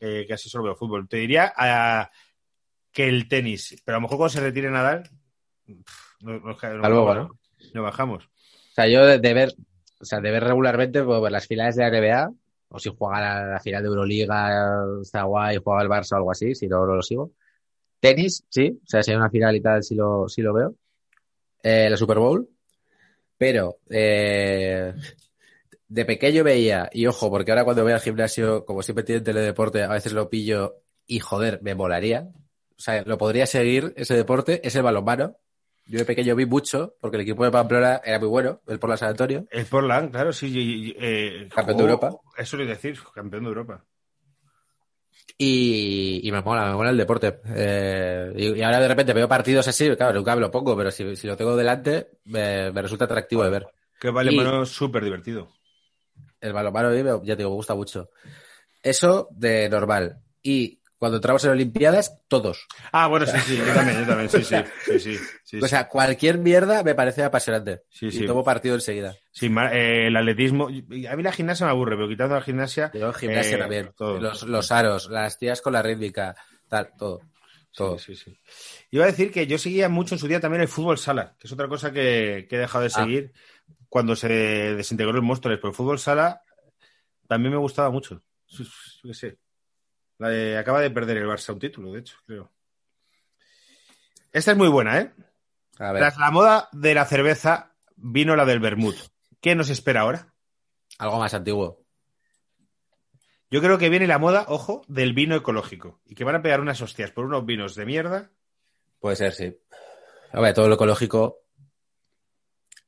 Eh, 0.00 0.26
casi 0.28 0.48
solo 0.48 0.64
veo 0.64 0.76
fútbol. 0.76 1.08
Te 1.08 1.16
diría 1.18 1.52
ah, 1.56 2.10
que 2.92 3.08
el 3.08 3.28
tenis, 3.28 3.80
pero 3.84 3.96
a 3.96 3.98
lo 3.98 4.02
mejor 4.02 4.18
cuando 4.18 4.30
se 4.32 4.40
retire 4.40 4.70
Nadal, 4.70 5.02
pff, 5.66 6.22
no, 6.22 6.32
no- 6.40 6.56
no- 6.56 6.88
luego, 6.88 7.14
¿no? 7.14 7.30
no 7.74 7.82
bajamos. 7.82 8.24
O 8.26 8.74
sea, 8.74 8.86
yo 8.88 9.06
de, 9.06 9.34
ver, 9.34 9.54
o 10.00 10.04
sea, 10.04 10.20
de 10.20 10.30
ver 10.30 10.44
regularmente 10.44 11.02
pues, 11.02 11.32
las 11.32 11.46
finales 11.46 11.76
de 11.76 11.82
la 11.82 11.88
NBA, 11.88 12.30
o 12.68 12.78
si 12.78 12.90
juega 12.96 13.20
la, 13.20 13.46
la 13.46 13.60
final 13.60 13.82
de 13.82 13.88
Euroliga, 13.88 14.84
está 15.00 15.22
guay, 15.22 15.58
juega 15.62 15.82
el 15.82 15.88
Barça 15.88 16.12
o 16.12 16.16
algo 16.16 16.30
así, 16.32 16.54
si 16.54 16.66
no, 16.68 16.84
no 16.84 16.94
lo 16.96 17.02
sigo. 17.02 17.32
Tenis, 18.00 18.44
sí, 18.50 18.78
o 18.82 18.86
sea, 18.86 19.02
si 19.02 19.10
hay 19.12 19.16
una 19.16 19.30
final 19.30 19.56
y 19.56 19.60
tal, 19.62 19.82
sí 19.82 19.94
lo, 19.94 20.28
sí 20.28 20.42
lo 20.42 20.52
veo. 20.52 20.74
Eh, 21.62 21.88
la 21.88 21.96
Super 21.96 22.18
Bowl. 22.18 22.46
Pero, 23.38 23.78
eh, 23.90 24.92
de 25.88 26.04
pequeño 26.04 26.42
veía, 26.44 26.88
y 26.92 27.06
ojo, 27.06 27.30
porque 27.30 27.50
ahora 27.52 27.64
cuando 27.64 27.82
voy 27.82 27.92
al 27.92 28.00
gimnasio, 28.00 28.64
como 28.64 28.82
siempre 28.82 29.04
tiene 29.04 29.20
teledeporte, 29.20 29.82
a 29.82 29.88
veces 29.88 30.12
lo 30.12 30.28
pillo 30.30 30.82
y 31.06 31.20
joder, 31.20 31.60
me 31.62 31.74
molaría. 31.74 32.28
O 32.78 32.80
sea, 32.80 33.02
lo 33.02 33.16
podría 33.18 33.46
seguir 33.46 33.92
ese 33.96 34.14
deporte, 34.14 34.60
es 34.66 34.74
el 34.76 34.82
balonmano. 34.82 35.36
Yo 35.88 35.98
de 36.00 36.04
pequeño 36.04 36.34
vi 36.34 36.46
mucho, 36.46 36.96
porque 37.00 37.16
el 37.16 37.22
equipo 37.22 37.44
de 37.44 37.52
Pamplona 37.52 38.00
era 38.04 38.18
muy 38.18 38.28
bueno, 38.28 38.60
el 38.66 38.78
por 38.80 38.90
la 38.90 38.96
San 38.96 39.10
Antonio. 39.10 39.46
El 39.50 39.66
Portland, 39.66 40.10
claro, 40.10 40.32
sí. 40.32 40.48
y- 40.48 40.88
y, 40.90 40.96
eh, 40.98 41.48
Campeón 41.54 41.76
de 41.76 41.82
Europa. 41.84 42.10
Eso 42.36 42.58
es 42.60 42.66
decir, 42.68 42.98
campeón 43.14 43.44
de 43.44 43.48
Europa. 43.50 43.84
Y, 45.38 46.20
y 46.26 46.32
me 46.32 46.40
mola, 46.40 46.66
me 46.66 46.74
mola 46.74 46.90
el 46.90 46.96
deporte. 46.96 47.40
Eh, 47.46 48.32
y, 48.36 48.58
y 48.58 48.62
ahora 48.62 48.80
de 48.80 48.88
repente 48.88 49.12
veo 49.12 49.28
partidos 49.28 49.68
así, 49.68 49.94
claro, 49.96 50.14
nunca 50.14 50.34
me 50.34 50.40
lo 50.40 50.50
pongo, 50.50 50.76
pero 50.76 50.90
si, 50.90 51.14
si 51.16 51.26
lo 51.26 51.36
tengo 51.36 51.56
delante, 51.56 52.08
me, 52.24 52.70
me 52.72 52.82
resulta 52.82 53.04
atractivo 53.04 53.44
de 53.44 53.50
ver. 53.50 53.66
Que 54.00 54.10
vale, 54.10 54.32
Y- 54.32 54.36
mano, 54.36 54.64
súper 54.64 55.04
divertido. 55.04 55.48
El 56.40 56.52
balonmano 56.52 56.92
ya 57.22 57.34
te 57.34 57.38
digo, 57.38 57.50
me 57.50 57.56
gusta 57.56 57.74
mucho. 57.74 58.10
Eso 58.82 59.28
de 59.32 59.68
normal. 59.68 60.20
Y 60.42 60.80
cuando 60.98 61.16
entramos 61.16 61.44
en 61.44 61.50
Olimpiadas, 61.50 62.18
todos. 62.28 62.66
Ah, 62.92 63.06
bueno, 63.06 63.26
sí, 63.26 63.36
sí, 63.46 63.56
yo 63.58 63.74
también, 63.74 64.00
yo 64.00 64.06
también, 64.06 64.30
sí, 64.30 64.42
sí, 64.44 64.56
sí, 64.86 64.98
sí, 64.98 65.18
sí, 65.44 65.60
O 65.62 65.68
sea, 65.68 65.88
cualquier 65.88 66.38
mierda 66.38 66.82
me 66.82 66.94
parece 66.94 67.22
apasionante. 67.22 67.82
Sí, 67.90 68.06
y 68.06 68.12
sí. 68.12 68.26
tomo 68.26 68.42
partido 68.42 68.74
enseguida. 68.74 69.14
Sí, 69.30 69.46
eh, 69.72 70.06
el 70.06 70.16
atletismo, 70.16 70.70
y- 70.70 71.06
a 71.06 71.14
mí 71.16 71.22
la 71.22 71.32
gimnasia 71.32 71.66
me 71.66 71.72
aburre, 71.72 71.96
pero 71.96 72.08
quitando 72.08 72.34
la 72.34 72.40
gimnasia, 72.42 72.90
Yo 72.94 73.12
gimnasia 73.12 73.56
Eh, 73.56 73.60
también. 73.60 73.92
todo. 73.96 74.20
Los, 74.20 74.42
los 74.44 74.72
aros, 74.72 75.10
las 75.10 75.38
tías 75.38 75.60
con 75.60 75.74
la 75.74 75.82
rítmica, 75.82 76.34
tal, 76.68 76.90
todo. 76.96 77.20
Todo. 77.74 77.98
Sí, 77.98 78.14
sí, 78.16 78.24
sí. 78.30 78.38
Iba 78.90 79.04
a 79.04 79.08
decir 79.08 79.30
que 79.30 79.46
yo 79.46 79.58
seguía 79.58 79.90
mucho 79.90 80.14
en 80.14 80.18
su 80.18 80.26
día 80.28 80.40
también 80.40 80.62
el 80.62 80.68
fútbol 80.68 80.96
sala, 80.96 81.36
que 81.38 81.46
es 81.46 81.52
otra 81.52 81.68
cosa 81.68 81.92
que, 81.92 82.46
que 82.48 82.56
he 82.56 82.58
dejado 82.58 82.80
de 82.84 82.86
Ah. 82.94 83.02
seguir 83.02 83.32
cuando 83.90 84.16
se 84.16 84.28
desintegró 84.28 85.14
el 85.14 85.20
Móstoles, 85.22 85.58
pero 85.58 85.68
el 85.68 85.74
fútbol 85.74 85.98
sala 85.98 86.40
también 87.28 87.52
me 87.52 87.58
gustaba 87.58 87.90
mucho. 87.90 88.22
Yo 88.48 88.64
qué 89.02 89.12
sé. 89.14 89.36
La 90.18 90.28
de- 90.28 90.56
acaba 90.58 90.80
de 90.80 90.90
perder 90.90 91.18
el 91.18 91.26
Barça 91.26 91.52
un 91.52 91.58
título, 91.58 91.92
de 91.92 92.00
hecho, 92.00 92.16
creo. 92.26 92.50
Esta 94.32 94.52
es 94.52 94.56
muy 94.56 94.68
buena, 94.68 94.98
¿eh? 95.00 95.12
A 95.78 95.92
ver, 95.92 96.00
Tras 96.02 96.16
la 96.18 96.30
moda 96.30 96.68
de 96.72 96.94
la 96.94 97.04
cerveza, 97.04 97.74
vino 97.96 98.34
la 98.36 98.44
del 98.44 98.60
vermut. 98.60 98.96
¿Qué 99.40 99.54
nos 99.54 99.68
espera 99.70 100.02
ahora? 100.02 100.32
algo 100.98 101.18
más 101.18 101.34
antiguo. 101.34 101.82
Yo 103.50 103.60
creo 103.60 103.76
que 103.78 103.90
viene 103.90 104.06
la 104.06 104.18
moda, 104.18 104.46
ojo, 104.48 104.82
del 104.88 105.12
vino 105.12 105.36
ecológico. 105.36 106.00
Y 106.06 106.14
que 106.14 106.24
van 106.24 106.34
a 106.36 106.42
pegar 106.42 106.60
unas 106.60 106.80
hostias 106.80 107.10
por 107.10 107.26
unos 107.26 107.44
vinos 107.44 107.74
de 107.74 107.84
mierda. 107.84 108.30
Puede 108.98 109.16
ser, 109.16 109.32
sí. 109.34 109.56
A 110.32 110.40
ver, 110.40 110.54
todo 110.54 110.68
lo 110.68 110.74
ecológico. 110.76 111.42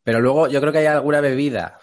Pero 0.02 0.20
luego 0.20 0.48
yo 0.48 0.60
creo 0.60 0.72
que 0.72 0.78
hay 0.78 0.86
alguna 0.86 1.20
bebida. 1.20 1.78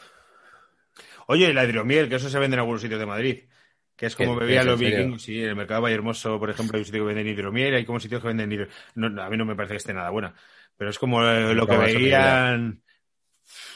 Oye, 1.27 1.53
la 1.53 1.63
hidromiel, 1.63 2.09
que 2.09 2.15
eso 2.15 2.29
se 2.29 2.39
vende 2.39 2.55
en 2.55 2.59
algunos 2.61 2.81
sitios 2.81 2.99
de 2.99 3.05
Madrid. 3.05 3.47
Que 3.95 4.07
es 4.07 4.15
como 4.15 4.33
¿Qué 4.37 4.45
bebían 4.45 4.65
los 4.65 4.79
vikingos. 4.79 5.21
Sí, 5.21 5.41
en 5.41 5.49
el 5.49 5.55
mercado 5.55 5.79
de 5.79 5.83
Vallehermoso, 5.83 6.37
por 6.37 6.49
ejemplo, 6.49 6.75
hay 6.75 6.81
un 6.81 6.85
sitio 6.85 7.01
que 7.01 7.13
venden 7.13 7.27
hidromiel, 7.27 7.75
hay 7.75 7.85
como 7.85 7.99
sitios 7.99 8.21
que 8.21 8.27
venden 8.27 8.51
hidromiel. 8.51 8.75
No, 8.95 9.21
a 9.21 9.29
mí 9.29 9.37
no 9.37 9.45
me 9.45 9.55
parece 9.55 9.73
que 9.73 9.77
esté 9.77 9.93
nada 9.93 10.09
buena. 10.09 10.33
Pero 10.77 10.89
es 10.89 10.99
como 10.99 11.25
eh, 11.25 11.53
lo 11.53 11.65
que 11.65 11.77
veían. 11.77 12.81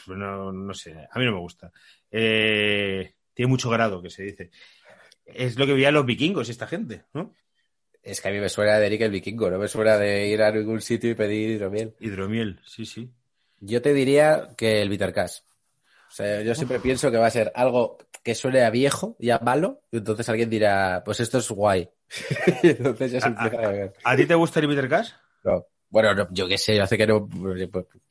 No, 0.08 0.52
no 0.52 0.74
sé, 0.74 0.92
a 1.10 1.18
mí 1.18 1.24
no 1.24 1.32
me 1.32 1.38
gusta. 1.38 1.72
Eh, 2.10 3.14
tiene 3.32 3.48
mucho 3.48 3.70
grado, 3.70 4.02
que 4.02 4.10
se 4.10 4.24
dice. 4.24 4.50
Es 5.24 5.58
lo 5.58 5.66
que 5.66 5.74
veían 5.74 5.94
los 5.94 6.04
vikingos 6.04 6.48
y 6.48 6.50
esta 6.50 6.66
gente, 6.66 7.04
¿no? 7.14 7.32
Es 8.02 8.20
que 8.20 8.28
a 8.28 8.32
mí 8.32 8.38
me 8.38 8.48
suena 8.48 8.78
de 8.78 8.86
Eric 8.86 9.02
el 9.02 9.10
vikingo, 9.10 9.50
no 9.50 9.58
me 9.58 9.68
suena 9.68 9.96
de 9.96 10.26
ir 10.28 10.42
a 10.42 10.50
ningún 10.50 10.80
sitio 10.80 11.10
y 11.10 11.14
pedir 11.14 11.50
hidromiel. 11.50 11.94
Hidromiel, 12.00 12.60
sí, 12.64 12.86
sí. 12.86 13.10
Yo 13.60 13.82
te 13.82 13.92
diría 13.92 14.48
que 14.56 14.80
el 14.80 14.88
bitter 14.88 15.12
cash. 15.12 15.40
O 16.10 16.12
sea, 16.12 16.42
yo 16.42 16.56
siempre 16.56 16.80
pienso 16.80 17.08
que 17.12 17.18
va 17.18 17.26
a 17.26 17.30
ser 17.30 17.52
algo 17.54 17.98
que 18.24 18.34
suene 18.34 18.64
a 18.64 18.70
viejo 18.70 19.16
y 19.20 19.30
a 19.30 19.38
malo, 19.38 19.82
y 19.92 19.98
entonces 19.98 20.28
alguien 20.28 20.50
dirá, 20.50 21.02
pues 21.04 21.20
esto 21.20 21.38
es 21.38 21.48
guay. 21.48 21.88
entonces 22.64 23.12
ya 23.12 23.20
se 23.20 23.28
empieza 23.28 23.56
a 23.56 23.68
beber. 23.68 23.92
¿A 24.02 24.16
ti 24.16 24.26
te 24.26 24.34
gusta 24.34 24.58
el 24.58 24.66
bitter 24.66 24.88
cash? 24.88 25.12
No. 25.44 25.64
Bueno, 25.88 26.14
no, 26.14 26.28
yo 26.32 26.48
qué 26.48 26.58
sé, 26.58 26.80
hace 26.80 26.98
que 26.98 27.06
no, 27.06 27.28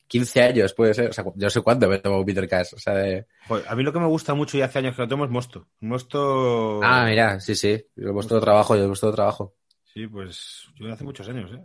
15 0.06 0.42
años 0.42 0.72
puede 0.72 0.94
ser, 0.94 1.10
o 1.10 1.12
sea, 1.12 1.24
yo 1.34 1.50
sé 1.50 1.60
cuándo 1.60 1.88
me 1.88 1.98
tomo 1.98 2.18
un 2.18 2.24
bitter 2.24 2.48
cash, 2.48 2.74
o 2.74 2.78
sea, 2.78 2.94
de... 2.94 3.26
Joder, 3.48 3.66
a 3.68 3.76
mí 3.76 3.82
lo 3.82 3.92
que 3.92 4.00
me 4.00 4.06
gusta 4.06 4.32
mucho 4.32 4.56
y 4.56 4.62
hace 4.62 4.78
años 4.78 4.96
que 4.96 5.02
lo 5.02 5.08
tomo 5.08 5.26
es 5.26 5.30
mosto. 5.30 5.68
Mosto. 5.80 6.80
Ah, 6.82 7.04
mira, 7.06 7.38
sí, 7.40 7.54
sí, 7.54 7.86
yo 7.96 8.08
hemos 8.08 8.26
todo 8.26 8.40
trabajo, 8.40 8.76
yo 8.76 8.84
hemos 8.84 9.00
todo 9.00 9.12
trabajo. 9.12 9.54
Sí, 9.84 10.06
pues 10.06 10.68
yo 10.76 10.90
hace 10.90 11.04
muchos 11.04 11.28
años, 11.28 11.50
¿eh? 11.52 11.60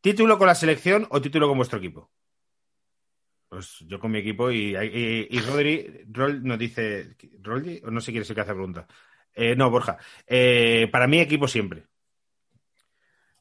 ¿Título 0.00 0.36
con 0.36 0.46
la 0.48 0.54
selección 0.54 1.06
o 1.10 1.20
título 1.20 1.48
con 1.48 1.56
vuestro 1.56 1.78
equipo? 1.78 2.10
Pues 3.48 3.78
yo 3.86 3.98
con 3.98 4.10
mi 4.10 4.18
equipo 4.18 4.50
y, 4.50 4.76
y, 4.76 5.26
y 5.30 5.40
Rodri 5.40 6.04
Rol 6.10 6.44
nos 6.44 6.58
dice. 6.58 7.16
¿Roldi? 7.40 7.80
O 7.84 7.90
no 7.90 8.00
sé 8.00 8.12
quién 8.12 8.22
es 8.22 8.28
el 8.30 8.34
que 8.34 8.42
hace 8.42 8.50
la 8.50 8.54
pregunta. 8.56 8.86
Eh, 9.34 9.56
no, 9.56 9.70
Borja. 9.70 9.96
Eh, 10.26 10.88
para 10.92 11.06
mí, 11.06 11.18
equipo 11.20 11.48
siempre. 11.48 11.84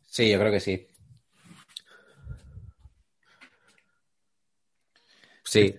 Sí, 0.05 0.31
yo 0.31 0.39
creo 0.39 0.51
que 0.51 0.59
sí. 0.59 0.87
Sí. 5.43 5.75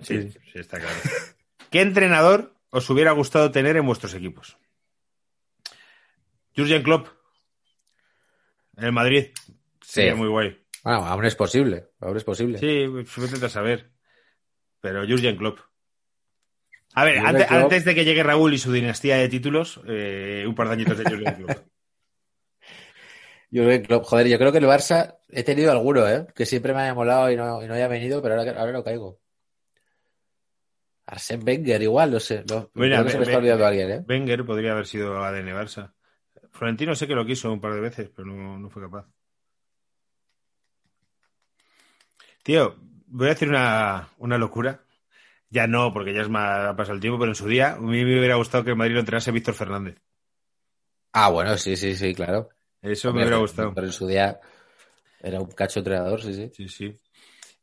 Sí, 0.00 0.30
sí, 0.30 0.38
está 0.54 0.78
claro. 0.78 0.96
¿Qué 1.70 1.80
entrenador 1.80 2.54
os 2.70 2.88
hubiera 2.90 3.12
gustado 3.12 3.50
tener 3.50 3.76
en 3.76 3.86
vuestros 3.86 4.14
equipos? 4.14 4.56
Jurgen 6.56 6.82
Klopp. 6.82 7.08
En 8.76 8.84
el 8.84 8.92
Madrid. 8.92 9.28
Sería 9.80 10.12
Sí. 10.12 10.18
muy 10.18 10.28
guay. 10.28 10.56
Bueno, 10.84 11.04
aún 11.06 11.24
es 11.24 11.34
posible, 11.34 11.88
aún 12.00 12.16
es 12.16 12.24
posible. 12.24 12.58
Sí, 12.58 12.86
suficiente 13.06 13.46
a 13.46 13.50
saber. 13.50 13.90
Pero 14.80 15.00
Jurgen 15.06 15.36
Klopp. 15.36 15.58
A 16.94 17.04
ver, 17.04 17.18
antes, 17.18 17.46
Klopp- 17.46 17.62
antes 17.62 17.84
de 17.84 17.94
que 17.94 18.04
llegue 18.04 18.22
Raúl 18.22 18.54
y 18.54 18.58
su 18.58 18.72
dinastía 18.72 19.16
de 19.16 19.28
títulos, 19.28 19.80
eh, 19.86 20.44
un 20.46 20.54
par 20.54 20.68
de 20.68 20.74
añitos 20.74 20.98
de 20.98 21.04
Jurgen 21.04 21.34
Klopp. 21.34 21.58
Jürgen 23.50 23.82
Klopp, 23.82 24.04
joder, 24.04 24.28
yo 24.28 24.38
creo 24.38 24.52
que 24.52 24.58
el 24.58 24.66
Barça 24.66 25.18
he 25.28 25.42
tenido 25.42 25.72
alguno, 25.72 26.06
¿eh? 26.08 26.26
Que 26.34 26.46
siempre 26.46 26.74
me 26.74 26.80
haya 26.82 26.94
molado 26.94 27.30
y 27.30 27.36
no, 27.36 27.62
y 27.62 27.66
no 27.66 27.74
haya 27.74 27.88
venido, 27.88 28.20
pero 28.22 28.34
ahora, 28.38 28.52
ahora 28.60 28.72
no 28.72 28.84
caigo. 28.84 29.20
Arsène 31.06 31.42
Wenger 31.44 31.80
igual, 31.82 32.10
no 32.10 32.20
sé. 32.20 32.44
No, 32.46 32.70
Mira, 32.74 33.02
que 33.02 33.10
se 33.10 33.16
me 33.18 33.24
está 33.24 33.38
olvidando 33.38 33.66
alguien, 33.66 33.90
¿eh? 33.90 34.04
Wenger 34.06 34.44
podría 34.44 34.72
haber 34.72 34.86
sido 34.86 35.24
ADN 35.24 35.54
Barça. 35.54 35.94
Florentino 36.52 36.94
sé 36.94 37.06
que 37.06 37.14
lo 37.14 37.24
quiso 37.24 37.50
un 37.52 37.60
par 37.60 37.72
de 37.72 37.80
veces, 37.80 38.10
pero 38.14 38.26
no, 38.26 38.58
no 38.58 38.68
fue 38.68 38.82
capaz. 38.82 39.06
Tío, 42.42 42.76
voy 43.06 43.26
a 43.26 43.30
decir 43.30 43.48
una, 43.48 44.08
una 44.18 44.38
locura. 44.38 44.82
Ya 45.50 45.66
no, 45.66 45.92
porque 45.94 46.12
ya 46.12 46.20
es 46.20 46.28
más 46.28 46.66
ha 46.66 46.76
pasado 46.76 46.94
el 46.94 47.00
tiempo, 47.00 47.18
pero 47.18 47.30
en 47.30 47.34
su 47.34 47.46
día 47.48 47.72
a 47.72 47.78
mí 47.78 48.04
me 48.04 48.18
hubiera 48.18 48.36
gustado 48.36 48.64
que 48.64 48.70
el 48.70 48.76
Madrid 48.76 48.94
lo 48.94 49.00
entrenase 49.00 49.30
Víctor 49.32 49.54
Fernández. 49.54 49.96
Ah, 51.12 51.30
bueno, 51.30 51.56
sí, 51.56 51.74
sí, 51.76 51.96
sí, 51.96 52.14
claro. 52.14 52.50
Eso 52.82 53.08
Hombre, 53.08 53.22
me 53.24 53.28
hubiera 53.28 53.40
gustado. 53.40 53.72
Pero 53.74 53.86
en 53.86 53.92
su 53.92 54.06
día 54.06 54.38
era 55.22 55.40
un 55.40 55.50
cacho 55.50 55.80
entrenador, 55.80 56.22
sí, 56.22 56.34
sí. 56.34 56.50
Sí, 56.54 56.68
sí. 56.68 57.00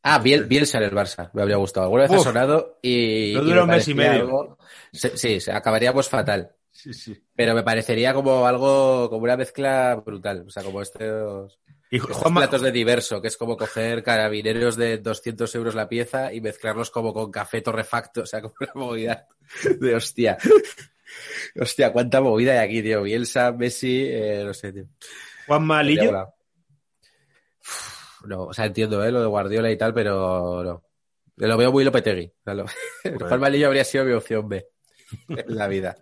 Ah, 0.02 0.18
Biel, 0.18 0.44
Bielsa 0.44 0.78
en 0.78 0.84
el 0.84 0.92
Barça, 0.92 1.30
me 1.32 1.42
habría 1.42 1.56
gustado. 1.56 1.84
Alguna 1.86 2.02
vez 2.02 2.12
ha 2.12 2.16
Uf. 2.16 2.24
sonado 2.24 2.78
y. 2.82 3.32
No 3.34 3.42
dura 3.42 3.62
un 3.62 3.70
mes 3.70 3.86
y 3.88 3.94
medio. 3.94 4.10
algo- 4.22 4.58
se- 4.92 5.16
Sí, 5.16 5.40
se- 5.40 5.52
acabaríamos 5.52 6.08
fatal. 6.08 6.54
Sí, 6.70 6.92
sí. 6.92 7.16
Pero 7.34 7.54
me 7.54 7.62
parecería 7.62 8.12
como 8.14 8.46
algo, 8.46 9.08
como 9.08 9.22
una 9.24 9.36
mezcla 9.36 9.94
brutal. 10.04 10.44
O 10.46 10.50
sea, 10.50 10.62
como 10.64 10.82
estos. 10.82 11.60
Y 11.96 12.30
platos 12.30 12.62
de 12.62 12.72
diverso, 12.72 13.20
que 13.22 13.28
es 13.28 13.36
como 13.36 13.56
coger 13.56 14.02
carabineros 14.02 14.76
de 14.76 14.98
200 14.98 15.54
euros 15.54 15.74
la 15.74 15.88
pieza 15.88 16.32
y 16.32 16.40
mezclarlos 16.40 16.90
como 16.90 17.12
con 17.12 17.30
café 17.30 17.60
torrefacto, 17.60 18.22
o 18.22 18.26
sea, 18.26 18.42
como 18.42 18.54
una 18.60 18.72
movida 18.74 19.28
de 19.78 19.94
hostia. 19.94 20.38
Hostia, 21.58 21.92
cuánta 21.92 22.20
movida 22.20 22.52
hay 22.52 22.58
aquí, 22.58 22.82
tío. 22.82 23.02
Bielsa, 23.02 23.52
Messi, 23.52 24.06
eh, 24.06 24.42
no 24.44 24.52
sé, 24.52 24.72
tío. 24.72 24.86
Juanma 25.46 25.78
Habría 25.78 25.90
Lillo, 25.90 26.06
volado. 26.06 26.34
Uf, 27.60 28.26
No, 28.26 28.42
o 28.44 28.52
sea, 28.52 28.66
entiendo, 28.66 29.04
¿eh? 29.04 29.12
Lo 29.12 29.20
de 29.20 29.26
Guardiola 29.26 29.70
y 29.70 29.78
tal, 29.78 29.94
pero 29.94 30.62
no. 30.62 30.82
Lo 31.36 31.56
veo 31.56 31.70
muy 31.70 31.84
Lopetegui. 31.84 32.26
O 32.26 32.42
sea, 32.44 32.54
lo... 32.54 32.66
Juan 33.28 33.40
Malillo 33.40 33.68
habría 33.68 33.84
sido 33.84 34.04
mi 34.04 34.12
opción 34.12 34.48
B 34.48 34.66
en 35.28 35.56
la 35.56 35.68
vida. 35.68 35.96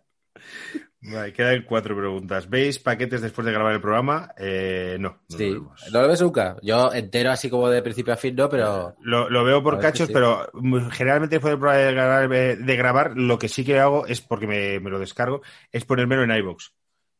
Vale, 1.06 1.32
quedan 1.34 1.62
cuatro 1.64 1.94
preguntas. 1.96 2.48
¿Veis 2.48 2.78
paquetes 2.78 3.20
después 3.20 3.44
de 3.44 3.52
grabar 3.52 3.74
el 3.74 3.80
programa? 3.80 4.32
Eh, 4.38 4.96
no, 4.98 5.20
no 5.28 5.36
Sí. 5.36 5.48
lo 5.50 5.54
vemos. 5.60 5.84
¿No 5.92 6.00
lo 6.02 6.08
ves 6.08 6.22
nunca? 6.22 6.56
Yo 6.62 6.92
entero 6.94 7.30
así 7.30 7.50
como 7.50 7.68
de 7.68 7.82
principio 7.82 8.14
a 8.14 8.16
fin, 8.16 8.34
no, 8.34 8.48
pero... 8.48 8.94
Lo, 9.02 9.28
lo 9.28 9.44
veo 9.44 9.62
por 9.62 9.78
cachos, 9.78 10.06
sí. 10.06 10.12
pero 10.14 10.50
generalmente 10.92 11.36
después 11.36 11.52
del 11.52 11.58
programa 11.60 11.82
de 11.84 11.92
grabar, 11.92 12.28
de 12.58 12.76
grabar, 12.76 13.12
lo 13.16 13.38
que 13.38 13.48
sí 13.48 13.64
que 13.66 13.78
hago 13.78 14.06
es, 14.06 14.22
porque 14.22 14.46
me, 14.46 14.80
me 14.80 14.88
lo 14.88 14.98
descargo, 14.98 15.42
es 15.70 15.84
ponérmelo 15.84 16.22
en 16.24 16.30
iVoox. 16.38 16.70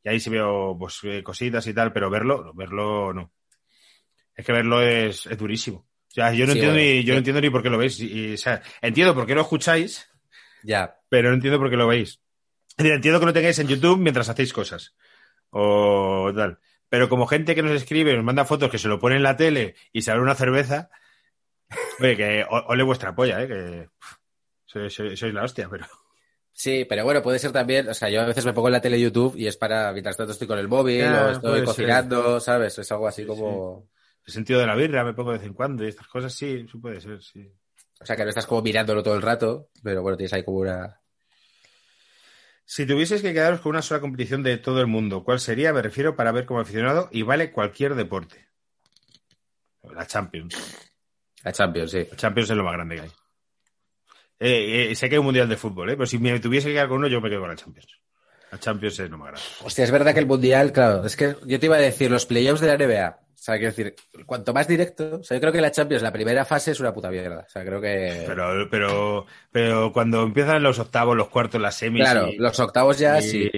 Y 0.02 0.08
ahí 0.08 0.18
sí 0.20 0.30
veo 0.30 0.76
pues, 0.78 1.00
eh, 1.04 1.22
cositas 1.22 1.66
y 1.66 1.74
tal, 1.74 1.92
pero 1.92 2.08
verlo, 2.08 2.52
verlo 2.54 3.12
no. 3.12 3.32
Es 4.34 4.46
que 4.46 4.52
verlo 4.52 4.80
es, 4.82 5.26
es 5.26 5.36
durísimo. 5.38 5.78
O 6.08 6.10
sea, 6.14 6.32
yo 6.32 6.46
no, 6.46 6.52
Sí, 6.52 6.58
entiendo, 6.58 6.74
bueno, 6.78 6.90
ni, 6.94 7.04
yo 7.04 7.12
no 7.14 7.18
entiendo 7.18 7.40
ni 7.42 7.50
por 7.50 7.62
qué 7.62 7.70
lo 7.70 7.78
veis. 7.78 8.00
Y, 8.00 8.34
o 8.34 8.36
sea, 8.38 8.62
entiendo 8.80 9.14
por 9.14 9.26
qué 9.26 9.34
lo 9.34 9.42
escucháis, 9.42 10.08
Ya. 10.62 10.96
pero 11.10 11.28
no 11.28 11.34
entiendo 11.34 11.58
por 11.58 11.68
qué 11.68 11.76
lo 11.76 11.86
veis. 11.88 12.20
Entiendo 12.76 13.20
que 13.20 13.26
lo 13.26 13.32
tengáis 13.32 13.58
en 13.58 13.68
YouTube 13.68 13.98
mientras 13.98 14.28
hacéis 14.28 14.52
cosas. 14.52 14.94
O 15.50 16.32
tal. 16.34 16.58
Pero 16.88 17.08
como 17.08 17.26
gente 17.26 17.54
que 17.54 17.62
nos 17.62 17.72
escribe, 17.72 18.14
nos 18.14 18.24
manda 18.24 18.44
fotos 18.44 18.70
que 18.70 18.78
se 18.78 18.88
lo 18.88 18.98
pone 18.98 19.16
en 19.16 19.22
la 19.22 19.36
tele 19.36 19.74
y 19.92 20.02
se 20.02 20.10
abre 20.10 20.22
una 20.22 20.34
cerveza, 20.34 20.90
oye, 22.00 22.16
que 22.16 22.44
ole 22.48 22.82
vuestra 22.82 23.14
polla, 23.14 23.42
¿eh? 23.42 23.48
Que 23.48 23.88
sois, 24.66 24.92
sois- 24.94 25.16
sois 25.18 25.34
la 25.34 25.44
hostia, 25.44 25.68
pero... 25.70 25.86
Sí, 26.56 26.84
pero 26.88 27.02
bueno, 27.02 27.20
puede 27.20 27.40
ser 27.40 27.50
también, 27.50 27.88
o 27.88 27.94
sea, 27.94 28.08
yo 28.10 28.20
a 28.20 28.26
veces 28.26 28.46
me 28.46 28.52
pongo 28.52 28.68
en 28.68 28.74
la 28.74 28.80
tele 28.80 29.00
YouTube 29.00 29.34
y 29.36 29.48
es 29.48 29.56
para, 29.56 29.90
mientras 29.90 30.16
tanto 30.16 30.30
estoy 30.32 30.46
con 30.46 30.56
el 30.56 30.68
móvil 30.68 31.02
o 31.04 31.30
estoy 31.32 31.64
cocinando, 31.64 32.38
¿sabes? 32.38 32.78
Es 32.78 32.92
algo 32.92 33.08
así 33.08 33.22
Sí, 33.22 33.26
como... 33.26 33.88
El 34.24 34.32
sentido 34.32 34.60
de 34.60 34.66
la 34.68 34.76
birra 34.76 35.02
me 35.02 35.14
pongo 35.14 35.32
de 35.32 35.38
vez 35.38 35.46
en 35.48 35.52
cuando 35.52 35.84
y 35.84 35.88
estas 35.88 36.06
cosas 36.06 36.32
sí, 36.32 36.64
sí 36.70 36.78
puede 36.78 37.00
ser, 37.00 37.20
sí. 37.20 37.44
O 38.00 38.06
sea, 38.06 38.14
que 38.14 38.22
no 38.22 38.28
estás 38.28 38.46
como 38.46 38.62
mirándolo 38.62 39.02
todo 39.02 39.16
el 39.16 39.22
rato, 39.22 39.68
pero 39.82 40.00
bueno, 40.02 40.16
tienes 40.16 40.32
ahí 40.32 40.44
como 40.44 40.58
una... 40.58 41.00
Si 42.64 42.86
tuvieses 42.86 43.20
que 43.20 43.32
quedaros 43.32 43.60
con 43.60 43.70
una 43.70 43.82
sola 43.82 44.00
competición 44.00 44.42
de 44.42 44.56
todo 44.56 44.80
el 44.80 44.86
mundo, 44.86 45.22
¿cuál 45.22 45.38
sería? 45.38 45.72
Me 45.72 45.82
refiero 45.82 46.16
para 46.16 46.32
ver 46.32 46.46
como 46.46 46.60
aficionado 46.60 47.08
y 47.12 47.22
vale 47.22 47.52
cualquier 47.52 47.94
deporte. 47.94 48.48
La 49.82 50.06
Champions. 50.06 50.56
La 51.42 51.52
Champions, 51.52 51.90
sí. 51.90 52.06
La 52.10 52.16
Champions 52.16 52.50
es 52.50 52.56
lo 52.56 52.64
más 52.64 52.72
grande 52.72 52.96
que 52.96 53.00
hay. 53.02 53.10
Eh, 54.40 54.90
eh, 54.90 54.94
sé 54.94 55.08
que 55.08 55.16
hay 55.16 55.18
un 55.18 55.26
mundial 55.26 55.48
de 55.48 55.56
fútbol, 55.56 55.90
¿eh? 55.90 55.96
pero 55.96 56.06
si 56.06 56.18
me 56.18 56.38
tuviese 56.40 56.68
que 56.68 56.74
quedar 56.74 56.88
con 56.88 56.98
uno, 56.98 57.06
yo 57.06 57.20
me 57.20 57.28
quedo 57.28 57.40
con 57.40 57.50
la 57.50 57.56
Champions. 57.56 58.00
La 58.50 58.58
Champions 58.58 58.98
es 58.98 59.10
lo 59.10 59.18
más 59.18 59.32
grande. 59.32 59.48
Hostia, 59.62 59.84
es 59.84 59.90
verdad 59.90 60.14
que 60.14 60.20
el 60.20 60.26
Mundial, 60.26 60.72
claro, 60.72 61.04
es 61.04 61.16
que 61.16 61.36
yo 61.44 61.60
te 61.60 61.66
iba 61.66 61.76
a 61.76 61.80
decir 61.80 62.10
los 62.10 62.24
playoffs 62.24 62.60
de 62.60 62.66
la 62.66 62.76
NBA. 62.76 63.23
O 63.44 63.46
sea, 63.46 63.56
quiero 63.58 63.72
decir, 63.74 63.94
cuanto 64.24 64.54
más 64.54 64.66
directo, 64.66 65.18
o 65.20 65.22
sea, 65.22 65.36
yo 65.36 65.40
creo 65.42 65.52
que 65.52 65.60
la 65.60 65.70
Champions, 65.70 66.02
la 66.02 66.10
primera 66.10 66.46
fase 66.46 66.70
es 66.70 66.80
una 66.80 66.94
puta 66.94 67.10
mierda. 67.10 67.44
O 67.46 67.50
sea, 67.50 67.62
creo 67.62 67.78
que... 67.78 68.24
Pero, 68.26 68.70
pero, 68.70 69.26
pero 69.52 69.92
cuando 69.92 70.22
empiezan 70.22 70.62
los 70.62 70.78
octavos, 70.78 71.14
los 71.14 71.28
cuartos, 71.28 71.60
las 71.60 71.74
semis. 71.74 72.00
claro, 72.04 72.28
y, 72.28 72.38
los 72.38 72.58
octavos 72.58 72.98
ya 72.98 73.18
y- 73.18 73.22
sí. 73.22 73.50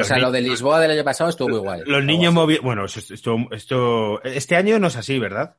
O 0.00 0.04
sea, 0.04 0.16
lo 0.18 0.30
de 0.30 0.40
Lisboa 0.40 0.80
del 0.80 0.92
año 0.92 1.04
pasado 1.04 1.28
estuvo 1.28 1.50
muy 1.50 1.58
guay. 1.58 1.82
Los 1.84 2.02
niños 2.02 2.32
moviendo. 2.32 2.64
Bueno, 2.64 2.86
esto, 2.86 3.12
esto, 3.12 3.36
esto- 3.50 4.22
Este 4.24 4.56
año 4.56 4.78
no 4.78 4.86
es 4.86 4.96
así, 4.96 5.18
¿verdad? 5.18 5.56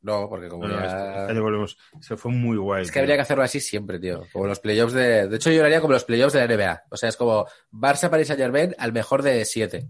No, 0.00 0.26
porque 0.30 0.48
como 0.48 0.66
No, 0.66 0.74
no, 0.74 0.80
ya... 0.86 1.26
este- 1.28 1.40
volvemos. 1.40 1.76
Se 2.00 2.16
fue 2.16 2.32
muy 2.32 2.56
guay. 2.56 2.84
Es 2.84 2.88
que 2.88 2.94
tío. 2.94 3.02
habría 3.02 3.16
que 3.16 3.22
hacerlo 3.22 3.44
así 3.44 3.60
siempre, 3.60 3.98
tío. 3.98 4.22
Como 4.32 4.46
los 4.46 4.60
playoffs 4.60 4.94
de. 4.94 5.28
De 5.28 5.36
hecho, 5.36 5.50
yo 5.50 5.60
lo 5.60 5.66
haría 5.66 5.82
como 5.82 5.92
los 5.92 6.04
playoffs 6.04 6.32
de 6.32 6.46
la 6.46 6.54
NBA. 6.56 6.84
O 6.90 6.96
sea, 6.96 7.10
es 7.10 7.16
como 7.18 7.46
Barça, 7.70 8.08
Paris 8.08 8.26
Saint 8.28 8.40
Germain 8.40 8.74
al 8.78 8.92
mejor 8.94 9.20
de 9.22 9.44
siete. 9.44 9.88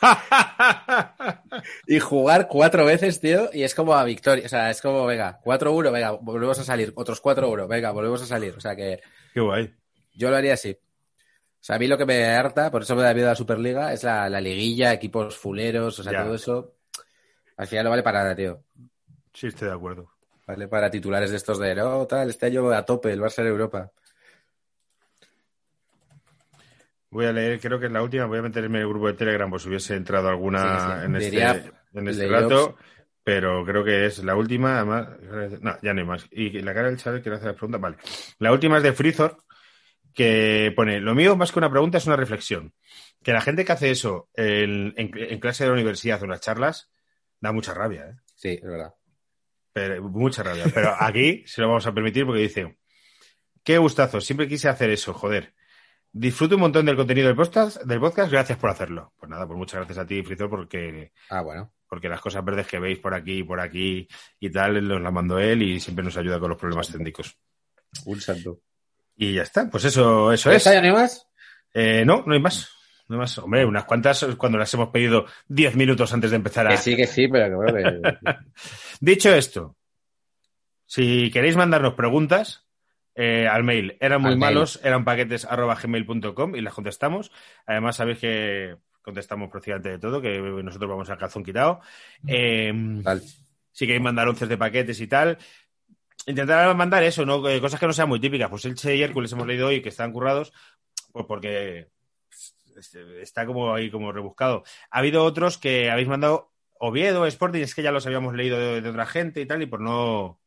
Y 1.86 1.98
jugar 1.98 2.48
cuatro 2.48 2.84
veces, 2.84 3.20
tío, 3.20 3.50
y 3.52 3.62
es 3.62 3.74
como 3.74 3.94
a 3.94 4.04
victoria. 4.04 4.44
O 4.46 4.48
sea, 4.48 4.70
es 4.70 4.80
como, 4.80 5.04
venga, 5.06 5.40
4-1, 5.44 5.90
venga, 5.92 6.10
volvemos 6.12 6.58
a 6.58 6.64
salir. 6.64 6.92
Otros 6.96 7.22
4-1, 7.22 7.66
venga, 7.66 7.90
volvemos 7.90 8.22
a 8.22 8.26
salir. 8.26 8.54
O 8.56 8.60
sea 8.60 8.76
que 8.76 9.00
Qué 9.34 9.40
guay. 9.40 9.74
yo 10.14 10.30
lo 10.30 10.36
haría 10.36 10.54
así. 10.54 10.70
O 10.80 11.64
sea, 11.68 11.76
a 11.76 11.78
mí 11.78 11.86
lo 11.88 11.98
que 11.98 12.06
me 12.06 12.24
harta, 12.26 12.70
por 12.70 12.82
eso 12.82 12.94
me 12.94 13.02
da 13.02 13.12
miedo 13.14 13.28
la 13.28 13.34
Superliga, 13.34 13.92
es 13.92 14.04
la, 14.04 14.28
la 14.28 14.40
liguilla, 14.40 14.92
equipos 14.92 15.36
fuleros, 15.36 15.98
o 15.98 16.02
sea, 16.02 16.12
Ya. 16.12 16.24
todo 16.24 16.34
eso. 16.34 16.74
Al 17.56 17.66
final 17.66 17.84
no 17.84 17.90
vale 17.90 18.02
para 18.04 18.22
nada, 18.22 18.36
tío. 18.36 18.62
Sí, 19.34 19.48
estoy 19.48 19.68
de 19.68 19.74
acuerdo. 19.74 20.10
Vale 20.46 20.68
para 20.68 20.90
titulares 20.90 21.30
de 21.30 21.36
estos 21.36 21.58
de, 21.58 21.74
no, 21.74 22.06
tal, 22.06 22.30
este 22.30 22.46
año 22.46 22.70
a 22.70 22.84
tope, 22.84 23.12
el 23.12 23.20
Barça 23.20 23.40
en 23.40 23.48
Europa. 23.48 23.90
Voy 27.10 27.24
a 27.26 27.32
leer, 27.32 27.58
creo 27.60 27.80
que 27.80 27.86
es 27.86 27.92
la 27.92 28.02
última. 28.02 28.26
Voy 28.26 28.38
a 28.38 28.42
meterme 28.42 28.78
en 28.78 28.82
el 28.82 28.88
grupo 28.88 29.06
de 29.06 29.14
Telegram 29.14 29.50
si 29.58 29.68
hubiese 29.68 29.94
entrado 29.96 30.28
alguna 30.28 30.60
Sí, 30.60 31.00
sí. 31.00 31.06
en 31.06 31.16
este, 31.16 31.72
en 31.94 32.08
este 32.08 32.28
rato. 32.28 32.76
Pero 33.24 33.64
creo 33.64 33.84
que 33.84 34.06
es 34.06 34.22
la 34.24 34.34
última. 34.36 34.76
Además, 34.76 35.08
no, 35.60 35.76
ya 35.82 35.92
no 35.94 36.00
hay 36.00 36.06
más. 36.06 36.26
Y 36.30 36.50
la 36.62 36.72
cara 36.74 36.88
del 36.88 36.96
chaval 36.98 37.22
que 37.22 37.30
le 37.30 37.36
hace 37.36 37.46
la 37.46 37.52
pregunta. 37.52 37.78
Vale. 37.78 37.96
La 38.38 38.52
última 38.52 38.78
es 38.78 38.82
de 38.82 38.92
Freezor, 38.92 39.36
que 40.14 40.72
pone: 40.74 41.00
Lo 41.00 41.14
mío, 41.14 41.36
más 41.36 41.52
que 41.52 41.58
una 41.58 41.70
pregunta, 41.70 41.98
es 41.98 42.06
una 42.06 42.16
reflexión. 42.16 42.72
Que 43.22 43.32
la 43.32 43.40
gente 43.40 43.64
que 43.64 43.72
hace 43.72 43.90
eso 43.90 44.28
en, 44.34 44.94
en- 44.96 45.10
en 45.14 45.40
clase 45.40 45.64
de 45.64 45.68
la 45.70 45.74
universidad 45.74 46.20
o 46.22 46.24
en 46.24 46.30
las 46.30 46.40
charlas 46.40 46.90
da 47.40 47.52
mucha 47.52 47.74
rabia, 47.74 48.06
¿eh? 48.08 48.14
Sí, 48.34 48.48
es 48.50 48.62
verdad. 48.62 48.94
Pero, 49.72 50.02
mucha 50.04 50.42
rabia. 50.42 50.64
Pero 50.72 50.94
aquí 50.98 51.42
se 51.46 51.60
lo 51.60 51.68
vamos 51.68 51.86
a 51.86 51.92
permitir 51.92 52.24
porque 52.24 52.40
dice: 52.42 52.78
Qué 53.62 53.76
gustazo, 53.78 54.20
siempre 54.20 54.48
quise 54.48 54.68
hacer 54.68 54.90
eso, 54.90 55.12
joder. 55.12 55.54
Disfruto 56.12 56.54
un 56.54 56.62
montón 56.62 56.86
del 56.86 56.96
contenido 56.96 57.26
del 57.28 57.36
podcast, 57.36 57.82
del 57.82 58.00
podcast, 58.00 58.32
gracias 58.32 58.58
por 58.58 58.70
hacerlo. 58.70 59.12
Pues 59.18 59.28
nada, 59.30 59.46
pues 59.46 59.58
muchas 59.58 59.76
gracias 59.80 59.98
a 59.98 60.06
ti, 60.06 60.22
Frizor, 60.22 60.48
porque, 60.50 61.12
Ah, 61.30 61.42
bueno. 61.42 61.72
porque 61.88 62.08
las 62.08 62.20
cosas 62.20 62.44
verdes 62.44 62.66
que 62.66 62.78
veis 62.78 62.98
por 62.98 63.14
aquí 63.14 63.38
y 63.38 63.42
por 63.44 63.60
aquí 63.60 64.08
y 64.40 64.50
tal, 64.50 64.86
nos 64.86 65.00
las 65.00 65.12
mandó 65.12 65.38
él 65.38 65.62
y 65.62 65.80
siempre 65.80 66.04
nos 66.04 66.16
ayuda 66.16 66.40
con 66.40 66.50
los 66.50 66.58
problemas 66.58 66.88
técnicos. 66.90 67.36
Un 68.06 68.20
santo. 68.20 68.60
Y 69.16 69.34
ya 69.34 69.42
está, 69.42 69.68
pues 69.70 69.84
eso, 69.84 70.32
eso 70.32 70.50
¿Ya 70.50 70.56
es. 70.56 70.66
hay 70.66 70.92
más? 70.92 71.26
Eh, 71.74 72.04
no, 72.06 72.22
no 72.26 72.34
hay 72.34 72.40
más. 72.40 72.70
No 73.08 73.16
hay 73.16 73.20
más. 73.20 73.38
Hombre, 73.38 73.64
unas 73.64 73.84
cuantas 73.84 74.24
cuando 74.36 74.58
las 74.58 74.72
hemos 74.74 74.88
pedido 74.90 75.26
10 75.48 75.76
minutos 75.76 76.12
antes 76.12 76.30
de 76.30 76.36
empezar 76.36 76.66
a. 76.66 76.70
Que 76.70 76.76
sí, 76.78 76.96
que 76.96 77.06
sí, 77.06 77.28
pero 77.28 77.48
que 77.48 77.54
bueno, 77.72 78.00
que... 78.02 78.16
Dicho 79.00 79.32
esto, 79.34 79.76
si 80.86 81.30
queréis 81.30 81.56
mandarnos 81.56 81.94
preguntas 81.94 82.66
eh, 83.20 83.48
al 83.48 83.64
mail, 83.64 83.96
eran 83.98 84.22
muy 84.22 84.30
Al 84.32 84.38
mail. 84.38 84.54
malos, 84.54 84.78
eran 84.84 85.04
paquetes 85.04 85.44
arroba 85.44 85.74
gmail.com 85.74 86.54
y 86.54 86.60
las 86.60 86.72
contestamos. 86.72 87.32
Además, 87.66 87.96
sabéis 87.96 88.18
que 88.20 88.76
contestamos 89.02 89.50
prácticamente 89.50 89.88
de 89.88 89.98
todo, 89.98 90.20
que 90.22 90.38
nosotros 90.38 90.88
vamos 90.88 91.10
al 91.10 91.18
calzón 91.18 91.42
quitado. 91.42 91.80
Eh, 92.28 92.72
si 93.72 93.86
queréis 93.86 94.02
mandar 94.04 94.28
once 94.28 94.46
de 94.46 94.56
paquetes 94.56 95.00
y 95.00 95.08
tal, 95.08 95.36
intentar 96.26 96.72
mandar 96.76 97.02
eso, 97.02 97.26
¿no? 97.26 97.46
Eh, 97.48 97.60
cosas 97.60 97.80
que 97.80 97.86
no 97.88 97.92
sean 97.92 98.08
muy 98.08 98.20
típicas. 98.20 98.48
Pues 98.50 98.64
Elche 98.66 98.94
y 98.94 99.02
Hércules 99.02 99.32
hemos 99.32 99.48
leído 99.48 99.66
hoy 99.66 99.82
que 99.82 99.88
están 99.88 100.12
currados, 100.12 100.52
pues 101.10 101.26
porque 101.26 101.88
está 103.20 103.46
como 103.46 103.74
ahí 103.74 103.90
como 103.90 104.12
rebuscado. 104.12 104.62
Ha 104.92 104.98
habido 105.00 105.24
otros 105.24 105.58
que 105.58 105.90
habéis 105.90 106.06
mandado 106.06 106.52
Oviedo, 106.78 107.26
Sporting, 107.26 107.62
es 107.62 107.74
que 107.74 107.82
ya 107.82 107.90
los 107.90 108.06
habíamos 108.06 108.34
leído 108.34 108.56
de, 108.56 108.80
de 108.80 108.88
otra 108.90 109.06
gente 109.06 109.40
y 109.40 109.46
tal, 109.46 109.60
y 109.62 109.66
por 109.66 109.80
no 109.80 110.38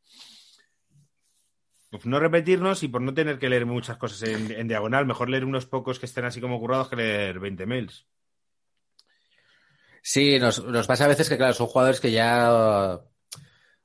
no 2.04 2.20
repetirnos 2.20 2.84
y 2.84 2.88
por 2.88 3.02
no 3.02 3.14
tener 3.14 3.38
que 3.38 3.50
leer 3.50 3.66
muchas 3.66 3.98
cosas 3.98 4.30
en, 4.30 4.52
en 4.52 4.68
diagonal, 4.68 5.06
mejor 5.06 5.30
leer 5.30 5.46
unos 5.46 5.66
pocos 5.66 6.00
que 6.00 6.06
estén 6.06 6.26
así 6.26 6.40
como 6.40 6.60
currados 6.60 6.90
que 6.90 6.96
leer 6.96 7.40
20 7.40 7.66
mails. 7.66 8.08
Sí, 10.02 10.40
nos, 10.40 10.64
nos 10.66 10.88
pasa 10.88 11.06
a 11.06 11.10
veces 11.10 11.30
que, 11.30 11.38
claro, 11.38 11.54
son 11.54 11.68
jugadores 11.68 12.00
que 12.00 12.12
ya 12.12 12.96
uh, 12.96 13.02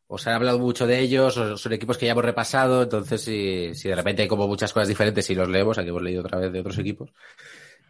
os 0.07 0.27
han 0.27 0.35
hablado 0.35 0.59
mucho 0.59 0.87
de 0.87 1.01
ellos, 1.01 1.37
o 1.37 1.57
son 1.59 1.73
equipos 1.73 1.99
que 1.99 2.07
ya 2.07 2.13
hemos 2.13 2.25
repasado, 2.25 2.85
entonces 2.85 3.21
si, 3.21 3.75
si 3.75 3.89
de 3.89 3.97
repente 3.97 4.23
hay 4.23 4.29
como 4.29 4.49
muchas 4.49 4.73
cosas 4.73 4.89
diferentes 4.89 5.29
y 5.29 5.35
los 5.35 5.49
leemos, 5.49 5.77
aquí 5.77 5.89
hemos 5.89 6.03
leído 6.03 6.23
otra 6.23 6.39
vez 6.39 6.53
de 6.53 6.61
otros 6.61 6.79
equipos. 6.79 7.13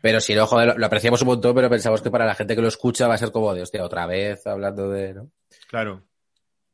Pero 0.01 0.21
si 0.21 0.35
no, 0.35 0.47
joder, 0.47 0.69
lo, 0.69 0.79
lo 0.79 0.87
apreciamos 0.87 1.23
un 1.23 1.29
montón, 1.29 1.55
pero 1.55 1.71
pensamos 1.71 2.03
que 2.03 2.11
para 2.11 2.27
la 2.27 2.35
gente 2.35 2.57
que 2.57 2.63
lo 2.63 2.69
escucha 2.69 3.07
va 3.07 3.15
a 3.15 3.19
ser 3.19 3.31
como 3.31 3.55
de, 3.55 3.63
hostia, 3.63 3.85
otra 3.85 4.07
vez 4.07 4.47
hablando 4.47 4.91
de, 4.91 5.15
¿no? 5.15 5.31
Claro. 5.69 6.03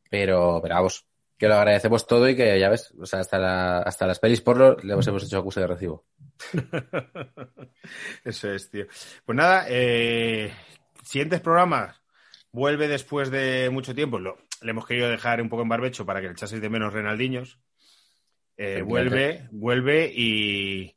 Pero, 0.09 0.61
pero 0.63 0.75
vamos, 0.75 1.07
que 1.43 1.49
lo 1.49 1.57
agradecemos 1.57 2.07
todo 2.07 2.29
y 2.29 2.37
que 2.37 2.57
ya 2.57 2.69
ves, 2.69 2.95
o 3.01 3.05
sea, 3.05 3.19
hasta, 3.19 3.37
la, 3.37 3.79
hasta 3.79 4.07
las 4.07 4.21
pelis 4.21 4.41
porno 4.41 4.77
le 4.81 4.93
hemos, 4.93 5.05
hemos 5.09 5.25
hecho 5.25 5.39
acuse 5.39 5.59
de 5.59 5.67
recibo. 5.67 6.07
Eso 8.25 8.53
es, 8.53 8.71
tío. 8.71 8.87
Pues 9.25 9.37
nada, 9.37 9.65
eh, 9.69 10.53
siguientes 11.03 11.41
programas. 11.41 12.01
Vuelve 12.53 12.87
después 12.87 13.33
de 13.33 13.71
mucho 13.73 13.93
tiempo. 13.93 14.21
Lo, 14.21 14.39
le 14.61 14.71
hemos 14.71 14.87
querido 14.87 15.11
dejar 15.11 15.43
un 15.43 15.49
poco 15.49 15.63
en 15.63 15.69
barbecho 15.69 16.07
para 16.07 16.21
que 16.21 16.29
le 16.29 16.35
echaseis 16.35 16.63
de 16.63 16.71
menos 16.71 16.93
Renaldiños. 16.93 17.59
Eh, 18.57 18.83
vuelve, 18.83 19.49
vuelve 19.51 20.13
y 20.15 20.97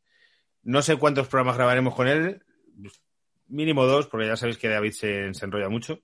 no 0.62 0.84
sé 0.84 0.96
cuántos 0.98 1.28
programas 1.28 1.56
grabaremos 1.56 1.96
con 1.96 2.08
él. 2.08 2.44
Mínimo 3.48 3.88
dos, 3.88 4.06
porque 4.06 4.28
ya 4.28 4.38
sabéis 4.38 4.60
que 4.60 4.70
David 4.70 4.92
se, 4.92 5.34
se 5.34 5.46
enrolla 5.46 5.70
mucho. 5.70 6.04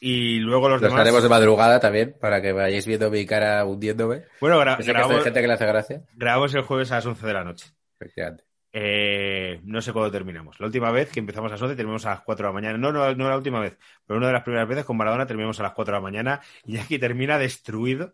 Y 0.00 0.38
luego 0.40 0.68
los, 0.68 0.80
Los 0.82 0.90
demás. 0.90 1.00
haremos 1.00 1.22
de 1.22 1.28
madrugada 1.28 1.80
también, 1.80 2.14
para 2.20 2.42
que 2.42 2.52
vayáis 2.52 2.86
viendo 2.86 3.10
mi 3.10 3.24
cara 3.26 3.64
hundiéndome. 3.64 4.24
Bueno, 4.40 4.60
gra- 4.60 4.76
grabamos, 4.84 5.24
gente 5.24 5.40
que 5.40 5.46
le 5.46 5.52
hace 5.54 5.66
gracia. 5.66 6.02
grabamos 6.14 6.54
el 6.54 6.62
jueves 6.62 6.92
a 6.92 6.96
las 6.96 7.06
11 7.06 7.26
de 7.26 7.32
la 7.32 7.44
noche. 7.44 7.66
Efectivamente. 7.98 8.44
Eh, 8.78 9.60
no 9.64 9.80
sé 9.80 9.92
cuándo 9.94 10.10
terminamos. 10.10 10.60
La 10.60 10.66
última 10.66 10.90
vez 10.90 11.08
que 11.10 11.20
empezamos 11.20 11.50
a 11.50 11.54
las 11.54 11.62
11 11.62 11.76
terminamos 11.76 12.04
a 12.04 12.10
las 12.10 12.20
4 12.20 12.46
de 12.46 12.48
la 12.50 12.52
mañana. 12.54 12.76
No, 12.76 12.92
no, 12.92 13.14
no 13.14 13.28
la 13.30 13.36
última 13.38 13.58
vez, 13.60 13.78
pero 14.06 14.18
una 14.18 14.26
de 14.26 14.34
las 14.34 14.42
primeras 14.42 14.68
veces 14.68 14.84
con 14.84 14.98
Maradona 14.98 15.26
terminamos 15.26 15.58
a 15.60 15.62
las 15.62 15.72
4 15.72 15.92
de 15.94 15.96
la 15.98 16.02
mañana 16.02 16.40
y 16.64 16.76
aquí 16.76 16.98
termina 16.98 17.38
destruido. 17.38 18.12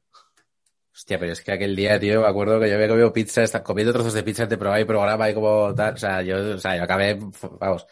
Hostia, 0.95 1.19
pero 1.19 1.33
es 1.33 1.41
que 1.41 1.51
aquel 1.53 1.75
día, 1.75 1.99
tío, 1.99 2.21
me 2.21 2.29
acuerdo 2.29 2.61
que 2.61 2.69
yo 2.69 2.75
había 2.77 2.87
comido 2.89 3.13
pizza, 3.13 3.45
comiendo 3.63 3.93
trozos 3.95 4.13
de 4.13 4.23
pizza 4.23 4.45
de 4.47 4.59
probar 4.59 4.79
y 4.81 4.85
programa 4.85 5.29
y 5.31 5.35
como 5.35 5.75
tal. 5.75 5.95
O 5.95 5.97
sea, 5.97 6.21
yo, 6.23 6.55
o 6.55 6.59
sea, 6.59 6.77
yo 6.77 6.83
acabé, 6.85 7.19
vamos. 7.59 7.87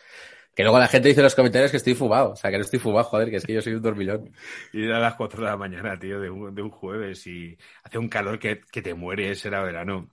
Que 0.55 0.63
luego 0.65 0.79
la 0.79 0.89
gente 0.89 1.09
dice 1.09 1.21
en 1.21 1.25
los 1.25 1.35
comentarios 1.35 1.71
que 1.71 1.77
estoy 1.77 1.95
fumado. 1.95 2.33
O 2.33 2.37
sea, 2.37 2.51
que 2.51 2.59
no 2.59 2.65
estoy 2.65 2.79
fumado, 2.81 3.05
joder, 3.05 3.31
que 3.31 3.37
es 3.37 3.47
que 3.47 3.55
yo 3.55 3.63
soy 3.63 3.75
un 3.75 3.83
dormilón. 3.83 4.33
Y 4.73 4.85
era 4.85 4.97
a 4.97 5.01
las 5.01 5.15
4 5.15 5.43
de 5.43 5.49
la 5.51 5.57
mañana, 5.57 5.99
tío, 5.99 6.21
de 6.21 6.29
un, 6.29 6.55
de 6.55 6.63
un 6.63 6.71
jueves 6.71 7.27
y 7.27 7.57
hace 7.85 7.99
un 7.99 8.09
calor 8.09 8.39
que, 8.39 8.61
que 8.71 8.83
te 8.83 8.95
mueres, 8.95 9.45
era 9.47 9.63
verano. 9.63 10.11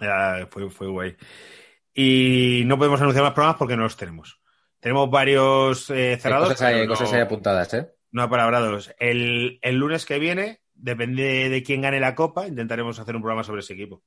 Era- 0.00 0.46
fue, 0.50 0.68
fue 0.70 0.88
guay. 0.88 1.16
Y 1.94 2.62
no 2.66 2.76
podemos 2.78 3.00
anunciar 3.00 3.24
más 3.24 3.32
programas 3.34 3.56
porque 3.58 3.76
no 3.76 3.84
los 3.84 3.96
tenemos. 3.96 4.40
Tenemos 4.80 5.08
varios 5.10 5.88
eh, 5.90 6.14
Hay 6.14 6.20
cerrados. 6.20 6.48
cosas, 6.50 6.62
hay, 6.62 6.82
no- 6.82 6.88
cosas 6.88 7.12
ahí 7.12 7.20
apuntadas, 7.20 7.72
¿eh? 7.74 7.88
No 8.10 8.22
apalabrados. 8.22 8.92
El, 8.98 9.58
el 9.62 9.76
lunes 9.76 10.04
que 10.04 10.18
viene, 10.18 10.60
depende 10.74 11.48
de 11.48 11.62
quién 11.62 11.80
gane 11.82 12.00
la 12.00 12.14
copa, 12.14 12.46
intentaremos 12.46 12.98
hacer 12.98 13.16
un 13.16 13.22
programa 13.22 13.44
sobre 13.44 13.60
ese 13.60 13.74
equipo. 13.74 14.02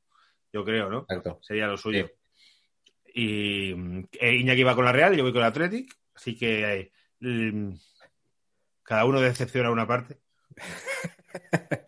Yo 0.53 0.63
creo, 0.63 0.89
¿no? 0.89 0.99
Exacto. 1.09 1.39
Sería 1.41 1.67
lo 1.67 1.77
suyo. 1.77 2.09
Y 3.19 3.71
eh, 4.19 4.35
Iñaki 4.35 4.61
va 4.61 4.75
con 4.75 4.85
la 4.85 4.91
Real, 4.91 5.15
yo 5.17 5.23
voy 5.23 5.33
con 5.33 5.41
el 5.41 5.47
Athletic, 5.47 5.91
así 6.13 6.37
que 6.37 6.91
mm, 7.19 7.71
cada 8.83 9.05
uno 9.05 9.19
decepciona 9.19 9.71
una 9.71 9.87
parte. 9.87 10.19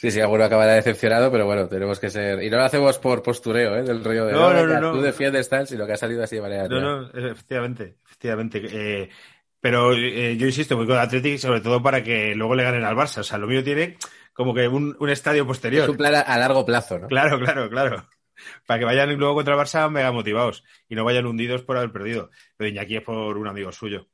Sí, 0.00 0.12
sí, 0.12 0.20
alguno 0.20 0.44
acabará 0.44 0.74
decepcionado, 0.74 1.28
pero 1.32 1.44
bueno, 1.44 1.66
tenemos 1.66 1.98
que 1.98 2.08
ser. 2.08 2.40
Y 2.44 2.50
no 2.50 2.56
lo 2.58 2.62
hacemos 2.62 2.98
por 3.00 3.20
postureo, 3.20 3.74
¿eh? 3.74 3.82
Del 3.82 4.04
rollo 4.04 4.26
de. 4.26 4.32
No, 4.32 4.52
no, 4.52 4.64
no, 4.64 4.80
no. 4.80 4.92
Tú 4.92 5.00
defiendes 5.00 5.48
tal, 5.48 5.66
sino 5.66 5.88
que 5.88 5.94
ha 5.94 5.96
salido 5.96 6.22
así 6.22 6.36
de 6.36 6.42
manera. 6.42 6.68
No, 6.68 6.80
no, 6.80 7.10
efectivamente, 7.10 7.96
efectivamente. 8.04 8.62
Eh, 8.70 9.08
pero 9.60 9.92
eh, 9.94 10.36
yo 10.36 10.46
insisto, 10.46 10.76
voy 10.76 10.86
con 10.86 10.94
el 10.94 11.00
Athletic 11.00 11.38
sobre 11.38 11.62
todo 11.62 11.82
para 11.82 12.04
que 12.04 12.32
luego 12.36 12.54
le 12.54 12.62
ganen 12.62 12.84
al 12.84 12.94
Barça. 12.94 13.18
O 13.18 13.24
sea, 13.24 13.38
lo 13.38 13.48
mío 13.48 13.64
tiene 13.64 13.96
como 14.32 14.54
que 14.54 14.68
un, 14.68 14.96
un 15.00 15.10
estadio 15.10 15.44
posterior. 15.44 15.82
Es 15.82 15.88
un 15.88 15.96
plan 15.96 16.14
a, 16.14 16.20
a 16.20 16.38
largo 16.38 16.64
plazo, 16.64 17.00
¿no? 17.00 17.08
Claro, 17.08 17.40
claro, 17.40 17.68
claro. 17.68 18.06
Para 18.66 18.78
que 18.78 18.84
vayan 18.84 19.14
luego 19.16 19.34
contra 19.34 19.54
el 19.54 19.60
Barça 19.60 19.90
mega 19.90 20.12
motivados 20.12 20.64
y 20.88 20.94
no 20.94 21.04
vayan 21.04 21.26
hundidos 21.26 21.62
por 21.62 21.76
haber 21.76 21.92
perdido. 21.92 22.30
Pero 22.56 22.68
Iñaki 22.70 22.96
es 22.96 23.02
por 23.02 23.36
un 23.36 23.46
amigo 23.48 23.72
suyo. 23.72 24.08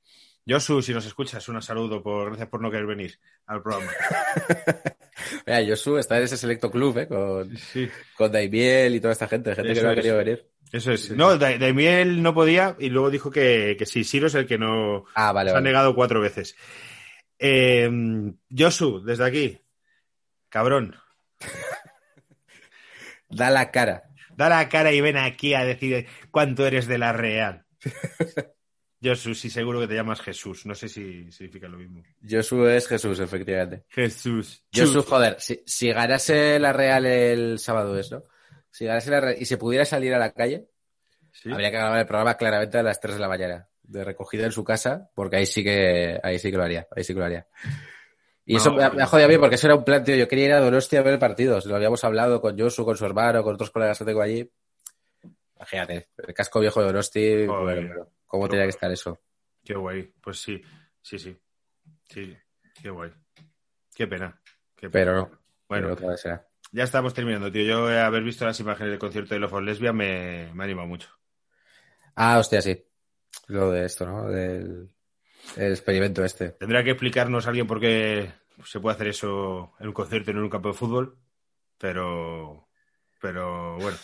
Josu, 0.47 0.83
si 0.83 0.93
nos 0.93 1.07
escuchas, 1.07 1.49
un 1.49 1.61
saludo. 1.63 2.03
Por, 2.03 2.27
gracias 2.29 2.49
por 2.49 2.61
no 2.61 2.71
querer 2.71 2.87
venir 2.87 3.19
al 3.47 3.63
programa. 3.63 3.91
Mira, 5.47 5.65
Josu 5.67 5.97
está 5.97 6.19
en 6.19 6.25
ese 6.25 6.37
selecto 6.37 6.71
club, 6.71 6.99
¿eh? 6.99 7.09
Con, 7.09 7.57
Sí, 7.57 7.89
con 8.17 8.31
Daimiel 8.31 8.95
y 8.95 9.01
toda 9.01 9.13
esta 9.13 9.27
gente, 9.29 9.55
gente 9.55 9.73
Eso 9.73 9.81
que 9.81 9.87
no 9.87 9.93
ha 9.93 9.95
querido 9.95 10.19
venir. 10.19 10.47
eso 10.71 10.93
es. 10.93 11.11
No, 11.13 11.39
Da- 11.39 11.57
Daimiel 11.57 12.23
no 12.23 12.35
podía 12.35 12.77
y 12.79 12.91
luego 12.91 13.09
dijo 13.11 13.31
que, 13.31 13.75
que 13.79 13.87
sí, 13.87 14.05
Siro 14.05 14.27
es 14.27 14.35
el 14.35 14.47
que 14.47 14.59
no 14.59 15.07
Ah, 15.15 15.33
vale, 15.33 15.51
se 15.51 15.57
ha 15.57 15.61
negado 15.63 15.95
cuatro 15.95 16.21
veces. 16.21 16.55
Eh, 17.39 17.91
Josu, 18.55 19.03
desde 19.03 19.25
aquí, 19.25 19.59
cabrón, 20.51 20.95
Da 23.31 23.51
la 23.51 23.71
cara. 23.71 24.05
Da 24.37 24.49
la 24.49 24.69
cara 24.69 24.93
y 24.93 25.01
ven 25.01 25.17
aquí 25.17 25.55
a 25.55 25.65
decir 25.65 26.07
cuánto 26.31 26.67
eres 26.67 26.87
de 26.87 26.99
la 26.99 27.13
Real. 27.13 27.65
Josu, 29.03 29.35
sí, 29.35 29.51
seguro 29.51 29.81
que 29.81 29.87
te 29.89 29.95
llamas 29.95 30.23
Jesús. 30.23 30.65
No 30.65 30.75
sé 30.75 30.89
si 30.89 31.31
significa 31.31 31.69
lo 31.69 31.77
mismo. 31.77 32.03
Josu 32.27 32.67
es 32.67 32.89
Jesús, 32.89 33.21
efectivamente. 33.21 33.85
Jesús. 33.91 34.65
Josu, 34.75 35.03
joder, 35.03 35.37
si, 35.39 35.63
si 35.67 35.93
ganase 35.93 36.59
la 36.59 36.73
Real 36.73 37.05
el 37.05 37.59
sábado 37.59 37.99
es, 37.99 38.11
¿no? 38.11 38.25
Si 38.71 38.87
ganase 38.87 39.11
la 39.11 39.21
Real 39.21 39.37
y 39.39 39.45
se 39.45 39.59
pudiera 39.59 39.85
salir 39.85 40.15
a 40.15 40.19
la 40.19 40.33
calle, 40.33 40.69
Sí. 41.33 41.51
habría 41.51 41.71
que 41.73 41.77
grabar 41.79 41.99
el 41.99 42.07
programa 42.07 42.37
claramente 42.37 42.79
a 42.79 42.83
las 42.85 43.01
3 43.01 43.17
de 43.17 43.21
la 43.21 43.29
mañana, 43.29 43.69
de 43.83 44.05
recogida 44.05 44.45
en 44.45 44.53
su 44.53 44.63
casa, 44.63 45.11
porque 45.17 45.37
ahí 45.37 45.47
sí 45.47 45.65
que, 45.65 46.19
ahí 46.23 46.39
sí 46.39 46.51
que 46.53 46.57
lo 46.57 46.63
haría, 46.63 46.87
ahí 46.97 47.03
sí 47.03 47.13
que 47.13 47.19
lo 47.19 47.27
haría. 47.27 47.47
Y 48.47 48.57
eso 48.57 48.71
No, 48.71 48.77
me, 48.77 48.85
ha- 48.85 48.91
me 48.91 49.03
ha 49.03 49.07
jodido 49.07 49.27
a 49.27 49.29
mí 49.31 49.39
porque 49.39 49.55
eso 49.55 49.67
era 49.67 49.75
un 49.77 49.85
plan, 49.85 50.05
tío. 50.05 50.17
Yo 50.17 50.29
quería 50.29 50.45
ir 50.47 50.53
a 50.53 50.61
Donostia 50.61 51.01
a 51.01 51.03
ver 51.03 51.15
el 51.15 51.19
partido. 51.19 51.59
Lo 51.65 51.77
habíamos 51.77 52.05
hablado 52.05 52.41
con 52.41 52.59
Josu, 52.59 52.85
con 52.85 52.97
su 52.97 53.05
hermano, 53.07 53.43
con 53.43 53.55
otros 53.55 53.71
colegas 53.71 53.99
que 53.99 54.05
tengo 54.05 54.21
allí. 54.21 54.51
Imagínate, 55.57 56.09
el 56.19 56.35
casco 56.35 56.61
viejo 56.61 56.81
de 56.81 56.87
Donosti, 56.87 57.47
bueno, 57.47 58.09
¿cómo 58.27 58.49
tenía 58.49 58.65
que 58.65 58.71
estar 58.71 58.91
eso? 58.91 59.21
Qué 59.65 59.75
guay. 59.75 60.13
Pues 60.21 60.39
sí, 60.41 60.61
sí, 61.01 61.19
sí. 61.19 61.37
Sí, 62.07 62.37
qué 62.83 62.91
guay. 62.91 63.11
Qué 63.95 64.07
pena. 64.07 64.39
Qué 64.77 64.91
pena. 64.91 64.93
Pero 64.93 65.15
no. 65.17 65.31
Bueno, 65.69 65.97
pero 65.97 66.17
será. 66.19 66.47
ya 66.73 66.85
estamos 66.85 67.15
terminando, 67.15 67.51
tío. 67.51 67.63
Yo 67.65 67.91
eh, 67.91 67.99
haber 68.01 68.23
visto 68.23 68.45
las 68.45 68.61
imágenes 68.61 68.91
del 68.91 68.99
concierto 68.99 69.33
de 69.35 69.41
Love 69.41 69.55
of 69.55 69.63
Lesbian 69.63 69.97
me, 69.97 70.51
me 70.53 70.65
anima 70.65 70.85
mucho. 70.85 71.09
Ah, 72.17 72.39
hostia, 72.39 72.61
sí. 72.61 72.85
Lo 73.47 73.71
de 73.71 73.87
esto, 73.87 74.05
¿no? 74.07 74.29
Del 74.29 74.94
el 75.57 75.73
experimento 75.73 76.25
este. 76.25 76.51
Tendrá 76.51 76.83
que 76.85 76.91
explicarnos 76.91 77.47
alguien 77.47 77.67
por 77.67 77.81
qué 77.81 78.33
se 78.65 78.81
puede 78.81 78.95
hacer 78.95 79.09
eso 79.09 79.73
en 79.81 79.89
un 79.89 79.93
concierto 79.95 80.31
y 80.31 80.35
no 80.35 80.41
en 80.41 80.45
un 80.45 80.51
campo 80.51 80.69
de 80.69 80.75
fútbol, 80.75 81.17
pero, 81.79 82.69
pero 83.21 83.77
bueno. 83.79 83.97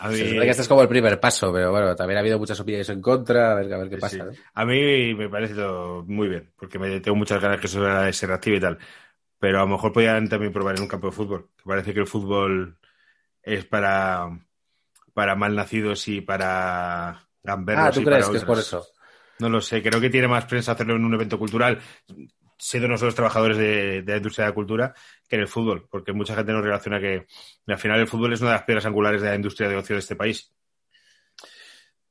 A 0.00 0.12
Se 0.12 0.22
mí, 0.22 0.28
supone 0.28 0.44
que 0.44 0.50
este 0.50 0.62
es 0.62 0.68
como 0.68 0.82
el 0.82 0.88
primer 0.88 1.18
paso, 1.18 1.52
pero 1.52 1.72
bueno, 1.72 1.96
también 1.96 2.18
ha 2.18 2.20
habido 2.20 2.38
muchas 2.38 2.60
opiniones 2.60 2.88
en 2.88 3.02
contra, 3.02 3.50
a 3.50 3.54
ver, 3.56 3.72
a 3.74 3.78
ver 3.78 3.88
qué 3.88 3.96
Sí, 3.96 4.00
pasa. 4.00 4.16
sí. 4.16 4.22
¿no? 4.22 4.30
a 4.54 4.64
mí 4.64 5.14
me 5.14 5.28
parece 5.28 5.54
todo 5.54 6.04
muy 6.04 6.28
bien, 6.28 6.52
porque 6.56 6.78
me 6.78 7.00
tengo 7.00 7.16
muchas 7.16 7.42
ganas 7.42 7.58
que 7.60 7.66
eso 7.66 7.82
sea- 7.84 8.12
se 8.12 8.26
reactive 8.28 8.58
y 8.58 8.60
tal. 8.60 8.78
Pero 9.40 9.58
a 9.58 9.62
lo 9.62 9.68
mejor 9.68 9.92
podrían 9.92 10.28
también 10.28 10.52
probar 10.52 10.76
en 10.76 10.82
un 10.82 10.88
campo 10.88 11.08
de 11.08 11.12
fútbol. 11.12 11.48
Que 11.56 11.62
parece 11.64 11.92
que 11.94 12.00
el 12.00 12.06
fútbol 12.06 12.76
es 13.42 13.64
para, 13.64 14.28
para 15.14 15.34
malnacidos 15.34 16.06
y 16.08 16.20
para 16.20 17.28
gamberros. 17.42 17.84
Ah, 17.86 17.90
¿tú 17.92 18.00
y 18.00 18.04
crees 18.04 18.20
para 18.20 18.32
que 18.32 18.38
es 18.38 18.44
por 18.44 18.58
eso? 18.58 18.86
No 19.40 19.48
lo 19.48 19.60
sé, 19.60 19.82
creo 19.82 20.00
que 20.00 20.10
tiene 20.10 20.28
más 20.28 20.44
prensa 20.46 20.72
hacerlo 20.72 20.96
en 20.96 21.04
un 21.04 21.14
evento 21.14 21.38
cultural, 21.38 21.78
siendo 22.58 22.88
nosotros 22.88 23.14
trabajadores 23.14 23.56
de, 23.56 24.02
de 24.02 24.12
la 24.12 24.16
industria 24.16 24.46
de 24.46 24.50
la 24.50 24.54
cultura, 24.54 24.94
que 25.28 25.36
en 25.36 25.42
el 25.42 25.48
fútbol, 25.48 25.86
porque 25.90 26.12
mucha 26.12 26.34
gente 26.34 26.52
nos 26.52 26.62
relaciona 26.64 26.98
que 27.00 27.26
al 27.66 27.78
final 27.78 28.00
el 28.00 28.08
fútbol 28.08 28.32
es 28.32 28.40
una 28.40 28.50
de 28.50 28.56
las 28.56 28.64
piedras 28.64 28.86
angulares 28.86 29.22
de 29.22 29.28
la 29.28 29.36
industria 29.36 29.68
de 29.68 29.76
ocio 29.76 29.94
de 29.94 30.00
este 30.00 30.16
país. 30.16 30.52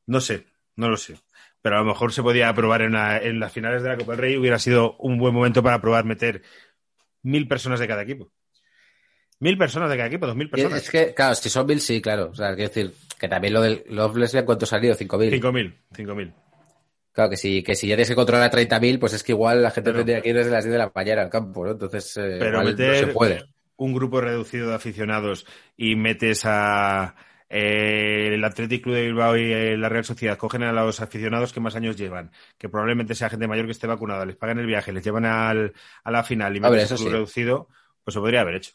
No 0.06 0.22
sé, 0.22 0.46
no 0.76 0.90
lo 0.90 0.96
sé. 0.98 1.20
Pero 1.62 1.76
a 1.76 1.80
lo 1.80 1.86
mejor 1.86 2.14
se 2.14 2.24
podía 2.24 2.54
probar 2.54 2.82
en, 2.84 2.94
la- 2.94 3.18
en 3.18 3.40
las 3.40 3.52
finales 3.52 3.84
de 3.84 3.90
la 3.90 3.98
Copa 3.98 4.14
del 4.14 4.22
Rey, 4.22 4.38
hubiera 4.38 4.58
sido 4.60 4.96
un 5.00 5.18
buen 5.18 5.34
momento 5.34 5.62
para 5.62 5.82
probar 5.82 6.06
meter 6.06 6.44
mil 7.24 7.48
personas 7.48 7.80
de 7.80 7.88
cada 7.88 8.04
equipo. 8.04 8.32
Mil 9.40 9.58
personas 9.58 9.90
de 9.90 9.98
cada 9.98 10.08
equipo, 10.08 10.26
dos 10.28 10.36
mil 10.36 10.50
personas. 10.50 10.82
Es 10.84 10.90
que, 10.90 11.14
claro, 11.14 11.36
si 11.36 11.50
son 11.50 11.66
mil, 11.68 11.82
sí, 11.82 12.02
claro. 12.02 12.30
O 12.32 12.36
sea, 12.36 12.56
quiero 12.56 12.70
decir, 12.70 12.94
que 13.20 13.28
también 13.28 13.54
lo 13.54 13.62
del 13.62 13.84
Love 13.90 14.16
Lesbian, 14.18 14.46
¿cuánto 14.46 14.66
ha 14.66 14.68
salido? 14.68 14.96
Cinco 14.96 15.18
mil. 15.18 15.30
Cinco 15.30 15.52
mil, 15.52 15.78
cinco 15.94 16.16
mil. 16.16 16.34
Claro, 17.18 17.32
que 17.32 17.38
si, 17.38 17.64
que 17.64 17.74
si 17.74 17.88
ya 17.88 17.96
tienes 17.96 18.10
que 18.10 18.14
controlar 18.16 18.44
a 18.46 18.52
30.000, 18.52 19.00
pues 19.00 19.12
es 19.14 19.24
que 19.24 19.32
igual 19.32 19.64
la 19.64 19.72
gente 19.72 19.90
Pero- 19.90 20.06
tendría 20.06 20.22
que 20.22 20.30
ir 20.30 20.36
desde 20.36 20.52
las 20.52 20.64
10 20.64 20.74
de 20.74 20.78
la 20.78 20.92
mañana 20.94 21.24
al 21.24 21.32
campo, 21.32 21.66
¿no? 21.66 21.72
Entonces, 21.72 22.16
eh, 22.18 22.38
Pero 22.38 22.60
igual 22.60 22.66
meter 22.68 22.90
no 23.02 23.08
se 23.08 23.14
puede. 23.14 23.44
un 23.78 23.92
grupo 23.96 24.22
reducido 24.22 24.70
de 24.70 24.76
aficionados 24.76 25.48
y 25.76 25.96
metes 25.96 26.44
a 26.46 27.16
eh, 27.50 28.34
el 28.36 28.44
Athletic 28.44 28.84
Club 28.84 28.94
de 28.94 29.02
Bilbao 29.08 29.36
y 29.36 29.52
eh, 29.52 29.76
la 29.78 29.90
Real 29.90 30.06
Sociedad, 30.06 30.38
cogen 30.38 30.62
a 30.62 30.72
los 30.72 31.02
aficionados 31.02 31.54
que 31.54 31.60
más 31.60 31.76
años 31.76 31.98
llevan, 31.98 32.30
que 32.60 32.70
probablemente 32.70 33.16
sea 33.16 33.32
gente 33.32 33.48
mayor 33.48 33.66
que 33.66 33.72
esté 33.72 33.88
vacunada, 33.88 34.24
les 34.24 34.36
pagan 34.36 34.60
el 34.60 34.68
viaje, 34.68 34.92
les 34.94 35.04
llevan 35.04 35.26
al, 35.26 35.74
a 36.04 36.12
la 36.12 36.24
final 36.24 36.56
y 36.56 36.60
A 36.60 36.70
ver, 36.70 36.72
metes 36.82 36.92
eso 36.92 36.94
un 36.94 37.00
club 37.00 37.10
sí. 37.10 37.14
reducido, 37.16 37.68
pues 38.04 38.14
se 38.14 38.20
podría 38.20 38.42
haber 38.42 38.58
hecho. 38.58 38.74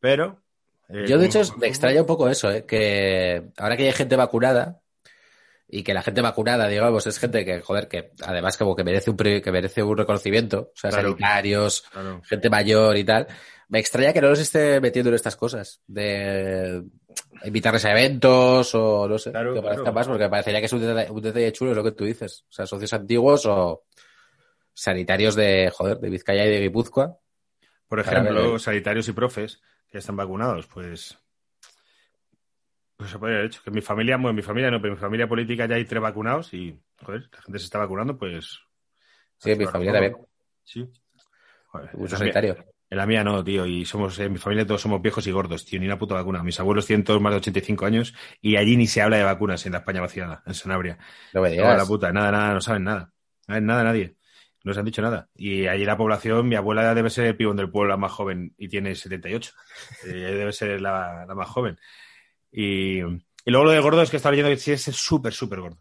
Pero... 0.00 0.42
eh, 0.88 1.04
Yo, 1.06 1.18
de 1.18 1.26
hecho, 1.26 1.42
me 1.58 1.68
extraña 1.68 2.00
un 2.00 2.06
poco 2.08 2.28
eso, 2.28 2.50
¿eh? 2.50 2.64
Que 2.66 3.44
ahora 3.58 3.76
que 3.76 3.84
hay 3.86 3.92
gente 3.92 4.16
vacunada 4.16 4.80
y 5.68 5.82
que 5.82 5.94
la 5.94 6.02
gente 6.02 6.20
vacunada, 6.20 6.68
digamos, 6.68 7.06
es 7.06 7.18
gente 7.18 7.44
que, 7.44 7.60
joder, 7.60 7.88
que 7.88 8.12
además 8.22 8.56
como 8.56 8.76
que 8.76 8.84
merece 8.84 9.10
un, 9.10 9.16
que 9.16 9.50
merece 9.50 9.82
un 9.82 9.96
reconocimiento, 9.96 10.70
o 10.74 10.76
sea, 10.76 10.90
Claro. 10.90 11.08
sanitarios, 11.08 11.82
Claro. 11.90 12.20
gente 12.24 12.50
mayor 12.50 12.96
y 12.96 13.04
tal. 13.04 13.26
Me 13.68 13.78
extraña 13.78 14.12
que 14.12 14.20
no 14.20 14.28
los 14.28 14.38
esté 14.40 14.78
metiendo 14.80 15.08
en 15.08 15.14
estas 15.16 15.36
cosas, 15.36 15.80
de 15.86 16.82
invitarles 17.44 17.84
a 17.86 17.92
eventos 17.92 18.74
o 18.74 19.08
no 19.08 19.18
sé, 19.18 19.30
Claro, 19.30 19.54
que 19.54 19.62
parezca 19.62 19.90
más, 19.90 20.06
porque 20.06 20.28
parecería 20.28 20.60
que 20.60 20.66
es 20.66 20.72
un 20.72 20.80
detalle, 20.82 21.10
un 21.10 21.22
detalle 21.22 21.52
chulo, 21.52 21.70
es 21.70 21.76
lo 21.76 21.82
que 21.84 21.92
tú 21.92 22.04
dices. 22.04 22.44
O 22.48 22.52
sea, 22.52 22.66
socios 22.66 22.92
antiguos 22.92 23.46
o 23.46 23.84
sanitarios 24.74 25.34
de, 25.34 25.70
joder, 25.74 25.98
de 25.98 26.10
Vizcaya 26.10 26.44
y 26.44 26.50
de 26.50 26.60
Guipúzcoa. 26.60 27.18
Por 27.88 28.00
ejemplo, 28.00 28.58
sanitarios 28.58 29.08
y 29.08 29.12
profes 29.12 29.60
que 29.90 29.98
están 29.98 30.16
vacunados, 30.16 30.66
pues... 30.66 31.18
Pues 32.96 33.10
se 33.10 33.18
podría 33.18 33.38
haber 33.38 33.46
hecho. 33.50 33.60
Que 33.62 33.70
mi 33.70 33.80
familia, 33.80 34.16
bueno, 34.16 34.30
en 34.30 34.36
mi 34.36 34.42
familia 34.42 34.70
no, 34.70 34.80
pero 34.80 34.92
en 34.94 34.98
mi 34.98 35.00
familia 35.00 35.28
política 35.28 35.66
ya 35.66 35.76
hay 35.76 35.84
tres 35.84 36.00
vacunados 36.02 36.52
y, 36.54 36.78
joder, 37.02 37.28
la 37.32 37.42
gente 37.42 37.58
se 37.58 37.64
está 37.66 37.78
vacunando, 37.78 38.16
pues... 38.16 38.60
Sí, 39.38 39.50
en 39.50 39.58
mi 39.58 39.66
familia 39.66 39.92
también. 39.92 40.16
Sí. 40.62 40.88
Joder, 41.66 41.90
Mucho 41.96 42.14
en 42.16 42.20
la 42.20 42.24
mía- 42.26 42.32
sanitario. 42.32 42.56
En 42.90 42.98
la 42.98 43.06
mía 43.06 43.24
no, 43.24 43.42
tío, 43.42 43.66
y 43.66 43.84
somos, 43.84 44.16
en 44.20 44.32
mi 44.32 44.38
familia 44.38 44.64
todos 44.64 44.80
somos 44.82 45.02
viejos 45.02 45.26
y 45.26 45.32
gordos, 45.32 45.64
tío, 45.64 45.80
ni 45.80 45.86
una 45.86 45.98
puta 45.98 46.14
vacuna. 46.14 46.44
Mis 46.44 46.60
abuelos 46.60 46.86
tienen 46.86 47.02
todos 47.02 47.20
más 47.20 47.32
de 47.32 47.38
85 47.38 47.86
años 47.86 48.14
y 48.40 48.54
allí 48.56 48.76
ni 48.76 48.86
se 48.86 49.02
habla 49.02 49.16
de 49.16 49.24
vacunas 49.24 49.66
en 49.66 49.72
la 49.72 49.78
España 49.78 50.00
vaciada, 50.00 50.42
en 50.46 50.54
Sanabria. 50.54 50.98
No 51.32 51.42
me 51.42 51.56
No, 51.56 51.76
la 51.76 51.86
puta, 51.86 52.12
nada, 52.12 52.30
nada, 52.30 52.54
no 52.54 52.60
saben 52.60 52.84
nada. 52.84 53.12
No 53.48 53.54
saben 53.54 53.66
nada 53.66 53.82
nadie. 53.84 54.16
No 54.62 54.70
les 54.70 54.78
han 54.78 54.84
dicho 54.84 55.02
nada. 55.02 55.28
Y 55.34 55.66
allí 55.66 55.84
la 55.84 55.96
población, 55.96 56.46
mi 56.48 56.54
abuela 56.54 56.94
debe 56.94 57.10
ser 57.10 57.26
el 57.26 57.36
pibón 57.36 57.56
del 57.56 57.70
pueblo 57.70 57.90
la 57.90 57.96
más 57.96 58.12
joven 58.12 58.54
y 58.56 58.68
tiene 58.68 58.94
78. 58.94 59.52
Eh, 60.06 60.08
debe 60.10 60.52
ser 60.52 60.80
la, 60.80 61.24
la 61.26 61.34
más 61.34 61.48
joven. 61.48 61.78
Y, 62.56 63.00
y 63.00 63.50
luego 63.50 63.64
lo 63.64 63.72
de 63.72 63.80
gordo 63.80 64.02
es 64.02 64.10
que 64.10 64.16
está 64.16 64.30
leyendo 64.30 64.50
que 64.50 64.56
sí 64.56 64.70
es 64.70 64.82
súper, 64.82 65.32
súper 65.32 65.60
gordo. 65.60 65.80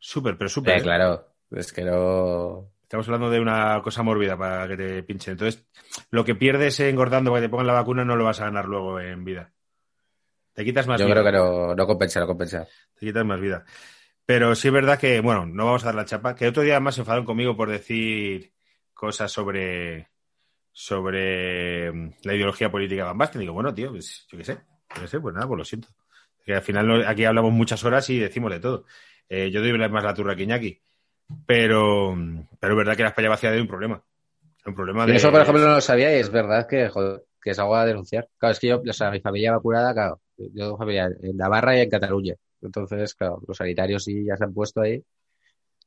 Súper, 0.00 0.36
pero 0.36 0.50
súper. 0.50 0.74
Eh, 0.74 0.78
¿eh? 0.78 0.82
claro, 0.82 1.28
es 1.52 1.72
que 1.72 1.82
no. 1.82 2.72
Estamos 2.82 3.06
hablando 3.06 3.30
de 3.30 3.40
una 3.40 3.80
cosa 3.80 4.02
mórbida 4.02 4.36
para 4.36 4.66
que 4.66 4.76
te 4.76 5.02
pinchen. 5.04 5.32
Entonces, 5.32 5.64
lo 6.10 6.24
que 6.24 6.34
pierdes 6.34 6.78
engordando 6.80 7.30
para 7.30 7.40
que 7.40 7.46
te 7.46 7.50
pongan 7.50 7.68
la 7.68 7.74
vacuna 7.74 8.04
no 8.04 8.16
lo 8.16 8.24
vas 8.24 8.40
a 8.40 8.46
ganar 8.46 8.66
luego 8.66 8.98
en 8.98 9.24
vida. 9.24 9.52
Te 10.52 10.64
quitas 10.64 10.86
más 10.88 11.00
Yo 11.00 11.06
vida. 11.06 11.14
creo 11.14 11.24
que 11.24 11.38
no, 11.38 11.74
no 11.74 11.86
compensa, 11.86 12.20
no 12.20 12.26
compensa. 12.26 12.66
Te 12.98 13.06
quitas 13.06 13.24
más 13.24 13.40
vida. 13.40 13.64
Pero 14.26 14.54
sí 14.54 14.68
es 14.68 14.74
verdad 14.74 14.98
que, 14.98 15.20
bueno, 15.20 15.46
no 15.46 15.66
vamos 15.66 15.84
a 15.84 15.86
dar 15.86 15.94
la 15.94 16.04
chapa. 16.04 16.34
Que 16.34 16.48
otro 16.48 16.62
día 16.62 16.80
más 16.80 16.96
se 16.96 17.02
enfadaron 17.02 17.24
conmigo 17.24 17.56
por 17.56 17.70
decir 17.70 18.52
cosas 18.92 19.30
sobre 19.30 20.08
sobre 20.72 21.92
la 21.92 22.34
ideología 22.34 22.70
política 22.70 23.02
de 23.02 23.08
Van 23.08 23.18
Basten. 23.18 23.40
Digo, 23.40 23.52
bueno, 23.54 23.72
tío, 23.72 23.90
pues 23.90 24.26
yo 24.28 24.36
qué 24.36 24.44
sé. 24.44 24.58
Qué 25.00 25.08
sé, 25.08 25.20
pues 25.20 25.34
nada, 25.34 25.46
pues 25.46 25.58
lo 25.58 25.64
siento. 25.64 25.88
Que 26.44 26.54
al 26.54 26.62
final 26.62 26.86
no- 26.86 27.08
aquí 27.08 27.24
hablamos 27.24 27.52
muchas 27.52 27.82
horas 27.84 28.08
y 28.10 28.18
decimos 28.18 28.50
de 28.52 28.60
todo. 28.60 28.84
Eh, 29.28 29.50
yo 29.50 29.60
doy 29.60 29.72
más 29.88 30.04
la 30.04 30.14
turra 30.14 30.36
que 30.36 30.42
Iñaki. 30.42 30.80
Pero, 31.46 32.14
pero 32.60 32.74
es 32.74 32.76
verdad 32.76 32.96
que 32.96 33.02
la 33.02 33.08
España 33.08 33.30
vaciada 33.30 33.54
hay 33.56 33.62
un 33.62 33.68
problema. 33.68 34.02
Un 34.66 34.74
problema 34.74 35.06
de... 35.06 35.16
eso, 35.16 35.30
por 35.30 35.40
ejemplo, 35.40 35.62
no 35.62 35.74
lo 35.74 35.80
sabía 35.80 36.14
y 36.16 36.20
es 36.20 36.30
verdad 36.30 36.66
que, 36.66 36.88
joder, 36.88 37.22
que 37.40 37.50
es 37.50 37.58
algo 37.58 37.76
a 37.76 37.84
denunciar. 37.84 38.28
Claro, 38.38 38.52
es 38.52 38.60
que 38.60 38.68
yo, 38.68 38.82
o 38.86 38.92
sea, 38.92 39.10
mi 39.10 39.20
familia 39.20 39.52
vacunada, 39.52 39.92
claro, 39.92 40.20
yo 40.36 40.48
tengo 40.54 40.78
familia 40.78 41.10
en 41.22 41.36
Navarra 41.36 41.76
y 41.76 41.80
en 41.80 41.90
Cataluña. 41.90 42.34
Entonces, 42.62 43.14
claro, 43.14 43.42
los 43.46 43.56
sanitarios 43.56 44.04
sí 44.04 44.24
ya 44.24 44.36
se 44.36 44.44
han 44.44 44.54
puesto 44.54 44.80
ahí 44.80 45.02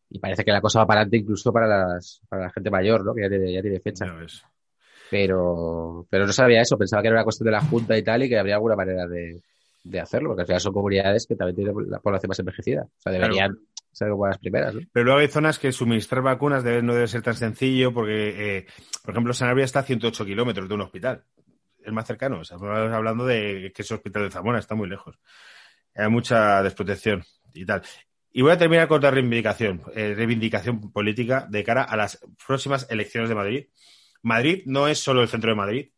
y 0.10 0.20
parece 0.20 0.46
que 0.46 0.52
la 0.52 0.62
cosa 0.62 0.80
va 0.80 0.88
para 0.88 1.02
adelante 1.02 1.18
incluso 1.18 1.52
para 1.52 1.68
las, 1.68 2.22
para 2.30 2.44
la 2.44 2.50
gente 2.52 2.70
mayor, 2.70 3.04
¿no? 3.04 3.14
Que 3.14 3.22
ya 3.24 3.30
tiene, 3.30 3.52
ya 3.54 3.62
tiene 3.62 3.80
fecha. 3.80 4.06
Pero, 5.10 6.06
pero 6.10 6.26
no 6.26 6.34
sabía 6.34 6.62
eso, 6.62 6.78
pensaba 6.78 7.02
que 7.02 7.08
era 7.08 7.18
una 7.18 7.24
cuestión 7.24 7.46
de 7.46 7.52
la 7.52 7.62
Junta 7.62 7.98
y 7.98 8.04
tal 8.04 8.24
y 8.24 8.30
que 8.30 8.38
habría 8.38 8.56
alguna 8.56 8.76
manera 8.76 9.08
de, 9.08 9.42
de 9.84 10.00
hacerlo, 10.00 10.30
porque 10.30 10.42
al 10.42 10.48
final 10.48 10.62
son 10.62 10.74
comunidades 10.74 11.26
que 11.28 11.36
también 11.36 11.56
tienen 11.56 11.76
la 11.90 12.00
población 12.00 12.30
más 12.30 12.40
envejecida. 12.40 12.84
O 12.84 13.02
sea, 13.02 13.12
deberían 13.14 13.58
ser 13.92 14.10
como 14.10 14.28
las 14.28 14.38
primeras, 14.38 14.76
¿no? 14.76 14.82
Pero 14.92 15.06
luego 15.06 15.20
hay 15.20 15.28
zonas 15.28 15.58
que 15.60 15.72
suministrar 15.72 16.22
vacunas 16.22 16.64
debe- 16.64 16.84
no 16.84 16.94
debe 16.94 17.08
ser 17.08 17.22
tan 17.22 17.36
sencillo 17.36 17.94
porque, 17.94 18.58
eh, 18.58 18.66
por 19.04 19.14
ejemplo, 19.14 19.34
Sanabria 19.34 19.66
está 19.66 19.80
a 19.80 19.84
108 19.84 20.26
kilómetros 20.26 20.68
de 20.68 20.76
un 20.76 20.82
hospital. 20.82 21.24
Es 21.84 21.94
más 21.94 22.06
cercano. 22.06 22.42
O 22.42 22.44
sea, 22.44 22.58
estamos 22.58 22.78
hablando 22.94 23.26
de 23.26 23.72
que 23.74 23.82
ese 23.82 23.94
hospital 23.94 24.24
de 24.24 24.32
Zamora 24.32 24.60
está 24.60 24.76
muy 24.76 24.90
lejos. 24.90 25.18
Hay 25.96 26.10
mucha 26.10 26.62
desprotección 26.62 27.24
y 27.54 27.66
tal. 27.66 27.82
Y 28.32 28.42
voy 28.44 28.52
a 28.52 28.58
terminar 28.58 28.88
con 28.88 28.98
otra 28.98 29.10
reivindicación, 29.10 29.82
eh, 29.96 30.14
reivindicación 30.16 30.92
política 30.92 31.48
de 31.50 31.64
cara 31.64 31.82
a 31.84 31.96
las 31.98 32.20
próximas 32.46 32.86
elecciones 32.92 33.30
de 33.30 33.36
Madrid. 33.36 33.66
Madrid 34.22 34.64
no 34.66 34.88
es 34.88 35.00
solo 35.00 35.22
el 35.22 35.28
centro 35.28 35.50
de 35.50 35.56
Madrid 35.56 35.90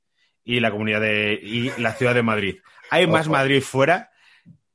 y 0.44 0.60
la 0.60 0.72
comunidad 0.72 1.02
de 1.02 1.40
y 1.42 1.72
la 1.82 1.94
ciudad 1.94 2.16
de 2.16 2.24
Madrid. 2.24 2.58
Hay 2.90 3.08
más. 3.08 3.28
Madrid 3.28 3.62
fuera 3.62 4.12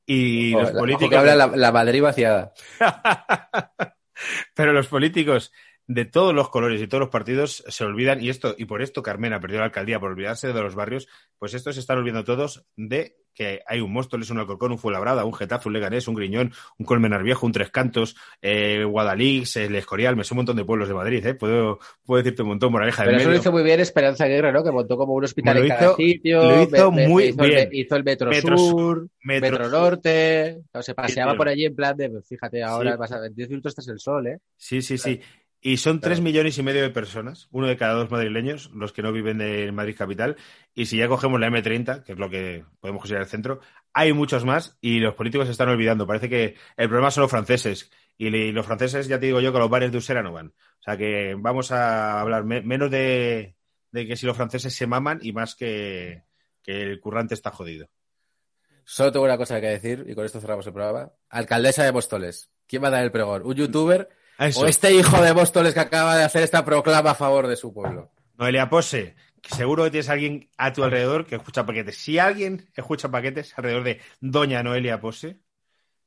y 0.05 0.53
Ojo, 0.53 0.61
los 0.61 0.69
ojo 0.71 0.79
políticos 0.79 1.09
que 1.09 1.17
habla 1.17 1.35
la, 1.35 1.47
la 1.47 1.71
Madrid 1.71 2.01
vaciada. 2.01 2.53
Pero 4.55 4.73
los 4.73 4.87
políticos 4.87 5.51
de 5.87 6.05
todos 6.05 6.33
los 6.33 6.49
colores 6.49 6.81
y 6.81 6.87
todos 6.87 7.01
los 7.01 7.09
partidos 7.09 7.63
se 7.67 7.83
olvidan, 7.83 8.23
y 8.23 8.29
esto, 8.29 8.55
y 8.57 8.65
por 8.65 8.81
esto 8.81 9.03
Carmena 9.03 9.39
perdió 9.39 9.59
la 9.59 9.65
alcaldía 9.65 9.99
por 9.99 10.11
olvidarse 10.11 10.47
de 10.51 10.61
los 10.61 10.73
barrios, 10.75 11.07
pues 11.37 11.53
estos 11.53 11.75
se 11.75 11.81
están 11.81 11.97
olvidando 11.99 12.23
todos 12.23 12.65
de 12.75 13.17
que 13.35 13.59
hay 13.67 13.81
un 13.81 13.91
Móstoles, 13.91 14.29
un 14.29 14.39
Alcorcón, 14.39 14.71
un 14.71 14.77
Fuenlabrada, 14.79 15.25
un 15.25 15.33
Getafe, 15.33 15.67
un 15.67 15.73
Leganés, 15.73 16.07
un 16.07 16.15
Griñón, 16.15 16.53
un 16.77 16.85
Colmenar 16.85 17.21
Viejo, 17.21 17.45
un 17.45 17.51
Tres 17.51 17.69
Cantos, 17.69 18.15
eh, 18.41 18.85
Guadalix, 18.85 19.57
el 19.57 19.75
Escorial, 19.75 20.15
me 20.15 20.23
sé 20.23 20.33
un 20.33 20.37
montón 20.37 20.55
de 20.55 20.63
pueblos 20.63 20.87
de 20.87 20.93
Madrid, 20.93 21.25
¿eh? 21.25 21.33
Puedo, 21.35 21.79
puedo 22.05 22.23
decirte 22.23 22.43
un 22.43 22.47
montón, 22.47 22.71
Moraleja 22.71 23.03
del 23.03 23.11
Pero 23.11 23.19
eso 23.21 23.29
lo 23.31 23.35
hizo 23.35 23.51
muy 23.51 23.63
bien 23.63 23.81
Esperanza 23.81 24.23
Aguirre, 24.23 24.53
¿no? 24.53 24.63
Que 24.63 24.71
montó 24.71 24.95
como 24.95 25.13
un 25.13 25.25
hospital 25.25 25.57
en 25.57 25.67
cada 25.67 25.81
hizo- 25.81 25.95
sitio. 25.97 26.43
lo 26.43 26.63
hizo 26.63 26.91
muy 26.91 27.23
hizo 27.25 27.43
el, 27.43 27.49
bien. 27.49 27.69
hizo 27.73 27.95
el 27.97 28.03
Metro, 28.05 28.29
Metro 28.29 28.57
Sur, 28.57 29.07
Metro. 29.21 29.69
Norte. 29.69 30.61
Claro, 30.71 30.83
se 30.83 30.95
paseaba 30.95 31.35
por 31.35 31.49
allí 31.49 31.65
en 31.65 31.75
plan 31.75 31.97
de, 31.97 32.09
pues, 32.09 32.25
fíjate, 32.27 32.63
ahora 32.63 32.93
Sí. 32.93 32.97
vas 32.97 33.11
a- 33.11 33.25
en 33.25 33.35
10 33.35 33.49
minutos 33.49 33.71
estás 33.71 33.87
el 33.89 33.99
sol, 33.99 34.27
¿eh? 34.27 34.39
Sí, 34.55 34.81
sí, 34.81 34.97
sí. 34.97 35.19
Y 35.67 35.77
son 35.77 35.99
tres 35.99 36.17
Claro. 36.19 36.25
millones 36.25 36.57
y 36.59 36.61
medio 36.63 36.83
de 36.83 36.91
personas, 36.91 37.47
uno 37.49 37.65
de 37.65 37.75
cada 37.75 37.95
dos 37.95 38.11
madrileños, 38.11 38.69
los 38.75 38.93
que 38.93 39.01
no 39.01 39.11
viven 39.11 39.39
de 39.39 39.71
Madrid 39.71 39.95
capital. 39.97 40.35
Y 40.75 40.85
si 40.85 40.97
ya 40.97 41.07
cogemos 41.07 41.39
la 41.39 41.47
M30, 41.47 42.03
que 42.03 42.11
es 42.11 42.19
lo 42.19 42.29
que 42.29 42.63
podemos 42.79 43.01
considerar 43.01 43.23
el 43.23 43.29
centro, 43.31 43.61
hay 43.91 44.13
muchos 44.13 44.45
más 44.45 44.77
y 44.79 44.99
los 44.99 45.15
políticos 45.15 45.47
se 45.47 45.53
están 45.53 45.69
olvidando. 45.69 46.05
Parece 46.05 46.29
que 46.29 46.55
el 46.77 46.87
problema 46.87 47.09
son 47.09 47.23
los 47.23 47.31
franceses. 47.31 47.89
Y 48.15 48.29
le- 48.29 48.45
y 48.47 48.51
los 48.51 48.63
franceses, 48.67 49.07
ya 49.07 49.19
te 49.19 49.25
digo 49.25 49.41
yo, 49.41 49.51
que 49.51 49.57
los 49.57 49.69
bares 49.71 49.91
de 49.91 49.97
Usera 49.97 50.21
no 50.21 50.31
van. 50.33 50.49
O 50.49 50.83
sea 50.83 50.97
que 50.97 51.35
vamos 51.35 51.71
a 51.71 52.21
hablar 52.21 52.43
me- 52.43 52.61
menos 52.61 52.91
de, 52.91 53.55
de 53.91 54.05
que 54.05 54.15
si 54.17 54.27
los 54.27 54.37
franceses 54.37 54.71
se 54.75 54.85
maman 54.85 55.17
y 55.23 55.31
más 55.33 55.55
que, 55.55 56.25
que 56.61 56.83
el 56.83 56.99
currante 56.99 57.33
está 57.33 57.49
jodido. 57.49 57.89
Solo 58.83 59.11
tengo 59.11 59.25
una 59.25 59.37
cosa 59.37 59.59
que 59.59 59.67
decir 59.67 60.05
y 60.07 60.13
con 60.13 60.25
esto 60.25 60.39
cerramos 60.39 60.67
el 60.67 60.73
programa. 60.73 61.11
Alcaldesa 61.29 61.83
de 61.83 61.91
Móstoles. 61.91 62.51
¿Quién 62.67 62.83
va 62.83 62.89
a 62.89 62.91
dar 62.91 63.03
el 63.03 63.11
pregón? 63.11 63.41
¿Un 63.43 63.55
youtuber 63.55 64.07
Eso. 64.37 64.61
o 64.61 64.65
este 64.67 64.93
hijo 64.93 65.21
de 65.21 65.33
Móstoles 65.33 65.73
que 65.73 65.79
acaba 65.79 66.15
de 66.17 66.23
hacer 66.23 66.43
esta 66.43 66.63
proclama 66.65 67.11
a 67.11 67.15
favor 67.15 67.47
de 67.47 67.55
su 67.55 67.73
pueblo? 67.73 68.11
Noelia 68.37 68.69
Pose, 68.69 69.15
que 69.41 69.55
seguro 69.55 69.85
que 69.85 69.91
tienes 69.91 70.09
a 70.09 70.13
alguien 70.13 70.49
a 70.57 70.73
tu 70.73 70.83
alrededor 70.83 71.25
que 71.25 71.35
escucha 71.35 71.65
paquetes. 71.65 71.97
Si 71.97 72.19
alguien 72.19 72.69
escucha 72.75 73.09
paquetes 73.09 73.57
alrededor 73.57 73.83
de 73.83 74.01
Doña 74.19 74.61
Noelia 74.61 74.99
Pose, 74.99 75.39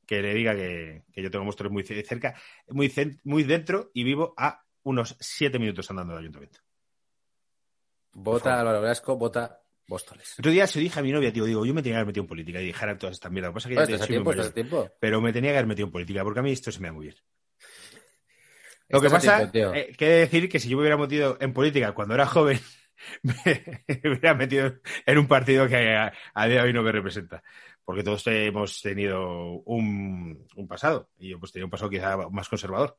que 0.05 0.21
le 0.21 0.33
diga 0.33 0.55
que, 0.55 1.03
que 1.11 1.21
yo 1.23 1.31
tengo 1.31 1.45
monstruos 1.45 1.71
muy 1.73 1.83
cerca, 1.83 2.35
muy, 2.67 2.91
muy 3.23 3.43
dentro 3.43 3.89
y 3.93 4.03
vivo 4.03 4.33
a 4.37 4.63
unos 4.83 5.15
siete 5.19 5.57
minutos 5.59 5.89
andando 5.89 6.13
del 6.13 6.21
ayuntamiento. 6.21 6.59
Vota 8.13 8.59
Álvaro 8.59 8.81
Velasco, 8.81 9.15
vota 9.17 9.61
Móstoles. 9.87 10.35
Otro 10.37 10.51
día 10.51 10.67
se 10.67 10.79
dije 10.79 10.99
a 10.99 11.03
mi 11.03 11.11
novia, 11.11 11.33
tío, 11.33 11.45
digo, 11.45 11.65
yo 11.65 11.73
me 11.73 11.81
tenía 11.81 11.95
que 11.95 11.97
haber 12.01 12.07
metido 12.07 12.23
en 12.23 12.27
política 12.27 12.61
y 12.61 12.67
dejar 12.67 12.95
todas 12.99 13.13
estas 13.15 13.31
mierdas. 13.31 13.49
Lo 13.49 13.53
que 13.53 13.55
pasa 13.55 13.69
que 13.69 13.75
ya 13.75 13.81
Bueno, 13.81 13.97
te- 13.97 14.03
a 14.03 14.53
tiempo, 14.53 14.81
a 14.81 14.89
pero 14.99 15.19
me 15.21 15.33
tenía 15.33 15.51
que 15.51 15.57
haber 15.57 15.67
metido 15.67 15.87
en 15.87 15.91
política 15.91 16.23
porque 16.23 16.39
a 16.39 16.43
mí 16.43 16.51
esto 16.51 16.71
se 16.71 16.79
me 16.79 16.89
da 16.89 16.93
muy 16.93 17.05
bien. 17.07 17.15
Lo 18.89 19.01
que 19.01 19.09
pasa, 19.09 19.51
tío. 19.51 19.73
eh, 19.73 19.93
quiere 19.97 20.15
decir 20.15 20.49
que 20.49 20.59
si 20.59 20.69
yo 20.69 20.77
me 20.77 20.81
hubiera 20.81 20.97
metido 20.97 21.37
en 21.39 21.53
política 21.53 21.93
cuando 21.93 22.15
era 22.15 22.25
joven, 22.25 22.59
me 23.23 24.01
hubiera 24.03 24.33
metido 24.33 24.73
en 25.05 25.17
un 25.17 25.27
partido 25.27 25.67
que 25.67 25.95
a, 25.95 26.11
a 26.33 26.47
día 26.47 26.61
de 26.61 26.67
hoy 26.67 26.73
no 26.73 26.83
me 26.83 26.91
representa. 26.91 27.43
Porque 27.85 28.03
todos 28.03 28.25
hemos 28.27 28.81
tenido 28.81 29.61
un, 29.65 30.45
un 30.55 30.67
pasado, 30.67 31.09
y 31.17 31.29
yo 31.29 31.39
pues 31.39 31.51
tenía 31.51 31.65
un 31.65 31.71
pasado 31.71 31.89
quizá 31.89 32.17
más 32.29 32.47
conservador. 32.47 32.97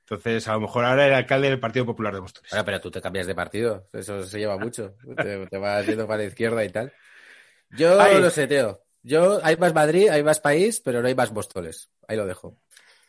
Entonces, 0.00 0.46
a 0.46 0.52
lo 0.52 0.60
mejor 0.60 0.84
ahora 0.84 1.06
era 1.06 1.16
alcalde 1.16 1.48
del 1.48 1.58
Partido 1.58 1.84
Popular 1.86 2.14
de 2.14 2.20
Móstoles. 2.20 2.50
Bueno, 2.50 2.64
pero 2.64 2.80
tú 2.80 2.90
te 2.90 3.00
cambias 3.00 3.26
de 3.26 3.34
partido. 3.34 3.88
Eso 3.92 4.22
se 4.24 4.38
lleva 4.38 4.56
mucho. 4.56 4.94
Te, 5.16 5.46
te 5.46 5.58
vas 5.58 5.84
yendo 5.86 6.06
para 6.06 6.18
la 6.18 6.28
izquierda 6.28 6.64
y 6.64 6.68
tal. 6.68 6.92
Yo 7.70 8.00
Ay. 8.00 8.20
no 8.20 8.30
sé, 8.30 8.46
tío. 8.46 8.82
Yo, 9.02 9.40
hay 9.42 9.56
más 9.56 9.74
Madrid, 9.74 10.08
hay 10.08 10.22
más 10.22 10.38
país, 10.38 10.80
pero 10.80 11.00
no 11.02 11.08
hay 11.08 11.14
más 11.14 11.32
Móstoles. 11.32 11.90
Ahí 12.06 12.16
lo 12.16 12.26
dejo. 12.26 12.56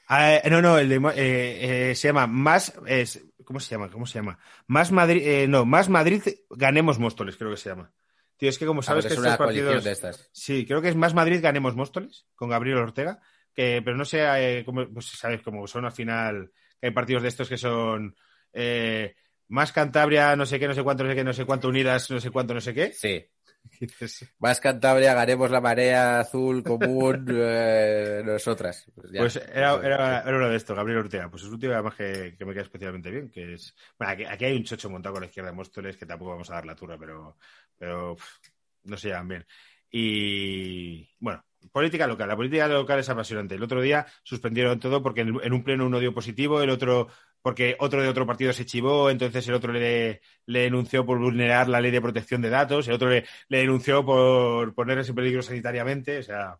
Ah, 0.07 0.35
eh, 0.35 0.49
no, 0.49 0.61
no, 0.61 0.77
el 0.77 0.87
de, 0.89 0.95
eh, 1.15 1.91
eh, 1.91 1.95
se 1.95 2.07
llama 2.07 2.27
Más, 2.27 2.73
es, 2.85 3.25
¿cómo 3.43 3.59
se 3.59 3.71
llama? 3.71 3.89
¿Cómo 3.91 4.05
se 4.05 4.19
llama? 4.19 4.39
Más 4.67 4.91
Madrid, 4.91 5.21
eh, 5.25 5.47
no, 5.47 5.65
Más 5.65 5.89
Madrid, 5.89 6.21
ganemos 6.49 6.97
Móstoles, 6.97 7.35
creo 7.35 7.51
que 7.51 7.57
se 7.57 7.69
llama. 7.69 7.91
Tío, 8.37 8.49
es 8.49 8.57
que 8.57 8.65
como 8.65 8.79
Ah, 8.81 8.83
sabes 8.83 9.05
porque 9.05 9.15
que 9.15 9.21
es 9.21 9.25
estos 9.33 9.37
partidos... 9.37 9.83
de 9.83 9.91
estas. 9.91 10.29
Sí, 10.31 10.65
creo 10.65 10.81
que 10.81 10.89
es 10.89 10.95
Más 10.95 11.13
Madrid, 11.13 11.39
ganemos 11.41 11.75
Móstoles, 11.75 12.25
con 12.35 12.49
Gabriel 12.49 12.77
Ortega, 12.77 13.19
que, 13.53 13.81
pero 13.83 13.97
no 13.97 14.05
sé, 14.05 14.19
eh, 14.21 14.63
cómo, 14.63 14.87
pues, 14.93 15.07
sabes, 15.07 15.41
como 15.41 15.67
son 15.67 15.85
al 15.85 15.91
final, 15.91 16.51
que 16.79 16.87
hay 16.87 16.93
partidos 16.93 17.23
de 17.23 17.29
estos 17.29 17.49
que 17.49 17.57
son 17.57 18.15
eh, 18.53 19.15
Más 19.49 19.71
Cantabria, 19.73 20.35
no 20.35 20.45
sé 20.45 20.59
qué, 20.59 20.67
no 20.67 20.73
sé 20.73 20.83
cuánto, 20.83 21.03
no 21.03 21.09
sé 21.09 21.15
qué, 21.15 21.23
no 21.23 21.33
sé 21.33 21.45
cuánto, 21.45 21.67
Unidas, 21.67 22.09
no 22.11 22.19
sé 22.21 22.29
cuánto, 22.29 22.53
no 22.53 22.61
sé 22.61 22.73
qué. 22.73 22.93
Sí. 22.93 23.25
Más 24.39 24.59
Cantabria, 24.59 25.13
ganemos 25.13 25.51
la 25.51 25.61
marea 25.61 26.19
azul 26.19 26.63
común, 26.63 27.25
eh, 27.31 28.21
nosotras. 28.25 28.89
Pues, 28.93 29.11
ya. 29.11 29.19
Pues 29.21 29.35
era, 29.35 29.75
era, 29.75 30.21
era 30.21 30.37
uno 30.37 30.49
de 30.49 30.55
estos, 30.55 30.75
Gabriel 30.75 30.99
Ortega. 30.99 31.29
Pues 31.29 31.43
es 31.43 31.49
un 31.49 31.59
tío 31.59 31.73
además 31.73 31.95
que, 31.95 32.35
que 32.37 32.45
me 32.45 32.53
queda 32.53 32.63
especialmente 32.63 33.11
bien, 33.11 33.29
que 33.29 33.53
es... 33.53 33.75
Bueno, 33.97 34.13
aquí, 34.13 34.25
aquí 34.25 34.45
hay 34.45 34.57
un 34.57 34.63
chocho 34.63 34.89
montado 34.89 35.13
con 35.13 35.21
la 35.21 35.27
izquierda 35.27 35.51
de 35.51 35.55
Móstoles 35.55 35.97
que 35.97 36.05
tampoco 36.05 36.31
vamos 36.31 36.49
a 36.49 36.55
dar 36.55 36.65
la 36.65 36.75
turra, 36.75 36.97
pero, 36.97 37.37
pero 37.77 38.15
pff, 38.15 38.39
no 38.83 38.97
se 38.97 39.09
llevan 39.09 39.27
bien. 39.27 39.45
Y 39.91 41.09
bueno, 41.19 41.43
política 41.71 42.07
local. 42.07 42.27
La 42.27 42.35
política 42.35 42.67
local 42.67 42.99
es 42.99 43.09
apasionante. 43.09 43.55
El 43.55 43.63
otro 43.63 43.81
día 43.81 44.05
suspendieron 44.23 44.79
todo 44.79 45.01
porque 45.01 45.21
en, 45.21 45.39
en 45.41 45.53
un 45.53 45.63
pleno 45.63 45.85
uno 45.85 45.99
dio 45.99 46.13
positivo, 46.13 46.61
el 46.61 46.69
otro 46.69 47.07
porque 47.47 47.77
otro 47.79 48.01
de 48.03 48.09
otro 48.09 48.25
partido 48.27 48.51
se 48.51 48.65
chivó, 48.65 49.09
entonces 49.09 49.47
el 49.47 49.53
otro 49.53 49.71
le, 49.71 50.19
le 50.47 50.59
denunció 50.63 51.05
por 51.05 51.17
vulnerar 51.17 51.69
la 51.69 51.79
ley 51.79 51.91
de 51.91 52.01
protección 52.01 52.41
de 52.41 52.49
datos, 52.49 52.85
el 52.89 52.95
otro 52.95 53.07
le, 53.09 53.23
le 53.47 53.59
denunció 53.59 54.05
por 54.05 54.75
ponerse 54.75 55.11
en 55.11 55.15
peligro 55.15 55.41
sanitariamente. 55.41 56.17
O 56.17 56.23
sea, 56.23 56.59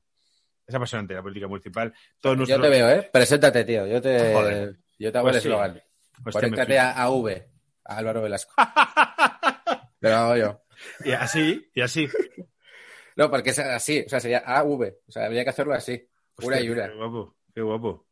es 0.66 0.74
apasionante 0.74 1.14
la 1.14 1.22
política 1.22 1.46
municipal. 1.50 1.94
Todos 2.22 2.36
Yo 2.36 2.38
nuestros- 2.38 2.62
te 2.62 2.70
veo, 2.70 2.90
¿eh? 2.90 3.10
Preséntate, 3.12 3.66
tío. 3.66 3.86
Yo 3.86 4.02
te, 4.02 4.34
Joder. 4.34 4.78
yo 4.98 5.12
te 5.12 5.18
hago 5.18 5.26
Pues 5.28 5.36
el 5.36 5.42
sí. 5.42 5.48
eslogan. 5.50 5.74
Pues 6.24 6.36
te 6.36 6.42
me 6.44 6.50
Conéctate 6.52 6.80
a, 6.80 6.92
a 6.94 7.10
V, 7.10 7.50
a 7.84 7.98
Álvaro 7.98 8.22
Velasco. 8.22 8.54
Te 10.00 10.10
lo 10.10 10.16
hago 10.16 10.38
yo. 10.38 10.62
Y 11.04 11.12
así, 11.12 11.70
y 11.76 11.82
así. 11.82 12.08
No, 13.18 13.30
porque 13.30 13.50
es 13.50 13.60
así, 13.60 14.04
o 14.06 14.10
sea, 14.10 14.22
sería 14.22 14.40
AV. 14.46 14.94
O 15.06 15.12
sea, 15.12 15.26
habría 15.26 15.44
que 15.44 15.50
hacerlo 15.50 15.74
así. 15.74 15.92
Y 16.40 16.46
Hostia, 16.46 16.72
una. 16.72 16.88
Qué 16.88 16.96
guapo, 16.96 17.36
qué 17.56 17.62
guapo. 17.62 18.08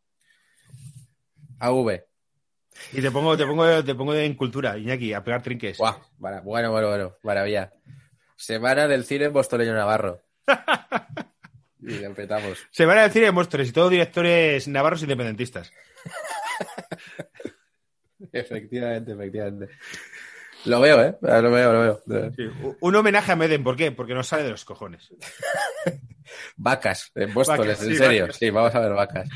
AV. 1.60 2.02
Y 2.94 3.02
te 3.02 3.12
pongo, 3.12 3.36
te 3.38 3.46
pongo, 3.46 3.84
te 3.84 3.96
pongo 3.96 4.14
en 4.14 4.34
cultura, 4.36 4.78
Iñaki, 4.78 5.14
a 5.14 5.24
pegar 5.24 5.42
trinques. 5.42 5.78
Guau, 5.78 5.96
bueno, 6.18 6.42
bueno, 6.44 6.72
bueno, 6.72 7.16
maravilla. 7.24 7.72
Semana 8.36 8.88
del 8.88 9.06
cine 9.06 9.26
en 9.26 9.34
Bostoleño 9.34 9.74
Navarro. 9.74 10.22
Y 11.88 12.04
empezamos. 12.04 12.58
Se 12.72 12.84
van 12.86 12.98
a 12.98 13.04
decir 13.04 13.24
en 13.26 13.36
Móstoles 13.36 13.70
y 13.70 13.72
todos 13.72 13.92
directores 13.92 14.68
navarros 14.68 15.04
independentistas. 15.04 15.72
Efectivamente, 18.32 19.12
efectivamente. 19.12 19.70
Lo 20.66 20.80
veo, 20.82 21.04
¿eh? 21.04 21.16
Lo 21.22 21.52
veo, 21.52 21.74
lo 21.74 22.02
veo. 22.08 22.32
Sí, 22.36 22.44
Un 22.80 22.96
homenaje 22.96 23.32
a 23.32 23.36
Meden, 23.36 23.64
¿por 23.64 23.76
qué? 23.76 23.92
Porque 23.92 24.16
nos 24.16 24.28
sale 24.28 24.44
de 24.44 24.50
los 24.50 24.66
cojones. 24.66 25.14
Vacas, 26.56 27.12
en 27.14 27.32
Móstoles, 27.34 27.78
Vacas, 27.78 27.84
en 27.84 27.90
sí, 27.90 27.96
serio. 27.98 28.22
vacas. 28.24 28.38
Sí, 28.38 28.50
vamos 28.50 28.74
a 28.74 28.80
ver 28.80 28.94
vacas. 28.94 29.30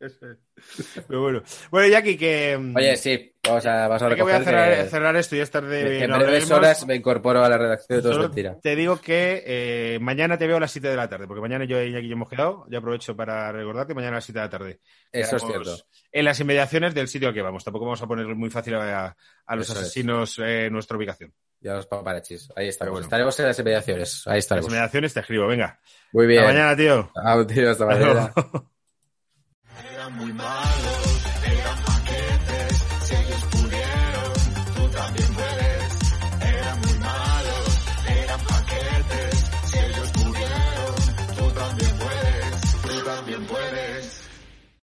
Pero 1.08 1.22
bueno. 1.22 1.42
Bueno, 1.70 1.88
Iñaki, 1.88 2.16
que. 2.16 2.56
mm, 2.58 2.76
Oye, 2.76 2.96
sí, 2.96 3.34
vamos 3.42 3.66
a, 3.66 3.88
vamos 3.88 4.02
a 4.02 4.14
que 4.14 4.22
voy 4.22 4.32
a 4.32 4.42
cerrar, 4.42 4.76
que 4.76 4.84
cerrar 4.90 5.16
esto 5.16 5.36
y 5.36 5.40
es 5.40 5.50
tarde. 5.50 6.04
en 6.04 6.10
no 6.10 6.18
breves 6.18 6.50
horas 6.50 6.86
me 6.86 6.94
incorporo 6.94 7.44
a 7.44 7.48
la 7.48 7.58
redacción 7.58 7.98
de 7.98 8.02
Todo 8.02 8.12
es 8.12 8.18
Mentira. 8.18 8.56
Te 8.62 8.76
digo 8.76 9.00
que 9.00 9.42
eh, 9.46 9.98
mañana 10.00 10.38
te 10.38 10.46
veo 10.46 10.56
a 10.56 10.60
las 10.60 10.70
7 10.70 10.88
de 10.88 10.96
la 10.96 11.08
tarde, 11.08 11.26
porque 11.26 11.40
mañana 11.40 11.64
yo 11.64 11.82
y 11.82 11.88
Iñaki 11.88 12.08
ya 12.08 12.12
hemos 12.12 12.28
quedado. 12.28 12.64
Yo 12.70 12.78
aprovecho 12.78 13.16
para 13.16 13.50
recordarte, 13.50 13.94
mañana 13.94 14.12
a 14.12 14.18
las 14.18 14.24
7 14.24 14.38
de 14.38 14.44
la 14.44 14.50
tarde. 14.50 14.80
Eso 15.10 15.36
es 15.36 15.42
cierto. 15.44 15.76
En 16.12 16.24
las 16.24 16.38
inmediaciones 16.40 16.94
del 16.94 17.08
sitio 17.08 17.28
al 17.28 17.34
que 17.34 17.42
vamos. 17.42 17.64
Tampoco 17.64 17.86
vamos 17.86 18.02
a 18.02 18.06
poner 18.06 18.26
muy 18.34 18.50
fácil 18.50 18.74
a, 18.76 19.16
a 19.46 19.56
los 19.56 19.68
Eso 19.68 19.78
asesinos 19.80 20.38
eh, 20.38 20.68
nuestra 20.70 20.96
ubicación. 20.96 21.32
Ya 21.60 21.74
los 21.74 21.86
paparachis. 21.86 22.50
Ahí 22.54 22.68
estamos. 22.68 22.92
Bueno. 22.92 23.04
Estaremos 23.06 23.38
en 23.40 23.46
las 23.46 23.58
inmediaciones. 23.58 24.22
Ahí 24.26 24.34
Las 24.34 24.44
estaremos. 24.44 24.68
inmediaciones 24.70 25.12
te 25.12 25.20
escribo, 25.20 25.48
venga. 25.48 25.80
Muy 26.12 26.26
bien. 26.28 26.40
Hasta 26.44 26.52
mañana, 26.52 26.76
tío. 26.76 27.10
Tío, 27.48 27.70
hasta 27.72 27.84
mañana. 27.84 28.32
muy 30.10 30.32
malos. 30.32 31.17